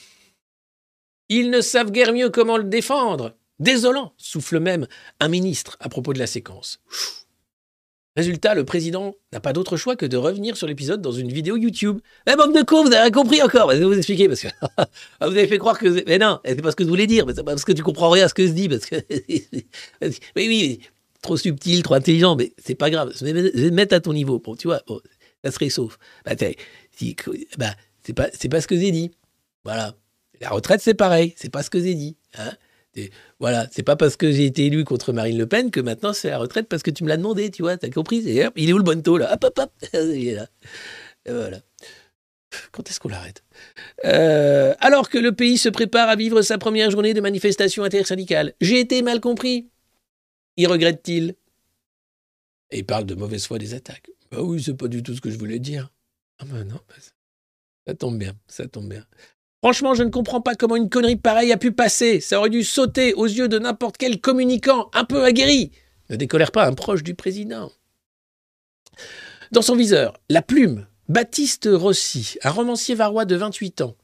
Ils 1.28 1.50
ne 1.50 1.60
savent 1.60 1.92
guère 1.92 2.12
mieux 2.12 2.30
comment 2.30 2.56
le 2.56 2.64
défendre. 2.64 3.36
Désolant, 3.62 4.12
souffle 4.16 4.58
même 4.58 4.88
un 5.20 5.28
ministre 5.28 5.76
à 5.78 5.88
propos 5.88 6.12
de 6.12 6.18
la 6.18 6.26
séquence. 6.26 6.80
Résultat, 8.16 8.56
le 8.56 8.64
président 8.64 9.14
n'a 9.32 9.38
pas 9.38 9.52
d'autre 9.52 9.76
choix 9.76 9.94
que 9.94 10.04
de 10.04 10.16
revenir 10.16 10.56
sur 10.56 10.66
l'épisode 10.66 11.00
dans 11.00 11.12
une 11.12 11.30
vidéo 11.30 11.56
YouTube. 11.56 12.00
La 12.26 12.34
bande 12.34 12.52
de 12.56 12.62
cons, 12.62 12.82
vous 12.84 12.92
avez 12.92 13.12
compris 13.12 13.40
encore. 13.40 13.70
Je 13.70 13.76
vais 13.76 13.84
vous 13.84 13.96
expliquer 13.96 14.26
parce 14.26 14.40
que 14.40 14.48
vous 15.20 15.28
avez 15.28 15.46
fait 15.46 15.58
croire 15.58 15.78
que. 15.78 16.04
Mais 16.08 16.18
non, 16.18 16.40
c'est 16.44 16.60
pas 16.60 16.72
ce 16.72 16.76
que 16.76 16.82
je 16.82 16.88
voulais 16.88 17.06
dire. 17.06 17.24
C'est 17.36 17.44
parce 17.44 17.64
que 17.64 17.70
tu 17.70 17.84
comprends 17.84 18.10
rien 18.10 18.24
à 18.24 18.28
ce 18.28 18.34
que 18.34 18.44
je 18.44 18.50
dis. 18.50 18.68
Parce 18.68 18.84
que. 18.84 18.96
oui, 20.02 20.10
oui, 20.36 20.80
trop 21.22 21.36
subtil, 21.36 21.84
trop 21.84 21.94
intelligent, 21.94 22.34
mais 22.34 22.52
c'est 22.58 22.74
pas 22.74 22.90
grave. 22.90 23.12
Je 23.14 23.24
vais 23.24 23.70
mettre 23.70 23.94
à 23.94 24.00
ton 24.00 24.12
niveau. 24.12 24.40
Bon, 24.40 24.56
tu 24.56 24.66
vois, 24.66 24.82
ça 25.44 25.52
serait 25.52 25.70
sauf. 25.70 25.98
Bah, 26.24 26.32
bah, 27.58 27.74
c'est 28.02 28.12
pas, 28.12 28.26
c'est 28.36 28.48
pas 28.48 28.60
ce 28.60 28.66
que 28.66 28.76
j'ai 28.76 28.90
dit. 28.90 29.12
Voilà. 29.62 29.94
La 30.40 30.50
retraite, 30.50 30.80
c'est 30.80 30.94
pareil. 30.94 31.32
C'est 31.36 31.50
pas 31.50 31.62
ce 31.62 31.70
que 31.70 31.80
j'ai 31.80 31.94
dit. 31.94 32.16
Hein 32.36 32.50
voilà, 33.38 33.66
c'est 33.70 33.82
pas 33.82 33.96
parce 33.96 34.16
que 34.16 34.30
j'ai 34.30 34.44
été 34.46 34.66
élu 34.66 34.84
contre 34.84 35.12
Marine 35.12 35.38
Le 35.38 35.46
Pen 35.46 35.70
que 35.70 35.80
maintenant 35.80 36.12
c'est 36.12 36.30
la 36.30 36.38
retraite 36.38 36.68
parce 36.68 36.82
que 36.82 36.90
tu 36.90 37.04
me 37.04 37.08
l'as 37.08 37.16
demandé, 37.16 37.50
tu 37.50 37.62
vois, 37.62 37.76
t'as 37.76 37.88
compris 37.90 38.18
Il 38.18 38.68
est 38.68 38.72
où 38.72 38.78
le 38.78 38.84
bonneto 38.84 39.16
là? 39.16 39.32
Hop, 39.32 39.44
hop, 39.44 39.58
hop 39.58 39.72
là. 39.92 40.46
voilà. 41.26 41.58
Quand 42.70 42.88
est-ce 42.88 43.00
qu'on 43.00 43.08
l'arrête? 43.08 43.42
Euh, 44.04 44.74
Alors 44.78 45.08
que 45.08 45.18
le 45.18 45.32
pays 45.32 45.56
se 45.56 45.70
prépare 45.70 46.08
à 46.08 46.16
vivre 46.16 46.42
sa 46.42 46.58
première 46.58 46.90
journée 46.90 47.14
de 47.14 47.20
manifestation 47.20 47.82
intersyndicale, 47.82 48.54
j'ai 48.60 48.80
été 48.80 49.00
mal 49.02 49.20
compris. 49.20 49.70
Y 50.58 50.66
regrette-t-il? 50.66 51.34
Et 52.70 52.78
il 52.78 52.86
parle 52.86 53.06
de 53.06 53.14
mauvaise 53.14 53.46
foi 53.46 53.58
des 53.58 53.74
attaques. 53.74 54.10
Bah 54.30 54.42
oui, 54.42 54.62
c'est 54.62 54.74
pas 54.76 54.88
du 54.88 55.02
tout 55.02 55.14
ce 55.14 55.20
que 55.20 55.30
je 55.30 55.38
voulais 55.38 55.58
dire. 55.58 55.90
Ah 56.38 56.44
ben 56.44 56.64
non, 56.64 56.80
bah 56.88 56.94
ça 57.86 57.94
tombe 57.94 58.18
bien, 58.18 58.34
ça 58.48 58.66
tombe 58.66 58.88
bien. 58.88 59.04
Franchement, 59.62 59.94
je 59.94 60.02
ne 60.02 60.10
comprends 60.10 60.40
pas 60.40 60.56
comment 60.56 60.74
une 60.74 60.90
connerie 60.90 61.16
pareille 61.16 61.52
a 61.52 61.56
pu 61.56 61.70
passer. 61.70 62.18
Ça 62.18 62.40
aurait 62.40 62.50
dû 62.50 62.64
sauter 62.64 63.14
aux 63.14 63.26
yeux 63.26 63.46
de 63.46 63.60
n'importe 63.60 63.96
quel 63.96 64.20
communicant 64.20 64.90
un 64.92 65.04
peu 65.04 65.22
aguerri. 65.22 65.70
Ne 66.10 66.16
décolère 66.16 66.50
pas 66.50 66.66
un 66.66 66.74
proche 66.74 67.04
du 67.04 67.14
président. 67.14 67.70
Dans 69.52 69.62
son 69.62 69.76
viseur, 69.76 70.14
la 70.28 70.42
plume, 70.42 70.88
Baptiste 71.08 71.68
Rossi, 71.72 72.38
un 72.42 72.50
romancier 72.50 72.96
varois 72.96 73.24
de 73.24 73.36
28 73.36 73.82
ans, 73.82 73.96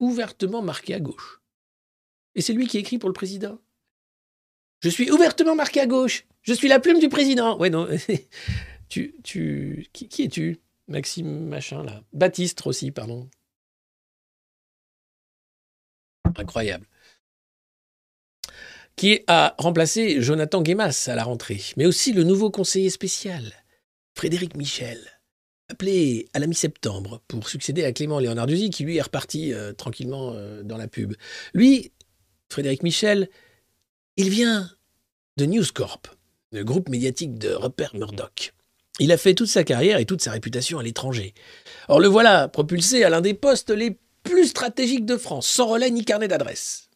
ouvertement 0.00 0.62
marqué 0.62 0.94
à 0.94 1.00
gauche. 1.00 1.42
Et 2.34 2.40
c'est 2.40 2.54
lui 2.54 2.66
qui 2.66 2.78
écrit 2.78 2.96
pour 2.96 3.10
le 3.10 3.14
président. 3.14 3.58
Je 4.80 4.88
suis 4.88 5.10
ouvertement 5.10 5.56
marqué 5.56 5.80
à 5.80 5.86
gauche. 5.86 6.24
Je 6.40 6.54
suis 6.54 6.68
la 6.68 6.80
plume 6.80 7.00
du 7.00 7.10
président. 7.10 7.58
Ouais, 7.58 7.68
non. 7.68 7.86
tu, 8.88 9.14
tu, 9.22 9.88
qui, 9.92 10.08
qui 10.08 10.22
es-tu? 10.22 10.58
Maxime 10.88 11.48
machin, 11.48 11.82
là. 11.84 12.02
Baptiste 12.12 12.60
Rossi, 12.60 12.90
pardon. 12.90 13.28
Incroyable. 16.36 16.86
Qui 18.96 19.20
a 19.26 19.54
remplacé 19.58 20.22
Jonathan 20.22 20.62
Guémas 20.62 21.08
à 21.08 21.14
la 21.14 21.24
rentrée, 21.24 21.60
mais 21.76 21.86
aussi 21.86 22.12
le 22.12 22.22
nouveau 22.22 22.50
conseiller 22.50 22.90
spécial, 22.90 23.52
Frédéric 24.14 24.56
Michel, 24.56 25.00
appelé 25.68 26.28
à 26.32 26.38
la 26.38 26.46
mi-septembre 26.46 27.20
pour 27.26 27.48
succéder 27.48 27.84
à 27.84 27.92
Clément 27.92 28.20
Léonarduzzi, 28.20 28.70
qui 28.70 28.84
lui 28.84 28.96
est 28.96 29.02
reparti 29.02 29.52
euh, 29.52 29.72
tranquillement 29.72 30.32
euh, 30.34 30.62
dans 30.62 30.76
la 30.76 30.86
pub. 30.86 31.14
Lui, 31.54 31.92
Frédéric 32.50 32.82
Michel, 32.84 33.28
il 34.16 34.30
vient 34.30 34.70
de 35.36 35.46
News 35.46 35.64
Corp, 35.74 36.06
le 36.52 36.62
groupe 36.62 36.88
médiatique 36.88 37.36
de 37.36 37.50
Rupert 37.50 37.96
Murdoch. 37.96 38.54
Il 39.00 39.10
a 39.10 39.16
fait 39.16 39.34
toute 39.34 39.48
sa 39.48 39.64
carrière 39.64 39.98
et 39.98 40.06
toute 40.06 40.22
sa 40.22 40.30
réputation 40.30 40.78
à 40.78 40.82
l'étranger. 40.84 41.34
Or 41.88 41.98
le 41.98 42.06
voilà 42.06 42.46
propulsé 42.46 43.02
à 43.02 43.10
l'un 43.10 43.20
des 43.20 43.34
postes 43.34 43.70
les 43.70 43.98
plus 44.34 44.48
stratégiques 44.48 45.06
de 45.06 45.16
France, 45.16 45.46
sans 45.46 45.68
relais 45.68 45.90
ni 45.90 46.04
carnet 46.04 46.26
d'adresse. 46.26 46.90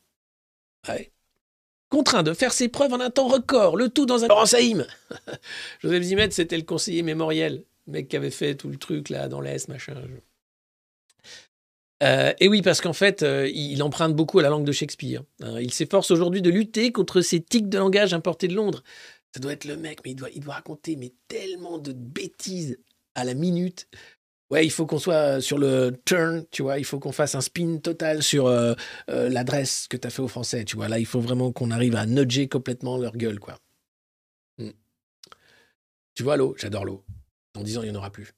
Ouais. 0.89 1.13
Contraint 1.89 2.25
de 2.25 2.35
faire 2.35 2.53
ses 2.53 2.69
preuves 2.69 2.93
en 2.93 3.01
un 3.01 3.11
temps 3.11 3.29
record, 3.29 3.77
le 3.77 3.89
tout 3.89 4.07
dans 4.07 4.25
un 4.25 4.29
Laurent 4.29 4.45
Saïm. 4.45 4.85
Joseph 5.81 6.03
Zimet, 6.03 6.31
c'était 6.33 6.57
le 6.57 6.65
conseiller 6.65 7.03
mémoriel, 7.03 7.65
le 7.87 7.93
mec 7.93 8.09
qui 8.09 8.17
avait 8.17 8.33
fait 8.33 8.57
tout 8.57 8.69
le 8.69 8.77
truc 8.77 9.09
là 9.09 9.29
dans 9.29 9.41
l'Est, 9.41 9.69
machin. 9.69 9.95
Euh, 12.03 12.33
et 12.41 12.49
oui, 12.49 12.61
parce 12.61 12.81
qu'en 12.81 12.93
fait, 12.93 13.23
euh, 13.23 13.49
il 13.55 13.83
emprunte 13.85 14.15
beaucoup 14.15 14.41
à 14.41 14.43
la 14.43 14.49
langue 14.49 14.67
de 14.67 14.73
Shakespeare. 14.73 15.23
hein. 15.43 15.61
il 15.61 15.73
s'efforce 15.73 16.11
aujourd'hui 16.11 16.43
de 16.43 16.51
lutter 16.51 16.91
contre 16.91 17.21
ces 17.21 17.41
tics 17.41 17.69
de 17.69 17.79
langage 17.79 18.15
importés 18.15 18.49
de 18.49 18.55
Londres. 18.55 18.83
Ça 19.33 19.41
doit 19.41 19.53
être 19.53 19.65
le 19.65 19.77
mec, 19.77 20.01
mais 20.05 20.11
il 20.11 20.17
doit, 20.17 20.31
il 20.31 20.41
doit 20.41 20.55
raconter 20.55 20.97
mais 20.97 21.13
tellement 21.29 21.79
de 21.79 21.93
bêtises 21.93 22.79
à 23.15 23.23
la 23.25 23.35
minute. 23.35 23.87
Ouais, 24.51 24.65
il 24.65 24.71
faut 24.71 24.87
qu'on 24.87 24.99
soit 24.99 25.43
sur 25.43 25.59
le 25.59 26.01
turn, 26.07 26.45
tu 26.51 26.63
vois, 26.63 26.79
il 26.79 26.85
faut 26.85 26.99
qu'on 26.99 27.13
fasse 27.13 27.35
un 27.35 27.43
spin 27.43 27.77
total 27.83 28.23
sur 28.23 28.47
euh, 28.47 28.75
euh, 29.11 29.29
l'adresse 29.29 29.87
que 29.89 29.97
tu 29.99 30.07
as 30.07 30.11
fait 30.11 30.23
aux 30.23 30.29
Français, 30.29 30.65
tu 30.65 30.77
vois. 30.77 30.89
Là, 30.89 30.99
il 30.99 31.05
faut 31.05 31.21
vraiment 31.21 31.53
qu'on 31.53 31.71
arrive 31.71 31.97
à 31.97 32.07
nudger 32.07 32.49
complètement 32.49 32.97
leur 32.97 33.17
gueule, 33.17 33.39
quoi. 33.41 33.59
Hmm. 34.57 34.71
Tu 36.15 36.23
vois, 36.23 36.39
l'eau, 36.39 36.55
j'adore 36.59 36.87
l'eau. 36.87 37.05
Dans 37.53 37.63
10 37.63 37.79
ans, 37.79 37.83
il 37.83 37.91
n'y 37.91 37.97
en 37.97 37.99
aura 37.99 38.11
plus. 38.11 38.33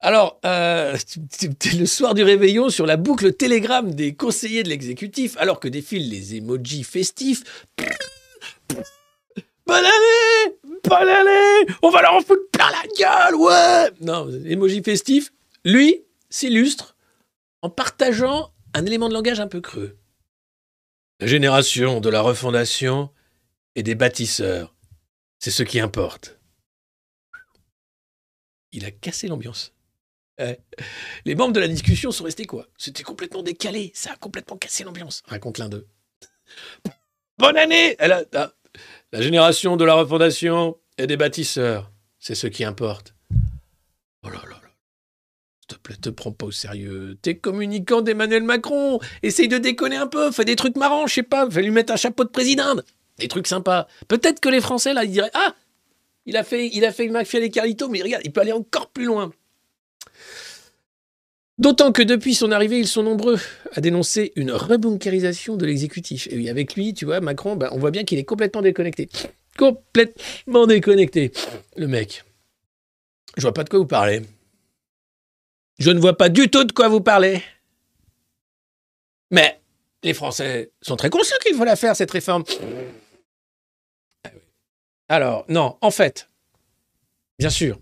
Alors, 0.00 0.40
euh, 0.44 0.96
le 1.78 1.86
soir 1.86 2.14
du 2.14 2.24
réveillon 2.24 2.70
sur 2.70 2.86
la 2.86 2.96
boucle 2.96 3.32
Telegram 3.32 3.88
des 3.88 4.16
conseillers 4.16 4.64
de 4.64 4.68
l'exécutif, 4.68 5.36
alors 5.38 5.60
que 5.60 5.68
défilent 5.68 6.10
les 6.10 6.34
emojis 6.36 6.82
festifs. 6.82 7.44
Bonne 9.66 9.84
année 9.84 10.56
Bonne 10.84 11.08
année 11.08 11.72
On 11.82 11.90
va 11.90 12.02
leur 12.02 12.14
en 12.14 12.20
foutre 12.20 12.48
plein 12.52 12.70
la 12.70 12.82
gueule, 12.98 13.34
ouais 13.34 13.90
Non, 14.00 14.28
emoji 14.44 14.82
festif, 14.82 15.32
lui, 15.64 16.04
s'illustre 16.30 16.96
en 17.62 17.70
partageant 17.70 18.52
un 18.74 18.84
élément 18.86 19.08
de 19.08 19.14
langage 19.14 19.40
un 19.40 19.48
peu 19.48 19.60
creux. 19.60 19.96
La 21.20 21.26
génération 21.26 22.00
de 22.00 22.08
la 22.10 22.20
refondation 22.20 23.10
et 23.74 23.82
des 23.82 23.94
bâtisseurs, 23.94 24.74
c'est 25.38 25.50
ce 25.50 25.62
qui 25.62 25.80
importe. 25.80 26.38
Il 28.72 28.84
a 28.84 28.90
cassé 28.90 29.26
l'ambiance. 29.26 29.72
Les 31.24 31.34
membres 31.34 31.54
de 31.54 31.60
la 31.60 31.68
discussion 31.68 32.10
sont 32.12 32.24
restés 32.24 32.44
quoi? 32.44 32.66
C'était 32.76 33.02
complètement 33.02 33.42
décalé, 33.42 33.90
ça 33.94 34.12
a 34.12 34.16
complètement 34.16 34.58
cassé 34.58 34.84
l'ambiance, 34.84 35.22
raconte 35.26 35.56
l'un 35.58 35.70
d'eux. 35.70 35.88
Bonne 37.38 37.56
année 37.56 37.96
Elle 37.98 38.12
a- 38.12 38.24
ah, 38.34 38.52
La 39.12 39.22
génération 39.22 39.76
de 39.76 39.84
la 39.84 39.94
refondation 39.94 40.76
et 40.98 41.06
des 41.06 41.16
bâtisseurs, 41.16 41.90
c'est 42.18 42.34
ce 42.34 42.46
qui 42.46 42.64
importe. 42.64 43.14
Oh 44.22 44.28
là 44.28 44.40
là 44.44 44.60
là. 44.62 44.70
S'il 45.60 45.68
te 45.68 45.82
plaît, 45.82 45.96
te 45.96 46.08
prends 46.08 46.32
pas 46.32 46.46
au 46.46 46.50
sérieux. 46.50 47.16
T'es 47.22 47.36
communicant 47.36 48.02
d'Emmanuel 48.02 48.42
Macron. 48.42 48.98
Essaye 49.22 49.48
de 49.48 49.58
déconner 49.58 49.96
un 49.96 50.06
peu. 50.06 50.30
Fais 50.32 50.44
des 50.44 50.56
trucs 50.56 50.76
marrants, 50.76 51.06
je 51.06 51.14
sais 51.14 51.22
pas. 51.22 51.48
Fais 51.50 51.62
lui 51.62 51.70
mettre 51.70 51.92
un 51.92 51.96
chapeau 51.96 52.24
de 52.24 52.30
président. 52.30 52.74
Des 53.18 53.28
trucs 53.28 53.46
sympas. 53.46 53.86
Peut-être 54.08 54.40
que 54.40 54.48
les 54.48 54.60
Français, 54.60 54.92
là, 54.92 55.04
ils 55.04 55.12
diraient 55.12 55.30
Ah 55.34 55.54
il 56.26 56.36
a 56.36 56.42
fait, 56.42 56.68
il 56.72 56.84
a 56.84 56.92
fait 56.92 57.06
et 57.42 57.50
Carlito, 57.50 57.88
mais 57.88 58.02
regarde, 58.02 58.22
il 58.24 58.32
peut 58.32 58.40
aller 58.40 58.52
encore 58.52 58.90
plus 58.90 59.04
loin. 59.04 59.32
D'autant 61.58 61.90
que 61.90 62.02
depuis 62.02 62.34
son 62.34 62.52
arrivée, 62.52 62.78
ils 62.78 62.86
sont 62.86 63.02
nombreux 63.02 63.38
à 63.72 63.80
dénoncer 63.80 64.32
une 64.36 64.52
rebunkérisation 64.52 65.56
de 65.56 65.64
l'exécutif. 65.64 66.28
Et 66.30 66.36
oui, 66.36 66.50
avec 66.50 66.74
lui, 66.74 66.92
tu 66.92 67.06
vois, 67.06 67.20
Macron, 67.20 67.56
ben, 67.56 67.70
on 67.72 67.78
voit 67.78 67.90
bien 67.90 68.04
qu'il 68.04 68.18
est 68.18 68.24
complètement 68.24 68.60
déconnecté. 68.60 69.08
Complètement 69.56 70.66
déconnecté, 70.66 71.32
le 71.76 71.88
mec. 71.88 72.24
Je 73.38 73.42
vois 73.42 73.54
pas 73.54 73.64
de 73.64 73.70
quoi 73.70 73.78
vous 73.78 73.86
parlez. 73.86 74.20
Je 75.78 75.90
ne 75.90 75.98
vois 75.98 76.16
pas 76.16 76.28
du 76.28 76.50
tout 76.50 76.64
de 76.64 76.72
quoi 76.72 76.88
vous 76.88 77.00
parlez. 77.00 77.42
Mais 79.30 79.58
les 80.02 80.14
Français 80.14 80.72
sont 80.82 80.96
très 80.96 81.10
conscients 81.10 81.36
qu'il 81.42 81.54
faut 81.54 81.64
la 81.64 81.76
faire, 81.76 81.96
cette 81.96 82.10
réforme. 82.10 82.44
Ah. 84.24 84.30
Alors, 85.08 85.46
non, 85.48 85.78
en 85.80 85.90
fait, 85.90 86.28
bien 87.38 87.50
sûr, 87.50 87.80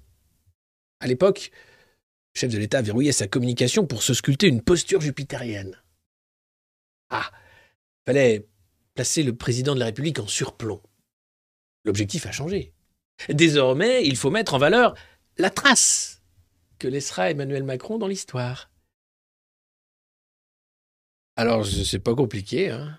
à 1.00 1.06
l'époque, 1.06 1.50
chef 2.34 2.50
de 2.50 2.58
l'État 2.58 2.82
verrouillait 2.82 3.12
sa 3.12 3.28
communication 3.28 3.86
pour 3.86 4.02
se 4.02 4.14
sculpter 4.14 4.48
une 4.48 4.62
posture 4.62 5.00
jupitérienne. 5.00 5.80
Ah, 7.10 7.30
fallait 8.06 8.46
placer 8.94 9.22
le 9.22 9.36
président 9.36 9.74
de 9.74 9.80
la 9.80 9.86
République 9.86 10.18
en 10.18 10.26
surplomb. 10.26 10.82
L'objectif 11.84 12.26
a 12.26 12.32
changé. 12.32 12.72
Désormais, 13.28 14.04
il 14.04 14.16
faut 14.16 14.30
mettre 14.30 14.54
en 14.54 14.58
valeur 14.58 14.94
la 15.38 15.50
trace 15.50 16.22
que 16.78 16.88
laissera 16.88 17.30
Emmanuel 17.30 17.62
Macron 17.62 17.98
dans 17.98 18.08
l'histoire. 18.08 18.70
Alors, 21.36 21.66
c'est 21.66 21.98
pas 21.98 22.14
compliqué, 22.14 22.70
hein. 22.70 22.98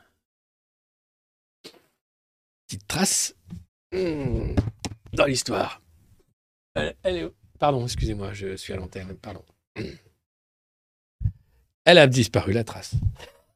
Petite 2.68 2.88
trace 2.88 3.36
hmm, 3.94 4.56
dans 5.14 5.26
l'histoire. 5.26 5.82
Elle 6.74 6.96
est 7.04 7.24
où? 7.26 7.34
Pardon, 7.60 7.84
excusez-moi, 7.84 8.34
je 8.34 8.56
suis 8.56 8.74
à 8.74 8.76
l'antenne, 8.76 9.16
pardon. 9.22 9.44
Elle 11.86 12.00
a 12.00 12.08
disparu, 12.08 12.52
la 12.52 12.64
trace. 12.64 12.96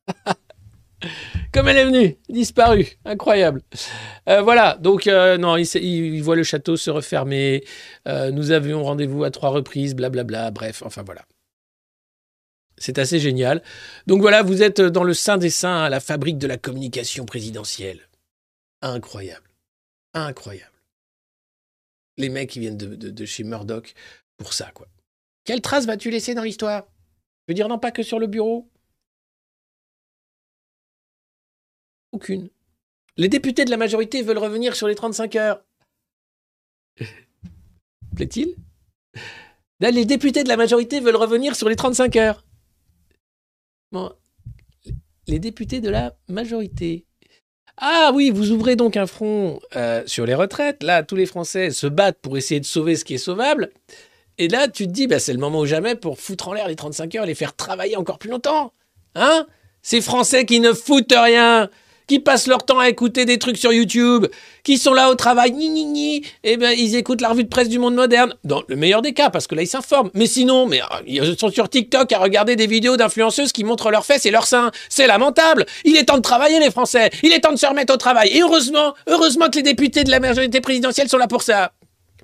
Comme 1.53 1.67
elle 1.67 1.77
est 1.77 1.85
venue, 1.85 2.17
disparue, 2.27 2.97
incroyable. 3.05 3.61
Euh, 4.27 4.41
voilà, 4.41 4.77
donc 4.77 5.07
euh, 5.07 5.38
non, 5.38 5.55
il, 5.57 6.21
voit 6.21 6.35
le 6.35 6.43
château 6.43 6.77
se 6.77 6.91
refermer. 6.91 7.63
Euh, 8.07 8.31
nous 8.31 8.51
avions 8.51 8.84
rendez-vous 8.84 9.23
à 9.23 9.31
trois 9.31 9.49
reprises, 9.49 9.95
blablabla. 9.95 10.51
bref, 10.51 10.84
enfin 10.85 11.03
voilà. 11.03 11.21
C'est 12.77 12.99
assez 12.99 13.19
génial. 13.19 13.63
Donc 14.07 14.21
voilà, 14.21 14.43
vous 14.43 14.61
êtes 14.61 14.81
dans 14.81 15.03
le 15.03 15.13
sein 15.13 15.38
des 15.38 15.49
saints, 15.49 15.89
la 15.89 15.99
fabrique 15.99 16.38
de 16.38 16.47
la 16.47 16.57
communication 16.57 17.26
présidentielle. 17.26 18.01
Incroyable, 18.81 19.49
incroyable. 20.13 20.78
Les 22.20 22.30
mecs 22.30 22.52
qui 22.52 22.60
viennent 22.60 22.78
de, 22.78 22.96
de- 22.96 23.10
de 23.10 23.26
chez 23.26 23.44
Murdoch 23.44 23.94
pour 24.38 24.54
ça, 24.54 24.70
quoi. 24.72 24.88
Quelle 25.46 25.62
trace 25.62 25.88
vas-tu 25.88 26.12
laisser 26.12 26.36
dans 26.36 26.44
l'histoire? 26.44 26.88
Je 27.48 27.52
veux 27.52 27.56
dire, 27.56 27.68
non 27.68 27.80
pas 27.80 27.91
que 27.91 28.04
sur 28.04 28.20
le 28.20 28.28
bureau 28.28 28.70
Aucune. 32.12 32.50
Les 33.18 33.30
députés 33.30 33.66
de 33.66 33.70
la 33.72 33.78
majorité 33.78 34.22
veulent 34.22 34.38
revenir 34.38 34.76
sur 34.76 34.88
les 34.88 34.96
35 34.96 35.36
heures. 35.36 35.64
Plaît-il? 38.16 38.56
Là, 39.80 39.91
les 39.91 40.06
députés 40.06 40.44
de 40.44 40.50
la 40.50 40.58
majorité 40.58 41.00
veulent 41.00 41.16
revenir 41.16 41.56
sur 41.56 41.70
les 41.70 41.76
35 41.76 42.16
heures. 42.18 42.46
Bon, 43.91 44.14
les 45.28 45.40
députés 45.40 45.82
de 45.82 45.90
la 45.90 46.18
majorité. 46.28 47.06
Ah 47.81 48.11
oui, 48.14 48.30
vous 48.30 48.51
ouvrez 48.51 48.76
donc 48.76 48.97
un 48.97 49.07
front 49.07 49.61
euh, 49.77 50.03
sur 50.06 50.26
les 50.26 50.35
retraites. 50.35 50.84
Là, 50.84 51.01
tous 51.01 51.15
les 51.15 51.26
Français 51.26 51.72
se 51.72 51.88
battent 51.88 52.19
pour 52.22 52.38
essayer 52.38 52.60
de 52.60 52.65
sauver 52.65 52.97
ce 52.97 53.06
qui 53.06 53.14
est 53.14 53.19
sauvable. 53.19 53.72
Et 54.38 54.49
là, 54.49 54.68
tu 54.68 54.85
te 54.85 54.91
dis, 54.91 55.07
bah, 55.07 55.19
c'est 55.19 55.31
le 55.31 55.39
moment 55.39 55.60
ou 55.60 55.65
jamais 55.65 55.95
pour 55.95 56.19
foutre 56.19 56.49
en 56.49 56.53
l'air 56.53 56.68
les 56.68 56.76
35 56.76 57.15
heures 57.15 57.23
et 57.23 57.27
les 57.27 57.35
faire 57.35 57.56
travailler 57.56 57.95
encore 57.95 58.19
plus 58.19 58.30
longtemps. 58.30 58.73
Hein? 59.15 59.47
Ces 59.81 60.01
Français 60.01 60.45
qui 60.45 60.60
ne 60.60 60.73
foutent 60.73 61.14
rien, 61.15 61.69
qui 62.10 62.19
passent 62.19 62.48
leur 62.48 62.65
temps 62.65 62.80
à 62.80 62.90
écouter 62.90 63.23
des 63.23 63.38
trucs 63.38 63.57
sur 63.57 63.72
YouTube, 63.72 64.26
qui 64.64 64.77
sont 64.77 64.94
là 64.94 65.10
au 65.10 65.15
travail, 65.15 65.52
ni 65.52 65.69
ni 65.69 65.86
ni, 65.86 66.26
eh 66.44 66.57
ben 66.57 66.72
ils 66.72 66.95
écoutent 66.95 67.22
la 67.22 67.30
revue 67.30 67.44
de 67.44 67.49
presse 67.49 67.69
du 67.69 67.77
monde 67.77 67.95
moderne, 67.95 68.34
dans 68.44 68.64
le 68.68 68.76
meilleur 68.76 69.02
des 69.02 69.14
cas, 69.14 69.30
parce 69.30 69.45
que 69.48 69.56
là 69.56 69.61
ils 69.61 69.68
s'informent. 69.68 70.10
Mais 70.15 70.26
sinon, 70.26 70.69
euh, 70.69 70.77
ils 71.06 71.38
sont 71.38 71.52
sur 71.52 71.69
TikTok 71.69 72.11
à 72.11 72.18
regarder 72.18 72.56
des 72.56 72.68
vidéos 72.68 72.98
d'influenceuses 72.98 73.52
qui 73.52 73.64
montrent 73.64 73.91
leurs 73.91 74.06
fesses 74.06 74.26
et 74.26 74.31
leurs 74.31 74.48
seins. 74.48 74.72
C'est 74.90 75.07
lamentable. 75.07 75.68
Il 75.86 75.95
est 75.95 76.06
temps 76.06 76.18
de 76.18 76.23
travailler 76.23 76.60
les 76.60 76.72
Français. 76.72 77.11
Il 77.22 77.31
est 77.31 77.41
temps 77.41 77.53
de 77.53 77.57
se 77.60 77.68
remettre 77.68 77.94
au 77.94 77.98
travail. 77.98 78.30
Et 78.30 78.41
heureusement, 78.41 78.95
heureusement 79.07 79.49
que 79.49 79.57
les 79.57 79.64
députés 79.64 80.03
de 80.03 80.10
la 80.10 80.19
majorité 80.19 80.61
présidentielle 80.61 81.10
sont 81.10 81.18
là 81.18 81.27
pour 81.27 81.44
ça. 81.44 81.73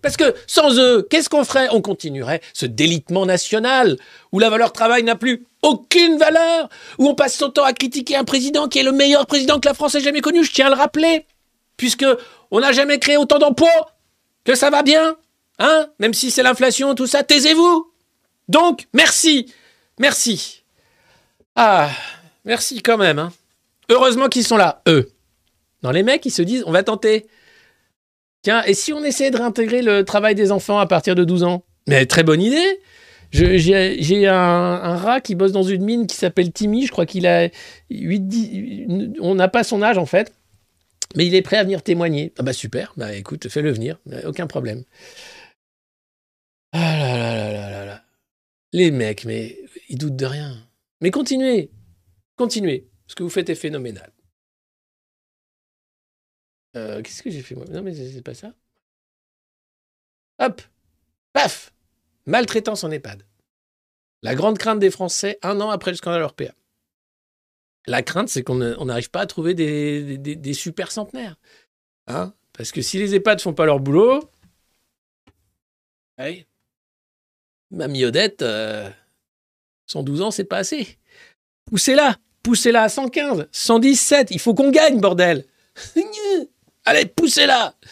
Parce 0.02 0.18
que 0.18 0.36
sans 0.46 0.78
eux, 0.78 1.08
qu'est-ce 1.10 1.30
qu'on 1.30 1.44
ferait? 1.44 1.68
On 1.72 1.82
continuerait 1.82 2.42
ce 2.54 2.66
délitement 2.66 3.26
national, 3.26 3.98
où 4.32 4.40
la 4.40 4.50
valeur 4.50 4.72
travail 4.72 5.04
n'a 5.04 5.16
plus 5.16 5.46
aucune 5.66 6.18
valeur, 6.18 6.70
où 7.00 7.08
on 7.08 7.16
passe 7.16 7.36
son 7.36 7.50
temps 7.50 7.64
à 7.64 7.74
critiquer 7.74 8.16
un 8.16 8.24
président 8.24 8.68
qui 8.68 8.80
est 8.80 8.84
le 8.84 8.92
meilleur 8.92 9.26
président 9.26 9.60
que 9.60 9.68
la 9.68 9.74
France 9.74 9.96
ait 9.96 10.02
jamais 10.02 10.22
connu, 10.22 10.44
je 10.44 10.54
tiens 10.54 10.68
à 10.68 10.70
le 10.70 10.76
rappeler, 10.76 11.26
puisque 11.76 12.06
on 12.52 12.60
n'a 12.60 12.72
jamais 12.72 13.00
créé 13.00 13.18
autant 13.18 13.40
d'emplois, 13.40 13.92
que 14.44 14.56
ça 14.56 14.70
va 14.70 14.84
bien, 14.84 15.18
hein 15.60 15.88
Même 16.00 16.14
si 16.14 16.30
c'est 16.30 16.44
l'inflation, 16.44 16.94
tout 16.94 17.08
ça, 17.08 17.24
taisez-vous 17.24 17.92
Donc, 18.48 18.86
merci, 18.94 19.52
merci. 20.00 20.64
Ah, 21.56 21.90
merci 22.46 22.82
quand 22.82 22.98
même, 22.98 23.18
hein 23.20 23.34
Heureusement 23.90 24.30
qu'ils 24.30 24.46
sont 24.46 24.58
là, 24.58 24.82
eux. 24.88 25.12
Non, 25.84 25.92
les 25.92 26.04
mecs, 26.04 26.26
ils 26.26 26.32
se 26.32 26.42
disent, 26.42 26.64
on 26.66 26.72
va 26.72 26.84
tenter. 26.84 27.28
Tiens, 28.42 28.64
et 28.64 28.74
si 28.74 28.94
on 28.94 29.04
essayait 29.04 29.32
de 29.32 29.38
réintégrer 29.38 29.82
le 29.82 30.06
travail 30.06 30.36
des 30.36 30.52
enfants 30.52 30.78
à 30.78 30.86
partir 30.86 31.16
de 31.16 31.24
12 31.24 31.44
ans? 31.44 31.64
Mais 31.88 32.06
très 32.06 32.24
bonne 32.24 32.42
idée 32.42 32.80
J'ai 33.32 34.28
un, 34.28 34.96
rat 34.96 35.22
qui 35.22 35.36
bosse 35.36 35.52
dans 35.52 35.64
une 35.64 35.84
mine 35.84 36.08
qui 36.08 36.16
s'appelle 36.16 36.52
Timmy, 36.52 36.86
je 36.86 36.92
crois 36.92 37.06
qu'il 37.06 37.28
a 37.28 37.50
8, 37.90 38.20
10, 38.28 39.18
on 39.20 39.36
n'a 39.36 39.48
pas 39.48 39.64
son 39.64 39.82
âge 39.82 39.98
en 39.98 40.06
fait, 40.06 40.34
mais 41.16 41.26
il 41.26 41.36
est 41.36 41.42
prêt 41.42 41.58
à 41.58 41.64
venir 41.64 41.82
témoigner. 41.82 42.34
Ah 42.38 42.44
bah 42.44 42.54
super, 42.54 42.94
bah 42.98 43.14
écoute, 43.14 43.50
fais-le 43.50 43.72
venir, 43.72 44.00
aucun 44.26 44.48
problème. 44.48 44.84
Ah 46.72 46.98
là 46.98 47.18
là 47.18 47.28
là 47.28 47.52
là 47.52 47.70
là 47.70 47.86
là. 47.86 48.04
Les 48.74 48.92
mecs, 48.92 49.26
mais 49.26 49.58
ils 49.90 49.98
doutent 49.98 50.16
de 50.16 50.26
rien. 50.26 50.56
Mais 51.02 51.12
continuez, 51.12 51.72
continuez, 52.36 52.88
ce 53.08 53.16
que 53.16 53.24
vous 53.24 53.30
faites 53.30 53.50
est 53.50 53.56
phénoménal. 53.56 54.12
Euh, 56.76 57.02
Qu'est-ce 57.02 57.24
que 57.24 57.30
j'ai 57.30 57.42
fait 57.42 57.56
moi? 57.56 57.66
Non, 57.70 57.82
mais 57.82 57.94
c'est 57.94 58.22
pas 58.22 58.34
ça. 58.34 58.54
Hop 60.40 60.62
Paf 61.34 61.75
Maltraitance 62.26 62.84
en 62.84 62.92
EHPAD. 62.92 63.24
La 64.22 64.36
grande 64.36 64.58
crainte 64.58 64.80
des 64.80 64.92
Français 64.92 65.38
un 65.44 65.62
an 65.62 65.70
après 65.70 65.92
le 65.92 65.98
scandale 65.98 66.24
Orpea. 66.24 66.54
La 67.88 68.02
crainte, 68.02 68.30
c'est 68.30 68.44
qu'on 68.44 68.56
ne- 68.56 68.76
on 68.80 68.86
n'arrive 68.86 69.12
pas 69.12 69.22
à 69.22 69.26
trouver 69.28 69.54
des, 69.54 70.54
super 70.54 70.92
centenaires. 70.92 71.36
Hein 72.08 72.34
Parce 72.54 72.72
que 72.72 72.82
si 72.82 72.98
les 72.98 73.14
EHPAD 73.14 73.42
font 73.42 73.54
pas 73.54 73.66
leur 73.66 73.80
boulot. 73.80 74.28
Ouais. 76.18 76.48
Mamie 77.70 78.06
Odette, 78.06 78.42
euh, 78.42 78.90
112 79.88 80.22
ans, 80.22 80.32
c'est 80.32 80.46
pas 80.46 80.58
assez. 80.58 80.98
Poussez-la 81.66 82.18
Poussez-la 82.42 82.84
à 82.84 82.90
115, 82.90 83.48
117, 83.52 84.30
il 84.30 84.40
faut 84.40 84.54
qu'on 84.54 84.70
gagne, 84.70 85.00
bordel 85.00 85.46
Allez, 86.86 87.08
poussez-la 87.08 87.76
Euh, 87.84 87.88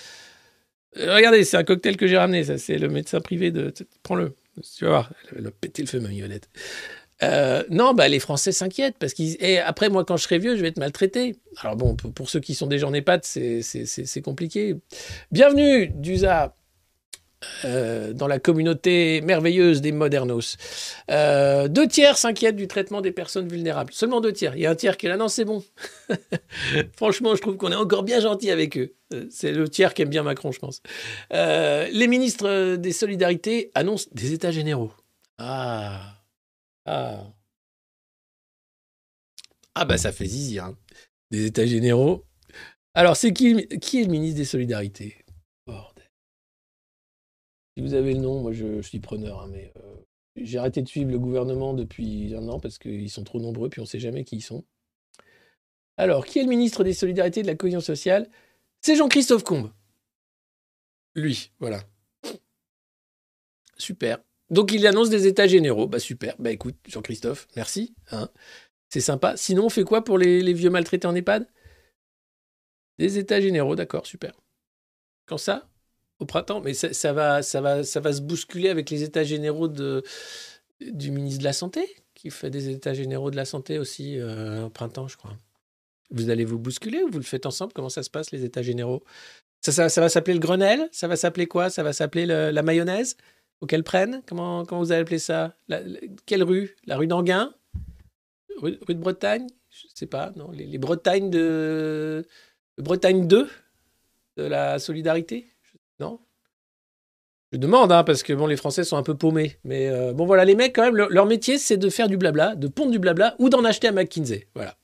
Regardez, 0.95 1.43
c'est 1.43 1.57
un 1.57 1.63
cocktail 1.63 1.97
que 1.97 2.07
j'ai 2.07 2.17
ramené, 2.17 2.43
ça, 2.43 2.57
c'est 2.57 2.77
le 2.77 2.89
médecin 2.89 3.19
privé 3.19 3.51
de. 3.51 3.73
Prends-le, 4.03 4.35
tu 4.77 4.85
vas 4.85 4.89
voir, 4.89 5.11
elle 5.37 5.47
a 5.47 5.51
pété 5.51 5.81
le 5.81 5.87
feu, 5.87 5.99
ma 5.99 6.09
mignonnette. 6.09 6.49
Euh, 7.21 7.63
non, 7.69 7.93
bah, 7.93 8.07
les 8.07 8.19
Français 8.19 8.51
s'inquiètent 8.51 8.97
parce 8.99 9.13
qu'ils. 9.13 9.37
Et 9.43 9.59
après, 9.59 9.89
moi, 9.89 10.03
quand 10.03 10.17
je 10.17 10.23
serai 10.23 10.39
vieux, 10.39 10.55
je 10.55 10.61
vais 10.61 10.67
être 10.67 10.79
maltraité. 10.79 11.35
Alors 11.61 11.75
bon, 11.75 11.95
pour, 11.95 12.29
ceux 12.29 12.39
qui 12.39 12.53
sont 12.53 12.67
déjà 12.67 12.87
en 12.87 12.93
EHPAD, 12.93 13.23
c'est 13.23 14.21
compliqué. 14.23 14.75
Bienvenue, 15.31 15.87
Dusa, 15.87 16.55
euh, 17.65 18.13
dans 18.13 18.27
la 18.27 18.39
communauté 18.39 19.21
merveilleuse 19.21 19.81
des 19.81 19.91
modernos. 19.91 20.57
Euh, 21.11 21.67
deux 21.67 21.87
tiers 21.87 22.17
s'inquiètent 22.17 22.55
du 22.55 22.67
traitement 22.67 23.01
des 23.01 23.11
personnes 23.11 23.47
vulnérables. 23.47 23.93
Seulement 23.93 24.21
deux 24.21 24.33
tiers. 24.33 24.55
Il 24.55 24.61
y 24.61 24.65
a 24.65 24.71
un 24.71 24.75
tiers 24.75 24.97
qui 24.97 25.05
est 25.05 25.09
là, 25.09 25.17
non, 25.17 25.27
c'est 25.27 25.45
bon. 25.45 25.63
Franchement, 26.95 27.35
je 27.35 27.41
trouve 27.41 27.57
qu'on 27.57 27.71
est 27.71 27.75
encore 27.75 28.03
bien 28.03 28.19
gentil 28.19 28.51
avec 28.51 28.77
eux. 28.77 28.95
Euh, 29.13 29.25
C'est 29.29 29.51
le 29.51 29.67
tiers 29.69 29.93
qui 29.93 30.01
aime 30.01 30.09
bien 30.09 30.23
Macron, 30.23 30.51
je 30.51 30.59
pense. 30.59 30.81
Les 31.31 32.07
ministres 32.07 32.75
des 32.75 32.91
Solidarités 32.91 33.71
annoncent 33.75 34.09
des 34.13 34.33
états 34.33 34.51
généraux. 34.51 34.91
Ah. 35.37 36.17
Ah. 36.85 37.23
Ah 39.75 39.85
bah 39.85 39.97
ça 39.97 40.11
fait 40.11 40.25
zizi, 40.25 40.59
hein. 40.59 40.77
Des 41.31 41.45
états 41.45 41.65
généraux. 41.65 42.25
Alors, 42.93 43.17
c'est 43.17 43.33
qui, 43.33 43.67
qui 43.79 44.01
est 44.01 44.03
le 44.05 44.11
ministre 44.11 44.37
des 44.37 44.45
Solidarités? 44.45 45.22
Si 47.75 47.83
vous 47.83 47.93
avez 47.93 48.13
le 48.13 48.19
nom, 48.19 48.41
moi 48.41 48.51
je, 48.51 48.81
suis 48.81 48.99
preneur, 48.99 49.41
hein, 49.41 49.47
mais 49.51 49.73
euh, 49.77 49.95
j'ai 50.35 50.57
arrêté 50.57 50.81
de 50.81 50.87
suivre 50.87 51.11
le 51.11 51.19
gouvernement 51.19 51.73
depuis 51.73 52.35
un 52.35 52.47
an 52.47 52.59
parce 52.59 52.77
qu'ils 52.77 53.09
sont 53.09 53.23
trop 53.23 53.39
nombreux, 53.39 53.69
puis 53.69 53.79
on 53.79 53.83
ne 53.83 53.87
sait 53.87 53.99
jamais 53.99 54.23
qui 54.23 54.37
ils 54.37 54.41
sont. 54.41 54.63
Alors, 55.97 56.25
qui 56.25 56.39
est 56.39 56.43
le 56.43 56.49
ministre 56.49 56.83
des 56.83 56.93
Solidarités 56.93 57.41
et 57.41 57.43
de 57.43 57.47
la 57.47 57.55
Cohésion 57.55 57.81
sociale? 57.81 58.29
C'est 58.81 58.95
Jean-Christophe 58.95 59.43
Combe. 59.43 59.71
Lui, 61.15 61.51
voilà. 61.59 61.83
Super. 63.77 64.19
Donc 64.49 64.71
il 64.71 64.85
annonce 64.87 65.09
des 65.09 65.27
états 65.27 65.47
généraux. 65.47 65.87
Bah 65.87 65.99
super. 65.99 66.35
Bah 66.39 66.51
écoute, 66.51 66.75
Jean-Christophe, 66.87 67.47
merci. 67.55 67.95
hein. 68.11 68.29
C'est 68.89 69.01
sympa. 69.01 69.35
Sinon, 69.37 69.65
on 69.65 69.69
fait 69.69 69.83
quoi 69.83 70.03
pour 70.03 70.17
les 70.19 70.53
vieux 70.53 70.69
maltraités 70.69 71.07
en 71.07 71.15
EHPAD? 71.15 71.47
Des 72.99 73.17
états 73.17 73.41
généraux, 73.41 73.75
d'accord, 73.75 74.05
super. 74.05 74.39
Quand 75.25 75.37
ça 75.37 75.67
Au 76.23 76.25
printemps 76.25 76.61
Mais 76.61 76.73
ça, 76.73 77.11
va, 77.13 77.41
ça, 77.41 77.59
va, 77.59 77.83
ça 77.83 77.99
va 77.99 78.13
se 78.13 78.21
bousculer 78.21 78.69
avec 78.69 78.89
les 78.89 79.03
états 79.03 79.23
généraux 79.25 79.67
de, 79.67 80.03
du 80.79 81.11
ministre 81.11 81.39
de 81.39 81.43
la 81.43 81.51
Santé, 81.53 81.81
qui 82.15 82.29
fait 82.29 82.49
des 82.49 82.69
états 82.69 82.93
généraux 82.93 83.29
de 83.29 83.35
la 83.35 83.43
Santé 83.43 83.77
aussi 83.77 84.17
euh, 84.17 84.65
au 84.65 84.69
printemps, 84.69 85.09
je 85.09 85.17
crois. 85.17 85.35
Vous 86.11 86.29
allez 86.29 86.45
vous 86.45 86.57
bousculer 86.57 87.03
ou 87.03 87.09
vous 87.11 87.17
le 87.17 87.25
faites 87.25 87.45
ensemble? 87.45 87.73
Comment 87.73 87.89
ça 87.89 88.03
se 88.03 88.09
passe, 88.09 88.31
les 88.31 88.45
états 88.45 88.61
généraux? 88.61 89.03
Ça, 89.59 89.89
ça, 89.89 90.01
va 90.01 90.07
s'appeler 90.09 90.33
le 90.33 90.39
Grenelle? 90.39 90.87
Ça 90.91 91.07
va 91.07 91.15
s'appeler 91.17 91.45
quoi? 91.47 91.69
Ça 91.69 91.83
va 91.83 91.91
s'appeler 91.91 92.25
le- 92.25 92.51
la 92.51 92.63
mayonnaise 92.63 93.17
Faut 93.59 93.65
qu'elle 93.65 93.83
prenne 93.83 94.21
comment, 94.25 94.65
comment 94.65 94.81
vous 94.81 94.91
allez 94.93 95.01
appeler 95.01 95.19
ça? 95.19 95.57
Quelle 96.25 96.43
rue? 96.43 96.75
La 96.85 96.97
rue 96.97 97.07
d'Anguin? 97.07 97.53
Rue, 98.57 98.77
de 98.87 98.93
Bretagne? 98.93 99.47
Je 99.69 99.87
sais 99.93 100.05
pas, 100.05 100.31
non 100.35 100.51
Les, 100.51 100.65
les 100.65 100.77
Bretagnes 100.77 101.29
de 101.29 102.25
Bretagne 102.77 103.27
2 103.27 103.49
De 104.37 104.43
la 104.43 104.79
solidarité? 104.79 105.52
Je 107.53 107.59
demande, 107.59 107.91
hein, 107.91 108.03
parce 108.03 108.23
que 108.23 108.33
bon, 108.33 108.47
les 108.47 108.57
Français 108.57 108.83
sont 108.83 108.97
un 108.97 109.03
peu 109.03 109.15
paumés. 109.15 109.57
Mais 109.63 109.87
euh, 109.87 110.11
bon, 110.11 110.25
voilà, 110.25 110.43
les 110.43 110.55
mecs, 110.55 110.73
quand 110.73 110.91
même, 110.91 110.95
leur, 110.95 111.25
métier, 111.27 111.59
c'est 111.59 111.77
de 111.77 111.87
faire 111.87 112.07
du 112.07 112.17
blabla, 112.17 112.55
de 112.55 112.67
pondre 112.67 112.89
du 112.89 112.97
blabla 112.97 113.35
ou 113.37 113.49
d'en 113.49 113.63
acheter 113.63 113.87
à 113.87 113.91
McKinsey. 113.91 114.47
Voilà. 114.55 114.75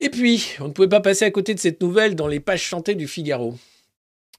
Et 0.00 0.10
puis, 0.10 0.44
on 0.58 0.66
ne 0.66 0.72
pouvait 0.72 0.88
pas 0.88 1.00
passer 1.00 1.24
à 1.24 1.30
côté 1.30 1.54
de 1.54 1.60
cette 1.60 1.80
nouvelle 1.80 2.16
dans 2.16 2.26
les 2.26 2.40
pages 2.40 2.62
chantées 2.62 2.96
du 2.96 3.06
Figaro. 3.06 3.56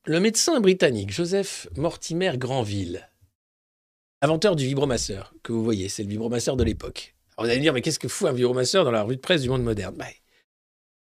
Le 0.06 0.20
médecin 0.20 0.60
britannique 0.60 1.12
Joseph 1.12 1.68
Mortimer 1.78 2.34
Granville, 2.38 3.10
inventeur 4.22 4.58
du 4.58 4.66
vibromasseur, 4.66 5.34
que 5.44 5.54
vous 5.54 5.64
voyez, 5.64 5.88
c'est 5.88 6.04
le 6.04 6.10
vibromasseur 6.10 6.58
de 6.58 6.64
l'époque. 6.66 7.16
Alors 7.38 7.46
vous 7.46 7.52
allez 7.52 7.60
me 7.60 7.64
dire, 7.64 7.74
mais 7.74 7.82
qu'est-ce 7.82 8.00
que 8.00 8.10
fout 8.10 8.28
un 8.28 8.34
vibromasseur 8.34 8.84
dans 8.84 8.92
la 8.92 9.04
revue 9.04 9.16
de 9.16 9.22
presse 9.22 9.42
du 9.42 9.50
monde 9.50 9.64
moderne? 9.64 9.96
Ben, 9.96 10.12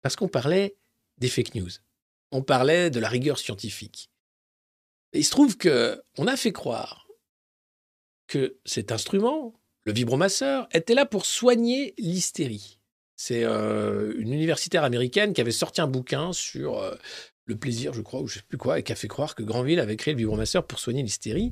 Parce 0.02 0.16
qu'on 0.16 0.30
parlait 0.30 0.78
des 1.18 1.28
fake 1.28 1.56
news. 1.56 1.70
On 2.32 2.42
parlait 2.42 2.90
de 2.90 3.00
la 3.00 3.10
rigueur 3.10 3.38
scientifique. 3.40 4.10
Et 5.14 5.20
il 5.20 5.24
se 5.24 5.32
trouve 5.32 5.58
que 5.58 6.02
on 6.18 6.28
a 6.28 6.38
fait 6.38 6.52
croire 6.52 7.08
que 8.28 8.58
cet 8.64 8.92
instrument, 8.92 9.60
le 9.86 9.94
vibromasseur, 9.94 10.68
était 10.72 10.94
là 10.94 11.06
pour 11.06 11.26
soigner 11.26 11.96
l'hystérie. 11.98 12.80
C'est 13.16 13.44
euh, 13.44 14.14
une 14.18 14.32
universitaire 14.32 14.86
américaine 14.86 15.34
qui 15.34 15.42
avait 15.42 15.52
sorti 15.52 15.82
un 15.82 15.88
bouquin 15.88 16.32
sur 16.32 16.78
euh, 16.78 16.96
le 17.46 17.58
plaisir, 17.58 17.92
je 17.92 18.02
crois, 18.02 18.22
ou 18.22 18.28
je 18.28 18.36
sais 18.36 18.46
plus 18.48 18.58
quoi, 18.58 18.80
et 18.80 18.84
qui 18.84 18.94
a 18.94 18.96
fait 18.96 19.10
croire 19.10 19.36
que 19.36 19.44
Granville 19.44 19.82
avait 19.82 19.98
créé 19.98 20.14
le 20.14 20.20
vibromasseur 20.20 20.66
pour 20.66 20.80
soigner 20.80 21.04
l'hystérie. 21.04 21.52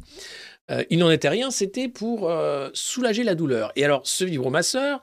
Euh, 0.72 0.86
il 0.90 1.00
n'en 1.00 1.12
était 1.12 1.28
rien, 1.28 1.52
c'était 1.52 1.90
pour 1.90 2.32
soulager 2.74 3.24
la 3.24 3.36
douleur. 3.36 3.74
Et 3.76 3.84
alors, 3.84 4.06
ce 4.06 4.24
vibromasseur 4.24 5.02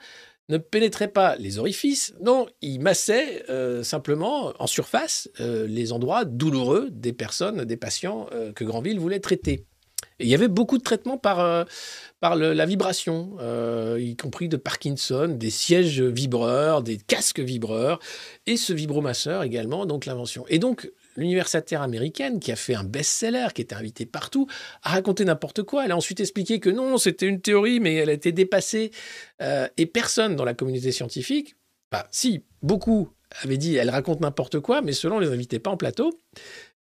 ne 0.49 0.59
pénétrait 0.59 1.09
pas 1.09 1.37
les 1.37 1.59
orifices, 1.59 2.15
non, 2.21 2.47
il 2.61 2.81
massait 2.81 3.45
euh, 3.49 3.83
simplement 3.83 4.53
en 4.59 4.67
surface 4.67 5.31
euh, 5.41 5.67
les 5.67 5.93
endroits 5.93 6.25
douloureux 6.25 6.89
des 6.91 7.13
personnes, 7.13 7.65
des 7.65 7.77
patients 7.77 8.27
euh, 8.33 8.53
que 8.53 8.65
Granville 8.65 8.99
voulait 8.99 9.21
traiter. 9.21 9.65
Il 10.21 10.29
y 10.29 10.35
avait 10.35 10.49
beaucoup 10.49 10.79
de 10.79 10.83
traitements 10.83 11.19
par, 11.19 11.67
la 12.23 12.67
vibration, 12.67 13.37
y 13.99 14.17
compris 14.17 14.49
de 14.49 14.57
Parkinson, 14.57 15.27
des 15.29 15.51
sièges 15.51 16.01
vibreurs, 16.01 16.83
des 16.83 16.99
casques 16.99 17.41
vibreurs, 17.41 17.99
et 18.47 18.57
ce 18.57 18.73
vibromasseur 18.73 19.43
également, 19.43 19.87
donc 19.87 20.07
l'invention. 20.07 20.45
Et 20.49 20.61
donc, 20.61 20.89
l'universitaire 21.17 21.83
américaine, 21.83 22.41
qui 22.41 22.53
a 22.53 22.57
fait 22.57 22.75
un 22.75 22.85
best-seller, 22.85 23.49
qui 23.55 23.63
était 23.63 23.75
invitée 23.75 24.07
partout, 24.07 24.47
a 24.83 24.91
raconté 24.91 25.25
n'importe 25.25 25.63
quoi. 25.63 25.85
Elle 25.85 25.93
a 25.93 25.97
ensuite 25.97 26.21
expliqué 26.21 26.61
que 26.61 26.71
non, 26.71 26.99
c'était 26.99 27.27
une 27.27 27.41
théorie, 27.41 27.81
mais 27.81 27.95
elle 27.95 28.11
a 28.11 28.13
été 28.13 28.33
dépassée. 28.33 28.91
Euh, 29.43 29.69
et 29.77 29.87
personne 29.87 30.37
dans 30.37 30.45
la 30.45 30.55
communauté 30.55 30.93
scientifique, 30.93 31.57
bah, 31.91 32.09
si, 32.11 32.43
beaucoup 32.63 33.11
avait 33.43 33.57
dit 33.57 33.77
elle 33.77 33.91
raconte 33.91 34.21
n'importe 34.21 34.61
quoi, 34.61 34.83
mais 34.83 34.93
selon 34.93 35.19
les 35.19 35.29
invités 35.29 35.59
pas 35.59 35.71
en 35.71 35.77
plateau. 35.77 36.21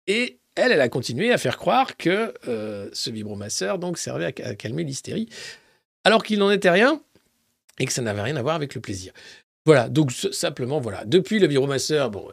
Et 0.07 0.39
elle, 0.55 0.71
elle 0.71 0.81
a 0.81 0.89
continué 0.89 1.31
à 1.31 1.37
faire 1.37 1.57
croire 1.57 1.97
que 1.97 2.33
euh, 2.47 2.89
ce 2.93 3.09
vibromasseur 3.09 3.79
donc 3.79 3.97
servait 3.97 4.25
à, 4.25 4.31
calmer 4.31 4.83
l'hystérie, 4.83 5.29
alors 6.03 6.23
qu'il 6.23 6.39
n'en 6.39 6.51
était 6.51 6.69
rien 6.69 7.01
et 7.79 7.85
que 7.85 7.93
ça 7.93 8.01
n'avait 8.01 8.21
rien 8.21 8.35
à 8.35 8.41
voir 8.41 8.55
avec 8.55 8.75
le 8.75 8.81
plaisir. 8.81 9.13
Voilà, 9.65 9.87
donc 9.87 10.11
simplement, 10.11 10.79
voilà. 10.79 11.05
Depuis 11.05 11.39
le 11.39 11.47
vibromasseur, 11.47 12.09
bon, 12.09 12.27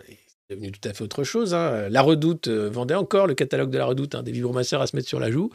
devenu 0.49 0.71
tout 0.73 0.87
à 0.89 0.93
fait 0.93 1.03
autre 1.03 1.25
chose. 1.25 1.55
hein. 1.55 1.89
La 1.89 2.03
Redoute 2.03 2.49
euh, 2.49 2.69
vendait 2.71 2.95
encore 2.95 3.27
le 3.27 3.35
catalogue 3.35 3.71
de 3.71 3.79
la 3.79 3.87
Redoute, 3.87 4.15
hein, 4.15 4.23
des 4.23 4.33
vibromasseurs 4.33 4.81
à 4.81 4.87
se 4.87 4.95
mettre 4.95 5.09
sur 5.09 5.21
la 5.21 5.31
joue. 5.31 5.51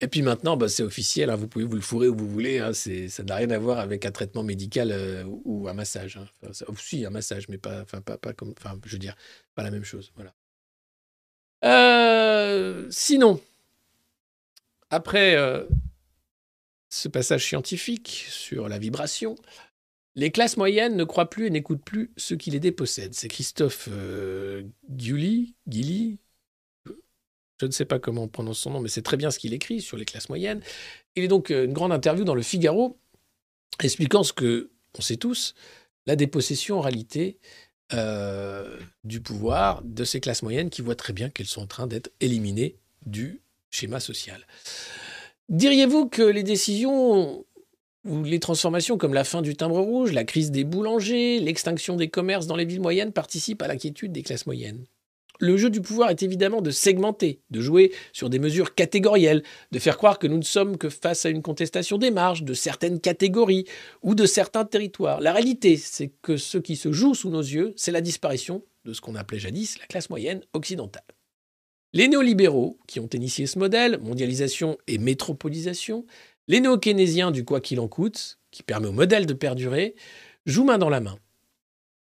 Et 0.00 0.08
puis 0.08 0.22
maintenant, 0.22 0.56
bah, 0.56 0.68
c'est 0.68 0.82
officiel, 0.82 1.30
hein, 1.30 1.36
vous 1.36 1.48
pouvez 1.48 1.64
vous 1.64 1.76
le 1.76 1.80
fourrer 1.80 2.08
où 2.08 2.16
vous 2.16 2.28
voulez. 2.28 2.58
ça 2.74 3.22
n'a 3.22 3.36
rien 3.36 3.50
à 3.50 3.58
voir 3.58 3.78
avec 3.78 4.04
un 4.04 4.10
traitement 4.10 4.42
médical 4.42 4.90
euh, 4.92 5.24
ou 5.44 5.68
un 5.68 5.74
massage. 5.74 6.18
Enfin, 6.42 6.52
ça- 6.52 6.66
si, 6.78 7.06
un 7.06 7.10
massage, 7.10 7.48
mais 7.48 7.58
pas, 7.58 7.82
enfin, 7.82 8.00
pas, 8.00 8.16
comme, 8.34 8.54
enfin, 8.58 8.78
je 8.84 8.92
veux 8.92 8.98
dire, 8.98 9.16
pas 9.54 9.62
la 9.62 9.70
même 9.70 9.84
chose. 9.84 10.12
Voilà. 10.16 10.34
Euh, 11.64 12.86
sinon, 12.90 13.40
après 14.90 15.36
ce 16.90 17.08
passage 17.08 17.44
scientifique 17.44 18.26
sur 18.28 18.68
la 18.68 18.78
vibration, 18.78 19.34
les 20.16 20.30
classes 20.30 20.56
moyennes 20.56 20.96
ne 20.96 21.04
croient 21.04 21.30
plus 21.30 21.46
et 21.46 21.50
n'écoutent 21.50 21.84
plus 21.84 22.12
ceux 22.16 22.36
qui 22.36 22.50
les 22.50 22.60
dépossèdent. 22.60 23.14
C'est 23.14 23.28
Christophe 23.28 23.88
euh, 23.90 24.62
Guilly, 24.88 25.54
je 27.60 27.66
ne 27.66 27.70
sais 27.70 27.84
pas 27.84 27.98
comment 27.98 28.24
on 28.24 28.28
prononce 28.28 28.58
son 28.58 28.70
nom, 28.70 28.80
mais 28.80 28.88
c'est 28.88 29.02
très 29.02 29.16
bien 29.16 29.30
ce 29.30 29.38
qu'il 29.38 29.54
écrit 29.54 29.80
sur 29.80 29.96
les 29.96 30.04
classes 30.04 30.28
moyennes. 30.28 30.60
Il 31.16 31.24
est 31.24 31.28
donc 31.28 31.50
euh, 31.50 31.64
une 31.64 31.72
grande 31.72 31.92
interview 31.92 32.24
dans 32.24 32.34
le 32.34 32.42
Figaro 32.42 32.98
expliquant 33.82 34.22
ce 34.22 34.32
que 34.32 34.70
on 34.96 35.02
sait 35.02 35.16
tous, 35.16 35.54
la 36.06 36.14
dépossession 36.14 36.78
en 36.78 36.80
réalité 36.80 37.38
euh, 37.92 38.78
du 39.02 39.20
pouvoir 39.20 39.82
de 39.82 40.04
ces 40.04 40.20
classes 40.20 40.42
moyennes 40.42 40.70
qui 40.70 40.82
voient 40.82 40.94
très 40.94 41.12
bien 41.12 41.30
qu'elles 41.30 41.46
sont 41.46 41.62
en 41.62 41.66
train 41.66 41.86
d'être 41.86 42.10
éliminées 42.20 42.76
du 43.04 43.42
schéma 43.70 44.00
social. 44.00 44.46
Diriez-vous 45.48 46.08
que 46.08 46.22
les 46.22 46.42
décisions 46.42 47.44
ou 48.04 48.22
les 48.22 48.40
transformations 48.40 48.98
comme 48.98 49.14
la 49.14 49.24
fin 49.24 49.42
du 49.42 49.56
timbre 49.56 49.80
rouge, 49.80 50.12
la 50.12 50.24
crise 50.24 50.50
des 50.50 50.64
boulangers, 50.64 51.40
l'extinction 51.40 51.96
des 51.96 52.08
commerces 52.08 52.46
dans 52.46 52.56
les 52.56 52.64
villes 52.64 52.80
moyennes 52.80 53.12
participent 53.12 53.62
à 53.62 53.68
l'inquiétude 53.68 54.12
des 54.12 54.22
classes 54.22 54.46
moyennes 54.46 54.84
le 55.40 55.56
jeu 55.56 55.70
du 55.70 55.80
pouvoir 55.80 56.10
est 56.10 56.22
évidemment 56.22 56.60
de 56.60 56.70
segmenter, 56.70 57.40
de 57.50 57.60
jouer 57.60 57.92
sur 58.12 58.30
des 58.30 58.38
mesures 58.38 58.74
catégorielles, 58.74 59.42
de 59.72 59.78
faire 59.78 59.96
croire 59.96 60.18
que 60.18 60.26
nous 60.26 60.38
ne 60.38 60.42
sommes 60.42 60.76
que 60.76 60.88
face 60.88 61.26
à 61.26 61.30
une 61.30 61.42
contestation 61.42 61.98
des 61.98 62.10
marges 62.10 62.44
de 62.44 62.54
certaines 62.54 63.00
catégories 63.00 63.64
ou 64.02 64.14
de 64.14 64.26
certains 64.26 64.64
territoires. 64.64 65.20
La 65.20 65.32
réalité, 65.32 65.76
c'est 65.76 66.12
que 66.22 66.36
ce 66.36 66.58
qui 66.58 66.76
se 66.76 66.92
joue 66.92 67.14
sous 67.14 67.30
nos 67.30 67.42
yeux, 67.42 67.72
c'est 67.76 67.92
la 67.92 68.00
disparition 68.00 68.62
de 68.84 68.92
ce 68.92 69.00
qu'on 69.00 69.14
appelait 69.14 69.38
jadis 69.38 69.78
la 69.78 69.86
classe 69.86 70.10
moyenne 70.10 70.42
occidentale. 70.52 71.04
Les 71.92 72.08
néolibéraux, 72.08 72.78
qui 72.88 72.98
ont 72.98 73.06
initié 73.06 73.46
ce 73.46 73.56
modèle, 73.58 73.98
mondialisation 73.98 74.78
et 74.88 74.98
métropolisation, 74.98 76.04
les 76.48 76.60
néo-keynésiens 76.60 77.30
du 77.30 77.44
quoi 77.44 77.60
qu'il 77.60 77.80
en 77.80 77.88
coûte, 77.88 78.38
qui 78.50 78.62
permet 78.62 78.88
au 78.88 78.92
modèle 78.92 79.26
de 79.26 79.34
perdurer, 79.34 79.94
jouent 80.46 80.64
main 80.64 80.78
dans 80.78 80.90
la 80.90 81.00
main. 81.00 81.18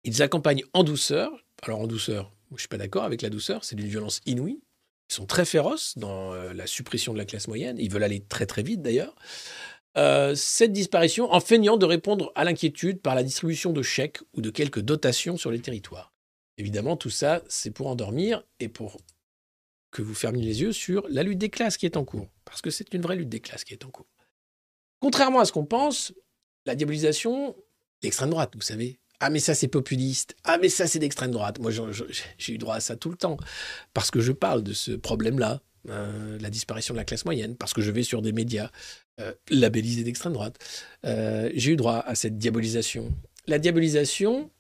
Ils 0.05 0.23
accompagnent 0.23 0.65
en 0.73 0.83
douceur, 0.83 1.31
alors 1.63 1.81
en 1.81 1.87
douceur, 1.87 2.33
je 2.51 2.55
ne 2.55 2.59
suis 2.59 2.69
pas 2.69 2.79
d'accord 2.79 3.05
avec 3.05 3.23
la 3.23 3.29
douceur, 3.29 3.65
c'est 3.65 3.77
d'une 3.77 3.89
violence 3.89 4.21
inouïe. 4.27 4.61
Ils 5.11 5.15
sont 5.15 5.27
très 5.27 5.45
féroces 5.45 5.99
dans 5.99 6.33
euh, 6.33 6.53
la 6.53 6.67
suppression 6.67 7.13
de 7.13 7.19
la 7.19 7.25
classe 7.25 7.49
moyenne, 7.49 7.77
ils 7.79 7.91
veulent 7.91 8.05
aller 8.05 8.21
très 8.21 8.47
très 8.47 8.63
vite 8.63 8.83
d'ailleurs. 8.83 9.15
Euh, 9.97 10.35
cette 10.37 10.73
disparition 10.73 11.33
en 11.33 11.41
feignant 11.41 11.77
de 11.77 11.85
répondre 11.85 12.33
à 12.37 12.45
l'inquiétude 12.45 13.01
par 13.01 13.17
la 13.17 13.25
distribution 13.25 13.73
de 13.73 13.83
chèques 13.83 14.21
ou 14.35 14.41
de 14.41 14.51
quelques 14.51 14.81
dotations 14.81 15.37
sur 15.37 15.51
les 15.51 15.61
territoires. 15.61 16.13
Évidemment, 16.59 16.97
tout 16.97 17.11
ça, 17.11 17.43
c'est 17.49 17.73
pour 17.73 17.89
endormir 17.89 18.45
et 18.61 18.69
pour 18.69 18.99
que 19.91 20.03
vous 20.03 20.15
fermiez 20.15 20.45
les 20.45 20.63
yeux 20.63 20.73
sur 20.73 21.07
la 21.09 21.25
lutte 21.25 21.39
des 21.39 21.51
classes 21.51 21.77
qui 21.77 21.87
est 21.87 21.97
en 21.97 22.05
cours, 22.05 22.29
parce 22.45 22.63
que 22.63 22.71
c'est 22.71 22.95
une 22.95 23.03
vraie 23.03 23.17
lutte 23.17 23.29
des 23.29 23.41
classes 23.41 23.65
qui 23.65 23.73
est 23.73 23.85
en 23.85 23.91
cours. 23.91 24.07
Contrairement 25.01 25.41
à 25.41 25.45
ce 25.45 25.53
qu'on 25.53 25.65
pense, 25.65 26.13
la 26.67 26.75
diabolisation, 26.75 27.57
l'extrême 28.03 28.31
droite, 28.31 28.53
vous 28.55 28.61
savez, 28.61 28.99
ah 29.21 29.29
mais 29.29 29.39
ça 29.39 29.55
c'est 29.55 29.69
populiste. 29.69 30.35
Ah 30.45 30.59
mais 30.61 30.71
ça 30.71 30.87
c'est 30.87 30.99
d'extrême 30.99 31.31
droite. 31.31 31.59
Moi 31.59 31.71
j'ai 31.71 32.55
eu 32.55 32.59
droit 32.59 32.77
à 32.77 32.81
ça 32.81 32.97
tout 32.97 33.11
le 33.11 33.17
temps 33.17 33.37
parce 33.93 34.11
que 34.11 34.21
je 34.21 34.33
parle 34.33 34.63
de 34.63 34.73
ce 34.73 34.93
problème-là, 34.93 35.61
euh, 35.89 36.39
la 36.41 36.51
disparition 36.51 36.95
de 36.95 36.99
la 36.99 37.05
classe 37.05 37.27
moyenne, 37.27 37.57
parce 37.57 37.75
que 37.75 37.83
je 37.83 37.91
vais 37.91 38.03
sur 38.03 38.23
des 38.23 38.33
médias 38.33 38.71
euh, 39.21 39.33
labellisés 39.51 40.05
d'extrême 40.05 40.33
droite. 40.33 40.59
Euh, 41.05 41.51
j'ai 41.55 41.73
eu 41.73 41.77
droit 41.77 42.03
à 42.07 42.15
cette 42.15 42.39
diabolisation. 42.39 43.13
La 43.47 43.59
diabolisation 43.59 44.51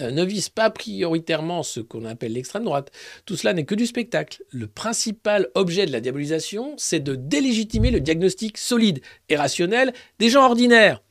ne 0.00 0.24
vise 0.24 0.48
pas 0.48 0.70
prioritairement 0.70 1.62
ce 1.62 1.80
qu'on 1.80 2.04
appelle 2.04 2.32
l'extrême 2.32 2.64
droite. 2.64 2.90
Tout 3.26 3.36
cela 3.36 3.52
n'est 3.52 3.64
que 3.64 3.74
du 3.74 3.86
spectacle. 3.86 4.42
Le 4.50 4.66
principal 4.66 5.48
objet 5.54 5.86
de 5.86 5.92
la 5.92 6.00
diabolisation, 6.00 6.74
c'est 6.76 7.00
de 7.00 7.14
délégitimer 7.14 7.90
le 7.90 8.00
diagnostic 8.00 8.58
solide 8.58 9.00
et 9.28 9.36
rationnel 9.36 9.92
des 10.18 10.30
gens 10.30 10.44
ordinaires. 10.44 11.02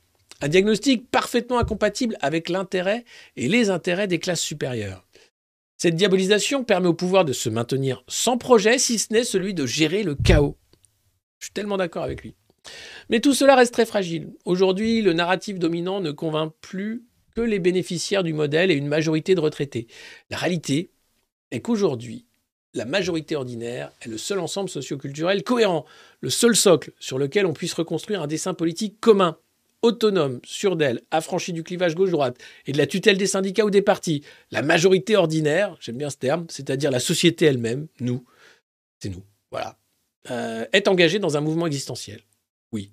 Un 0.41 0.49
diagnostic 0.49 1.09
parfaitement 1.09 1.59
incompatible 1.59 2.17
avec 2.21 2.49
l'intérêt 2.49 3.05
et 3.37 3.47
les 3.47 3.69
intérêts 3.69 4.07
des 4.07 4.19
classes 4.19 4.41
supérieures. 4.41 5.07
Cette 5.77 5.95
diabolisation 5.95 6.63
permet 6.63 6.87
au 6.87 6.93
pouvoir 6.93 7.25
de 7.25 7.33
se 7.33 7.49
maintenir 7.49 8.03
sans 8.07 8.37
projet, 8.37 8.77
si 8.77 8.99
ce 8.99 9.13
n'est 9.13 9.23
celui 9.23 9.53
de 9.53 9.65
gérer 9.65 10.03
le 10.03 10.15
chaos. 10.15 10.57
Je 11.39 11.45
suis 11.45 11.53
tellement 11.53 11.77
d'accord 11.77 12.03
avec 12.03 12.23
lui. 12.23 12.35
Mais 13.09 13.19
tout 13.19 13.33
cela 13.33 13.55
reste 13.55 13.73
très 13.73 13.85
fragile. 13.85 14.33
Aujourd'hui, 14.45 15.01
le 15.01 15.13
narratif 15.13 15.59
dominant 15.59 15.99
ne 15.99 16.11
convainc 16.11 16.53
plus 16.61 17.03
que 17.35 17.41
les 17.41 17.59
bénéficiaires 17.59 18.23
du 18.23 18.33
modèle 18.33 18.71
et 18.71 18.75
une 18.75 18.87
majorité 18.87 19.35
de 19.35 19.39
retraités. 19.39 19.87
La 20.29 20.37
réalité 20.37 20.89
est 21.51 21.61
qu'aujourd'hui, 21.61 22.25
la 22.73 22.85
majorité 22.85 23.35
ordinaire 23.35 23.91
est 24.01 24.07
le 24.07 24.17
seul 24.17 24.39
ensemble 24.39 24.69
socioculturel 24.69 25.43
cohérent, 25.43 25.85
le 26.21 26.29
seul 26.29 26.55
socle 26.55 26.91
sur 26.99 27.19
lequel 27.19 27.45
on 27.45 27.53
puisse 27.53 27.73
reconstruire 27.73 28.21
un 28.21 28.27
dessin 28.27 28.53
politique 28.53 28.99
commun 28.99 29.37
autonome, 29.83 30.39
sûr 30.43 30.75
d'elle, 30.75 31.01
affranchie 31.11 31.53
du 31.53 31.61
clivage 31.61 31.93
gauche-droite 31.93 32.37
et 32.65 32.71
de 32.71 32.77
la 32.77 32.87
tutelle 32.87 33.17
des 33.17 33.27
syndicats 33.27 33.65
ou 33.65 33.69
des 33.69 33.81
partis, 33.81 34.23
la 34.49 34.61
majorité 34.61 35.15
ordinaire, 35.15 35.75
j'aime 35.79 35.97
bien 35.97 36.09
ce 36.09 36.15
terme, 36.15 36.45
c'est-à-dire 36.49 36.89
la 36.89 37.01
société 37.01 37.45
elle-même, 37.45 37.87
nous, 37.99 38.25
c'est 38.99 39.09
nous, 39.09 39.23
voilà, 39.51 39.77
euh, 40.31 40.65
est 40.71 40.87
engagée 40.87 41.19
dans 41.19 41.37
un 41.37 41.41
mouvement 41.41 41.67
existentiel. 41.67 42.21
Oui. 42.71 42.91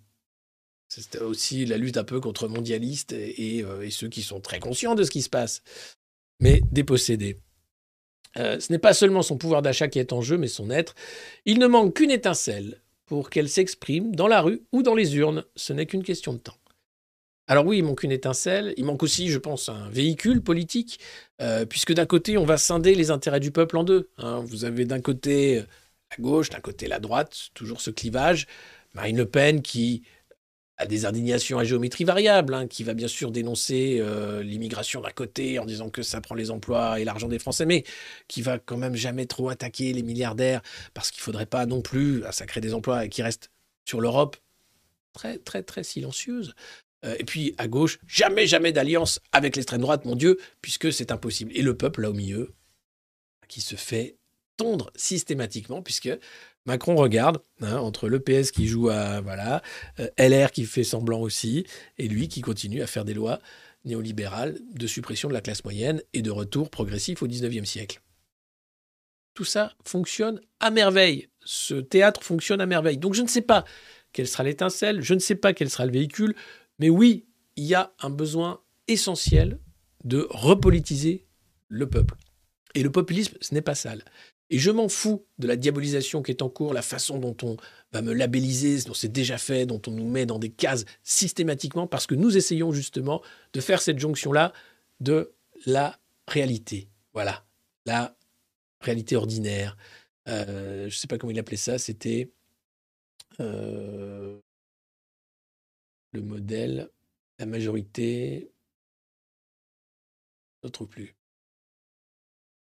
C'est 0.90 1.20
aussi 1.20 1.66
la 1.66 1.76
lutte 1.76 1.96
un 1.98 2.04
peu 2.04 2.20
contre 2.20 2.48
mondialistes 2.48 3.12
euh, 3.12 3.82
et 3.82 3.90
ceux 3.90 4.08
qui 4.08 4.22
sont 4.22 4.40
très 4.40 4.58
conscients 4.58 4.96
de 4.96 5.04
ce 5.04 5.10
qui 5.10 5.22
se 5.22 5.30
passe, 5.30 5.62
mais 6.40 6.62
dépossédés. 6.72 7.36
Euh, 8.36 8.58
ce 8.58 8.72
n'est 8.72 8.78
pas 8.78 8.92
seulement 8.92 9.22
son 9.22 9.38
pouvoir 9.38 9.62
d'achat 9.62 9.86
qui 9.88 10.00
est 10.00 10.12
en 10.12 10.20
jeu, 10.20 10.36
mais 10.36 10.48
son 10.48 10.68
être. 10.68 10.94
Il 11.46 11.60
ne 11.60 11.68
manque 11.68 11.94
qu'une 11.94 12.10
étincelle 12.10 12.80
pour 13.06 13.30
qu'elle 13.30 13.48
s'exprime 13.48 14.14
dans 14.16 14.26
la 14.26 14.40
rue 14.40 14.62
ou 14.72 14.82
dans 14.82 14.94
les 14.96 15.16
urnes. 15.16 15.44
Ce 15.54 15.72
n'est 15.72 15.86
qu'une 15.86 16.02
question 16.02 16.32
de 16.32 16.38
temps. 16.38 16.56
Alors 17.46 17.66
oui, 17.66 17.78
il 17.78 17.84
manque 17.84 18.02
une 18.02 18.12
étincelle, 18.12 18.74
il 18.76 18.84
manque 18.84 19.02
aussi, 19.02 19.28
je 19.28 19.38
pense, 19.38 19.68
un 19.68 19.88
véhicule 19.90 20.40
politique, 20.40 21.00
euh, 21.40 21.66
puisque 21.66 21.92
d'un 21.92 22.06
côté, 22.06 22.36
on 22.36 22.44
va 22.44 22.56
scinder 22.56 22.94
les 22.94 23.10
intérêts 23.10 23.40
du 23.40 23.50
peuple 23.50 23.76
en 23.76 23.84
deux. 23.84 24.10
hein. 24.18 24.40
Vous 24.44 24.64
avez 24.64 24.84
d'un 24.84 25.00
côté 25.00 25.56
la 26.10 26.16
gauche, 26.18 26.50
d'un 26.50 26.60
côté 26.60 26.86
la 26.88 27.00
droite, 27.00 27.50
toujours 27.54 27.80
ce 27.80 27.90
clivage. 27.90 28.46
Marine 28.94 29.16
Le 29.16 29.26
Pen 29.26 29.62
qui 29.62 30.02
a 30.80 30.86
des 30.86 31.04
indignations 31.04 31.58
à 31.58 31.64
géométrie 31.64 32.04
variable, 32.04 32.54
hein, 32.54 32.66
qui 32.66 32.84
va 32.84 32.94
bien 32.94 33.08
sûr 33.08 33.30
dénoncer 33.30 33.98
euh, 34.00 34.42
l'immigration 34.42 35.00
d'un 35.02 35.10
côté 35.10 35.58
en 35.58 35.66
disant 35.66 35.90
que 35.90 36.02
ça 36.02 36.20
prend 36.20 36.34
les 36.34 36.50
emplois 36.50 36.98
et 36.98 37.04
l'argent 37.04 37.28
des 37.28 37.38
Français, 37.38 37.66
mais 37.66 37.84
qui 38.28 38.40
va 38.40 38.58
quand 38.58 38.78
même 38.78 38.96
jamais 38.96 39.26
trop 39.26 39.50
attaquer 39.50 39.92
les 39.92 40.02
milliardaires, 40.02 40.62
parce 40.94 41.10
qu'il 41.10 41.20
faudrait 41.20 41.46
pas 41.46 41.66
non 41.66 41.82
plus, 41.82 42.24
ça 42.32 42.46
crée 42.46 42.62
des 42.62 42.72
emplois 42.72 43.04
et 43.04 43.08
qui 43.10 43.22
restent 43.22 43.50
sur 43.84 44.00
l'Europe 44.00 44.36
très 45.12 45.38
très 45.38 45.62
très 45.62 45.84
silencieuse. 45.84 46.54
Euh, 47.04 47.14
et 47.18 47.24
puis 47.24 47.54
à 47.58 47.68
gauche, 47.68 47.98
jamais, 48.06 48.46
jamais 48.46 48.72
d'alliance 48.72 49.20
avec 49.32 49.56
l'extrême 49.56 49.82
droite, 49.82 50.04
mon 50.04 50.16
Dieu, 50.16 50.38
puisque 50.62 50.92
c'est 50.92 51.12
impossible. 51.12 51.52
Et 51.54 51.62
le 51.62 51.76
peuple, 51.76 52.02
là 52.02 52.10
au 52.10 52.14
milieu, 52.14 52.54
qui 53.48 53.60
se 53.60 53.76
fait 53.76 54.16
tondre 54.56 54.90
systématiquement, 54.94 55.82
puisque 55.82 56.10
Macron 56.66 56.94
regarde, 56.94 57.38
hein, 57.62 57.78
entre 57.78 58.08
le 58.08 58.20
PS 58.20 58.50
qui 58.50 58.66
joue 58.66 58.90
à, 58.90 59.20
voilà, 59.20 59.62
euh, 59.98 60.08
LR 60.18 60.50
qui 60.50 60.64
fait 60.64 60.84
semblant 60.84 61.20
aussi, 61.20 61.64
et 61.98 62.08
lui 62.08 62.28
qui 62.28 62.42
continue 62.42 62.82
à 62.82 62.86
faire 62.86 63.04
des 63.04 63.14
lois 63.14 63.40
néolibérales 63.84 64.58
de 64.74 64.86
suppression 64.86 65.28
de 65.28 65.34
la 65.34 65.40
classe 65.40 65.64
moyenne 65.64 66.02
et 66.12 66.22
de 66.22 66.30
retour 66.30 66.70
progressif 66.70 67.22
au 67.22 67.28
19e 67.28 67.64
siècle. 67.64 68.02
Tout 69.34 69.44
ça 69.44 69.72
fonctionne 69.84 70.40
à 70.60 70.70
merveille. 70.70 71.28
Ce 71.44 71.74
théâtre 71.74 72.22
fonctionne 72.22 72.60
à 72.60 72.66
merveille. 72.66 72.98
Donc 72.98 73.14
je 73.14 73.22
ne 73.22 73.28
sais 73.28 73.40
pas 73.40 73.64
quelle 74.12 74.28
sera 74.28 74.42
l'étincelle, 74.42 75.00
je 75.00 75.14
ne 75.14 75.18
sais 75.18 75.36
pas 75.36 75.54
quel 75.54 75.70
sera 75.70 75.86
le 75.86 75.92
véhicule, 75.92 76.34
mais 76.78 76.90
oui, 76.90 77.26
il 77.56 77.64
y 77.64 77.74
a 77.74 77.92
un 78.00 78.10
besoin 78.10 78.60
essentiel 78.88 79.58
de 80.04 80.26
repolitiser 80.30 81.26
le 81.68 81.88
peuple. 81.88 82.16
Et 82.74 82.82
le 82.82 82.90
populisme, 82.90 83.36
ce 83.40 83.54
n'est 83.54 83.62
pas 83.62 83.74
sale. 83.74 84.04
Et 84.50 84.58
je 84.58 84.70
m'en 84.72 84.88
fous 84.88 85.24
de 85.38 85.46
la 85.46 85.56
diabolisation 85.56 86.22
qui 86.22 86.32
est 86.32 86.42
en 86.42 86.48
cours, 86.48 86.74
la 86.74 86.82
façon 86.82 87.18
dont 87.18 87.36
on 87.42 87.56
va 87.92 88.02
me 88.02 88.12
labelliser, 88.12 88.82
dont 88.82 88.94
c'est 88.94 89.08
déjà 89.08 89.38
fait, 89.38 89.64
dont 89.64 89.80
on 89.86 89.92
nous 89.92 90.08
met 90.08 90.26
dans 90.26 90.40
des 90.40 90.50
cases 90.50 90.84
systématiquement, 91.04 91.86
parce 91.86 92.08
que 92.08 92.16
nous 92.16 92.36
essayons 92.36 92.72
justement 92.72 93.22
de 93.52 93.60
faire 93.60 93.80
cette 93.80 94.00
jonction-là 94.00 94.52
de 94.98 95.32
la 95.66 95.98
réalité. 96.26 96.88
Voilà, 97.14 97.44
la 97.86 98.16
réalité 98.80 99.14
ordinaire. 99.14 99.76
Euh, 100.28 100.82
je 100.82 100.94
ne 100.94 100.98
sais 100.98 101.06
pas 101.06 101.16
comment 101.16 101.30
il 101.30 101.38
appelait 101.38 101.56
ça, 101.56 101.78
c'était 101.78 102.32
euh, 103.38 104.40
le 106.12 106.22
modèle, 106.22 106.90
la 107.38 107.46
majorité, 107.46 108.50
je 110.62 110.66
ne 110.66 110.72
trouve 110.72 110.88
plus. 110.88 111.14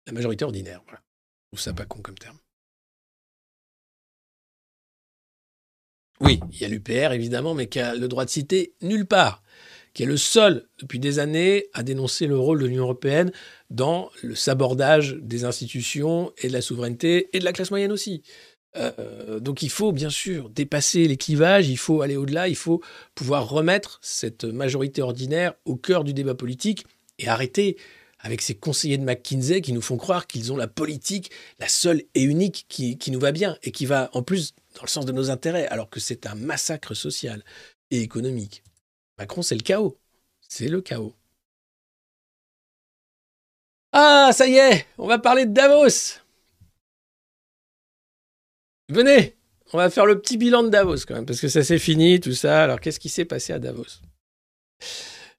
La 0.06 0.12
majorité 0.12 0.44
ordinaire, 0.44 0.82
voilà. 0.84 1.02
Trouve 1.54 1.62
ça 1.62 1.72
pas 1.72 1.84
con 1.84 2.00
comme 2.02 2.18
terme. 2.18 2.36
Oui, 6.18 6.40
il 6.50 6.60
y 6.60 6.64
a 6.64 6.68
l'UPR 6.68 7.12
évidemment, 7.12 7.54
mais 7.54 7.68
qui 7.68 7.78
a 7.78 7.94
le 7.94 8.08
droit 8.08 8.24
de 8.24 8.30
citer 8.30 8.74
nulle 8.82 9.06
part, 9.06 9.44
qui 9.92 10.02
est 10.02 10.06
le 10.06 10.16
seul 10.16 10.68
depuis 10.80 10.98
des 10.98 11.20
années 11.20 11.66
à 11.72 11.84
dénoncer 11.84 12.26
le 12.26 12.36
rôle 12.36 12.58
de 12.60 12.66
l'Union 12.66 12.82
européenne 12.82 13.30
dans 13.70 14.10
le 14.24 14.34
sabordage 14.34 15.16
des 15.20 15.44
institutions 15.44 16.32
et 16.38 16.48
de 16.48 16.52
la 16.52 16.60
souveraineté 16.60 17.28
et 17.32 17.38
de 17.38 17.44
la 17.44 17.52
classe 17.52 17.70
moyenne 17.70 17.92
aussi. 17.92 18.24
Euh, 18.74 19.38
donc 19.38 19.62
il 19.62 19.70
faut 19.70 19.92
bien 19.92 20.10
sûr 20.10 20.50
dépasser 20.50 21.06
les 21.06 21.16
clivages, 21.16 21.68
il 21.68 21.78
faut 21.78 22.02
aller 22.02 22.16
au-delà, 22.16 22.48
il 22.48 22.56
faut 22.56 22.82
pouvoir 23.14 23.48
remettre 23.48 24.00
cette 24.02 24.42
majorité 24.42 25.02
ordinaire 25.02 25.54
au 25.66 25.76
cœur 25.76 26.02
du 26.02 26.14
débat 26.14 26.34
politique 26.34 26.84
et 27.20 27.28
arrêter 27.28 27.76
avec 28.24 28.40
ces 28.40 28.54
conseillers 28.54 28.96
de 28.96 29.04
McKinsey 29.04 29.60
qui 29.60 29.74
nous 29.74 29.82
font 29.82 29.98
croire 29.98 30.26
qu'ils 30.26 30.50
ont 30.50 30.56
la 30.56 30.66
politique, 30.66 31.30
la 31.58 31.68
seule 31.68 32.02
et 32.14 32.22
unique 32.22 32.64
qui, 32.68 32.98
nous 33.10 33.20
va 33.20 33.32
bien 33.32 33.58
et 33.62 33.70
qui 33.70 33.84
va 33.84 34.08
en 34.14 34.22
plus 34.22 34.54
dans 34.74 34.82
le 34.82 34.88
sens 34.88 35.04
de 35.04 35.12
nos 35.12 35.30
intérêts, 35.30 35.66
alors 35.68 35.90
que 35.90 36.00
c'est 36.00 36.26
un 36.26 36.34
massacre 36.34 36.94
social 36.94 37.44
et 37.90 38.00
économique. 38.00 38.64
Macron, 39.18 39.42
c'est 39.42 39.54
le 39.54 39.60
chaos. 39.60 39.98
C'est 40.48 40.68
le 40.68 40.80
chaos. 40.80 41.14
Ah, 43.92 44.30
ça 44.32 44.48
y 44.48 44.56
est, 44.56 44.86
on 44.96 45.06
va 45.06 45.18
parler 45.18 45.44
de 45.44 45.52
Davos. 45.52 46.18
Venez, 48.88 49.36
on 49.74 49.76
va 49.76 49.90
faire 49.90 50.06
le 50.06 50.18
petit 50.18 50.38
bilan 50.38 50.62
de 50.62 50.70
Davos 50.70 51.04
quand 51.06 51.14
même, 51.14 51.26
parce 51.26 51.40
que 51.40 51.48
ça 51.48 51.62
s'est 51.62 51.78
fini, 51.78 52.20
tout 52.20 52.32
ça. 52.32 52.64
Alors 52.64 52.80
qu'est-ce 52.80 52.98
qui 52.98 53.10
s'est 53.10 53.26
passé 53.26 53.52
à 53.52 53.58
Davos? 53.58 54.00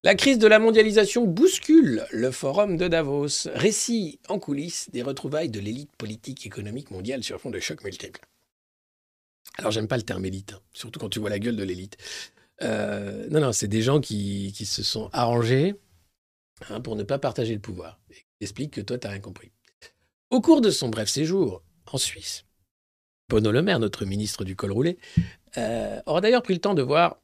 La 0.06 0.14
crise 0.14 0.38
de 0.38 0.46
la 0.46 0.60
mondialisation 0.60 1.26
bouscule 1.26 2.06
le 2.12 2.30
forum 2.30 2.78
de 2.78 2.88
Davos. 2.88 3.50
Récit 3.56 4.20
en 4.30 4.38
coulisses 4.38 4.88
des 4.92 5.02
retrouvailles 5.02 5.50
de 5.50 5.60
l'élite 5.60 5.90
politique 5.98 6.46
économique 6.46 6.92
mondiale 6.92 7.24
sur 7.24 7.42
fond 7.42 7.50
de 7.50 7.60
chocs 7.60 7.84
multiples. 7.84 8.22
Alors 9.58 9.72
j'aime 9.72 9.88
pas 9.88 9.98
le 9.98 10.04
terme 10.04 10.24
élite, 10.24 10.54
hein, 10.54 10.62
surtout 10.74 11.00
quand 11.00 11.10
tu 11.10 11.18
vois 11.18 11.32
la 11.32 11.40
gueule 11.40 11.56
de 11.56 11.64
l'élite. 11.64 11.98
Euh, 12.62 13.28
non, 13.32 13.40
non, 13.40 13.52
c'est 13.52 13.68
des 13.68 13.82
gens 13.82 14.00
qui, 14.00 14.54
qui, 14.56 14.68
se 14.68 14.84
sont 14.84 15.10
arrangés 15.12 15.74
hein, 16.70 16.82
pour 16.82 16.96
ne 16.96 17.02
pas 17.02 17.18
partager 17.18 17.56
le 17.56 17.60
pouvoir. 17.60 18.00
Explique 18.42 18.74
que 18.74 18.82
toi, 18.82 19.00
tu 19.00 19.08
n'as 19.08 19.14
rien 19.14 19.22
compris. 19.22 19.54
Au 20.30 20.40
cours 20.40 20.62
de 20.62 20.70
son 20.70 20.90
bref 20.90 21.10
séjour 21.10 21.64
en 21.92 21.98
Suisse, 21.98 22.46
Bono 23.28 23.52
Le 23.52 23.64
Maire, 23.64 23.80
notre 23.80 24.06
ministre 24.06 24.44
du 24.44 24.56
col 24.56 24.72
roulé, 24.72 25.00
euh, 25.58 26.00
aura 26.06 26.22
d'ailleurs 26.22 26.44
pris 26.44 26.54
le 26.54 26.62
temps 26.62 26.76
de 26.76 26.84
voir 26.84 27.18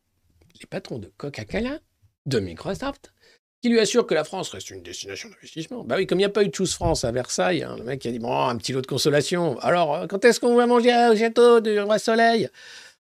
les 0.59 0.65
patrons 0.65 0.97
de 0.97 1.13
Coca-Cola, 1.17 1.79
de 2.25 2.39
Microsoft, 2.39 3.13
qui 3.61 3.69
lui 3.69 3.79
assurent 3.79 4.07
que 4.07 4.13
la 4.13 4.23
France 4.23 4.49
reste 4.49 4.71
une 4.71 4.81
destination 4.81 5.29
d'investissement. 5.29 5.83
Bah 5.83 5.95
oui, 5.97 6.07
comme 6.07 6.19
il 6.19 6.23
n'y 6.23 6.25
a 6.25 6.29
pas 6.29 6.43
eu 6.43 6.49
de 6.49 6.55
Choose 6.55 6.73
France 6.73 7.03
à 7.03 7.11
Versailles, 7.11 7.63
hein, 7.63 7.75
le 7.77 7.83
mec 7.83 8.05
a 8.05 8.11
dit 8.11 8.19
bon, 8.19 8.35
un 8.35 8.55
petit 8.57 8.73
lot 8.73 8.81
de 8.81 8.87
consolation. 8.87 9.59
Alors, 9.59 9.95
euh, 9.95 10.07
quand 10.07 10.23
est-ce 10.25 10.39
qu'on 10.39 10.55
va 10.55 10.65
manger 10.65 10.93
au 11.11 11.15
château 11.15 11.59
du 11.59 11.79
Roi 11.79 11.99
Soleil? 11.99 12.49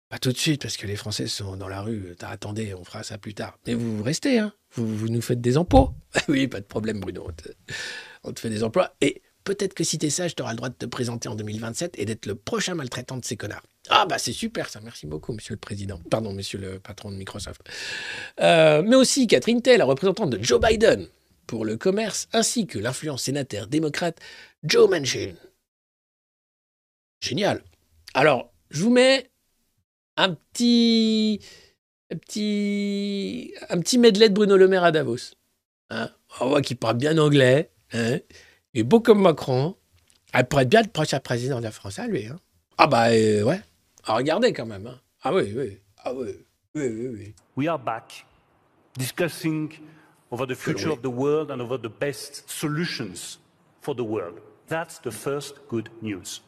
Pas 0.09 0.17
tout 0.17 0.31
de 0.31 0.37
suite, 0.37 0.63
parce 0.63 0.75
que 0.75 0.87
les 0.87 0.95
Français 0.95 1.27
sont 1.27 1.55
dans 1.55 1.67
la 1.67 1.81
rue. 1.81 2.15
Attendez, 2.21 2.73
on 2.73 2.83
fera 2.83 3.03
ça 3.03 3.19
plus 3.19 3.35
tard. 3.35 3.59
Mais 3.67 3.75
vous 3.75 4.01
restez, 4.01 4.39
hein 4.39 4.53
vous, 4.73 4.87
vous 4.95 5.09
nous 5.09 5.21
faites 5.21 5.39
des 5.39 5.57
emplois. 5.57 5.93
oui, 6.27 6.47
pas 6.47 6.59
de 6.59 6.65
problème, 6.65 6.99
Bruno. 6.99 7.25
On 7.27 7.31
te, 7.31 7.49
on 8.23 8.33
te 8.33 8.39
fait 8.39 8.49
des 8.49 8.63
emplois. 8.63 8.95
Et 9.01 9.21
peut-être 9.49 9.73
que 9.73 9.83
si 9.83 9.97
t'es 9.97 10.11
sage, 10.11 10.35
t'auras 10.35 10.51
le 10.51 10.57
droit 10.57 10.69
de 10.69 10.75
te 10.75 10.85
présenter 10.85 11.27
en 11.27 11.33
2027 11.33 11.97
et 11.97 12.05
d'être 12.05 12.27
le 12.27 12.35
prochain 12.35 12.75
maltraitant 12.75 13.17
de 13.17 13.25
ces 13.25 13.35
connards. 13.35 13.65
Ah 13.89 14.05
bah 14.05 14.19
c'est 14.19 14.31
super 14.31 14.69
ça, 14.69 14.79
merci 14.83 15.07
beaucoup 15.07 15.33
Monsieur 15.33 15.55
le 15.55 15.59
Président, 15.59 15.99
pardon 16.11 16.33
Monsieur 16.33 16.59
le 16.59 16.79
patron 16.79 17.09
de 17.09 17.15
Microsoft. 17.15 17.61
Euh, 18.41 18.83
mais 18.83 18.95
aussi 18.95 19.25
Catherine 19.25 19.63
Tay, 19.63 19.77
la 19.77 19.85
représentante 19.85 20.29
de 20.29 20.43
Joe 20.43 20.61
Biden 20.61 21.07
pour 21.47 21.65
le 21.65 21.77
commerce, 21.77 22.27
ainsi 22.31 22.67
que 22.67 22.77
l'influence 22.77 23.23
sénateur 23.23 23.65
démocrate 23.65 24.19
Joe 24.63 24.87
Manchin. 24.87 25.33
Génial. 27.21 27.63
Alors, 28.13 28.53
je 28.69 28.83
vous 28.83 28.91
mets 28.91 29.31
un 30.15 30.35
petit, 30.35 31.39
un 32.11 32.17
petit, 32.17 33.55
un 33.69 33.79
petit 33.79 33.97
medley 33.97 34.29
de 34.29 34.35
Bruno 34.35 34.57
Le 34.57 34.67
Maire 34.67 34.83
à 34.83 34.91
Davos. 34.91 35.33
Hein 35.89 36.11
On 36.39 36.49
voit 36.49 36.61
qu'il 36.61 36.77
parle 36.77 36.97
bien 36.97 37.17
anglais. 37.17 37.71
Hein 37.93 38.19
est 38.73 38.83
beau 38.83 38.99
comme 38.99 39.21
Macron. 39.21 39.75
Elle 40.33 40.47
pourrait 40.47 40.63
être 40.63 40.69
bien 40.69 40.81
le 40.81 40.89
prochain 40.89 41.19
président 41.19 41.57
de 41.59 41.63
la 41.63 41.71
France, 41.71 41.99
à 41.99 42.07
lui. 42.07 42.27
Hein. 42.27 42.39
Ah 42.77 42.87
bah 42.87 43.09
euh, 43.09 43.43
ouais. 43.43 43.61
Ah, 44.05 44.15
regardez 44.15 44.53
quand 44.53 44.65
même. 44.65 44.87
Hein. 44.87 44.99
Ah 45.23 45.33
oui, 45.33 45.53
oui. 45.55 45.77
Ah 46.03 46.13
oui. 46.13 46.29
Oui, 46.75 46.87
oui, 46.87 47.07
oui. 47.07 47.33
We 47.57 47.67
are 47.67 47.79
back 47.79 48.25
discussing 48.97 49.71
over 50.31 50.45
the 50.45 50.55
future 50.55 50.91
of 50.91 51.01
the 51.01 51.09
world 51.09 51.49
and 51.51 51.59
over 51.61 51.77
the 51.77 51.89
best 51.89 52.49
solutions 52.49 53.39
for 53.81 53.95
the 53.95 54.03
world. 54.03 54.39
That's 54.67 54.99
the 54.99 55.11
first 55.11 55.55
good 55.67 55.89
news. 56.01 56.41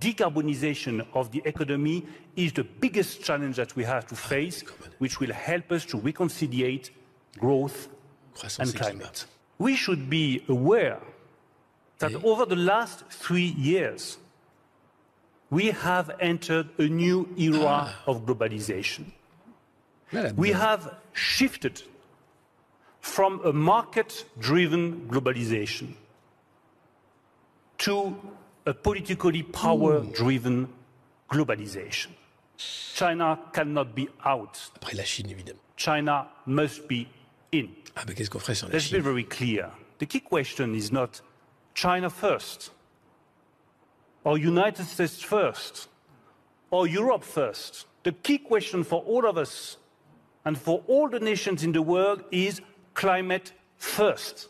Decarbonization 0.00 1.06
of 1.14 1.30
the 1.30 1.40
economy 1.44 2.04
is 2.36 2.52
the 2.52 2.64
biggest 2.64 3.22
challenge 3.22 3.56
that 3.56 3.74
we 3.74 3.84
have 3.84 4.06
to 4.08 4.14
face, 4.16 4.62
which 4.98 5.18
will 5.20 5.32
help 5.32 5.70
us 5.72 5.84
to 5.86 5.98
reconciliate 5.98 6.90
growth 7.38 7.88
Croissance 8.34 8.58
and 8.58 8.80
et 8.80 8.84
climat. 8.84 8.98
climate. 8.98 9.26
We 9.58 9.76
should 9.76 10.10
be 10.10 10.42
aware 10.48 10.98
that 12.02 12.24
over 12.24 12.44
the 12.44 12.56
last 12.56 13.04
three 13.10 13.54
years, 13.58 14.18
we 15.50 15.70
have 15.70 16.10
entered 16.20 16.68
a 16.78 16.88
new 16.88 17.28
era 17.36 17.94
of 18.06 18.24
globalization. 18.26 19.12
We 20.36 20.52
have 20.52 20.94
shifted 21.12 21.82
from 23.00 23.40
a 23.44 23.52
market 23.52 24.24
driven 24.38 25.08
globalization 25.08 25.94
to 27.78 28.14
a 28.66 28.74
politically 28.74 29.42
power 29.42 30.00
driven 30.00 30.68
globalization. 31.30 32.10
China 32.94 33.38
cannot 33.52 33.94
be 33.94 34.08
out, 34.24 34.70
Après 34.76 34.94
la 34.96 35.04
Chine, 35.04 35.30
évidemment. 35.30 35.60
China 35.76 36.28
must 36.46 36.86
be 36.86 37.08
in. 37.52 37.68
Ah 37.96 38.04
mais 38.06 38.14
qu'est-ce 38.14 38.30
qu'on 38.30 38.38
ferait 38.38 38.54
sans 38.54 38.68
la 38.68 38.74
Let's 38.74 38.90
be 38.90 39.00
very 39.00 39.24
clear. 39.24 39.70
The 39.98 40.06
key 40.06 40.20
question 40.20 40.74
is 40.74 40.92
not 40.92 41.22
China 41.74 42.10
first, 42.10 42.70
or 44.24 44.38
United 44.38 44.86
States 44.86 45.22
first, 45.22 45.88
or 46.70 46.86
Europe 46.86 47.24
first. 47.24 47.86
The 48.04 48.12
key 48.12 48.38
question 48.38 48.84
for 48.84 49.02
all 49.02 49.26
of 49.26 49.36
us 49.36 49.76
and 50.44 50.58
for 50.58 50.82
all 50.86 51.08
the 51.08 51.20
nations 51.20 51.62
in 51.62 51.72
the 51.72 51.82
world 51.82 52.24
is 52.30 52.60
climate 52.94 53.52
first. 53.76 54.48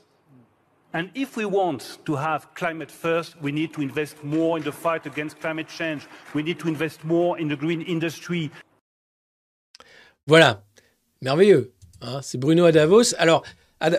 And 0.95 1.11
if 1.15 1.37
we 1.37 1.47
want 1.47 1.99
to 2.05 2.17
have 2.17 2.55
climate 2.55 2.91
first, 2.91 3.41
we 3.41 3.51
need 3.51 3.73
to 3.75 3.81
invest 3.81 4.23
more 4.23 4.59
in 4.59 4.65
the 4.65 4.73
fight 4.73 5.07
against 5.07 5.41
climate 5.41 5.69
change. 5.69 6.07
We 6.35 6.43
need 6.43 6.59
to 6.61 6.69
invest 6.69 7.03
more 7.05 7.39
in 7.39 7.49
the 7.49 7.57
green 7.57 7.81
industry. 7.83 8.51
Voilà, 10.27 10.63
merveilleux. 11.23 11.73
hein, 12.03 12.21
c'est 12.23 12.39
Bruno 12.39 12.65
à 12.65 12.73
Davos. 12.73 13.15
Alors, 13.19 13.43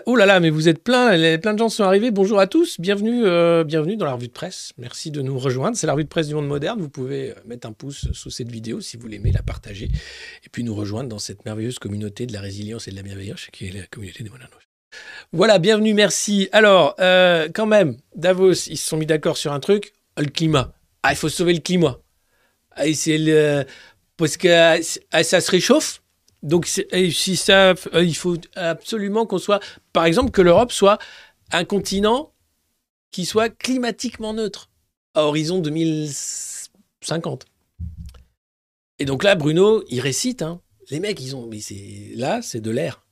oh 0.06 0.16
là 0.16 0.26
là, 0.26 0.40
mais 0.40 0.50
vous 0.50 0.68
êtes 0.68 0.82
plein, 0.82 1.38
plein 1.38 1.52
de 1.52 1.58
gens 1.58 1.68
sont 1.68 1.84
arrivés. 1.84 2.10
Bonjour 2.10 2.38
à 2.38 2.46
tous, 2.46 2.80
bienvenue, 2.80 3.24
euh, 3.24 3.64
bienvenue 3.64 3.96
dans 3.96 4.06
la 4.06 4.14
revue 4.14 4.28
de 4.28 4.32
presse. 4.32 4.72
Merci 4.78 5.10
de 5.10 5.20
nous 5.20 5.38
rejoindre. 5.38 5.76
C'est 5.76 5.86
la 5.86 5.92
revue 5.92 6.04
de 6.04 6.08
presse 6.08 6.28
du 6.28 6.34
monde 6.34 6.46
moderne. 6.46 6.80
Vous 6.80 6.88
pouvez 6.88 7.30
euh, 7.30 7.34
mettre 7.46 7.66
un 7.66 7.72
pouce 7.72 8.06
sous 8.12 8.30
cette 8.30 8.50
vidéo 8.50 8.80
si 8.80 8.96
vous 8.96 9.06
l'aimez, 9.08 9.32
la 9.32 9.42
partager, 9.42 9.86
et 9.86 10.48
puis 10.50 10.64
nous 10.64 10.74
rejoindre 10.74 11.08
dans 11.08 11.18
cette 11.18 11.44
merveilleuse 11.44 11.78
communauté 11.78 12.26
de 12.26 12.32
la 12.32 12.40
résilience 12.40 12.88
et 12.88 12.92
de 12.92 12.96
la 12.96 13.02
bienveillance 13.02 13.46
qui 13.52 13.66
est 13.66 13.72
la 13.72 13.86
communauté 13.86 14.24
des 14.24 14.30
Monanos. 14.30 14.50
Voilà, 15.32 15.58
bienvenue, 15.58 15.92
merci. 15.92 16.48
Alors, 16.52 16.94
euh, 17.00 17.48
quand 17.52 17.66
même, 17.66 17.96
Davos, 18.14 18.52
ils 18.52 18.78
se 18.78 18.88
sont 18.88 18.96
mis 18.96 19.06
d'accord 19.06 19.36
sur 19.36 19.52
un 19.52 19.60
truc, 19.60 19.92
le 20.16 20.26
climat. 20.26 20.72
Ah, 21.02 21.12
il 21.12 21.16
faut 21.16 21.28
sauver 21.28 21.52
le 21.52 21.60
climat. 21.60 21.98
Ah, 22.70 22.84
c'est 22.94 23.18
le... 23.18 23.64
Parce 24.16 24.36
que 24.36 24.78
ah, 25.12 25.22
ça 25.24 25.40
se 25.40 25.50
réchauffe. 25.50 26.03
Donc, 26.44 26.66
si 26.66 27.36
ça, 27.36 27.70
euh, 27.94 28.04
il 28.04 28.14
faut 28.14 28.36
absolument 28.54 29.24
qu'on 29.26 29.38
soit, 29.38 29.60
par 29.92 30.04
exemple, 30.04 30.30
que 30.30 30.42
l'Europe 30.42 30.72
soit 30.72 30.98
un 31.50 31.64
continent 31.64 32.32
qui 33.10 33.24
soit 33.24 33.48
climatiquement 33.48 34.34
neutre 34.34 34.70
à 35.14 35.24
horizon 35.24 35.58
2050. 35.58 37.46
Et 38.98 39.06
donc 39.06 39.24
là, 39.24 39.34
Bruno, 39.34 39.82
il 39.88 40.00
récite. 40.00 40.42
Hein. 40.42 40.60
Les 40.90 41.00
mecs, 41.00 41.20
ils 41.20 41.34
ont, 41.34 41.46
mais 41.46 41.60
c'est 41.60 42.10
là, 42.14 42.42
c'est 42.42 42.60
de 42.60 42.70
l'air. 42.70 43.04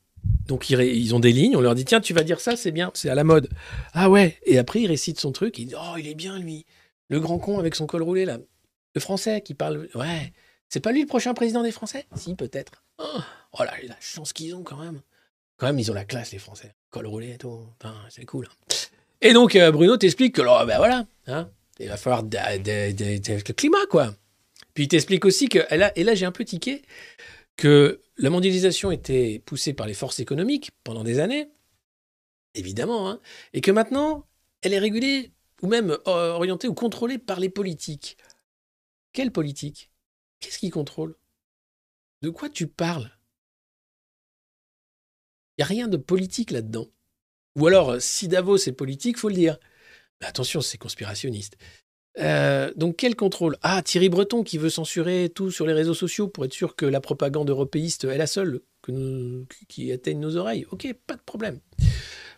Donc 0.46 0.68
ils, 0.70 0.76
ré- 0.76 0.94
ils 0.94 1.14
ont 1.14 1.20
des 1.20 1.32
lignes. 1.32 1.56
On 1.56 1.60
leur 1.60 1.74
dit 1.74 1.84
tiens, 1.84 2.00
tu 2.00 2.12
vas 2.12 2.22
dire 2.24 2.40
ça, 2.40 2.54
c'est 2.56 2.70
bien, 2.70 2.90
c'est 2.94 3.08
à 3.08 3.14
la 3.14 3.24
mode. 3.24 3.48
Ah 3.94 4.10
ouais. 4.10 4.38
Et 4.44 4.58
après, 4.58 4.82
il 4.82 4.86
récite 4.86 5.18
son 5.18 5.32
truc. 5.32 5.58
Il 5.58 5.66
dit 5.66 5.74
oh, 5.76 5.96
il 5.98 6.06
est 6.06 6.14
bien 6.14 6.38
lui, 6.38 6.66
le 7.08 7.18
grand 7.18 7.38
con 7.38 7.58
avec 7.58 7.74
son 7.74 7.86
col 7.86 8.02
roulé 8.02 8.24
là, 8.24 8.38
le 8.94 9.00
français 9.00 9.40
qui 9.40 9.54
parle. 9.54 9.88
Ouais. 9.94 10.32
C'est 10.72 10.80
pas 10.80 10.92
lui 10.92 11.02
le 11.02 11.06
prochain 11.06 11.34
président 11.34 11.62
des 11.62 11.70
Français? 11.70 12.06
Si, 12.16 12.34
peut-être. 12.34 12.82
Oh, 12.96 13.04
oh 13.58 13.62
là, 13.62 13.74
la 13.86 13.96
chance 14.00 14.32
qu'ils 14.32 14.54
ont 14.54 14.62
quand 14.62 14.78
même. 14.78 15.02
Quand 15.58 15.66
même, 15.66 15.78
ils 15.78 15.90
ont 15.90 15.94
la 15.94 16.06
classe, 16.06 16.32
les 16.32 16.38
Français. 16.38 16.74
Col 16.88 17.06
roulé 17.06 17.32
et 17.32 17.36
tout. 17.36 17.66
Putain, 17.78 17.94
c'est 18.08 18.24
cool. 18.24 18.46
hein. 18.46 18.74
Et 19.20 19.34
donc, 19.34 19.54
euh, 19.54 19.70
Bruno 19.70 19.98
t'explique 19.98 20.34
que, 20.36 20.40
alors, 20.40 20.64
ben 20.64 20.78
voilà, 20.78 21.06
hein, 21.26 21.50
il 21.78 21.88
va 21.88 21.98
falloir 21.98 22.22
le 22.22 23.52
climat, 23.52 23.84
quoi. 23.90 24.14
Puis 24.72 24.84
il 24.84 24.88
t'explique 24.88 25.26
aussi 25.26 25.50
que, 25.50 25.58
et 25.70 25.76
là, 25.76 25.92
et 25.94 26.04
là 26.04 26.14
j'ai 26.14 26.24
un 26.24 26.32
peu 26.32 26.46
tiqué, 26.46 26.80
que 27.58 28.00
la 28.16 28.30
mondialisation 28.30 28.90
était 28.90 29.42
poussée 29.44 29.74
par 29.74 29.86
les 29.86 29.92
forces 29.92 30.20
économiques 30.20 30.70
pendant 30.84 31.04
des 31.04 31.20
années, 31.20 31.50
évidemment, 32.54 33.10
hein, 33.10 33.20
et 33.52 33.60
que 33.60 33.70
maintenant, 33.70 34.24
elle 34.62 34.72
est 34.72 34.78
régulée 34.78 35.32
ou 35.60 35.66
même 35.66 35.90
euh, 35.90 36.30
orientée 36.30 36.66
ou 36.66 36.72
contrôlée 36.72 37.18
par 37.18 37.40
les 37.40 37.50
politiques. 37.50 38.16
Quelle 39.12 39.30
politique? 39.30 39.90
Qu'est-ce 40.42 40.58
qui 40.58 40.70
contrôle? 40.70 41.14
De 42.20 42.28
quoi 42.28 42.50
tu 42.50 42.66
parles? 42.66 43.10
Il 45.56 45.60
n'y 45.60 45.64
a 45.64 45.66
rien 45.66 45.88
de 45.88 45.96
politique 45.96 46.50
là-dedans. 46.50 46.88
Ou 47.56 47.66
alors, 47.68 47.90
euh, 47.92 48.00
si 48.00 48.28
Davos 48.28 48.56
est 48.56 48.72
politique, 48.72 49.16
faut 49.16 49.28
le 49.28 49.34
dire. 49.34 49.58
Attention, 50.20 50.60
c'est 50.60 50.78
conspirationniste. 50.78 51.56
Euh, 52.18 52.72
donc 52.76 52.96
quel 52.96 53.16
contrôle? 53.16 53.56
Ah, 53.62 53.82
Thierry 53.82 54.08
Breton 54.08 54.42
qui 54.42 54.58
veut 54.58 54.68
censurer 54.68 55.30
tout 55.34 55.50
sur 55.50 55.66
les 55.66 55.72
réseaux 55.72 55.94
sociaux 55.94 56.28
pour 56.28 56.44
être 56.44 56.52
sûr 56.52 56.76
que 56.76 56.86
la 56.86 57.00
propagande 57.00 57.48
européiste 57.48 58.04
est 58.04 58.18
la 58.18 58.26
seule 58.26 58.60
qui 59.68 59.92
atteigne 59.92 60.18
nos 60.18 60.36
oreilles. 60.36 60.66
Ok, 60.70 60.92
pas 61.06 61.14
de 61.14 61.22
problème. 61.22 61.60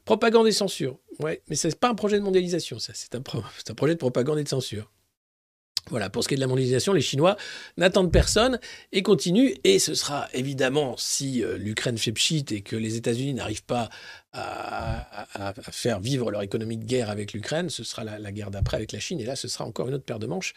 Propagande 0.04 0.46
et 0.46 0.52
censure. 0.52 0.98
Ouais, 1.20 1.42
mais 1.48 1.56
c'est 1.56 1.78
pas 1.78 1.88
un 1.88 1.94
projet 1.94 2.18
de 2.18 2.22
mondialisation, 2.22 2.78
ça. 2.78 2.92
C'est 2.94 3.14
un 3.14 3.22
projet 3.76 3.94
de 3.94 3.98
propagande 3.98 4.38
et 4.38 4.44
de 4.44 4.48
censure. 4.48 4.92
Voilà, 5.90 6.08
pour 6.08 6.22
ce 6.22 6.28
qui 6.28 6.34
est 6.34 6.36
de 6.36 6.40
la 6.40 6.46
mondialisation, 6.46 6.94
les 6.94 7.02
Chinois 7.02 7.36
n'attendent 7.76 8.10
personne 8.10 8.58
et 8.92 9.02
continuent. 9.02 9.52
Et 9.64 9.78
ce 9.78 9.94
sera 9.94 10.28
évidemment, 10.32 10.94
si 10.96 11.44
euh, 11.44 11.58
l'Ukraine 11.58 11.98
fait 11.98 12.12
pchit 12.12 12.44
et 12.52 12.62
que 12.62 12.74
les 12.74 12.96
États-Unis 12.96 13.34
n'arrivent 13.34 13.64
pas 13.64 13.90
à, 14.32 15.54
faire 15.70 16.00
vivre 16.00 16.30
leur 16.30 16.42
économie 16.42 16.76
de 16.76 16.84
guerre 16.84 17.08
avec 17.10 17.34
l'Ukraine, 17.34 17.68
ce 17.68 17.84
sera 17.84 18.02
la, 18.02 18.32
guerre 18.32 18.50
d'après 18.50 18.78
avec 18.78 18.92
la 18.92 18.98
Chine. 18.98 19.20
Et 19.20 19.24
là, 19.24 19.36
ce 19.36 19.46
sera 19.46 19.64
encore 19.64 19.88
une 19.88 19.94
autre 19.94 20.04
paire 20.04 20.18
de 20.18 20.26
manches. 20.26 20.54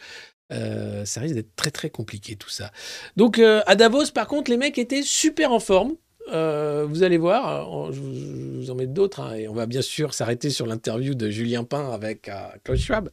Euh, 0.50 1.04
ça 1.04 1.20
risque 1.20 1.34
d'être 1.34 1.54
très 1.54 1.70
très 1.70 1.90
compliqué 1.90 2.34
tout 2.34 2.48
ça. 2.48 2.72
Donc 3.16 3.38
euh, 3.38 3.60
à 3.66 3.76
Davos, 3.76 4.10
par 4.12 4.26
contre, 4.26 4.50
les 4.50 4.56
mecs 4.56 4.78
étaient 4.78 5.02
super 5.02 5.52
en 5.52 5.60
forme. 5.60 5.94
Vous 6.30 7.02
allez 7.02 7.16
voir, 7.16 7.90
je 7.90 8.00
vous, 8.00 8.70
en 8.70 8.74
mets 8.74 8.86
d'autres, 8.86 9.20
hein, 9.20 9.34
et 9.34 9.48
on 9.48 9.54
va 9.54 9.64
bien 9.64 9.80
sûr 9.80 10.12
s'arrêter 10.12 10.50
sur 10.50 10.66
l'interview 10.66 11.14
de 11.14 11.30
Julien 11.30 11.64
Pain 11.64 11.90
avec 11.90 12.30
Klaus 12.64 12.80
Schwab, 12.80 13.08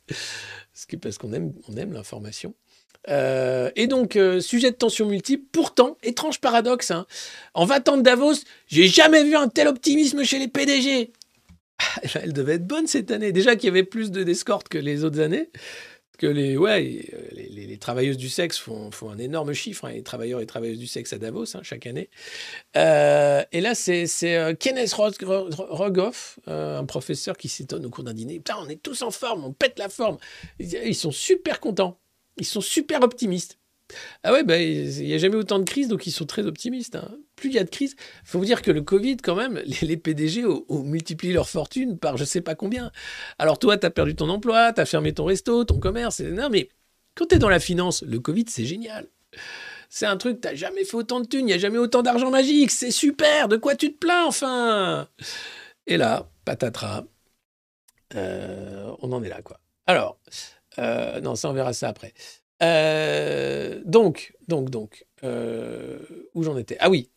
parce 1.01 1.17
qu'on 1.17 1.33
aime, 1.33 1.53
on 1.69 1.75
aime 1.77 1.93
l'information. 1.93 2.53
Euh, 3.09 3.69
et 3.75 3.87
donc, 3.87 4.15
euh, 4.15 4.39
sujet 4.39 4.71
de 4.71 4.75
tension 4.75 5.05
multiple, 5.05 5.45
pourtant, 5.51 5.97
étrange 6.03 6.39
paradoxe, 6.39 6.91
hein, 6.91 7.05
en 7.53 7.65
20 7.65 7.89
ans 7.89 7.97
de 7.97 8.01
Davos, 8.01 8.33
j'ai 8.67 8.87
jamais 8.87 9.23
vu 9.23 9.35
un 9.35 9.47
tel 9.47 9.67
optimisme 9.67 10.23
chez 10.23 10.39
les 10.39 10.47
PDG. 10.47 11.11
Ah, 11.79 11.83
Elle 12.23 12.33
devait 12.33 12.55
être 12.55 12.67
bonne 12.67 12.87
cette 12.87 13.11
année. 13.11 13.31
Déjà 13.31 13.55
qu'il 13.55 13.65
y 13.65 13.69
avait 13.69 13.83
plus 13.83 14.11
de 14.11 14.23
d'escortes 14.23 14.69
que 14.69 14.77
les 14.77 15.03
autres 15.03 15.19
années. 15.19 15.49
Que 16.17 16.27
les, 16.27 17.77
travailleuses 17.77 18.17
du 18.17 18.29
sexe 18.29 18.57
font, 18.57 18.89
un 19.09 19.17
énorme 19.17 19.53
chiffre, 19.53 19.85
hein, 19.85 19.91
les 19.91 20.03
travailleurs 20.03 20.39
et 20.39 20.45
travailleuses 20.45 20.79
du 20.79 20.87
sexe 20.87 21.13
à 21.13 21.17
Davos, 21.17 21.55
hein, 21.55 21.61
chaque 21.63 21.85
année. 21.85 22.09
Euh, 22.77 23.43
et 23.51 23.61
là, 23.61 23.75
c'est 23.75 24.07
euh, 24.23 24.53
Kenneth 24.53 24.93
Rog- 24.93 25.23
Rog- 25.23 25.53
Rogoff, 25.57 26.39
euh, 26.47 26.79
un 26.79 26.85
professeur 26.85 27.37
qui 27.37 27.49
s'étonne 27.49 27.85
au 27.85 27.89
cours 27.89 28.03
d'un 28.03 28.13
dîner. 28.13 28.37
Putain, 28.37 28.57
on 28.59 28.69
est 28.69 28.81
tous 28.81 29.01
en 29.01 29.11
forme, 29.11 29.43
on 29.43 29.53
pète 29.53 29.77
la 29.79 29.89
forme. 29.89 30.17
Ils 30.59 30.95
sont 30.95 31.11
super 31.11 31.59
contents. 31.59 31.99
Ils 32.37 32.45
sont 32.45 32.61
super 32.61 33.01
optimistes. 33.01 33.57
Ah 34.23 34.33
ouais, 34.33 34.43
bah, 34.43 34.57
il 34.57 35.05
n'y 35.05 35.13
a 35.13 35.17
jamais 35.17 35.35
autant 35.35 35.59
de 35.59 35.63
crises, 35.63 35.87
donc 35.87 36.07
ils 36.07 36.11
sont 36.11 36.25
très 36.25 36.45
optimistes. 36.45 36.95
hein. 36.95 37.17
Plus 37.35 37.49
il 37.49 37.55
y 37.55 37.59
a 37.59 37.63
de 37.63 37.69
crises, 37.69 37.95
il 37.99 38.27
faut 38.27 38.39
vous 38.39 38.45
dire 38.45 38.61
que 38.61 38.71
le 38.71 38.81
Covid, 38.81 39.17
quand 39.17 39.35
même, 39.35 39.61
les, 39.81 39.97
PDG 39.97 40.45
ont, 40.45 40.83
multiplié 40.83 41.33
leur 41.33 41.49
fortune 41.49 41.97
par 41.97 42.17
je 42.17 42.23
sais 42.25 42.41
pas 42.41 42.55
combien. 42.55 42.91
Alors 43.37 43.59
toi, 43.59 43.77
tu 43.77 43.85
as 43.85 43.91
perdu 43.91 44.15
ton 44.15 44.29
emploi, 44.29 44.73
tu 44.73 44.81
as 44.81 44.85
fermé 44.85 45.13
ton 45.13 45.25
resto, 45.25 45.63
ton 45.65 45.79
commerce. 45.79 46.21
Non, 46.21 46.49
mais 46.49 46.69
quand 47.15 47.27
tu 47.27 47.35
es 47.35 47.39
dans 47.39 47.49
la 47.49 47.59
finance, 47.59 48.03
le 48.03 48.19
Covid, 48.19 48.45
c'est 48.49 48.65
génial. 48.65 49.07
C'est 49.89 50.05
un 50.07 50.17
truc, 50.17 50.41
t'as 50.41 50.55
jamais 50.55 50.83
fait 50.83 50.95
autant 50.97 51.19
de 51.19 51.27
thunes, 51.27 51.41
il 51.41 51.45
n'y 51.45 51.53
a 51.53 51.57
jamais 51.57 51.77
autant 51.77 52.01
d'argent 52.01 52.31
magique, 52.31 52.71
c'est 52.71 52.91
super, 52.91 53.47
de 53.47 53.55
quoi 53.57 53.75
tu 53.75 53.93
te 53.93 53.97
plains 53.97 54.25
enfin 54.25 55.07
Et 55.87 55.97
là, 55.97 56.27
patatras, 56.43 57.05
euh, 58.15 58.91
on 58.99 59.11
en 59.11 59.23
est 59.23 59.29
là, 59.29 59.41
quoi. 59.41 59.59
Alors, 59.87 60.17
euh, 60.79 61.21
non, 61.21 61.35
ça, 61.35 61.49
on 61.49 61.53
verra 61.53 61.73
ça 61.73 61.89
après. 61.89 62.13
Euh, 62.63 63.81
donc, 63.85 64.33
donc, 64.47 64.69
donc, 64.69 65.05
euh, 65.23 65.99
où 66.33 66.43
j'en 66.43 66.57
étais? 66.57 66.77
Ah 66.79 66.89
oui, 66.89 67.09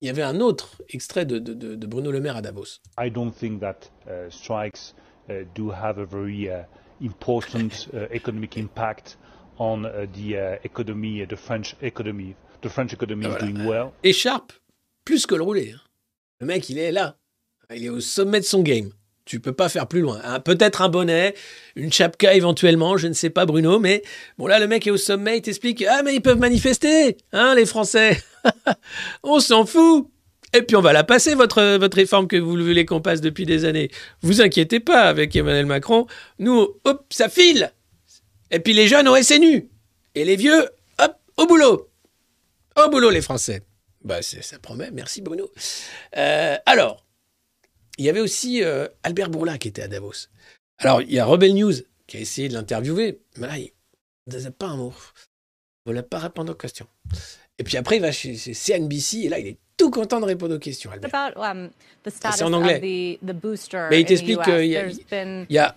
il 0.00 0.06
y 0.06 0.10
avait 0.10 0.22
un 0.22 0.40
autre 0.40 0.82
extrait 0.88 1.24
de, 1.26 1.38
de- 1.38 1.54
de- 1.76 1.86
Bruno 1.86 2.10
Le 2.10 2.20
Maire 2.20 2.36
à 2.36 2.42
Davos. 2.42 2.80
I 2.98 3.10
don't 3.10 3.32
think 3.32 3.60
that 3.60 3.90
uh, 4.06 4.28
strikes 4.30 4.94
uh, 5.28 5.44
do 5.54 5.70
have 5.70 5.98
a 5.98 6.04
very 6.04 6.48
uh, 6.48 6.64
important 7.00 7.88
uh, 7.92 8.06
economic 8.12 8.56
impact 8.56 9.16
on 9.58 9.84
uh, 9.84 10.06
the 10.12 10.34
uh, 10.34 10.58
economy, 10.64 11.24
the 11.26 11.36
French 11.36 11.76
economy. 11.80 12.34
The 12.62 12.68
French 12.68 12.92
economy 12.92 13.26
is 13.26 13.30
Voilà. 13.30 13.38
doing 13.52 13.66
well. 13.68 13.92
Écharpe, 14.02 14.52
plus 15.04 15.26
que 15.26 15.34
le 15.36 15.42
roulé. 15.42 15.72
hein. 15.72 15.80
Le 16.40 16.46
mec, 16.46 16.68
il 16.70 16.78
est 16.78 16.90
là. 16.92 17.16
Il 17.74 17.84
est 17.84 17.88
au 17.90 18.00
sommet 18.00 18.40
de 18.40 18.44
son 18.44 18.62
game. 18.62 18.90
Tu 19.24 19.40
peux 19.40 19.52
pas 19.54 19.68
faire 19.70 19.86
plus 19.88 20.00
loin. 20.02 20.20
Un- 20.22 20.40
Peut-être 20.40 20.82
un 20.82 20.88
bonnet, 20.90 21.34
une 21.76 21.90
chapka 21.92 22.34
éventuellement, 22.34 22.96
je 22.98 23.06
ne 23.08 23.14
sais 23.14 23.30
pas 23.30 23.46
Bruno, 23.46 23.78
mais 23.78 24.02
bon 24.36 24.46
là 24.46 24.58
le 24.58 24.66
mec 24.66 24.86
est 24.86 24.90
au 24.90 24.96
sommet, 24.98 25.38
il 25.38 25.42
t'explique 25.42 25.82
ah 25.88 26.02
mais 26.02 26.14
ils 26.14 26.20
peuvent 26.20 26.38
manifester, 26.38 27.16
hein 27.32 27.54
les 27.54 27.64
Français. 27.66 28.22
on 29.22 29.40
s'en 29.40 29.64
fout. 29.64 30.08
Et 30.52 30.62
puis 30.62 30.76
on 30.76 30.80
va 30.82 30.92
la 30.92 31.04
passer 31.04 31.34
votre 31.34 31.76
votre 31.78 31.96
réforme 31.96 32.28
que 32.28 32.36
vous 32.36 32.50
voulez 32.52 32.84
qu'on 32.84 33.00
passe 33.00 33.20
depuis 33.22 33.46
des 33.46 33.64
années. 33.64 33.90
Vous 34.20 34.40
inquiétez 34.42 34.78
pas 34.80 35.02
avec 35.04 35.34
Emmanuel 35.34 35.66
Macron, 35.66 36.06
nous 36.38 36.68
hop 36.84 37.06
ça 37.10 37.28
file. 37.30 37.72
Et 38.50 38.60
puis 38.60 38.72
les 38.74 38.86
jeunes 38.88 39.08
au 39.08 39.16
SNU 39.16 39.68
et 40.14 40.24
les 40.24 40.36
vieux 40.36 40.68
hop 40.98 41.14
au 41.38 41.46
boulot. 41.46 41.88
Au 42.76 42.90
boulot 42.90 43.10
les 43.10 43.22
Français. 43.22 43.62
Bah, 44.04 44.20
ça 44.20 44.58
promet. 44.58 44.90
Merci 44.92 45.22
Bruno. 45.22 45.50
Euh, 46.18 46.56
alors, 46.66 47.03
il 47.98 48.04
y 48.04 48.08
avait 48.08 48.20
aussi 48.20 48.62
euh, 48.64 48.88
Albert 49.02 49.30
Bourla 49.30 49.58
qui 49.58 49.68
était 49.68 49.82
à 49.82 49.88
Davos. 49.88 50.28
Alors, 50.78 51.02
il 51.02 51.12
y 51.12 51.18
a 51.18 51.24
Rebel 51.24 51.54
News 51.54 51.72
qui 52.06 52.16
a 52.16 52.20
essayé 52.20 52.48
de 52.48 52.54
l'interviewer, 52.54 53.20
mais 53.36 53.46
là, 53.46 53.58
il 53.58 53.70
ne 54.26 54.32
disait 54.32 54.50
pas 54.50 54.66
un 54.66 54.76
mot. 54.76 54.92
Il 55.86 55.90
ne 55.90 55.92
voulait 55.92 56.02
pas 56.02 56.18
répondre 56.18 56.52
aux 56.52 56.56
questions. 56.56 56.86
Et 57.58 57.64
puis 57.64 57.76
après, 57.76 57.96
il 57.96 58.02
va 58.02 58.10
chez, 58.12 58.36
chez 58.36 58.54
CNBC 58.54 59.18
et 59.24 59.28
là, 59.28 59.38
il 59.38 59.46
est 59.46 59.58
tout 59.76 59.90
content 59.90 60.20
de 60.20 60.24
répondre 60.26 60.54
aux 60.54 60.58
questions, 60.58 60.90
Albert. 60.90 61.32
um, 61.36 61.70
the 62.04 62.10
status 62.10 62.42
en 62.42 62.52
of 62.52 62.54
anglais. 62.62 63.18
the, 63.22 63.26
the 63.26 63.32
booster 63.32 63.86
Mais 63.90 64.00
il 64.00 64.06
t'explique 64.06 64.42
qu'il 64.42 64.66
y 64.66 64.76
a- 64.76 64.86
n'y 65.48 65.58
a 65.58 65.76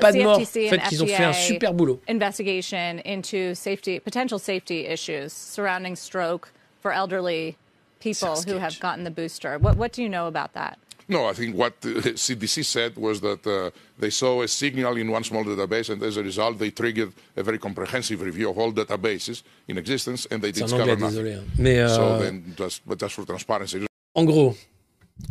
pas 0.00 0.12
de 0.12 0.22
mort. 0.22 0.38
En 0.38 0.44
fait, 0.44 0.78
qu'ils 0.88 1.02
ont 1.02 1.06
fait 1.06 1.24
un 1.24 1.32
super 1.32 1.72
boulot. 1.72 2.00
investigation 2.08 3.00
into 3.06 3.54
safety, 3.54 4.00
potential 4.00 4.38
safety 4.38 4.86
issues 4.86 5.30
surrounding 5.32 5.94
stroke 5.96 6.48
for 6.82 6.90
elderly 6.92 7.56
people 8.00 8.34
C'est 8.36 8.50
who 8.50 8.58
have 8.58 8.78
gotten 8.80 9.04
the 9.04 9.10
booster. 9.14 9.56
What, 9.58 9.76
what 9.76 9.90
do 9.94 10.02
you 10.02 10.08
know 10.08 10.26
about 10.26 10.52
that? 10.54 10.76
No, 11.08 11.26
I 11.30 11.34
think 11.34 11.54
what 11.56 11.72
the 11.80 12.14
CDC 12.16 12.64
said 12.64 12.96
was 12.96 13.20
that 13.20 13.46
uh, 13.46 13.70
they 13.98 14.10
saw 14.10 14.42
a 14.42 14.48
signal 14.48 14.96
in 14.96 15.10
one 15.10 15.22
small 15.24 15.44
database, 15.44 15.90
and 15.90 16.02
as 16.02 16.16
a 16.16 16.22
result, 16.22 16.58
they 16.58 16.70
triggered 16.70 17.12
a 17.36 17.42
very 17.42 17.58
comprehensive 17.58 18.22
review 18.22 18.48
of 18.50 18.56
all 18.58 18.72
databases 18.72 19.42
in 19.68 19.76
existence, 19.76 20.26
and 20.30 20.40
they 20.40 20.48
C'est 20.52 20.52
did 20.52 20.62
en 20.62 20.66
discover 20.66 20.92
anglais, 20.92 20.96
nothing. 20.96 21.10
désolé. 21.24 21.34
hein. 21.34 21.44
Mais 21.58 21.78
euh, 21.78 21.88
So 21.88 22.18
then, 22.24 22.42
just, 22.56 22.82
but 22.86 22.98
just 22.98 23.14
for 23.14 23.26
transparency, 23.26 23.78
En 24.14 24.24
gros, 24.24 24.56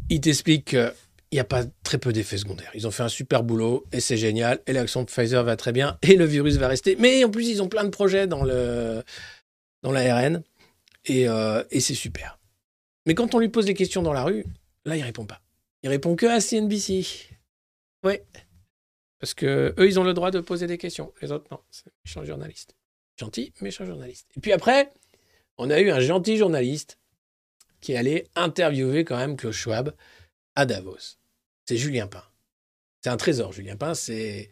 il 0.10 0.22
t'explique 0.22 0.66
qu'il 0.66 0.92
n'y 1.32 1.40
a 1.40 1.44
pas 1.44 1.64
très 1.84 1.98
peu 1.98 2.14
d'effets 2.14 2.38
secondaires. 2.38 2.70
Ils 2.76 2.86
ont 2.86 2.92
fait 2.92 3.04
un 3.04 3.10
super 3.10 3.42
boulot 3.44 3.86
et 3.92 4.00
c'est 4.00 4.18
génial. 4.18 4.60
Et 4.68 4.74
l'action 4.74 5.06
Pfizer 5.06 5.44
va 5.44 5.56
très 5.56 5.72
bien 5.72 5.98
et 6.04 6.16
le 6.18 6.26
virus 6.26 6.58
va 6.58 6.68
rester. 6.68 6.96
Mais 7.00 7.24
en 7.24 7.30
plus, 7.32 7.48
ils 7.48 7.62
ont 7.64 7.68
plein 7.70 7.84
de 7.84 7.90
projets 7.90 8.28
dans 8.28 8.44
dans 8.46 9.92
l'ARN 9.92 10.44
et, 11.06 11.28
euh, 11.28 11.64
et 11.72 11.80
c'est 11.80 11.96
super. 11.96 12.38
Mais 13.06 13.16
quand 13.16 13.34
on 13.36 13.40
lui 13.40 13.50
pose 13.50 13.66
des 13.66 13.74
questions 13.74 14.02
dans 14.02 14.14
la 14.14 14.24
rue, 14.24 14.46
là, 14.86 14.96
il 14.96 15.02
répond 15.04 15.26
pas. 15.26 15.42
Il 15.84 15.90
répond 15.90 16.16
que 16.16 16.26
à 16.26 16.40
CNBC. 16.40 17.06
Ouais. 18.04 18.26
Parce 19.20 19.34
que 19.34 19.74
eux, 19.78 19.88
ils 19.88 20.00
ont 20.00 20.04
le 20.04 20.14
droit 20.14 20.32
de 20.32 20.40
poser 20.40 20.68
des 20.68 20.78
questions. 20.78 21.14
Les 21.22 21.32
autres, 21.32 21.46
non. 21.52 21.60
C'est 21.72 21.92
méchant 22.06 22.24
journaliste. 22.26 22.76
Gentil, 23.18 23.54
méchant 23.62 23.86
journaliste. 23.86 24.28
Et 24.36 24.40
puis 24.40 24.52
après, 24.54 24.92
on 25.58 25.70
a 25.70 25.80
eu 25.80 25.92
un 25.92 26.00
gentil 26.00 26.38
journaliste 26.38 26.98
qui 27.80 27.92
est 27.94 27.98
allé 27.98 28.28
interviewer 28.36 29.04
quand 29.06 29.18
même 29.18 29.38
Klaus 29.38 29.56
Schwab 29.56 29.94
à 30.56 30.66
Davos. 30.66 31.18
C'est 31.66 31.78
Julien 31.78 32.08
Pain. 32.08 32.24
C'est 33.02 33.10
un 33.10 33.18
trésor, 33.18 33.52
Julien 33.54 33.76
Pain. 33.76 33.94
C'est 33.94 34.50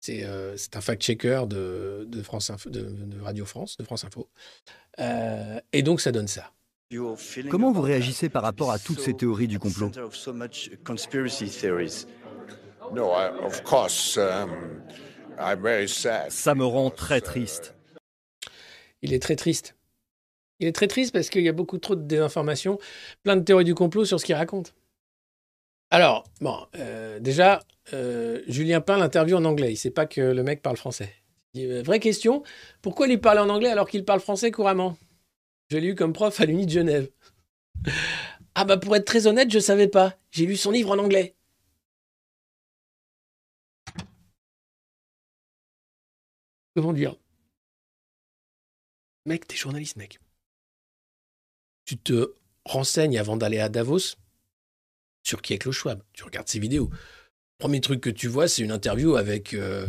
c'est 0.00 0.22
euh, 0.22 0.56
un 0.74 0.80
fact-checker 0.80 1.46
de, 1.48 2.04
de, 2.08 2.22
France 2.22 2.50
Info- 2.50 2.70
de, 2.70 2.82
de 2.82 3.20
Radio 3.20 3.44
France, 3.44 3.76
de 3.78 3.84
France 3.84 4.04
Info. 4.04 4.30
Euh, 5.00 5.60
et 5.72 5.82
donc, 5.82 6.00
ça 6.00 6.12
donne 6.12 6.28
ça. 6.28 6.52
Comment 7.50 7.72
vous 7.72 7.82
réagissez 7.82 8.28
par 8.28 8.42
rapport 8.42 8.70
à 8.70 8.78
toutes 8.78 9.00
ces 9.00 9.14
théories 9.14 9.48
du 9.48 9.58
complot? 9.58 9.90
No, 12.94 13.10
I, 13.10 13.28
of 13.44 13.62
course, 13.64 14.16
um. 14.16 14.80
Ça 16.28 16.54
me 16.54 16.64
rend 16.64 16.90
très 16.90 17.20
triste. 17.20 17.74
Il 19.02 19.12
est 19.12 19.22
très 19.22 19.36
triste. 19.36 19.76
Il 20.58 20.66
est 20.66 20.72
très 20.72 20.88
triste 20.88 21.12
parce 21.12 21.30
qu'il 21.30 21.42
y 21.42 21.48
a 21.48 21.52
beaucoup 21.52 21.78
trop 21.78 21.94
de 21.94 22.02
désinformations, 22.02 22.78
plein 23.22 23.36
de 23.36 23.42
théories 23.42 23.64
du 23.64 23.74
complot 23.74 24.04
sur 24.04 24.18
ce 24.18 24.24
qu'il 24.24 24.34
raconte. 24.34 24.74
Alors, 25.90 26.24
bon, 26.40 26.66
euh, 26.76 27.20
déjà, 27.20 27.60
euh, 27.92 28.42
Julien 28.48 28.80
Pain 28.80 28.96
l'interview 28.96 29.36
en 29.36 29.44
anglais. 29.44 29.72
Il 29.72 29.76
sait 29.76 29.90
pas 29.90 30.06
que 30.06 30.20
le 30.20 30.42
mec 30.42 30.60
parle 30.60 30.76
français. 30.76 31.14
Euh, 31.56 31.82
vraie 31.82 32.00
question, 32.00 32.42
pourquoi 32.82 33.06
lui 33.06 33.18
parler 33.18 33.40
en 33.40 33.48
anglais 33.48 33.70
alors 33.70 33.88
qu'il 33.88 34.04
parle 34.04 34.20
français 34.20 34.50
couramment? 34.50 34.96
Je 35.70 35.76
l'ai 35.76 35.88
eu 35.88 35.94
comme 35.94 36.12
prof 36.12 36.40
à 36.40 36.46
l'Uni 36.46 36.66
de 36.66 36.70
Genève. 36.70 37.10
ah 38.54 38.64
bah 38.64 38.78
pour 38.78 38.96
être 38.96 39.04
très 39.04 39.26
honnête, 39.26 39.50
je 39.50 39.58
savais 39.58 39.88
pas. 39.88 40.18
J'ai 40.30 40.46
lu 40.46 40.56
son 40.56 40.70
livre 40.70 40.90
en 40.90 40.98
anglais. 40.98 41.36
Comment 46.74 46.92
dire? 46.92 47.16
Mec, 49.26 49.46
t'es 49.46 49.56
journaliste, 49.56 49.96
mec. 49.96 50.20
Tu 51.84 51.98
te 51.98 52.34
renseignes 52.64 53.18
avant 53.18 53.36
d'aller 53.36 53.58
à 53.58 53.68
Davos? 53.68 54.16
Sur 55.22 55.42
qui 55.42 55.52
est 55.52 55.58
Klaus 55.58 55.76
Schwab? 55.76 56.02
Tu 56.12 56.24
regardes 56.24 56.48
ses 56.48 56.60
vidéos. 56.60 56.90
Premier 57.58 57.80
truc 57.80 58.00
que 58.00 58.10
tu 58.10 58.28
vois, 58.28 58.48
c'est 58.48 58.62
une 58.62 58.70
interview 58.70 59.16
avec 59.16 59.52
euh, 59.52 59.86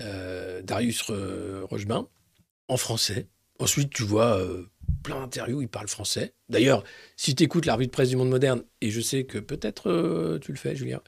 euh, 0.00 0.60
Darius 0.62 1.02
Rochebain 1.02 2.08
en 2.68 2.76
français. 2.76 3.28
Ensuite, 3.58 3.92
tu 3.92 4.02
vois 4.02 4.38
euh, 4.38 4.64
plein 5.02 5.20
d'interviews 5.20 5.62
il 5.62 5.68
parle 5.68 5.88
français. 5.88 6.34
D'ailleurs, 6.48 6.84
si 7.16 7.34
tu 7.34 7.44
écoutes 7.44 7.66
la 7.66 7.76
de 7.76 7.86
presse 7.86 8.10
du 8.10 8.16
monde 8.16 8.28
moderne, 8.28 8.62
et 8.80 8.90
je 8.90 9.00
sais 9.00 9.24
que 9.24 9.38
peut-être 9.38 9.90
euh, 9.90 10.38
tu 10.38 10.52
le 10.52 10.58
fais, 10.58 10.76
Julien, 10.76 11.00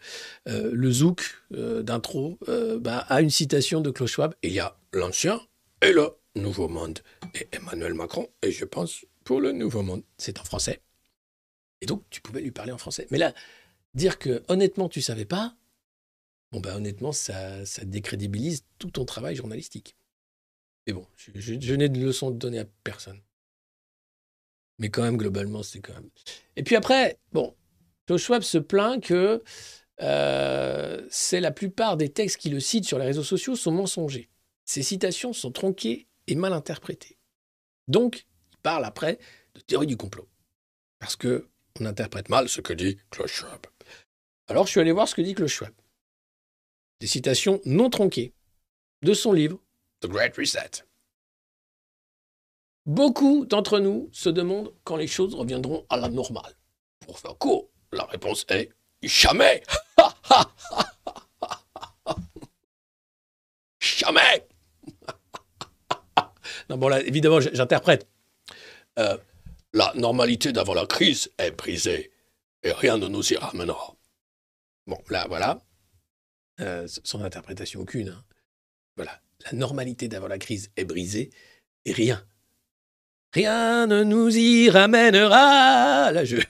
euh, 0.49 0.71
le 0.73 0.91
zouk 0.91 1.43
d'intro 1.51 2.39
bah, 2.81 2.99
a 3.09 3.21
une 3.21 3.31
citation 3.31 3.81
de 3.81 3.91
Klaus 3.91 4.11
Schwab. 4.11 4.35
Et 4.43 4.49
il 4.49 4.55
y 4.55 4.61
a 4.61 4.77
l'ancien 4.93 5.41
et 5.83 5.93
le 5.93 6.11
nouveau 6.37 6.69
monde. 6.69 7.01
Et 7.35 7.49
Emmanuel 7.53 7.95
Macron, 7.95 8.29
et 8.43 8.51
je 8.51 8.65
pense 8.65 9.05
pour 9.25 9.41
le 9.41 9.53
nouveau 9.53 9.83
monde. 9.83 10.03
C'est 10.17 10.41
en 10.41 10.45
français. 10.45 10.81
Et 11.81 11.87
donc, 11.87 12.03
tu 12.11 12.21
pouvais 12.21 12.41
lui 12.41 12.51
parler 12.51 12.73
en 12.73 12.79
français. 12.79 13.07
Mais 13.11 13.19
là, 13.19 13.35
dire 13.95 14.19
que 14.19 14.43
honnêtement, 14.49 14.89
tu 14.89 15.03
savais 15.03 15.27
pas, 15.27 15.55
bon, 16.53 16.61
bah, 16.61 16.77
honnêtement, 16.77 17.13
ça 17.13 17.63
décrédibilise 17.85 18.65
tout 18.79 18.91
ton 18.91 19.05
travail 19.05 19.37
journalistique. 19.37 19.98
Mais 20.89 20.95
bon, 20.95 21.07
je, 21.17 21.75
n'ai 21.75 21.91
de 21.91 22.01
leçon 22.01 22.31
de 22.31 22.39
donner 22.39 22.61
à 22.61 22.65
personne. 22.83 23.21
Mais 24.79 24.89
quand 24.89 25.03
même, 25.03 25.19
globalement, 25.19 25.63
c'est 25.63 25.81
quand 25.81 25.93
même. 25.93 26.09
Et 26.57 26.63
puis 26.63 26.77
après, 26.77 27.19
bon, 27.33 27.55
Klaus 28.07 28.23
Schwab 28.23 28.41
se 28.41 28.57
plaint 28.57 29.05
que 29.05 29.43
euh, 30.01 31.07
c'est 31.11 31.41
la 31.41 31.51
plupart 31.51 31.99
des 31.99 32.09
textes 32.09 32.39
qui 32.39 32.49
le 32.49 32.59
citent 32.59 32.87
sur 32.87 32.99
les 32.99 33.05
réseaux 33.05 33.23
sociaux 33.23 33.55
sont 33.55 33.71
mensongers. 33.71 34.31
Ces 34.65 34.83
citations 34.83 35.35
sont 35.35 35.53
tronquées 35.53 36.07
et 36.27 36.35
mal 36.35 36.55
interprétées. 36.55 37.19
Donc, 37.87 38.25
il 38.53 38.59
parle 38.63 38.87
après 38.87 39.19
de 39.57 39.61
théorie 39.61 39.87
du 39.87 39.99
complot. 39.99 40.27
Parce 41.01 41.17
que 41.17 41.49
on 41.81 41.85
interprète 41.85 42.31
mal 42.31 42.49
ce 42.49 42.63
que 42.63 42.73
dit 42.73 42.97
Klaus 43.11 43.31
Schwab. 43.31 43.67
Alors, 44.47 44.65
je 44.65 44.71
suis 44.71 44.81
allé 44.81 44.93
voir 44.93 45.07
ce 45.07 45.15
que 45.15 45.21
dit 45.21 45.35
Klaus 45.35 45.53
Schwab. 45.53 45.75
Des 47.01 47.07
citations 47.07 47.61
non 47.67 47.91
tronquées 47.91 48.33
de 49.03 49.13
son 49.13 49.35
livre 49.35 49.61
The 50.01 50.07
Great 50.07 50.37
Reset. 50.37 50.85
Beaucoup 52.87 53.45
d'entre 53.45 53.81
nous 53.81 54.09
se 54.13 54.29
demandent 54.29 54.73
quand 54.85 54.97
les 54.97 55.07
choses 55.07 55.35
reviendront 55.35 55.85
à 55.91 55.97
la 55.97 56.09
normale. 56.09 56.55
Pour 57.01 57.19
faire 57.19 57.37
court, 57.37 57.69
la 57.93 58.05
réponse 58.05 58.47
est 58.49 58.71
jamais. 59.03 59.63
jamais. 63.81 64.47
non, 66.71 66.79
bon, 66.79 66.89
là, 66.89 67.01
évidemment, 67.03 67.41
j'interprète. 67.41 68.09
Euh, 68.99 69.19
la 69.73 69.93
normalité 69.95 70.53
d'avant 70.53 70.75
la 70.75 70.87
crise 70.87 71.31
est 71.39 71.51
brisée 71.51 72.11
et 72.63 72.73
rien 72.73 72.99
ne 72.99 73.07
nous 73.07 73.33
y 73.33 73.37
ramènera. 73.37 73.95
Bon, 74.87 74.99
là, 75.11 75.27
voilà. 75.29 75.61
Euh, 76.61 76.89
sans 77.05 77.23
interprétation 77.23 77.81
aucune. 77.81 78.09
hein. 78.09 78.25
Voilà. 78.97 79.21
La 79.45 79.53
normalité 79.53 80.09
d'avant 80.09 80.29
la 80.29 80.39
crise 80.39 80.71
est 80.77 80.85
brisée 80.85 81.31
et 81.85 81.93
rien. 81.93 82.25
Rien 83.33 83.87
ne 83.87 84.03
nous 84.03 84.37
y 84.37 84.69
ramènera. 84.71 86.25
Je- 86.25 86.43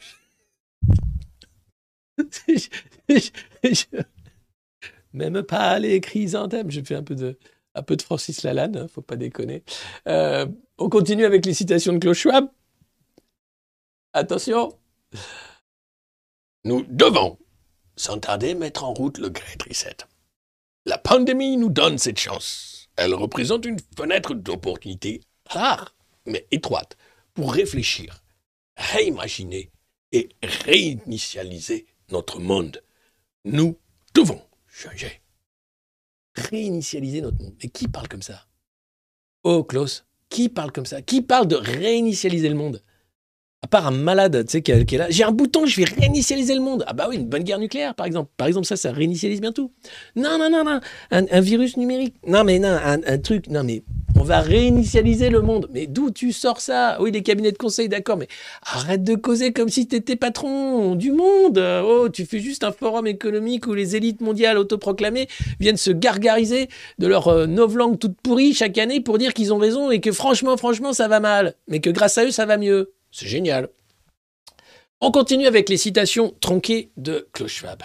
Même 5.13 5.43
pas 5.43 5.79
les 5.79 6.01
chrysanthèmes. 6.01 6.71
Je 6.71 6.81
fais 6.83 6.95
un 6.95 7.03
peu 7.03 7.15
de, 7.15 7.39
un 7.75 7.83
peu 7.83 7.97
de 7.97 8.03
Francis 8.03 8.43
Lalanne, 8.43 8.77
hein, 8.77 8.89
faut 8.89 9.03
pas 9.03 9.17
déconner. 9.17 9.63
Euh, 10.07 10.47
on 10.79 10.89
continue 10.89 11.25
avec 11.25 11.45
les 11.47 11.55
citations 11.55 11.93
de 11.93 11.99
Klaus 11.99 12.17
Schwab. 12.19 12.49
Attention. 14.13 14.79
Nous 16.65 16.83
devons 16.89 17.39
sans 17.97 18.19
tarder 18.19 18.55
mettre 18.55 18.85
en 18.85 18.95
route 18.95 19.19
le 19.19 19.29
Great 19.29 19.63
Reset. 19.65 19.97
La 20.87 20.99
pandémie 20.99 21.57
nous 21.57 21.69
donne 21.71 21.99
cette 21.99 22.19
chance. 22.19 22.78
Elle 22.99 23.15
représente 23.15 23.65
une 23.65 23.79
fenêtre 23.97 24.35
d'opportunité 24.35 25.21
rare, 25.47 25.95
mais 26.27 26.49
étroite, 26.51 26.97
pour 27.33 27.55
réfléchir, 27.55 28.25
réimaginer 28.77 29.71
et 30.11 30.29
réinitialiser 30.43 31.87
notre 32.11 32.41
monde. 32.41 32.83
Nous 33.45 33.79
devons 34.15 34.43
changer. 34.67 35.23
Réinitialiser 36.35 37.21
notre 37.21 37.41
monde. 37.41 37.55
Mais 37.63 37.69
qui 37.69 37.87
parle 37.87 38.09
comme 38.09 38.23
ça? 38.23 38.49
Oh, 39.45 39.63
Klaus, 39.63 40.05
qui 40.29 40.49
parle 40.49 40.73
comme 40.73 40.87
ça? 40.87 41.01
Qui 41.01 41.23
parle 41.23 41.47
de 41.47 41.55
réinitialiser 41.55 42.49
le 42.49 42.57
monde? 42.57 42.83
À 43.63 43.67
part 43.67 43.89
un 43.89 43.91
malade, 43.91 44.45
tu 44.47 44.53
sais, 44.53 44.63
qui, 44.63 44.71
est- 44.71 44.93
là, 44.97 45.07
j'ai 45.11 45.25
un 45.25 45.33
bouton, 45.33 45.67
je 45.67 45.81
vais 45.81 45.85
réinitialiser 45.85 46.55
le 46.55 46.61
monde. 46.61 46.85
Ah 46.87 46.93
bah 46.93 47.07
oui, 47.09 47.17
une 47.17 47.27
bonne 47.27 47.43
guerre 47.43 47.59
nucléaire, 47.59 47.95
par 47.95 48.07
exemple. 48.07 48.31
Par 48.37 48.47
exemple, 48.47 48.67
ça, 48.67 48.77
ça 48.77 48.93
réinitialise 48.93 49.41
bien 49.41 49.51
tout. 49.51 49.73
Non, 50.15 50.39
non, 50.39 50.49
non, 50.49 50.63
non, 50.63 50.81
un, 51.11 51.41
virus 51.41 51.77
numérique. 51.77 52.15
Non, 52.25 52.45
mais 52.45 52.61
non, 52.61 52.69
un, 52.69 53.01
un 53.05 53.19
truc, 53.19 53.49
non, 53.49 53.65
mais 53.65 53.83
on 54.17 54.23
va 54.23 54.41
réinitialiser 54.41 55.29
le 55.29 55.43
monde. 55.43 55.69
Mais 55.73 55.89
d'où 55.89 56.13
tu 56.13 56.31
sors 56.31 56.61
ça? 56.61 56.99
Oui, 57.01 57.11
les 57.11 57.25
cabinets 57.25 57.51
de 57.51 57.59
conseil, 57.59 57.89
d'accord, 57.89 58.17
mais 58.17 58.29
arrête 58.63 59.03
de 59.03 59.17
causer 59.17 59.53
comme 59.53 59.69
si 59.69 59.89
t'étais 59.89 60.15
patron 60.15 60.95
du 60.95 61.11
monde. 61.11 61.59
Oh, 61.85 62.09
tu 62.09 62.27
fais 62.27 62.39
juste 62.39 62.63
un 62.63 62.73
forum 62.73 63.09
économique 63.09 63.67
où 63.67 63.75
les 63.75 63.97
élites 63.97 64.21
mondiales 64.21 64.57
autoproclamées 64.59 65.27
viennent 65.59 65.77
se 65.77 65.91
gargariser 65.91 66.69
de 67.01 67.09
leur 67.09 67.27
euh, 67.27 67.47
novlangue 67.47 67.99
toute 67.99 68.21
pourrie 68.21 68.55
chaque 68.55 68.79
année 68.79 69.01
pour 69.01 69.19
dire 69.19 69.35
qu'ils 69.35 69.53
ont 69.53 69.59
raison 69.59 69.91
et 69.91 70.01
que 70.01 70.13
franchement, 70.13 70.57
franchement, 70.57 70.93
ça 70.93 71.09
va 71.09 71.19
mal. 71.19 71.55
Mais 71.67 71.81
que 71.81 71.91
grâce 71.91 72.19
à 72.19 72.25
eux, 72.25 72.31
ça 72.31 72.47
va 72.47 72.57
mieux. 72.57 72.93
C'est 73.11 73.27
génial. 73.27 73.69
On 75.01 75.11
continue 75.11 75.47
avec 75.47 75.69
les 75.69 75.77
citations 75.77 76.35
tronquées 76.41 76.91
de 76.97 77.29
Klaus 77.33 77.51
Schwab. 77.51 77.83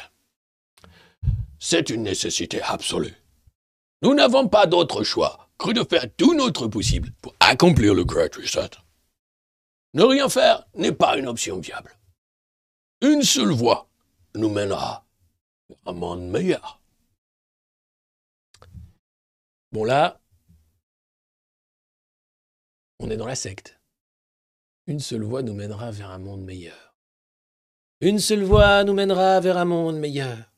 C'est 1.59 1.89
une 1.89 2.03
nécessité 2.03 2.61
absolue. 2.61 3.15
Nous 4.01 4.13
n'avons 4.13 4.47
pas 4.47 4.65
d'autre 4.65 5.03
choix 5.03 5.49
que 5.57 5.71
de 5.71 5.83
faire 5.83 6.07
tout 6.17 6.33
notre 6.33 6.67
possible 6.67 7.11
pour 7.21 7.35
accomplir 7.39 7.93
le 7.93 8.03
Great 8.03 8.35
Reset. 8.35 8.71
Ne 9.93 10.03
rien 10.03 10.27
faire 10.27 10.65
n'est 10.73 10.91
pas 10.91 11.17
une 11.17 11.27
option 11.27 11.59
viable. 11.59 11.95
Une 13.01 13.21
seule 13.21 13.51
voie 13.51 13.87
nous 14.35 14.49
mènera 14.49 15.05
vers 15.69 15.77
un 15.85 15.93
monde 15.93 16.27
meilleur. 16.27 16.81
Bon 19.71 19.83
là, 19.83 20.19
on 22.99 23.09
est 23.09 23.17
dans 23.17 23.27
la 23.27 23.35
secte. 23.35 23.79
Une 24.85 24.99
seule 24.99 25.23
voie 25.23 25.41
nous 25.43 25.53
mènera 25.53 25.91
vers 25.91 26.11
un 26.11 26.17
monde 26.17 26.43
meilleur. 26.43 26.93
Une 28.01 28.19
seule 28.19 28.43
voie 28.43 28.83
nous 28.83 28.93
mènera 28.93 29.39
vers 29.39 29.57
un 29.57 29.63
monde 29.63 29.97
meilleur. 29.97 30.51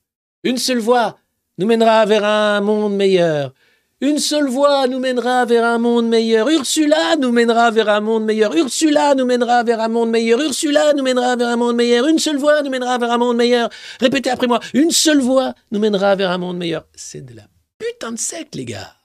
Une 0.43 0.57
seule 0.57 0.79
voie 0.79 1.19
nous 1.59 1.67
mènera 1.67 2.03
vers 2.07 2.25
un 2.25 2.59
monde 2.59 2.95
meilleur. 2.95 3.53
Une 4.01 4.17
seule 4.17 4.47
voie 4.47 4.87
nous 4.87 4.97
mènera 4.97 5.45
vers 5.45 5.63
un 5.63 5.77
monde 5.77 6.07
meilleur. 6.07 6.49
Ursula 6.49 7.17
nous 7.17 7.31
mènera 7.31 7.69
vers 7.69 7.87
un 7.87 8.01
monde 8.01 8.25
meilleur. 8.25 8.55
Ursula 8.55 9.13
nous 9.13 9.25
mènera 9.27 9.61
vers 9.61 9.79
un 9.79 9.89
monde 9.89 10.09
meilleur. 10.09 10.41
Ursula 10.41 10.93
nous 10.95 11.03
mènera 11.03 11.35
vers 11.35 11.49
un 11.49 11.55
monde 11.55 11.75
meilleur. 11.75 12.07
Une 12.07 12.17
seule 12.17 12.37
voie 12.37 12.63
nous 12.63 12.71
mènera 12.71 12.97
vers 12.97 13.11
un 13.11 13.19
monde 13.19 13.37
meilleur. 13.37 13.69
Répétez 13.99 14.31
après 14.31 14.47
moi. 14.47 14.59
Une 14.73 14.89
seule 14.89 15.21
voie 15.21 15.53
nous 15.69 15.79
mènera 15.79 16.15
vers 16.15 16.31
un 16.31 16.39
monde 16.39 16.57
meilleur. 16.57 16.87
C'est 16.95 17.23
de 17.23 17.35
la 17.35 17.43
putain 17.77 18.11
de 18.11 18.17
secte, 18.17 18.55
les 18.55 18.65
gars. 18.65 18.95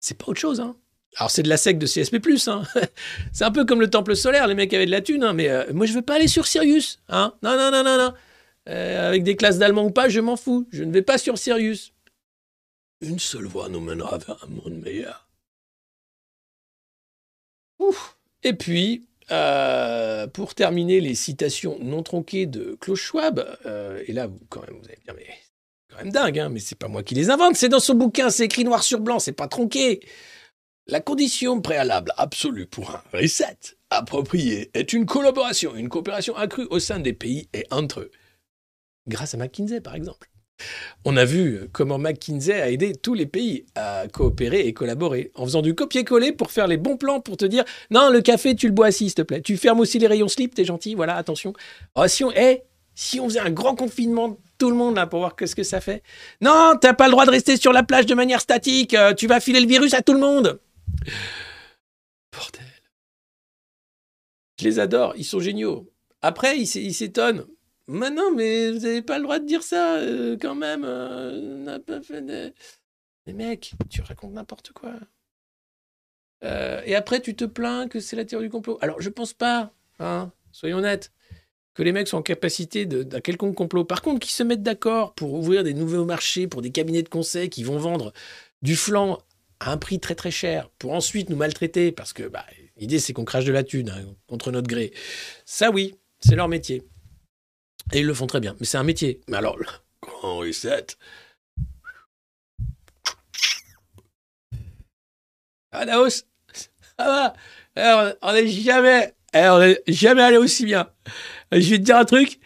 C'est 0.00 0.16
pas 0.16 0.28
autre 0.28 0.40
chose, 0.40 0.60
hein. 0.60 0.76
Alors 1.16 1.30
c'est 1.30 1.42
de 1.42 1.48
la 1.48 1.56
secte 1.56 1.80
de 1.80 1.86
CSP+, 1.86 2.16
hein. 2.48 2.62
c'est 3.32 3.44
un 3.44 3.50
peu 3.50 3.64
comme 3.64 3.80
le 3.80 3.88
temple 3.88 4.14
solaire, 4.14 4.46
les 4.46 4.54
mecs 4.54 4.72
avaient 4.74 4.86
de 4.86 4.90
la 4.90 5.00
thune, 5.00 5.24
hein, 5.24 5.32
mais 5.32 5.48
euh, 5.48 5.64
moi 5.72 5.86
je 5.86 5.94
veux 5.94 6.02
pas 6.02 6.16
aller 6.16 6.28
sur 6.28 6.46
Sirius, 6.46 7.00
hein. 7.08 7.32
Non, 7.42 7.56
non, 7.56 7.70
non, 7.70 7.82
non, 7.82 7.96
non. 7.96 8.12
Euh, 8.68 9.08
avec 9.08 9.22
des 9.22 9.34
classes 9.34 9.58
d'allemand 9.58 9.84
ou 9.84 9.90
pas, 9.90 10.08
je 10.08 10.20
m'en 10.20 10.36
fous. 10.36 10.66
Je 10.72 10.84
ne 10.84 10.92
vais 10.92 11.02
pas 11.02 11.18
sur 11.18 11.38
Sirius. 11.38 11.94
Une 13.00 13.18
seule 13.18 13.46
voie 13.46 13.68
nous 13.68 13.80
mènera 13.80 14.18
vers 14.18 14.44
un 14.44 14.48
monde 14.48 14.82
meilleur. 14.82 15.28
Et 18.42 18.52
puis, 18.52 19.06
euh, 19.30 20.26
pour 20.26 20.54
terminer 20.54 21.00
les 21.00 21.14
citations 21.14 21.78
non 21.80 22.02
tronquées 22.02 22.46
de 22.46 22.76
Klaus 22.80 22.98
Schwab, 22.98 23.46
et 24.06 24.12
là, 24.12 24.26
vous, 24.26 24.40
quand 24.48 24.62
même, 24.62 24.76
vous 24.78 24.84
allez 24.86 24.98
me 24.98 25.04
dire, 25.04 25.14
mais 25.16 25.26
c'est 25.28 25.94
quand 25.94 26.02
même 26.02 26.12
dingue, 26.12 26.38
hein, 26.38 26.48
mais 26.48 26.60
c'est 26.60 26.78
pas 26.78 26.88
moi 26.88 27.02
qui 27.02 27.14
les 27.14 27.30
invente, 27.30 27.56
c'est 27.56 27.68
dans 27.68 27.80
son 27.80 27.94
bouquin, 27.94 28.28
c'est 28.30 28.44
écrit 28.44 28.64
noir 28.64 28.82
sur 28.82 29.00
blanc, 29.00 29.18
c'est 29.18 29.32
pas 29.32 29.48
tronqué. 29.48 30.00
La 30.88 31.00
condition 31.00 31.60
préalable 31.60 32.12
absolue 32.16 32.66
pour 32.66 32.92
un 32.92 33.02
reset 33.12 33.58
approprié 33.90 34.70
est 34.72 34.92
une 34.92 35.04
collaboration, 35.04 35.74
une 35.74 35.88
coopération 35.88 36.36
accrue 36.36 36.68
au 36.70 36.78
sein 36.78 37.00
des 37.00 37.12
pays 37.12 37.48
et 37.52 37.66
entre 37.72 38.02
eux. 38.02 38.10
grâce 39.08 39.34
à 39.34 39.36
McKinsey, 39.36 39.80
par 39.80 39.96
exemple. 39.96 40.30
On 41.04 41.16
a 41.16 41.24
vu 41.24 41.68
comment 41.72 41.98
McKinsey 41.98 42.60
a 42.60 42.70
aidé 42.70 42.94
tous 42.94 43.14
les 43.14 43.26
pays 43.26 43.66
à 43.74 44.04
coopérer 44.12 44.60
et 44.60 44.72
collaborer 44.74 45.32
en 45.34 45.44
faisant 45.44 45.60
du 45.60 45.74
copier-coller 45.74 46.30
pour 46.30 46.52
faire 46.52 46.68
les 46.68 46.76
bons 46.76 46.96
plans 46.96 47.20
pour 47.20 47.36
te 47.36 47.44
dire 47.44 47.64
non, 47.90 48.08
le 48.08 48.20
café, 48.20 48.54
tu 48.54 48.68
le 48.68 48.72
bois 48.72 48.86
assis, 48.86 49.06
s'il 49.06 49.14
te 49.14 49.22
plaît. 49.22 49.42
Tu 49.42 49.56
fermes 49.56 49.80
aussi 49.80 49.98
les 49.98 50.06
rayons 50.06 50.28
slip, 50.28 50.54
t'es 50.54 50.64
gentil, 50.64 50.94
voilà, 50.94 51.16
attention. 51.16 51.52
Oh, 51.96 52.06
si, 52.06 52.22
on, 52.22 52.32
si 52.94 53.18
on 53.18 53.28
faisait 53.28 53.40
un 53.40 53.50
grand 53.50 53.74
confinement 53.74 54.38
tout 54.56 54.70
le 54.70 54.76
monde 54.76 54.94
là 54.94 55.08
pour 55.08 55.18
voir 55.18 55.34
ce 55.44 55.56
que 55.56 55.64
ça 55.64 55.80
fait. 55.80 56.04
Non, 56.40 56.74
t'as 56.80 56.94
pas 56.94 57.06
le 57.06 57.10
droit 57.10 57.26
de 57.26 57.32
rester 57.32 57.56
sur 57.56 57.72
la 57.72 57.82
plage 57.82 58.06
de 58.06 58.14
manière 58.14 58.40
statique, 58.40 58.94
euh, 58.94 59.14
tu 59.14 59.26
vas 59.26 59.40
filer 59.40 59.60
le 59.60 59.66
virus 59.66 59.92
à 59.92 60.00
tout 60.00 60.12
le 60.12 60.20
monde. 60.20 60.60
Bordel. 62.32 62.64
Je 64.58 64.64
les 64.64 64.78
adore, 64.78 65.14
ils 65.16 65.24
sont 65.24 65.40
géniaux. 65.40 65.92
Après, 66.22 66.58
ils 66.58 66.66
s'étonnent. 66.94 67.46
Mais 67.88 68.10
non, 68.10 68.32
mais 68.34 68.72
vous 68.72 68.80
n'avez 68.80 69.02
pas 69.02 69.18
le 69.18 69.24
droit 69.24 69.38
de 69.38 69.46
dire 69.46 69.62
ça, 69.62 69.96
euh, 69.96 70.36
quand 70.40 70.54
même. 70.56 70.84
euh, 70.84 71.58
on 71.58 71.64
n'a 71.64 71.78
pas 71.78 72.00
fait 72.02 72.20
Mais 72.20 73.32
mec, 73.32 73.74
tu 73.90 74.02
racontes 74.02 74.32
n'importe 74.32 74.72
quoi. 74.72 74.94
Euh, 76.44 76.82
et 76.84 76.94
après, 76.94 77.20
tu 77.20 77.36
te 77.36 77.44
plains 77.44 77.88
que 77.88 78.00
c'est 78.00 78.16
la 78.16 78.24
théorie 78.24 78.46
du 78.46 78.50
complot. 78.50 78.78
Alors, 78.80 79.00
je 79.00 79.08
pense 79.08 79.32
pas, 79.32 79.72
hein, 80.00 80.32
soyons 80.52 80.78
honnêtes, 80.78 81.12
que 81.74 81.82
les 81.82 81.92
mecs 81.92 82.08
sont 82.08 82.16
en 82.16 82.22
capacité 82.22 82.86
d'un 82.86 83.20
quelconque 83.20 83.54
complot. 83.54 83.84
Par 83.84 84.02
contre, 84.02 84.20
qu'ils 84.20 84.32
se 84.32 84.42
mettent 84.42 84.62
d'accord 84.62 85.14
pour 85.14 85.34
ouvrir 85.34 85.62
des 85.62 85.74
nouveaux 85.74 86.04
marchés, 86.04 86.46
pour 86.48 86.62
des 86.62 86.70
cabinets 86.72 87.02
de 87.02 87.08
conseil 87.08 87.50
qui 87.50 87.62
vont 87.62 87.78
vendre 87.78 88.12
du 88.62 88.76
flan 88.76 89.18
à 89.60 89.72
un 89.72 89.76
prix 89.76 90.00
très 90.00 90.14
très 90.14 90.30
cher, 90.30 90.70
pour 90.78 90.92
ensuite 90.92 91.30
nous 91.30 91.36
maltraiter, 91.36 91.92
parce 91.92 92.12
que 92.12 92.24
bah, 92.24 92.44
l'idée 92.76 92.98
c'est 92.98 93.12
qu'on 93.12 93.24
crache 93.24 93.44
de 93.44 93.52
la 93.52 93.64
thune 93.64 93.90
hein, 93.90 94.04
contre 94.26 94.52
notre 94.52 94.68
gré. 94.68 94.92
Ça 95.44 95.70
oui, 95.70 95.96
c'est 96.20 96.36
leur 96.36 96.48
métier. 96.48 96.82
Et 97.92 98.00
ils 98.00 98.06
le 98.06 98.14
font 98.14 98.26
très 98.26 98.40
bien. 98.40 98.56
Mais 98.58 98.66
c'est 98.66 98.78
un 98.78 98.82
métier. 98.82 99.20
Mais 99.28 99.36
alors, 99.36 99.56
grand 100.02 100.38
reset. 100.38 100.86
Ah, 105.72 105.84
va? 106.98 107.34
Eh, 107.76 108.14
on 108.22 108.32
n'est 108.32 108.48
jamais, 108.48 109.14
eh, 109.34 109.38
est 109.86 109.92
jamais 109.92 110.22
allé 110.22 110.36
aussi 110.38 110.64
bien. 110.64 110.90
Je 111.52 111.58
vais 111.70 111.78
te 111.78 111.82
dire 111.82 111.96
un 111.96 112.04
truc. 112.04 112.40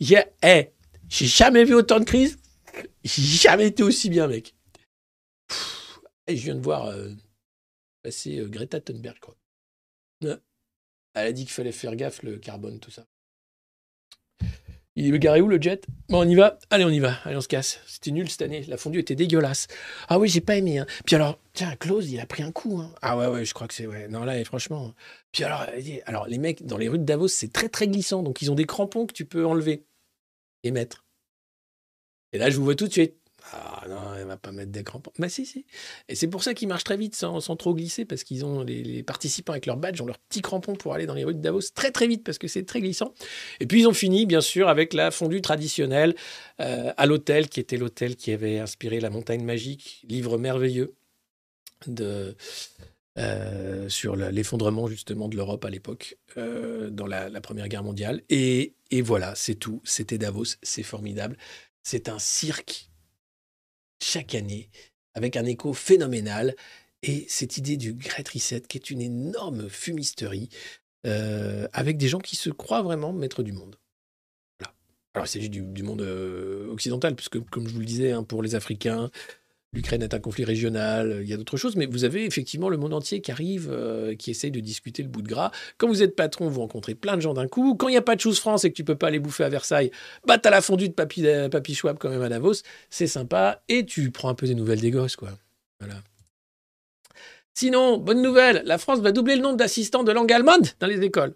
J'ai 0.00 0.22
eh, 0.42 0.70
j'ai 1.08 1.26
jamais 1.26 1.64
vu 1.64 1.74
autant 1.74 1.98
de 1.98 2.04
crises. 2.04 2.38
J'ai 3.04 3.22
jamais 3.22 3.66
été 3.68 3.82
aussi 3.82 4.10
bien, 4.10 4.26
mec. 4.28 4.54
Et 6.26 6.36
je 6.36 6.42
viens 6.44 6.54
de 6.56 6.60
voir 6.60 6.86
euh, 6.86 7.10
passer 8.02 8.38
euh, 8.38 8.48
Greta 8.48 8.80
Thunberg, 8.80 9.18
quoi. 9.20 9.36
Elle 10.22 10.40
a 11.14 11.32
dit 11.32 11.44
qu'il 11.44 11.52
fallait 11.52 11.72
faire 11.72 11.96
gaffe, 11.96 12.22
le 12.22 12.38
carbone, 12.38 12.78
tout 12.80 12.90
ça. 12.90 13.06
Il 14.98 15.14
est 15.14 15.18
garé 15.18 15.42
où 15.42 15.48
le 15.48 15.60
jet? 15.60 15.84
Bon, 16.08 16.20
on 16.26 16.28
y 16.28 16.34
va. 16.34 16.58
Allez, 16.70 16.84
on 16.84 16.88
y 16.90 17.00
va. 17.00 17.18
Allez, 17.24 17.36
on 17.36 17.42
se 17.42 17.48
casse. 17.48 17.80
C'était 17.86 18.10
nul 18.12 18.30
cette 18.30 18.40
année. 18.40 18.62
La 18.64 18.78
fondue 18.78 19.00
était 19.00 19.14
dégueulasse. 19.14 19.66
Ah 20.08 20.18
oui, 20.18 20.26
j'ai 20.26 20.40
pas 20.40 20.56
aimé. 20.56 20.78
hein. 20.78 20.86
Puis 21.04 21.16
alors, 21.16 21.38
tiens, 21.52 21.76
Klaus, 21.76 22.06
il 22.08 22.18
a 22.18 22.24
pris 22.24 22.42
un 22.42 22.50
coup. 22.50 22.80
hein. 22.80 22.94
Ah 23.02 23.18
ouais, 23.18 23.26
ouais, 23.26 23.44
je 23.44 23.52
crois 23.52 23.68
que 23.68 23.74
c'est. 23.74 23.86
Ouais. 23.86 24.08
Non, 24.08 24.24
là, 24.24 24.42
franchement. 24.46 24.94
Puis 25.32 25.44
alors, 25.44 25.66
alors, 26.06 26.26
les 26.26 26.38
mecs, 26.38 26.64
dans 26.64 26.78
les 26.78 26.88
rues 26.88 26.98
de 26.98 27.04
Davos, 27.04 27.28
c'est 27.28 27.52
très, 27.52 27.68
très 27.68 27.88
glissant. 27.88 28.22
Donc, 28.22 28.40
ils 28.40 28.50
ont 28.50 28.54
des 28.54 28.64
crampons 28.64 29.06
que 29.06 29.12
tu 29.12 29.26
peux 29.26 29.44
enlever 29.44 29.84
et 30.62 30.70
mettre. 30.70 31.04
Et 32.32 32.38
là, 32.38 32.48
je 32.48 32.56
vous 32.56 32.64
vois 32.64 32.74
tout 32.74 32.86
de 32.88 32.92
suite. 32.92 33.16
Ah 33.52 33.84
non, 33.88 34.14
elle 34.18 34.26
va 34.26 34.36
pas 34.36 34.50
mettre 34.50 34.72
des 34.72 34.82
crampons. 34.82 35.12
Mais 35.18 35.28
si, 35.28 35.46
si. 35.46 35.66
Et 36.08 36.14
c'est 36.14 36.26
pour 36.26 36.42
ça 36.42 36.54
qu'ils 36.54 36.68
marchent 36.68 36.84
très 36.84 36.96
vite 36.96 37.14
sans, 37.14 37.40
sans 37.40 37.56
trop 37.56 37.74
glisser, 37.74 38.04
parce 38.04 38.24
qu'ils 38.24 38.44
ont 38.44 38.62
les, 38.62 39.02
participants 39.02 39.52
avec 39.52 39.66
leur 39.66 39.76
badge, 39.76 40.00
ont 40.00 40.06
leurs 40.06 40.18
petits 40.18 40.42
crampons 40.42 40.74
pour 40.74 40.94
aller 40.94 41.06
dans 41.06 41.14
les 41.14 41.24
rues 41.24 41.34
de 41.34 41.40
Davos 41.40 41.60
très 41.74 41.90
très 41.90 42.06
vite, 42.08 42.24
parce 42.24 42.38
que 42.38 42.48
c'est 42.48 42.64
très 42.64 42.80
glissant. 42.80 43.14
Et 43.60 43.66
puis 43.66 43.80
ils 43.80 43.86
ont 43.86 43.94
fini, 43.94 44.26
bien 44.26 44.40
sûr, 44.40 44.68
avec 44.68 44.94
la 44.94 45.10
fondue 45.10 45.42
traditionnelle 45.42 46.14
euh, 46.60 46.92
à 46.96 47.06
l'hôtel, 47.06 47.48
qui 47.48 47.60
était 47.60 47.76
l'hôtel 47.76 48.16
qui 48.16 48.32
avait 48.32 48.58
inspiré 48.58 49.00
La 49.00 49.10
Montagne 49.10 49.44
Magique, 49.44 50.04
livre 50.08 50.38
merveilleux 50.38 50.94
de, 51.86 52.34
euh, 53.18 53.88
sur 53.88 54.16
l'effondrement 54.16 54.88
justement 54.88 55.28
de 55.28 55.36
l'Europe 55.36 55.64
à 55.64 55.70
l'époque, 55.70 56.18
euh, 56.36 56.90
dans 56.90 57.06
la, 57.06 57.28
la 57.28 57.40
Première 57.40 57.68
Guerre 57.68 57.84
mondiale. 57.84 58.22
Et, 58.28 58.74
et 58.90 59.02
voilà, 59.02 59.34
c'est 59.36 59.54
tout. 59.54 59.80
C'était 59.84 60.18
Davos, 60.18 60.56
c'est 60.62 60.82
formidable. 60.82 61.36
C'est 61.82 62.08
un 62.08 62.18
cirque 62.18 62.90
chaque 64.02 64.34
année, 64.34 64.70
avec 65.14 65.36
un 65.36 65.44
écho 65.44 65.72
phénoménal. 65.72 66.54
Et 67.02 67.26
cette 67.28 67.56
idée 67.56 67.76
du 67.76 67.94
Great 67.94 68.28
Reset, 68.28 68.62
qui 68.62 68.78
est 68.78 68.90
une 68.90 69.00
énorme 69.00 69.68
fumisterie, 69.68 70.48
euh, 71.06 71.68
avec 71.72 71.98
des 71.98 72.08
gens 72.08 72.18
qui 72.18 72.36
se 72.36 72.50
croient 72.50 72.82
vraiment 72.82 73.12
maîtres 73.12 73.42
du 73.42 73.52
monde. 73.52 73.76
Alors, 75.14 75.24
il 75.24 75.30
s'agit 75.30 75.48
du, 75.48 75.62
du 75.62 75.82
monde 75.82 76.02
euh, 76.02 76.70
occidental, 76.70 77.14
puisque, 77.14 77.40
comme 77.48 77.66
je 77.66 77.72
vous 77.72 77.80
le 77.80 77.86
disais, 77.86 78.12
hein, 78.12 78.22
pour 78.22 78.42
les 78.42 78.54
Africains, 78.54 79.10
l'Ukraine 79.72 80.02
est 80.02 80.14
un 80.14 80.18
conflit 80.18 80.44
régional, 80.44 81.18
il 81.22 81.28
y 81.28 81.32
a 81.32 81.36
d'autres 81.36 81.56
choses, 81.56 81.76
mais 81.76 81.86
vous 81.86 82.04
avez 82.04 82.24
effectivement 82.24 82.68
le 82.68 82.76
monde 82.76 82.94
entier 82.94 83.20
qui 83.20 83.30
arrive, 83.30 83.68
euh, 83.70 84.14
qui 84.14 84.30
essaye 84.30 84.50
de 84.50 84.60
discuter 84.60 85.02
le 85.02 85.08
bout 85.08 85.22
de 85.22 85.28
gras. 85.28 85.50
Quand 85.76 85.88
vous 85.88 86.02
êtes 86.02 86.16
patron, 86.16 86.48
vous 86.48 86.60
rencontrez 86.60 86.94
plein 86.94 87.16
de 87.16 87.22
gens 87.22 87.34
d'un 87.34 87.46
coup. 87.46 87.74
Quand 87.74 87.88
il 87.88 87.92
n'y 87.92 87.98
a 87.98 88.02
pas 88.02 88.16
de 88.16 88.20
Choose 88.20 88.38
France 88.38 88.64
et 88.64 88.70
que 88.70 88.76
tu 88.76 88.84
peux 88.84 88.96
pas 88.96 89.08
aller 89.08 89.18
bouffer 89.18 89.44
à 89.44 89.48
Versailles, 89.48 89.90
bah 90.26 90.38
t'as 90.38 90.50
la 90.50 90.62
fondue 90.62 90.88
de 90.88 90.94
Papy, 90.94 91.24
Papy 91.50 91.74
Schwab 91.74 91.98
quand 91.98 92.08
même 92.08 92.22
à 92.22 92.28
Davos, 92.28 92.54
c'est 92.90 93.06
sympa, 93.06 93.62
et 93.68 93.84
tu 93.84 94.10
prends 94.10 94.28
un 94.28 94.34
peu 94.34 94.46
des 94.46 94.54
nouvelles 94.54 94.80
des 94.80 94.90
gosses, 94.90 95.16
quoi. 95.16 95.30
Voilà. 95.80 95.96
Sinon, 97.54 97.98
bonne 97.98 98.22
nouvelle, 98.22 98.62
la 98.66 98.78
France 98.78 99.00
va 99.00 99.12
doubler 99.12 99.36
le 99.36 99.42
nombre 99.42 99.56
d'assistants 99.56 100.04
de 100.04 100.12
langue 100.12 100.32
allemande 100.32 100.66
dans 100.78 100.86
les 100.86 101.02
écoles. 101.02 101.34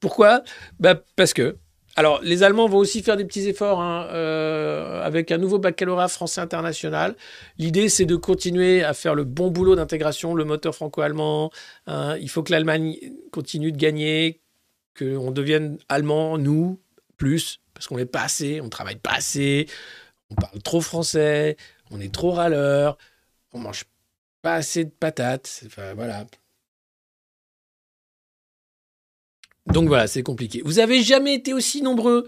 Pourquoi? 0.00 0.42
Bah, 0.78 1.02
Parce 1.14 1.34
que, 1.34 1.58
alors, 2.00 2.18
les 2.22 2.42
Allemands 2.42 2.66
vont 2.66 2.78
aussi 2.78 3.02
faire 3.02 3.18
des 3.18 3.26
petits 3.26 3.46
efforts 3.46 3.78
hein, 3.78 4.06
euh, 4.12 5.02
avec 5.02 5.30
un 5.30 5.36
nouveau 5.36 5.58
baccalauréat 5.58 6.08
français 6.08 6.40
international. 6.40 7.14
L'idée, 7.58 7.90
c'est 7.90 8.06
de 8.06 8.16
continuer 8.16 8.82
à 8.82 8.94
faire 8.94 9.14
le 9.14 9.24
bon 9.24 9.50
boulot 9.50 9.76
d'intégration, 9.76 10.34
le 10.34 10.46
moteur 10.46 10.74
franco-allemand. 10.74 11.50
hein. 11.86 12.16
il 12.16 12.30
faut 12.30 12.42
que 12.42 12.52
l'Allemagne 12.52 12.96
continue 13.32 13.70
de 13.70 13.76
gagner, 13.76 14.40
qu'on 14.98 15.30
devienne 15.30 15.76
allemand, 15.90 16.38
nous, 16.38 16.80
plus, 17.18 17.60
parce 17.74 17.86
qu'on 17.86 17.98
n'est 17.98 18.06
pas 18.06 18.22
assez, 18.22 18.62
on 18.62 18.70
travaille 18.70 18.96
pas 18.96 19.12
assez, 19.12 19.66
on 20.30 20.36
parle 20.36 20.62
trop 20.62 20.80
français, 20.80 21.58
on 21.90 22.00
est 22.00 22.14
trop 22.14 22.30
râleur, 22.30 22.96
on 23.52 23.58
mange 23.58 23.84
pas 24.40 24.54
assez 24.54 24.86
de 24.86 24.90
patates. 24.90 25.64
Voilà. 25.96 26.24
Donc 29.66 29.88
voilà, 29.88 30.06
c'est 30.06 30.22
compliqué. 30.22 30.62
Vous 30.64 30.78
avez 30.78 31.02
jamais 31.02 31.34
été 31.34 31.52
aussi 31.52 31.82
nombreux 31.82 32.26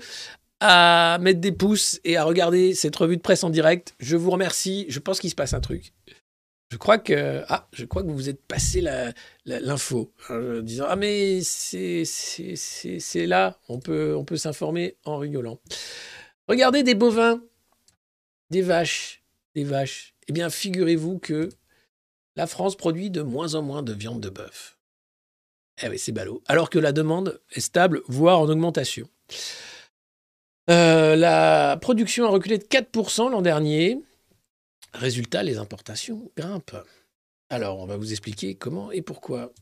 à 0.61 1.19
mettre 1.21 1.41
des 1.41 1.53
pouces 1.53 2.01
et 2.05 2.17
à 2.17 2.25
regarder 2.25 2.75
cette 2.75 2.95
revue 2.95 3.17
de 3.17 3.23
presse 3.23 3.43
en 3.43 3.51
direct. 3.51 3.95
Je 3.99 4.17
vous 4.17 4.31
remercie. 4.31 4.87
Je 4.89 5.01
pense 5.01 5.19
qu'il 5.19 5.31
se 5.31 5.35
passe 5.35 5.55
un 5.55 5.61
truc. 5.61 5.93
Je 6.71 6.79
crois 6.79 6.97
que 6.97 7.43
ah, 7.49 7.69
je 7.73 7.85
crois 7.85 8.03
que 8.03 8.09
vous 8.09 8.15
vous 8.15 8.29
êtes 8.31 8.43
passé 8.47 8.81
l'info 9.45 10.11
hein, 10.31 10.59
en 10.59 10.63
disant 10.63 10.87
ah 10.89 10.97
mais 10.97 11.43
c'est 11.43 12.07
là 13.27 13.59
on 13.69 13.75
on 13.87 14.25
peut 14.25 14.37
s'informer 14.39 14.97
en 15.05 15.19
rigolant. 15.19 15.61
Regardez 16.49 16.83
des 16.83 16.95
bovins, 16.95 17.43
des 18.49 18.63
vaches, 18.63 19.23
des 19.55 19.65
vaches. 19.65 20.15
Eh 20.29 20.33
bien 20.33 20.49
figurez-vous 20.49 21.19
que 21.19 21.51
la 22.37 22.47
France 22.47 22.77
produit 22.77 23.11
de 23.11 23.21
moins 23.21 23.55
en 23.55 23.61
moins 23.61 23.83
de 23.83 23.93
viande 23.93 24.23
de 24.23 24.31
bœuf. 24.31 24.79
Eh 25.83 25.89
oui, 25.89 25.99
c'est 25.99 26.13
ballot. 26.13 26.43
Alors 26.47 26.71
que 26.71 26.79
la 26.79 26.93
demande 26.93 27.41
est 27.53 27.61
stable, 27.61 28.03
voire 28.07 28.41
en 28.41 28.49
augmentation. 28.49 29.09
Euh, 30.71 31.17
la 31.17 31.77
production 31.81 32.25
a 32.25 32.29
reculé 32.29 32.59
de 32.59 32.65
4% 32.65 33.31
l'an 33.31 33.43
dernier. 33.43 34.01
Résultat, 34.95 35.43
les 35.43 35.59
importations 35.59 36.31
grimpent. 36.37 36.77
Alors, 37.51 37.79
on 37.81 37.87
va 37.87 37.97
vous 37.97 38.13
expliquer 38.13 38.55
comment 38.55 38.93
et 38.93 39.03
pourquoi. 39.03 39.53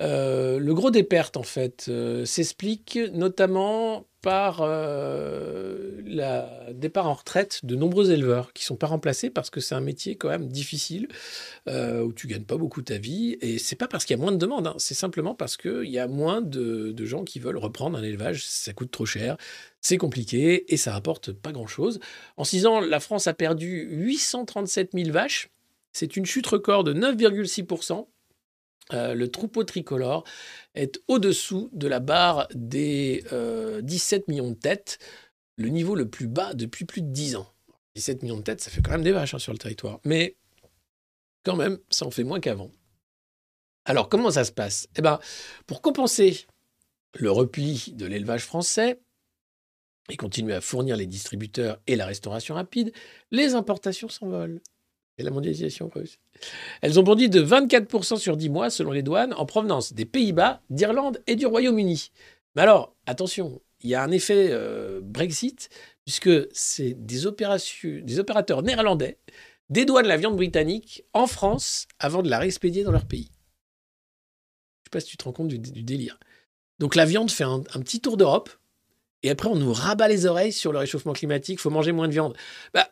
Euh, 0.00 0.58
le 0.58 0.74
gros 0.74 0.90
des 0.90 1.02
pertes, 1.02 1.36
en 1.36 1.42
fait, 1.42 1.86
euh, 1.88 2.24
s'explique 2.24 2.98
notamment 3.12 4.06
par 4.22 4.60
euh, 4.60 6.00
le 6.04 6.72
départ 6.72 7.06
en 7.06 7.14
retraite 7.14 7.64
de 7.64 7.74
nombreux 7.74 8.10
éleveurs 8.10 8.52
qui 8.52 8.62
ne 8.62 8.66
sont 8.66 8.76
pas 8.76 8.86
remplacés 8.86 9.30
parce 9.30 9.48
que 9.48 9.60
c'est 9.60 9.74
un 9.74 9.80
métier 9.80 10.16
quand 10.16 10.28
même 10.28 10.48
difficile 10.48 11.08
euh, 11.68 12.02
où 12.02 12.12
tu 12.12 12.26
gagnes 12.26 12.44
pas 12.44 12.56
beaucoup 12.56 12.82
ta 12.82 12.98
vie. 12.98 13.38
Et 13.40 13.58
c'est 13.58 13.76
pas 13.76 13.88
parce 13.88 14.04
qu'il 14.04 14.16
y 14.16 14.20
a 14.20 14.22
moins 14.22 14.32
de 14.32 14.36
demandes, 14.36 14.66
hein, 14.66 14.74
c'est 14.78 14.94
simplement 14.94 15.34
parce 15.34 15.56
qu'il 15.56 15.90
y 15.90 15.98
a 15.98 16.06
moins 16.06 16.42
de, 16.42 16.94
gens 17.04 17.24
qui 17.24 17.38
veulent 17.38 17.56
reprendre 17.56 17.98
un 17.98 18.02
élevage. 18.02 18.44
Ça 18.44 18.72
coûte 18.72 18.90
trop 18.90 19.06
cher, 19.06 19.36
c'est 19.80 19.96
compliqué 19.96 20.72
et 20.72 20.76
ça 20.76 20.92
rapporte 20.92 21.32
pas 21.32 21.52
grand-chose. 21.52 21.98
En 22.36 22.44
six 22.44 22.66
ans, 22.66 22.80
la 22.80 23.00
France 23.00 23.26
a 23.26 23.34
perdu 23.34 23.88
837 23.90 24.90
000 24.92 25.10
vaches. 25.10 25.50
C'est 25.92 26.16
une 26.16 26.26
chute 26.26 26.46
record 26.46 26.84
de 26.84 26.92
9,6%. 26.92 28.06
Euh, 28.92 29.14
le 29.14 29.30
troupeau 29.30 29.64
tricolore 29.64 30.24
est 30.74 31.00
au-dessous 31.08 31.70
de 31.72 31.86
la 31.86 32.00
barre 32.00 32.48
des 32.54 33.24
euh, 33.32 33.80
17 33.82 34.28
millions 34.28 34.50
de 34.50 34.54
têtes, 34.54 34.98
le 35.56 35.68
niveau 35.68 35.94
le 35.94 36.08
plus 36.08 36.26
bas 36.26 36.54
depuis 36.54 36.84
plus 36.84 37.02
de 37.02 37.08
10 37.08 37.36
ans. 37.36 37.52
17 37.94 38.22
millions 38.22 38.38
de 38.38 38.42
têtes, 38.42 38.60
ça 38.60 38.70
fait 38.70 38.82
quand 38.82 38.92
même 38.92 39.02
des 39.02 39.12
vaches 39.12 39.34
hein, 39.34 39.38
sur 39.38 39.52
le 39.52 39.58
territoire. 39.58 40.00
Mais 40.04 40.36
quand 41.44 41.56
même, 41.56 41.78
ça 41.90 42.06
en 42.06 42.10
fait 42.10 42.24
moins 42.24 42.40
qu'avant. 42.40 42.70
Alors, 43.84 44.08
comment 44.08 44.30
ça 44.30 44.44
se 44.44 44.52
passe? 44.52 44.88
Eh 44.96 45.02
ben, 45.02 45.18
pour 45.66 45.82
compenser 45.82 46.46
le 47.14 47.30
repli 47.30 47.92
de 47.96 48.06
l'élevage 48.06 48.44
français, 48.44 49.00
et 50.10 50.16
continuent 50.16 50.52
à 50.52 50.60
fournir 50.60 50.96
les 50.96 51.06
distributeurs 51.06 51.80
et 51.86 51.96
la 51.96 52.06
restauration 52.06 52.54
rapide, 52.54 52.92
les 53.30 53.54
importations 53.54 54.08
s'envolent. 54.08 54.60
La 55.22 55.30
mondialisation 55.30 55.90
russe. 55.94 56.18
Elles 56.80 56.98
ont 56.98 57.02
bondi 57.02 57.28
de 57.28 57.42
24% 57.42 58.18
sur 58.18 58.36
10 58.36 58.48
mois, 58.48 58.70
selon 58.70 58.92
les 58.92 59.02
douanes, 59.02 59.34
en 59.34 59.46
provenance 59.46 59.92
des 59.92 60.04
Pays-Bas, 60.04 60.62
d'Irlande 60.70 61.22
et 61.26 61.36
du 61.36 61.46
Royaume-Uni. 61.46 62.10
Mais 62.54 62.62
alors, 62.62 62.94
attention, 63.06 63.60
il 63.82 63.90
y 63.90 63.94
a 63.94 64.02
un 64.02 64.10
effet 64.10 64.48
euh, 64.50 65.00
Brexit, 65.02 65.70
puisque 66.04 66.30
c'est 66.52 66.94
des, 66.94 67.26
opérateurs 67.26 68.62
néerlandais 68.62 69.18
dédouanent 69.68 70.08
la 70.08 70.16
viande 70.16 70.36
britannique 70.36 71.04
en 71.12 71.26
France 71.26 71.86
avant 71.98 72.22
de 72.22 72.28
la 72.28 72.38
réexpédier 72.38 72.82
dans 72.82 72.92
leur 72.92 73.06
pays. 73.06 73.30
Je 74.82 74.86
sais 74.86 74.90
pas 74.90 75.00
si 75.00 75.06
tu 75.06 75.16
te 75.16 75.24
rends 75.24 75.32
compte 75.32 75.48
du, 75.48 75.58
délire. 75.58 76.18
Donc 76.78 76.96
la 76.96 77.04
viande 77.04 77.30
fait 77.30 77.44
un, 77.44 77.60
petit 77.60 78.00
tour 78.00 78.16
d'Europe, 78.16 78.50
et 79.22 79.30
après 79.30 79.48
on 79.48 79.56
nous 79.56 79.72
rabat 79.72 80.08
les 80.08 80.26
oreilles 80.26 80.52
sur 80.52 80.72
le 80.72 80.78
réchauffement 80.78 81.12
climatique, 81.12 81.60
faut 81.60 81.70
manger 81.70 81.92
moins 81.92 82.08
de 82.08 82.12
viande. 82.12 82.36
Bah, 82.74 82.90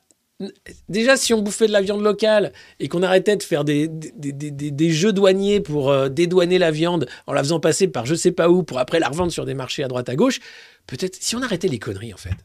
déjà, 0.89 1.17
si 1.17 1.35
on 1.35 1.43
bouffait 1.43 1.67
de 1.67 1.73
la 1.73 1.81
viande 1.81 2.03
locale 2.03 2.53
et 2.79 2.89
qu'on 2.89 3.03
arrêtait 3.03 3.37
de 3.37 3.43
faire 3.43 3.65
des, 3.65 3.89
des, 3.89 4.91
jeux 4.91 5.13
douaniers 5.13 5.61
pour 5.61 5.91
euh, 5.91 6.09
dédouaner 6.09 6.59
la 6.59 6.71
viande 6.71 7.09
en 7.27 7.33
la 7.33 7.43
faisant 7.43 7.61
passer 7.61 7.89
par 7.89 8.07
je 8.07 8.15
sais 8.15 8.33
pas 8.33 8.49
où 8.49 8.63
pour 8.63 8.79
après 8.79 9.01
la 9.01 9.09
revendre 9.09 9.33
sur 9.33 9.45
des 9.45 9.55
marchés 9.55 9.83
à 9.83 9.89
droite 9.89 10.09
à 10.09 10.17
gauche, 10.17 10.41
peut-être 10.87 11.17
si 11.21 11.35
on 11.37 11.43
arrêtait 11.43 11.69
les 11.69 11.79
conneries 11.79 12.15
en 12.15 12.19
fait. 12.19 12.37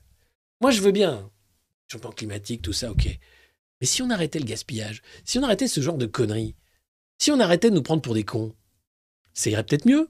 Moi 0.61 0.72
je 0.72 0.82
veux 0.82 0.91
bien, 0.91 1.30
changement 1.91 2.11
climatique, 2.11 2.61
tout 2.61 2.74
ça, 2.74 2.91
ok. 2.91 3.07
Mais 3.82 3.88
si 3.88 4.02
on 4.02 4.10
arrêtait 4.10 4.40
le 4.40 4.45
gaspillage, 4.45 5.02
si 5.26 5.38
on 5.38 5.44
arrêtait 5.44 5.68
ce 5.68 5.82
genre 5.82 5.98
de 5.98 6.06
conneries, 6.06 6.56
si 7.20 7.32
on 7.32 7.40
arrêtait 7.40 7.70
de 7.70 7.76
nous 7.76 7.84
prendre 7.84 8.02
pour 8.02 8.14
des 8.14 8.24
cons, 8.24 8.53
ça 9.34 9.49
irait 9.49 9.64
peut-être 9.64 9.86
mieux. 9.86 10.10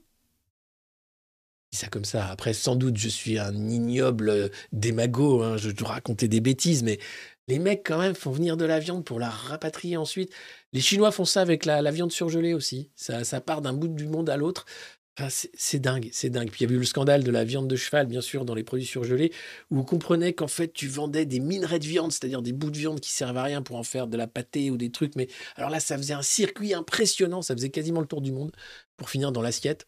Je 1.72 1.80
ça 1.80 1.88
comme 1.88 2.06
ça. 2.06 2.28
Après, 2.28 2.54
sans 2.54 2.76
doute, 2.76 2.98
je 2.98 3.10
suis 3.10 3.40
un 3.40 3.52
ignoble 3.68 4.30
euh, 4.30 4.50
démago, 4.74 5.42
hein, 5.42 5.58
je 5.58 5.72
dois 5.72 5.88
raconter 5.90 6.28
des 6.28 6.40
bêtises, 6.40 6.84
mais 6.84 7.00
les 7.48 7.60
mecs, 7.60 7.86
quand 7.86 8.00
même, 8.00 8.16
font 8.16 8.32
venir 8.32 8.58
de 8.58 8.66
la 8.66 8.80
viande 8.80 9.04
pour 9.04 9.20
la 9.20 9.30
rapatrier 9.30 9.98
ensuite. 9.98 10.32
Les 10.72 10.82
Chinois 10.82 11.12
font 11.12 11.26
ça 11.26 11.42
avec 11.42 11.66
la, 11.66 11.92
viande 11.92 12.12
surgelée 12.12 12.54
aussi. 12.54 12.90
Ça, 12.96 13.42
part 13.42 13.62
d'un 13.62 13.74
bout 13.74 13.88
du 13.90 14.08
monde 14.08 14.30
à 14.30 14.38
l'autre. 14.38 14.66
Enfin, 15.18 15.30
c'est 15.30 15.52
c'est 15.54 15.80
dingue, 15.80 16.10
c'est 16.12 16.30
dingue. 16.32 16.50
Puis 16.50 16.64
il 16.64 16.70
y 16.70 16.74
a 16.74 16.76
eu 16.76 16.80
le 16.80 16.86
scandale 16.86 17.24
de 17.24 17.30
la 17.32 17.44
viande 17.44 17.68
de 17.68 17.76
cheval, 17.76 18.08
bien 18.08 18.22
sûr, 18.22 18.46
dans 18.46 18.56
les 18.56 18.64
produits 18.64 18.86
surgelés, 18.88 19.32
où 19.70 19.80
on 19.80 19.84
comprenait 19.84 20.34
qu'en 20.34 20.48
fait, 20.48 20.74
tu 20.74 20.88
vendais 20.88 21.26
des 21.26 21.40
minerais 21.40 21.78
de 21.80 21.86
viande, 21.86 22.12
c'est-à-dire 22.12 22.42
des 22.42 22.54
bouts 22.54 22.72
de 22.72 22.78
viande 22.78 23.00
qui 23.00 23.12
servent 23.12 23.38
à 23.38 23.44
rien 23.44 23.62
pour 23.62 23.76
en 23.78 23.84
faire 23.84 24.08
de 24.08 24.18
la 24.18 24.26
pâtée 24.28 24.72
ou 24.72 24.78
des 24.78 24.90
trucs. 24.92 25.16
Mais 25.16 25.28
alors 25.56 25.70
là, 25.70 25.80
ça 25.80 25.98
faisait 25.98 26.16
un 26.16 26.24
circuit 26.24 26.74
impressionnant, 26.74 27.44
ça 27.44 27.54
faisait 27.56 27.70
quasiment 27.70 28.02
le 28.02 28.08
tour 28.08 28.22
du 28.22 28.32
monde 28.32 28.52
pour 28.98 29.10
finir 29.10 29.32
dans 29.32 29.42
l'assiette. 29.42 29.88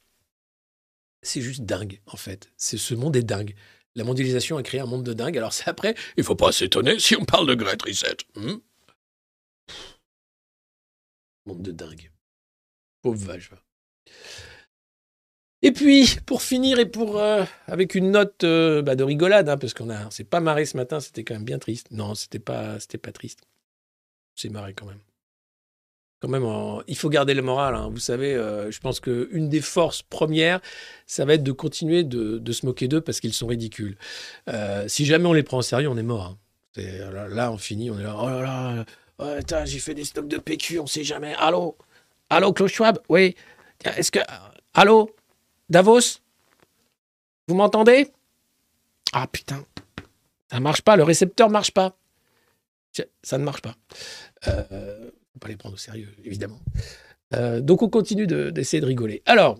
C'est 1.23 1.41
juste 1.41 1.63
dingue, 1.63 2.01
en 2.05 2.17
fait. 2.17 2.51
C'est 2.55 2.77
ce 2.77 2.93
monde 2.93 3.15
est 3.15 3.23
dingue. 3.23 3.55
La 3.95 4.03
mondialisation 4.03 4.57
a 4.57 4.63
créé 4.63 4.79
un 4.79 4.85
monde 4.85 5.03
de 5.03 5.13
dingue. 5.13 5.37
Alors 5.37 5.53
c'est 5.53 5.67
après, 5.69 5.95
il 6.17 6.23
faut 6.23 6.35
pas 6.35 6.51
s'étonner 6.51 6.99
si 6.99 7.15
on 7.15 7.25
parle 7.25 7.47
de 7.47 7.55
Great 7.55 7.81
Reset. 7.81 8.17
Hmm? 8.35 8.57
Monde 11.45 11.61
de 11.61 11.71
dingue. 11.71 12.11
Pauvre 13.01 13.25
vache. 13.25 13.49
va. 13.51 13.57
Et 15.61 15.71
puis, 15.71 16.17
pour 16.27 16.43
finir 16.43 16.77
et 16.77 16.85
pour 16.85 17.19
euh, 17.19 17.43
avec 17.65 17.95
une 17.95 18.11
note 18.11 18.43
euh, 18.43 18.81
bah, 18.83 18.95
de 18.95 19.03
rigolade, 19.03 19.49
hein, 19.49 19.57
parce 19.57 19.73
qu'on 19.73 19.89
a, 19.89 20.11
s'est 20.11 20.23
pas 20.23 20.39
marré 20.39 20.65
ce 20.65 20.77
matin, 20.77 20.99
c'était 20.99 21.23
quand 21.23 21.33
même 21.33 21.43
bien 21.45 21.57
triste. 21.59 21.89
Non, 21.91 22.13
c'était 22.13 22.39
pas, 22.39 22.79
c'était 22.79 22.99
pas 22.99 23.11
triste. 23.11 23.41
C'est 24.35 24.49
marré 24.49 24.73
quand 24.73 24.85
même. 24.85 24.99
Quand 26.21 26.29
même, 26.29 26.45
en- 26.45 26.81
il 26.87 26.95
faut 26.97 27.09
garder 27.09 27.33
le 27.33 27.41
moral. 27.41 27.75
hein. 27.75 27.89
Vous 27.91 27.99
savez, 27.99 28.33
euh, 28.33 28.71
je 28.71 28.79
pense 28.79 28.99
que 28.99 29.27
une 29.31 29.49
des 29.49 29.61
forces 29.61 30.01
premières, 30.01 30.61
ça 31.07 31.25
va 31.25 31.33
être 31.33 31.43
de 31.43 31.51
continuer 31.51 32.03
de, 32.03 32.51
se 32.51 32.65
moquer 32.65 32.87
d'eux 32.87 33.01
parce 33.01 33.19
qu'ils 33.19 33.33
sont 33.33 33.47
ridicules. 33.47 33.97
Euh, 34.49 34.87
si 34.87 35.05
jamais 35.05 35.25
on 35.27 35.33
les 35.33 35.43
prend 35.43 35.57
au 35.57 35.61
sérieux, 35.61 35.89
on 35.89 35.97
est 35.97 36.03
mort. 36.03 36.37
hein. 36.77 36.81
Là, 37.29 37.51
on 37.51 37.57
finit, 37.57 37.89
on 37.91 37.99
est 37.99 38.03
là. 38.03 38.15
Oh 38.19 38.27
là 38.27 38.85
là, 39.19 39.65
j'ai 39.65 39.79
fait 39.79 39.93
des 39.93 40.03
stocks 40.05 40.27
de 40.27 40.37
PQ, 40.37 40.79
on 40.79 40.87
sait 40.87 41.03
jamais. 41.03 41.33
Allô, 41.37 41.77
allô, 42.29 42.51
Klaus 42.53 42.71
Schwab, 42.71 42.99
oui. 43.09 43.35
Est-ce 43.83 44.11
que, 44.11 44.19
allô, 44.73 45.09
Davos, 45.69 46.19
vous 47.47 47.55
m'entendez? 47.55 48.11
Ah 49.13 49.27
putain, 49.27 49.63
ça 50.51 50.59
marche 50.59 50.81
pas, 50.81 50.95
le 50.97 51.03
récepteur 51.03 51.49
marche 51.49 51.71
pas. 51.71 51.95
Ça 53.23 53.37
ne 53.37 53.43
marche 53.43 53.61
pas. 53.61 53.75
Euh, 54.47 55.11
faut 55.35 55.39
pas 55.39 55.49
les 55.49 55.57
prendre 55.57 55.75
au 55.75 55.77
sérieux, 55.77 56.07
évidemment. 56.23 56.59
Euh, 57.33 57.59
donc 57.59 57.81
on 57.81 57.89
continue 57.89 58.25
de- 58.25 58.49
d'essayer 58.49 58.79
de, 58.79 58.85
rigoler. 58.85 59.21
Alors, 59.25 59.59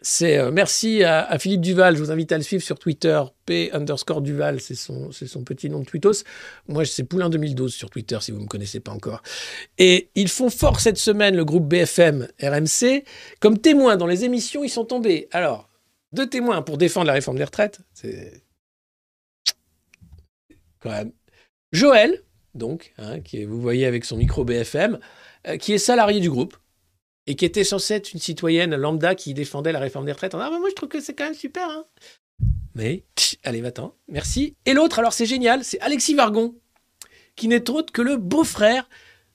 c'est 0.00 0.38
euh, 0.38 0.50
merci 0.50 1.04
à, 1.04 1.38
Philippe 1.38 1.60
Duval. 1.60 1.96
Je 1.96 2.02
vous 2.02 2.10
invite 2.10 2.32
à 2.32 2.38
le 2.38 2.42
suivre 2.42 2.62
sur 2.62 2.78
Twitter. 2.78 3.20
P 3.44 3.70
underscore 3.72 4.22
Duval, 4.22 4.60
c'est 4.60 4.74
son, 4.74 5.12
son 5.12 5.44
petit 5.44 5.68
nom 5.68 5.80
de 5.80 5.84
tweetos. 5.84 6.24
Moi, 6.68 6.86
c'est 6.86 7.04
Poulain 7.04 7.28
2012 7.28 7.74
sur 7.74 7.90
Twitter, 7.90 8.18
si 8.22 8.30
vous 8.30 8.38
ne 8.38 8.44
me 8.44 8.48
connaissez 8.48 8.80
pas 8.80 8.92
encore. 8.92 9.22
Et 9.76 10.08
ils 10.14 10.28
font 10.28 10.48
fort 10.48 10.80
cette 10.80 10.96
semaine, 10.96 11.36
le 11.36 11.44
groupe 11.44 11.68
BFM 11.68 12.28
RMC. 12.42 13.04
Comme 13.40 13.58
témoins 13.58 13.98
dans 13.98 14.06
les 14.06 14.24
émissions, 14.24 14.64
ils 14.64 14.70
sont 14.70 14.86
tombés. 14.86 15.28
Alors, 15.32 15.68
deux 16.12 16.28
témoins 16.28 16.62
pour 16.62 16.78
défendre 16.78 17.06
la 17.06 17.12
réforme 17.12 17.36
des 17.36 17.44
retraites. 17.44 17.80
C'est 17.92 18.42
quand 20.78 20.90
même. 20.90 21.12
Joël, 21.72 22.22
donc, 22.54 22.92
hein, 22.98 23.20
qui 23.20 23.44
vous 23.44 23.60
voyez 23.60 23.86
avec 23.86 24.04
son 24.04 24.16
micro 24.16 24.44
BFM, 24.44 24.98
euh, 25.46 25.56
qui 25.56 25.72
est 25.72 25.78
salarié 25.78 26.20
du 26.20 26.30
groupe 26.30 26.56
et 27.26 27.36
qui 27.36 27.44
était 27.44 27.64
censée 27.64 27.94
être 27.94 28.12
une 28.12 28.20
citoyenne 28.20 28.74
lambda 28.74 29.14
qui 29.14 29.34
défendait 29.34 29.72
la 29.72 29.78
réforme 29.78 30.06
des 30.06 30.12
retraites. 30.12 30.34
Ah, 30.34 30.50
bah, 30.50 30.58
moi, 30.58 30.68
je 30.68 30.74
trouve 30.74 30.88
que 30.88 31.00
c'est 31.00 31.14
quand 31.14 31.24
même 31.24 31.34
super. 31.34 31.68
hein. 31.68 31.84
Mais, 32.74 33.04
allez, 33.44 33.60
va-t'en. 33.60 33.94
Merci. 34.08 34.54
Et 34.66 34.72
l'autre, 34.72 34.98
alors 34.98 35.12
c'est 35.12 35.26
génial, 35.26 35.64
c'est 35.64 35.80
Alexis 35.80 36.14
Vargon, 36.14 36.54
qui 37.36 37.48
n'est 37.48 37.68
autre 37.70 37.92
que 37.92 38.02
le 38.02 38.16
beau-frère 38.16 38.88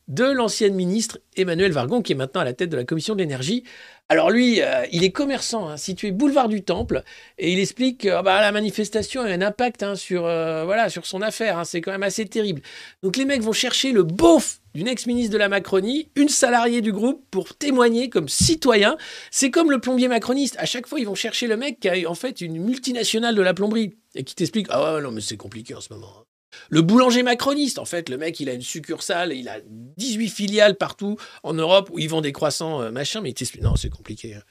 de 0.07 0.23
l'ancienne 0.23 0.75
ministre 0.75 1.19
Emmanuel 1.35 1.71
Vargon, 1.71 2.01
qui 2.01 2.11
est 2.11 2.15
maintenant 2.15 2.41
à 2.41 2.45
la 2.45 2.53
tête 2.53 2.69
de 2.69 2.77
la 2.77 2.83
commission 2.83 3.15
de 3.15 3.19
l'énergie. 3.19 3.63
Alors 4.07 4.29
lui, 4.29 4.61
euh, 4.61 4.85
il 4.91 5.03
est 5.03 5.11
commerçant, 5.11 5.67
hein, 5.67 5.77
situé 5.77 6.11
boulevard 6.11 6.47
du 6.47 6.61
Temple, 6.61 7.01
et 7.39 7.51
il 7.51 7.59
explique 7.59 8.01
que 8.01 8.09
ah 8.09 8.21
bah, 8.21 8.39
la 8.39 8.51
manifestation 8.51 9.21
a 9.21 9.25
un 9.25 9.41
impact 9.41 9.81
hein, 9.81 9.95
sur, 9.95 10.25
euh, 10.25 10.63
voilà, 10.63 10.89
sur 10.89 11.07
son 11.07 11.23
affaire. 11.23 11.57
hein, 11.57 11.65
c'est 11.65 11.81
quand 11.81 11.91
même 11.91 12.03
assez 12.03 12.25
terrible. 12.25 12.61
Donc 13.01 13.17
les 13.17 13.25
mecs 13.25 13.41
vont 13.41 13.51
chercher 13.51 13.91
le 13.91 14.03
beauf 14.03 14.59
d'une 14.75 14.87
ex-ministre 14.87 15.33
de 15.33 15.37
la 15.37 15.49
Macronie, 15.49 16.09
une 16.15 16.29
salariée 16.29 16.81
du 16.81 16.91
groupe, 16.91 17.25
pour 17.31 17.55
témoigner 17.55 18.09
comme 18.09 18.29
citoyen. 18.29 18.97
C'est 19.31 19.49
comme 19.49 19.71
le 19.71 19.79
plombier 19.79 20.07
macroniste. 20.07 20.55
À 20.59 20.65
chaque 20.65 20.85
fois, 20.85 20.99
ils 20.99 21.05
vont 21.05 21.15
chercher 21.15 21.47
le 21.47 21.57
mec 21.57 21.79
qui 21.79 21.89
a 21.89 22.09
en 22.09 22.15
fait 22.15 22.41
une 22.41 22.61
multinationale 22.61 23.35
de 23.35 23.41
la 23.41 23.53
plomberie 23.53 23.95
et 24.13 24.23
qui 24.23 24.35
t'explique 24.35 24.67
Ah 24.69 24.95
ouais, 24.95 25.01
non, 25.01 25.11
mais 25.11 25.21
c'est 25.21 25.37
compliqué 25.37 25.73
en 25.73 25.81
ce 25.81 25.91
moment. 25.93 26.24
Le 26.69 26.81
boulanger 26.81 27.23
macroniste, 27.23 27.79
en 27.79 27.85
fait, 27.85 28.09
le 28.09 28.17
mec, 28.17 28.39
il 28.39 28.49
a 28.49 28.53
une 28.53 28.61
succursale, 28.61 29.33
il 29.33 29.49
a 29.49 29.59
18 29.97 30.29
filiales 30.29 30.75
partout 30.75 31.17
en 31.43 31.53
Europe 31.53 31.89
où 31.91 31.99
ils 31.99 32.09
vendent 32.09 32.23
des 32.23 32.31
croissants, 32.31 32.81
euh, 32.81 32.91
machin, 32.91 33.21
mais 33.21 33.29
il 33.29 33.33
t'explique, 33.33 33.63
non, 33.63 33.75
c'est 33.75 33.89
compliqué. 33.89 34.35
hein. 34.35 34.41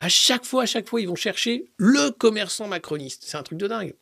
À 0.00 0.08
chaque 0.08 0.44
fois, 0.44 0.64
à 0.64 0.66
chaque 0.66 0.88
fois, 0.88 1.00
ils 1.00 1.08
vont 1.08 1.14
chercher 1.14 1.70
le 1.76 2.10
commerçant 2.10 2.68
macroniste. 2.68 3.22
C'est 3.26 3.36
un 3.36 3.42
truc 3.42 3.58
de 3.58 3.66
dingue. 3.66 3.94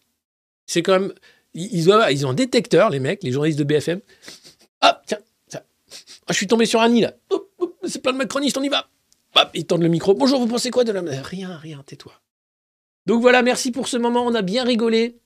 C'est 0.66 0.83
quand 0.83 0.99
même, 0.99 1.12
ils, 1.55 1.91
ont 1.91 2.31
un 2.31 2.35
détecteur, 2.35 2.91
les 2.91 3.01
mecs, 3.01 3.23
les 3.23 3.33
journalistes 3.33 3.59
de 3.59 3.65
BFM. 3.65 4.01
Hop, 4.83 4.97
tiens, 5.07 5.19
ça. 5.49 5.65
Ah, 6.27 6.33
je 6.33 6.35
suis 6.35 6.47
tombé 6.47 6.66
sur 6.66 6.81
un 6.81 6.89
nid, 6.89 7.03
là. 7.03 7.15
C'est 7.87 8.03
pas 8.03 8.12
le 8.12 8.19
macroniste, 8.19 8.57
on 8.57 8.62
y 8.62 8.69
va. 8.69 8.89
Hop, 9.37 9.51
ils 9.55 9.66
tendent 9.66 9.83
le 9.83 9.89
micro. 9.89 10.15
Bonjour, 10.15 10.41
vous 10.41 10.47
pensez 10.47 10.71
quoi 10.71 10.85
de 10.85 10.93
la... 10.93 11.01
Rien, 11.23 11.57
rien, 11.57 11.83
tais-toi. 11.87 12.12
Donc 13.07 13.21
voilà, 13.21 13.43
merci 13.43 13.71
pour 13.71 13.89
ce 13.89 13.97
moment, 13.97 14.25
on 14.27 14.35
a 14.35 14.43
bien 14.43 14.65
rigolé. 14.65 15.19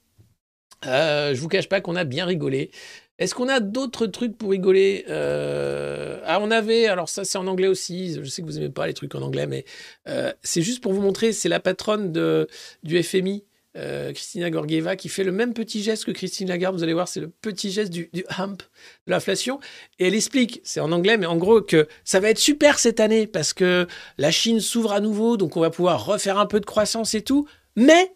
Euh, 0.86 1.34
je 1.34 1.40
vous 1.40 1.48
cache 1.48 1.68
pas 1.68 1.80
qu'on 1.80 1.96
a 1.96 2.04
bien 2.04 2.24
rigolé. 2.26 2.70
Est-ce 3.18 3.34
qu'on 3.34 3.48
a 3.48 3.58
d'autres 3.58 4.06
trucs 4.06 4.38
pour 4.38 4.50
rigoler 4.50 5.04
Euh, 5.08 6.20
Ah, 6.24 6.38
on 6.40 6.50
avait, 6.50 6.86
alors 6.86 7.08
ça 7.08 7.24
c'est 7.24 7.38
en 7.38 7.46
anglais 7.46 7.66
aussi, 7.68 8.14
je 8.22 8.28
sais 8.28 8.42
que 8.42 8.46
vous 8.46 8.58
aimez 8.58 8.68
pas 8.68 8.86
les 8.86 8.94
trucs 8.94 9.14
en 9.14 9.22
anglais, 9.22 9.46
mais 9.46 9.64
euh, 10.08 10.32
c'est 10.42 10.62
juste 10.62 10.82
pour 10.82 10.92
vous 10.92 11.00
montrer, 11.00 11.32
c'est 11.32 11.48
la 11.48 11.58
patronne 11.58 12.12
de, 12.12 12.46
du 12.82 13.02
FMI, 13.02 13.44
euh, 13.76 14.12
Christina 14.12 14.50
Gorgieva, 14.50 14.94
qui 14.94 15.08
fait 15.08 15.24
le 15.24 15.32
même 15.32 15.54
petit 15.54 15.82
geste 15.82 16.04
que 16.04 16.10
Christine 16.10 16.48
Lagarde, 16.48 16.76
vous 16.76 16.82
allez 16.82 16.92
voir, 16.92 17.08
c'est 17.08 17.20
le 17.20 17.28
petit 17.28 17.70
geste 17.70 17.90
du, 17.90 18.10
du 18.12 18.24
hump 18.36 18.62
de 19.06 19.10
l'inflation, 19.12 19.58
et 19.98 20.08
elle 20.08 20.14
explique, 20.14 20.60
c'est 20.64 20.80
en 20.80 20.92
anglais, 20.92 21.16
mais 21.16 21.26
en 21.26 21.36
gros 21.36 21.62
que 21.62 21.88
ça 22.04 22.20
va 22.20 22.28
être 22.30 22.38
super 22.38 22.78
cette 22.78 23.00
année, 23.00 23.26
parce 23.26 23.52
que 23.52 23.86
la 24.18 24.30
Chine 24.30 24.60
s'ouvre 24.60 24.92
à 24.92 25.00
nouveau, 25.00 25.36
donc 25.36 25.56
on 25.56 25.60
va 25.60 25.70
pouvoir 25.70 26.04
refaire 26.04 26.38
un 26.38 26.46
peu 26.46 26.60
de 26.60 26.66
croissance 26.66 27.14
et 27.14 27.22
tout, 27.22 27.48
mais 27.74 28.12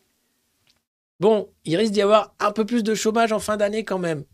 Bon, 1.23 1.49
il 1.65 1.77
risque 1.77 1.93
d'y 1.93 2.03
avoir 2.03 2.35
un 2.41 2.51
peu 2.51 2.67
plus 2.67 2.83
de 2.83 2.97
chômage 2.97 3.33
en 3.33 3.39
fin 3.39 3.57
d'année 3.57 3.85
quand 3.85 3.99
même. 3.99 4.25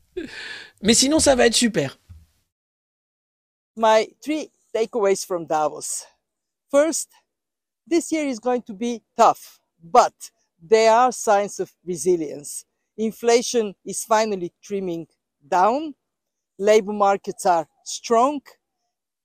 Mais 0.83 0.95
sinon, 0.95 1.19
ça 1.21 1.35
va 1.37 1.47
être 1.47 1.55
super. 1.55 1.99
my 3.79 4.09
three 4.23 4.51
takeaways 4.75 5.25
from 5.25 5.47
Davos. 5.47 6.05
First, 6.71 7.09
this 7.87 8.11
year 8.11 8.27
is 8.27 8.41
going 8.41 8.63
to 8.63 8.75
be 8.75 9.03
tough, 9.17 9.61
but 9.83 10.13
there 10.61 10.93
are 10.93 11.13
signs 11.13 11.61
of 11.61 11.73
resilience. 11.87 12.65
Inflation 12.97 13.75
is 13.87 14.03
finally 14.03 14.53
trimming 14.63 15.07
down. 15.49 15.95
Labor 16.59 16.93
markets 16.93 17.47
are 17.47 17.69
strong. 17.85 18.41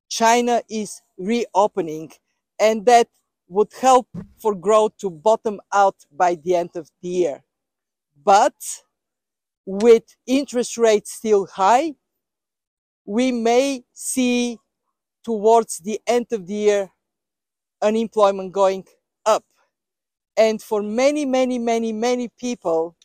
China 0.07 0.61
is 0.69 1.01
reopening, 1.17 2.11
and 2.59 2.85
that 2.85 3.07
would 3.49 3.73
help 3.81 4.07
for 4.39 4.53
growth 4.53 4.95
to 4.99 5.09
bottom 5.09 5.59
out 5.73 5.95
by 6.11 6.35
the 6.35 6.55
end 6.55 6.69
of 6.75 6.89
the 7.01 7.09
year. 7.09 7.43
But 8.23 8.83
with 9.65 10.03
interest 10.25 10.77
rates 10.77 11.11
still 11.11 11.47
high, 11.55 11.95
we 13.05 13.31
may 13.31 13.83
see 13.93 14.59
towards 15.23 15.79
the 15.79 15.99
end 16.07 16.27
of 16.31 16.47
the 16.47 16.53
year 16.53 16.89
unemployment 17.81 18.51
going 18.51 18.85
up. 19.25 19.43
And 20.37 20.61
for 20.61 20.81
many, 20.81 21.25
many, 21.25 21.59
many, 21.59 21.93
many 21.93 22.29
people, 22.29 22.95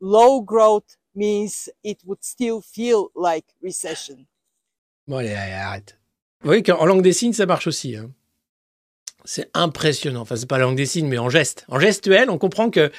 low 0.00 0.40
growth 0.40 0.96
means 1.14 1.68
it 1.82 1.98
would 2.04 2.24
still 2.24 2.60
feel 2.60 3.10
like 3.14 3.44
recession. 3.62 4.26
Bon, 5.06 5.18
allez, 5.18 5.34
allez, 5.34 5.52
arrête. 5.52 5.98
Vous 6.40 6.48
voyez 6.48 6.62
qu'en 6.62 6.84
langue 6.86 7.02
des 7.02 7.12
signes, 7.12 7.32
ça 7.32 7.46
marche 7.46 7.66
aussi. 7.66 7.96
hein. 7.96 8.10
C'est 9.24 9.50
impressionnant. 9.54 10.20
Enfin, 10.20 10.36
c'est 10.36 10.46
pas 10.46 10.58
la 10.58 10.64
langue 10.64 10.76
des 10.76 10.86
signes, 10.86 11.08
mais 11.08 11.18
en 11.18 11.28
geste. 11.28 11.64
En 11.68 11.80
gestuel, 11.80 12.30
on 12.30 12.38
comprend 12.38 12.70
que. 12.70 12.92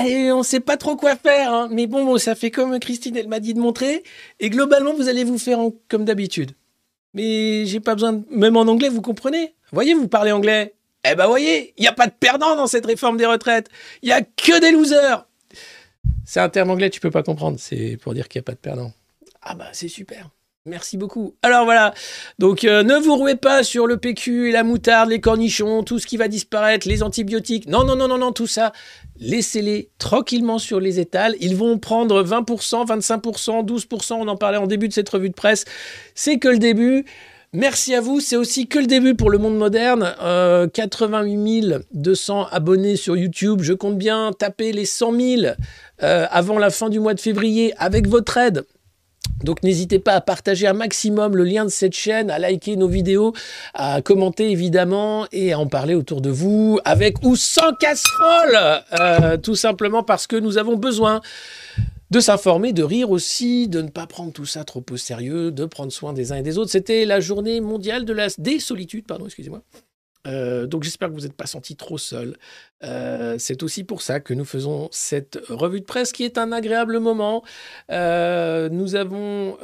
Allez, 0.00 0.30
on 0.30 0.44
sait 0.44 0.60
pas 0.60 0.76
trop 0.76 0.94
quoi 0.94 1.16
faire, 1.16 1.52
hein. 1.52 1.68
mais 1.72 1.88
bon, 1.88 2.04
bon, 2.04 2.18
ça 2.18 2.36
fait 2.36 2.52
comme 2.52 2.78
Christine, 2.78 3.16
elle 3.16 3.26
m'a 3.26 3.40
dit 3.40 3.52
de 3.52 3.58
montrer. 3.58 4.04
Et 4.38 4.48
globalement, 4.48 4.94
vous 4.94 5.08
allez 5.08 5.24
vous 5.24 5.38
faire 5.38 5.58
comme 5.88 6.04
d'habitude. 6.04 6.52
Mais 7.14 7.66
j'ai 7.66 7.80
pas 7.80 7.96
besoin, 7.96 8.12
de... 8.12 8.24
même 8.30 8.56
en 8.56 8.60
anglais, 8.60 8.88
vous 8.88 9.02
comprenez 9.02 9.56
Voyez, 9.72 9.94
vous 9.94 10.06
parlez 10.06 10.30
anglais. 10.30 10.74
Eh 11.04 11.16
ben, 11.16 11.26
voyez, 11.26 11.74
il 11.76 11.80
n'y 11.80 11.88
a 11.88 11.92
pas 11.92 12.06
de 12.06 12.12
perdants 12.12 12.54
dans 12.54 12.68
cette 12.68 12.86
réforme 12.86 13.16
des 13.16 13.26
retraites. 13.26 13.70
Il 14.02 14.08
y 14.08 14.12
a 14.12 14.22
que 14.22 14.60
des 14.60 14.70
losers. 14.70 15.26
C'est 16.24 16.38
un 16.38 16.48
terme 16.48 16.70
anglais, 16.70 16.90
tu 16.90 17.00
peux 17.00 17.10
pas 17.10 17.24
comprendre. 17.24 17.58
C'est 17.58 17.98
pour 18.00 18.14
dire 18.14 18.28
qu'il 18.28 18.38
n'y 18.38 18.44
a 18.44 18.46
pas 18.46 18.52
de 18.52 18.58
perdants. 18.58 18.92
Ah 19.42 19.56
bah, 19.56 19.70
c'est 19.72 19.88
super. 19.88 20.30
Merci 20.68 20.98
beaucoup. 20.98 21.34
Alors 21.42 21.64
voilà, 21.64 21.94
donc 22.38 22.64
euh, 22.64 22.82
ne 22.82 22.96
vous 22.96 23.16
rouez 23.16 23.36
pas 23.36 23.62
sur 23.62 23.86
le 23.86 23.96
PQ 23.96 24.50
la 24.50 24.64
moutarde, 24.64 25.08
les 25.08 25.20
cornichons, 25.20 25.82
tout 25.82 25.98
ce 25.98 26.06
qui 26.06 26.18
va 26.18 26.28
disparaître, 26.28 26.86
les 26.86 27.02
antibiotiques. 27.02 27.66
Non, 27.66 27.84
non, 27.84 27.96
non, 27.96 28.06
non, 28.06 28.18
non, 28.18 28.32
tout 28.32 28.46
ça, 28.46 28.72
laissez-les 29.18 29.88
tranquillement 29.98 30.58
sur 30.58 30.78
les 30.78 31.00
étals. 31.00 31.36
Ils 31.40 31.56
vont 31.56 31.78
prendre 31.78 32.22
20%, 32.22 32.86
25%, 32.86 33.66
12%, 33.66 34.12
on 34.14 34.28
en 34.28 34.36
parlait 34.36 34.58
en 34.58 34.66
début 34.66 34.88
de 34.88 34.92
cette 34.92 35.08
revue 35.08 35.30
de 35.30 35.34
presse. 35.34 35.64
C'est 36.14 36.38
que 36.38 36.48
le 36.48 36.58
début. 36.58 37.06
Merci 37.54 37.94
à 37.94 38.02
vous, 38.02 38.20
c'est 38.20 38.36
aussi 38.36 38.66
que 38.66 38.78
le 38.78 38.86
début 38.86 39.14
pour 39.14 39.30
le 39.30 39.38
monde 39.38 39.56
moderne. 39.56 40.14
Euh, 40.20 40.68
88 40.68 41.76
200 41.94 42.46
abonnés 42.50 42.96
sur 42.96 43.16
YouTube, 43.16 43.62
je 43.62 43.72
compte 43.72 43.96
bien 43.96 44.32
taper 44.38 44.72
les 44.72 44.84
100 44.84 45.18
000 45.18 45.42
euh, 46.02 46.26
avant 46.30 46.58
la 46.58 46.68
fin 46.68 46.90
du 46.90 47.00
mois 47.00 47.14
de 47.14 47.20
février 47.20 47.72
avec 47.78 48.06
votre 48.06 48.36
aide. 48.36 48.66
Donc 49.44 49.62
n'hésitez 49.62 49.98
pas 49.98 50.14
à 50.14 50.20
partager 50.20 50.66
un 50.66 50.72
maximum 50.72 51.36
le 51.36 51.44
lien 51.44 51.64
de 51.64 51.70
cette 51.70 51.94
chaîne, 51.94 52.30
à 52.30 52.38
liker 52.38 52.76
nos 52.76 52.88
vidéos, 52.88 53.32
à 53.74 54.02
commenter 54.02 54.50
évidemment 54.50 55.26
et 55.32 55.52
à 55.52 55.58
en 55.58 55.66
parler 55.66 55.94
autour 55.94 56.20
de 56.20 56.30
vous 56.30 56.80
avec 56.84 57.22
ou 57.22 57.36
sans 57.36 57.72
casserole, 57.80 58.82
euh, 58.98 59.36
tout 59.36 59.54
simplement 59.54 60.02
parce 60.02 60.26
que 60.26 60.36
nous 60.36 60.58
avons 60.58 60.76
besoin 60.76 61.20
de 62.10 62.20
s'informer, 62.20 62.72
de 62.72 62.82
rire 62.82 63.10
aussi, 63.10 63.68
de 63.68 63.82
ne 63.82 63.88
pas 63.88 64.06
prendre 64.06 64.32
tout 64.32 64.46
ça 64.46 64.64
trop 64.64 64.84
au 64.90 64.96
sérieux, 64.96 65.50
de 65.50 65.66
prendre 65.66 65.92
soin 65.92 66.12
des 66.12 66.32
uns 66.32 66.36
et 66.36 66.42
des 66.42 66.56
autres. 66.56 66.70
C'était 66.70 67.04
la 67.04 67.20
journée 67.20 67.60
mondiale 67.60 68.04
de 68.04 68.12
la 68.12 68.28
des 68.38 68.58
solitudes, 68.58 69.06
pardon, 69.06 69.26
excusez-moi. 69.26 69.62
Euh, 70.28 70.66
donc 70.66 70.82
j'espère 70.82 71.08
que 71.08 71.14
vous 71.14 71.22
n'êtes 71.22 71.34
pas 71.36 71.46
senti 71.46 71.76
trop 71.76 71.98
seul. 71.98 72.36
Euh, 72.84 73.36
c'est 73.38 73.62
aussi 73.62 73.84
pour 73.84 74.02
ça 74.02 74.20
que 74.20 74.34
nous 74.34 74.44
faisons 74.44 74.88
cette 74.92 75.38
revue 75.48 75.80
de 75.80 75.84
presse 75.84 76.12
qui 76.12 76.24
est 76.24 76.38
un 76.38 76.52
agréable 76.52 76.98
moment. 76.98 77.42
Euh, 77.90 78.68
nous 78.68 78.94
avons 78.94 79.56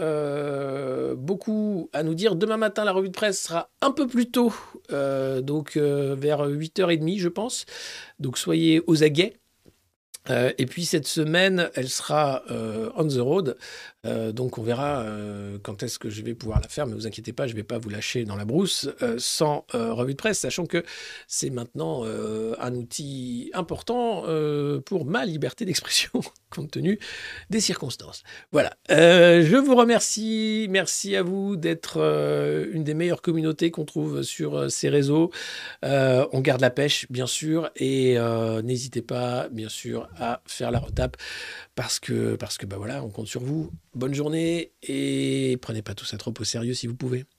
beaucoup 1.17 1.91
à 1.93 2.03
nous 2.03 2.15
dire. 2.15 2.37
Demain 2.37 2.57
matin, 2.57 2.85
la 2.85 2.93
revue 2.93 3.09
de 3.09 3.15
presse 3.15 3.43
sera 3.43 3.71
un 3.81 3.91
peu 3.91 4.07
plus 4.07 4.31
tôt, 4.31 4.53
donc 4.91 5.77
vers 5.77 6.49
8h30 6.49 7.19
je 7.19 7.29
pense. 7.29 7.67
Donc 8.19 8.39
soyez 8.39 8.83
aux 8.87 9.03
aguets. 9.03 9.35
Et 10.31 10.67
puis 10.67 10.85
cette 10.85 11.07
semaine, 11.07 11.71
elle 11.75 11.89
sera 11.89 12.43
on 12.97 13.07
the 13.07 13.21
road. 13.21 13.57
Euh, 14.05 14.33
donc 14.33 14.59
on 14.59 14.63
verra 14.63 15.01
euh, 15.01 15.59
quand 15.63 15.83
est-ce 15.83 15.99
que 15.99 16.11
je 16.11 16.23
vais 16.23 16.35
pouvoir 16.35 16.61
la 16.61 16.69
faire. 16.69 16.87
Mais 16.87 16.95
vous 16.95 17.07
inquiétez 17.07 17.33
pas, 17.33 17.47
je 17.47 17.53
ne 17.53 17.57
vais 17.57 17.63
pas 17.63 17.79
vous 17.79 17.91
lâcher 17.91 18.25
dans 18.25 18.37
la 18.37 18.45
brousse 18.45 18.89
euh, 19.03 19.17
sans 19.19 19.67
revue 19.73 20.13
de 20.13 20.19
presse, 20.19 20.39
sachant 20.39 20.67
que 20.67 20.85
c'est 21.27 21.51
maintenant 21.51 22.05
un 22.05 22.75
outil 22.75 23.51
important 23.55 24.25
pour 24.85 25.05
ma 25.05 25.25
liberté 25.25 25.65
d'expression, 25.65 26.11
compte 26.51 26.71
tenu 26.71 26.99
des 27.51 27.61
circonstances. 27.61 28.23
Voilà. 28.53 28.77
Je 28.89 29.57
vous 29.57 29.75
remercie. 29.75 30.67
Merci 30.71 31.17
à 31.17 31.23
vous 31.23 31.57
d'être 31.57 31.99
une 32.73 32.85
des 32.85 32.95
meilleures 32.95 33.23
communautés 33.23 33.71
qu'on 33.71 33.85
trouve 33.85 34.23
sur 34.23 34.71
ces 34.71 34.89
réseaux. 34.89 35.31
On 35.83 36.41
garde 36.41 36.61
la 36.61 36.71
pêche, 36.71 37.07
bien 37.11 37.27
sûr, 37.27 37.71
et 37.77 38.17
n'hésitez 38.63 39.03
pas, 39.03 39.49
bien 39.49 39.69
sûr, 39.69 40.09
à 40.19 40.43
faire 40.47 40.71
la 40.71 40.79
retape 40.79 41.17
parce 41.75 41.99
que, 41.99 42.37
parce 42.37 42.59
que 42.59 42.67
bah 42.67 42.77
voilà, 42.77 43.03
on 43.03 43.11
compte 43.11 43.27
sur 43.27 43.43
vous. 43.43 43.71
Bonne 43.95 44.15
journée 44.15 44.73
et 44.83 45.57
prenez 45.63 45.83
pas 45.83 45.95
tout 45.95 46.05
ça 46.05 46.19
trop 46.19 46.35
au 46.39 46.45
sérieux 46.45 46.75
si 46.75 46.89
vous 46.89 46.97
pouvez. 46.97 47.27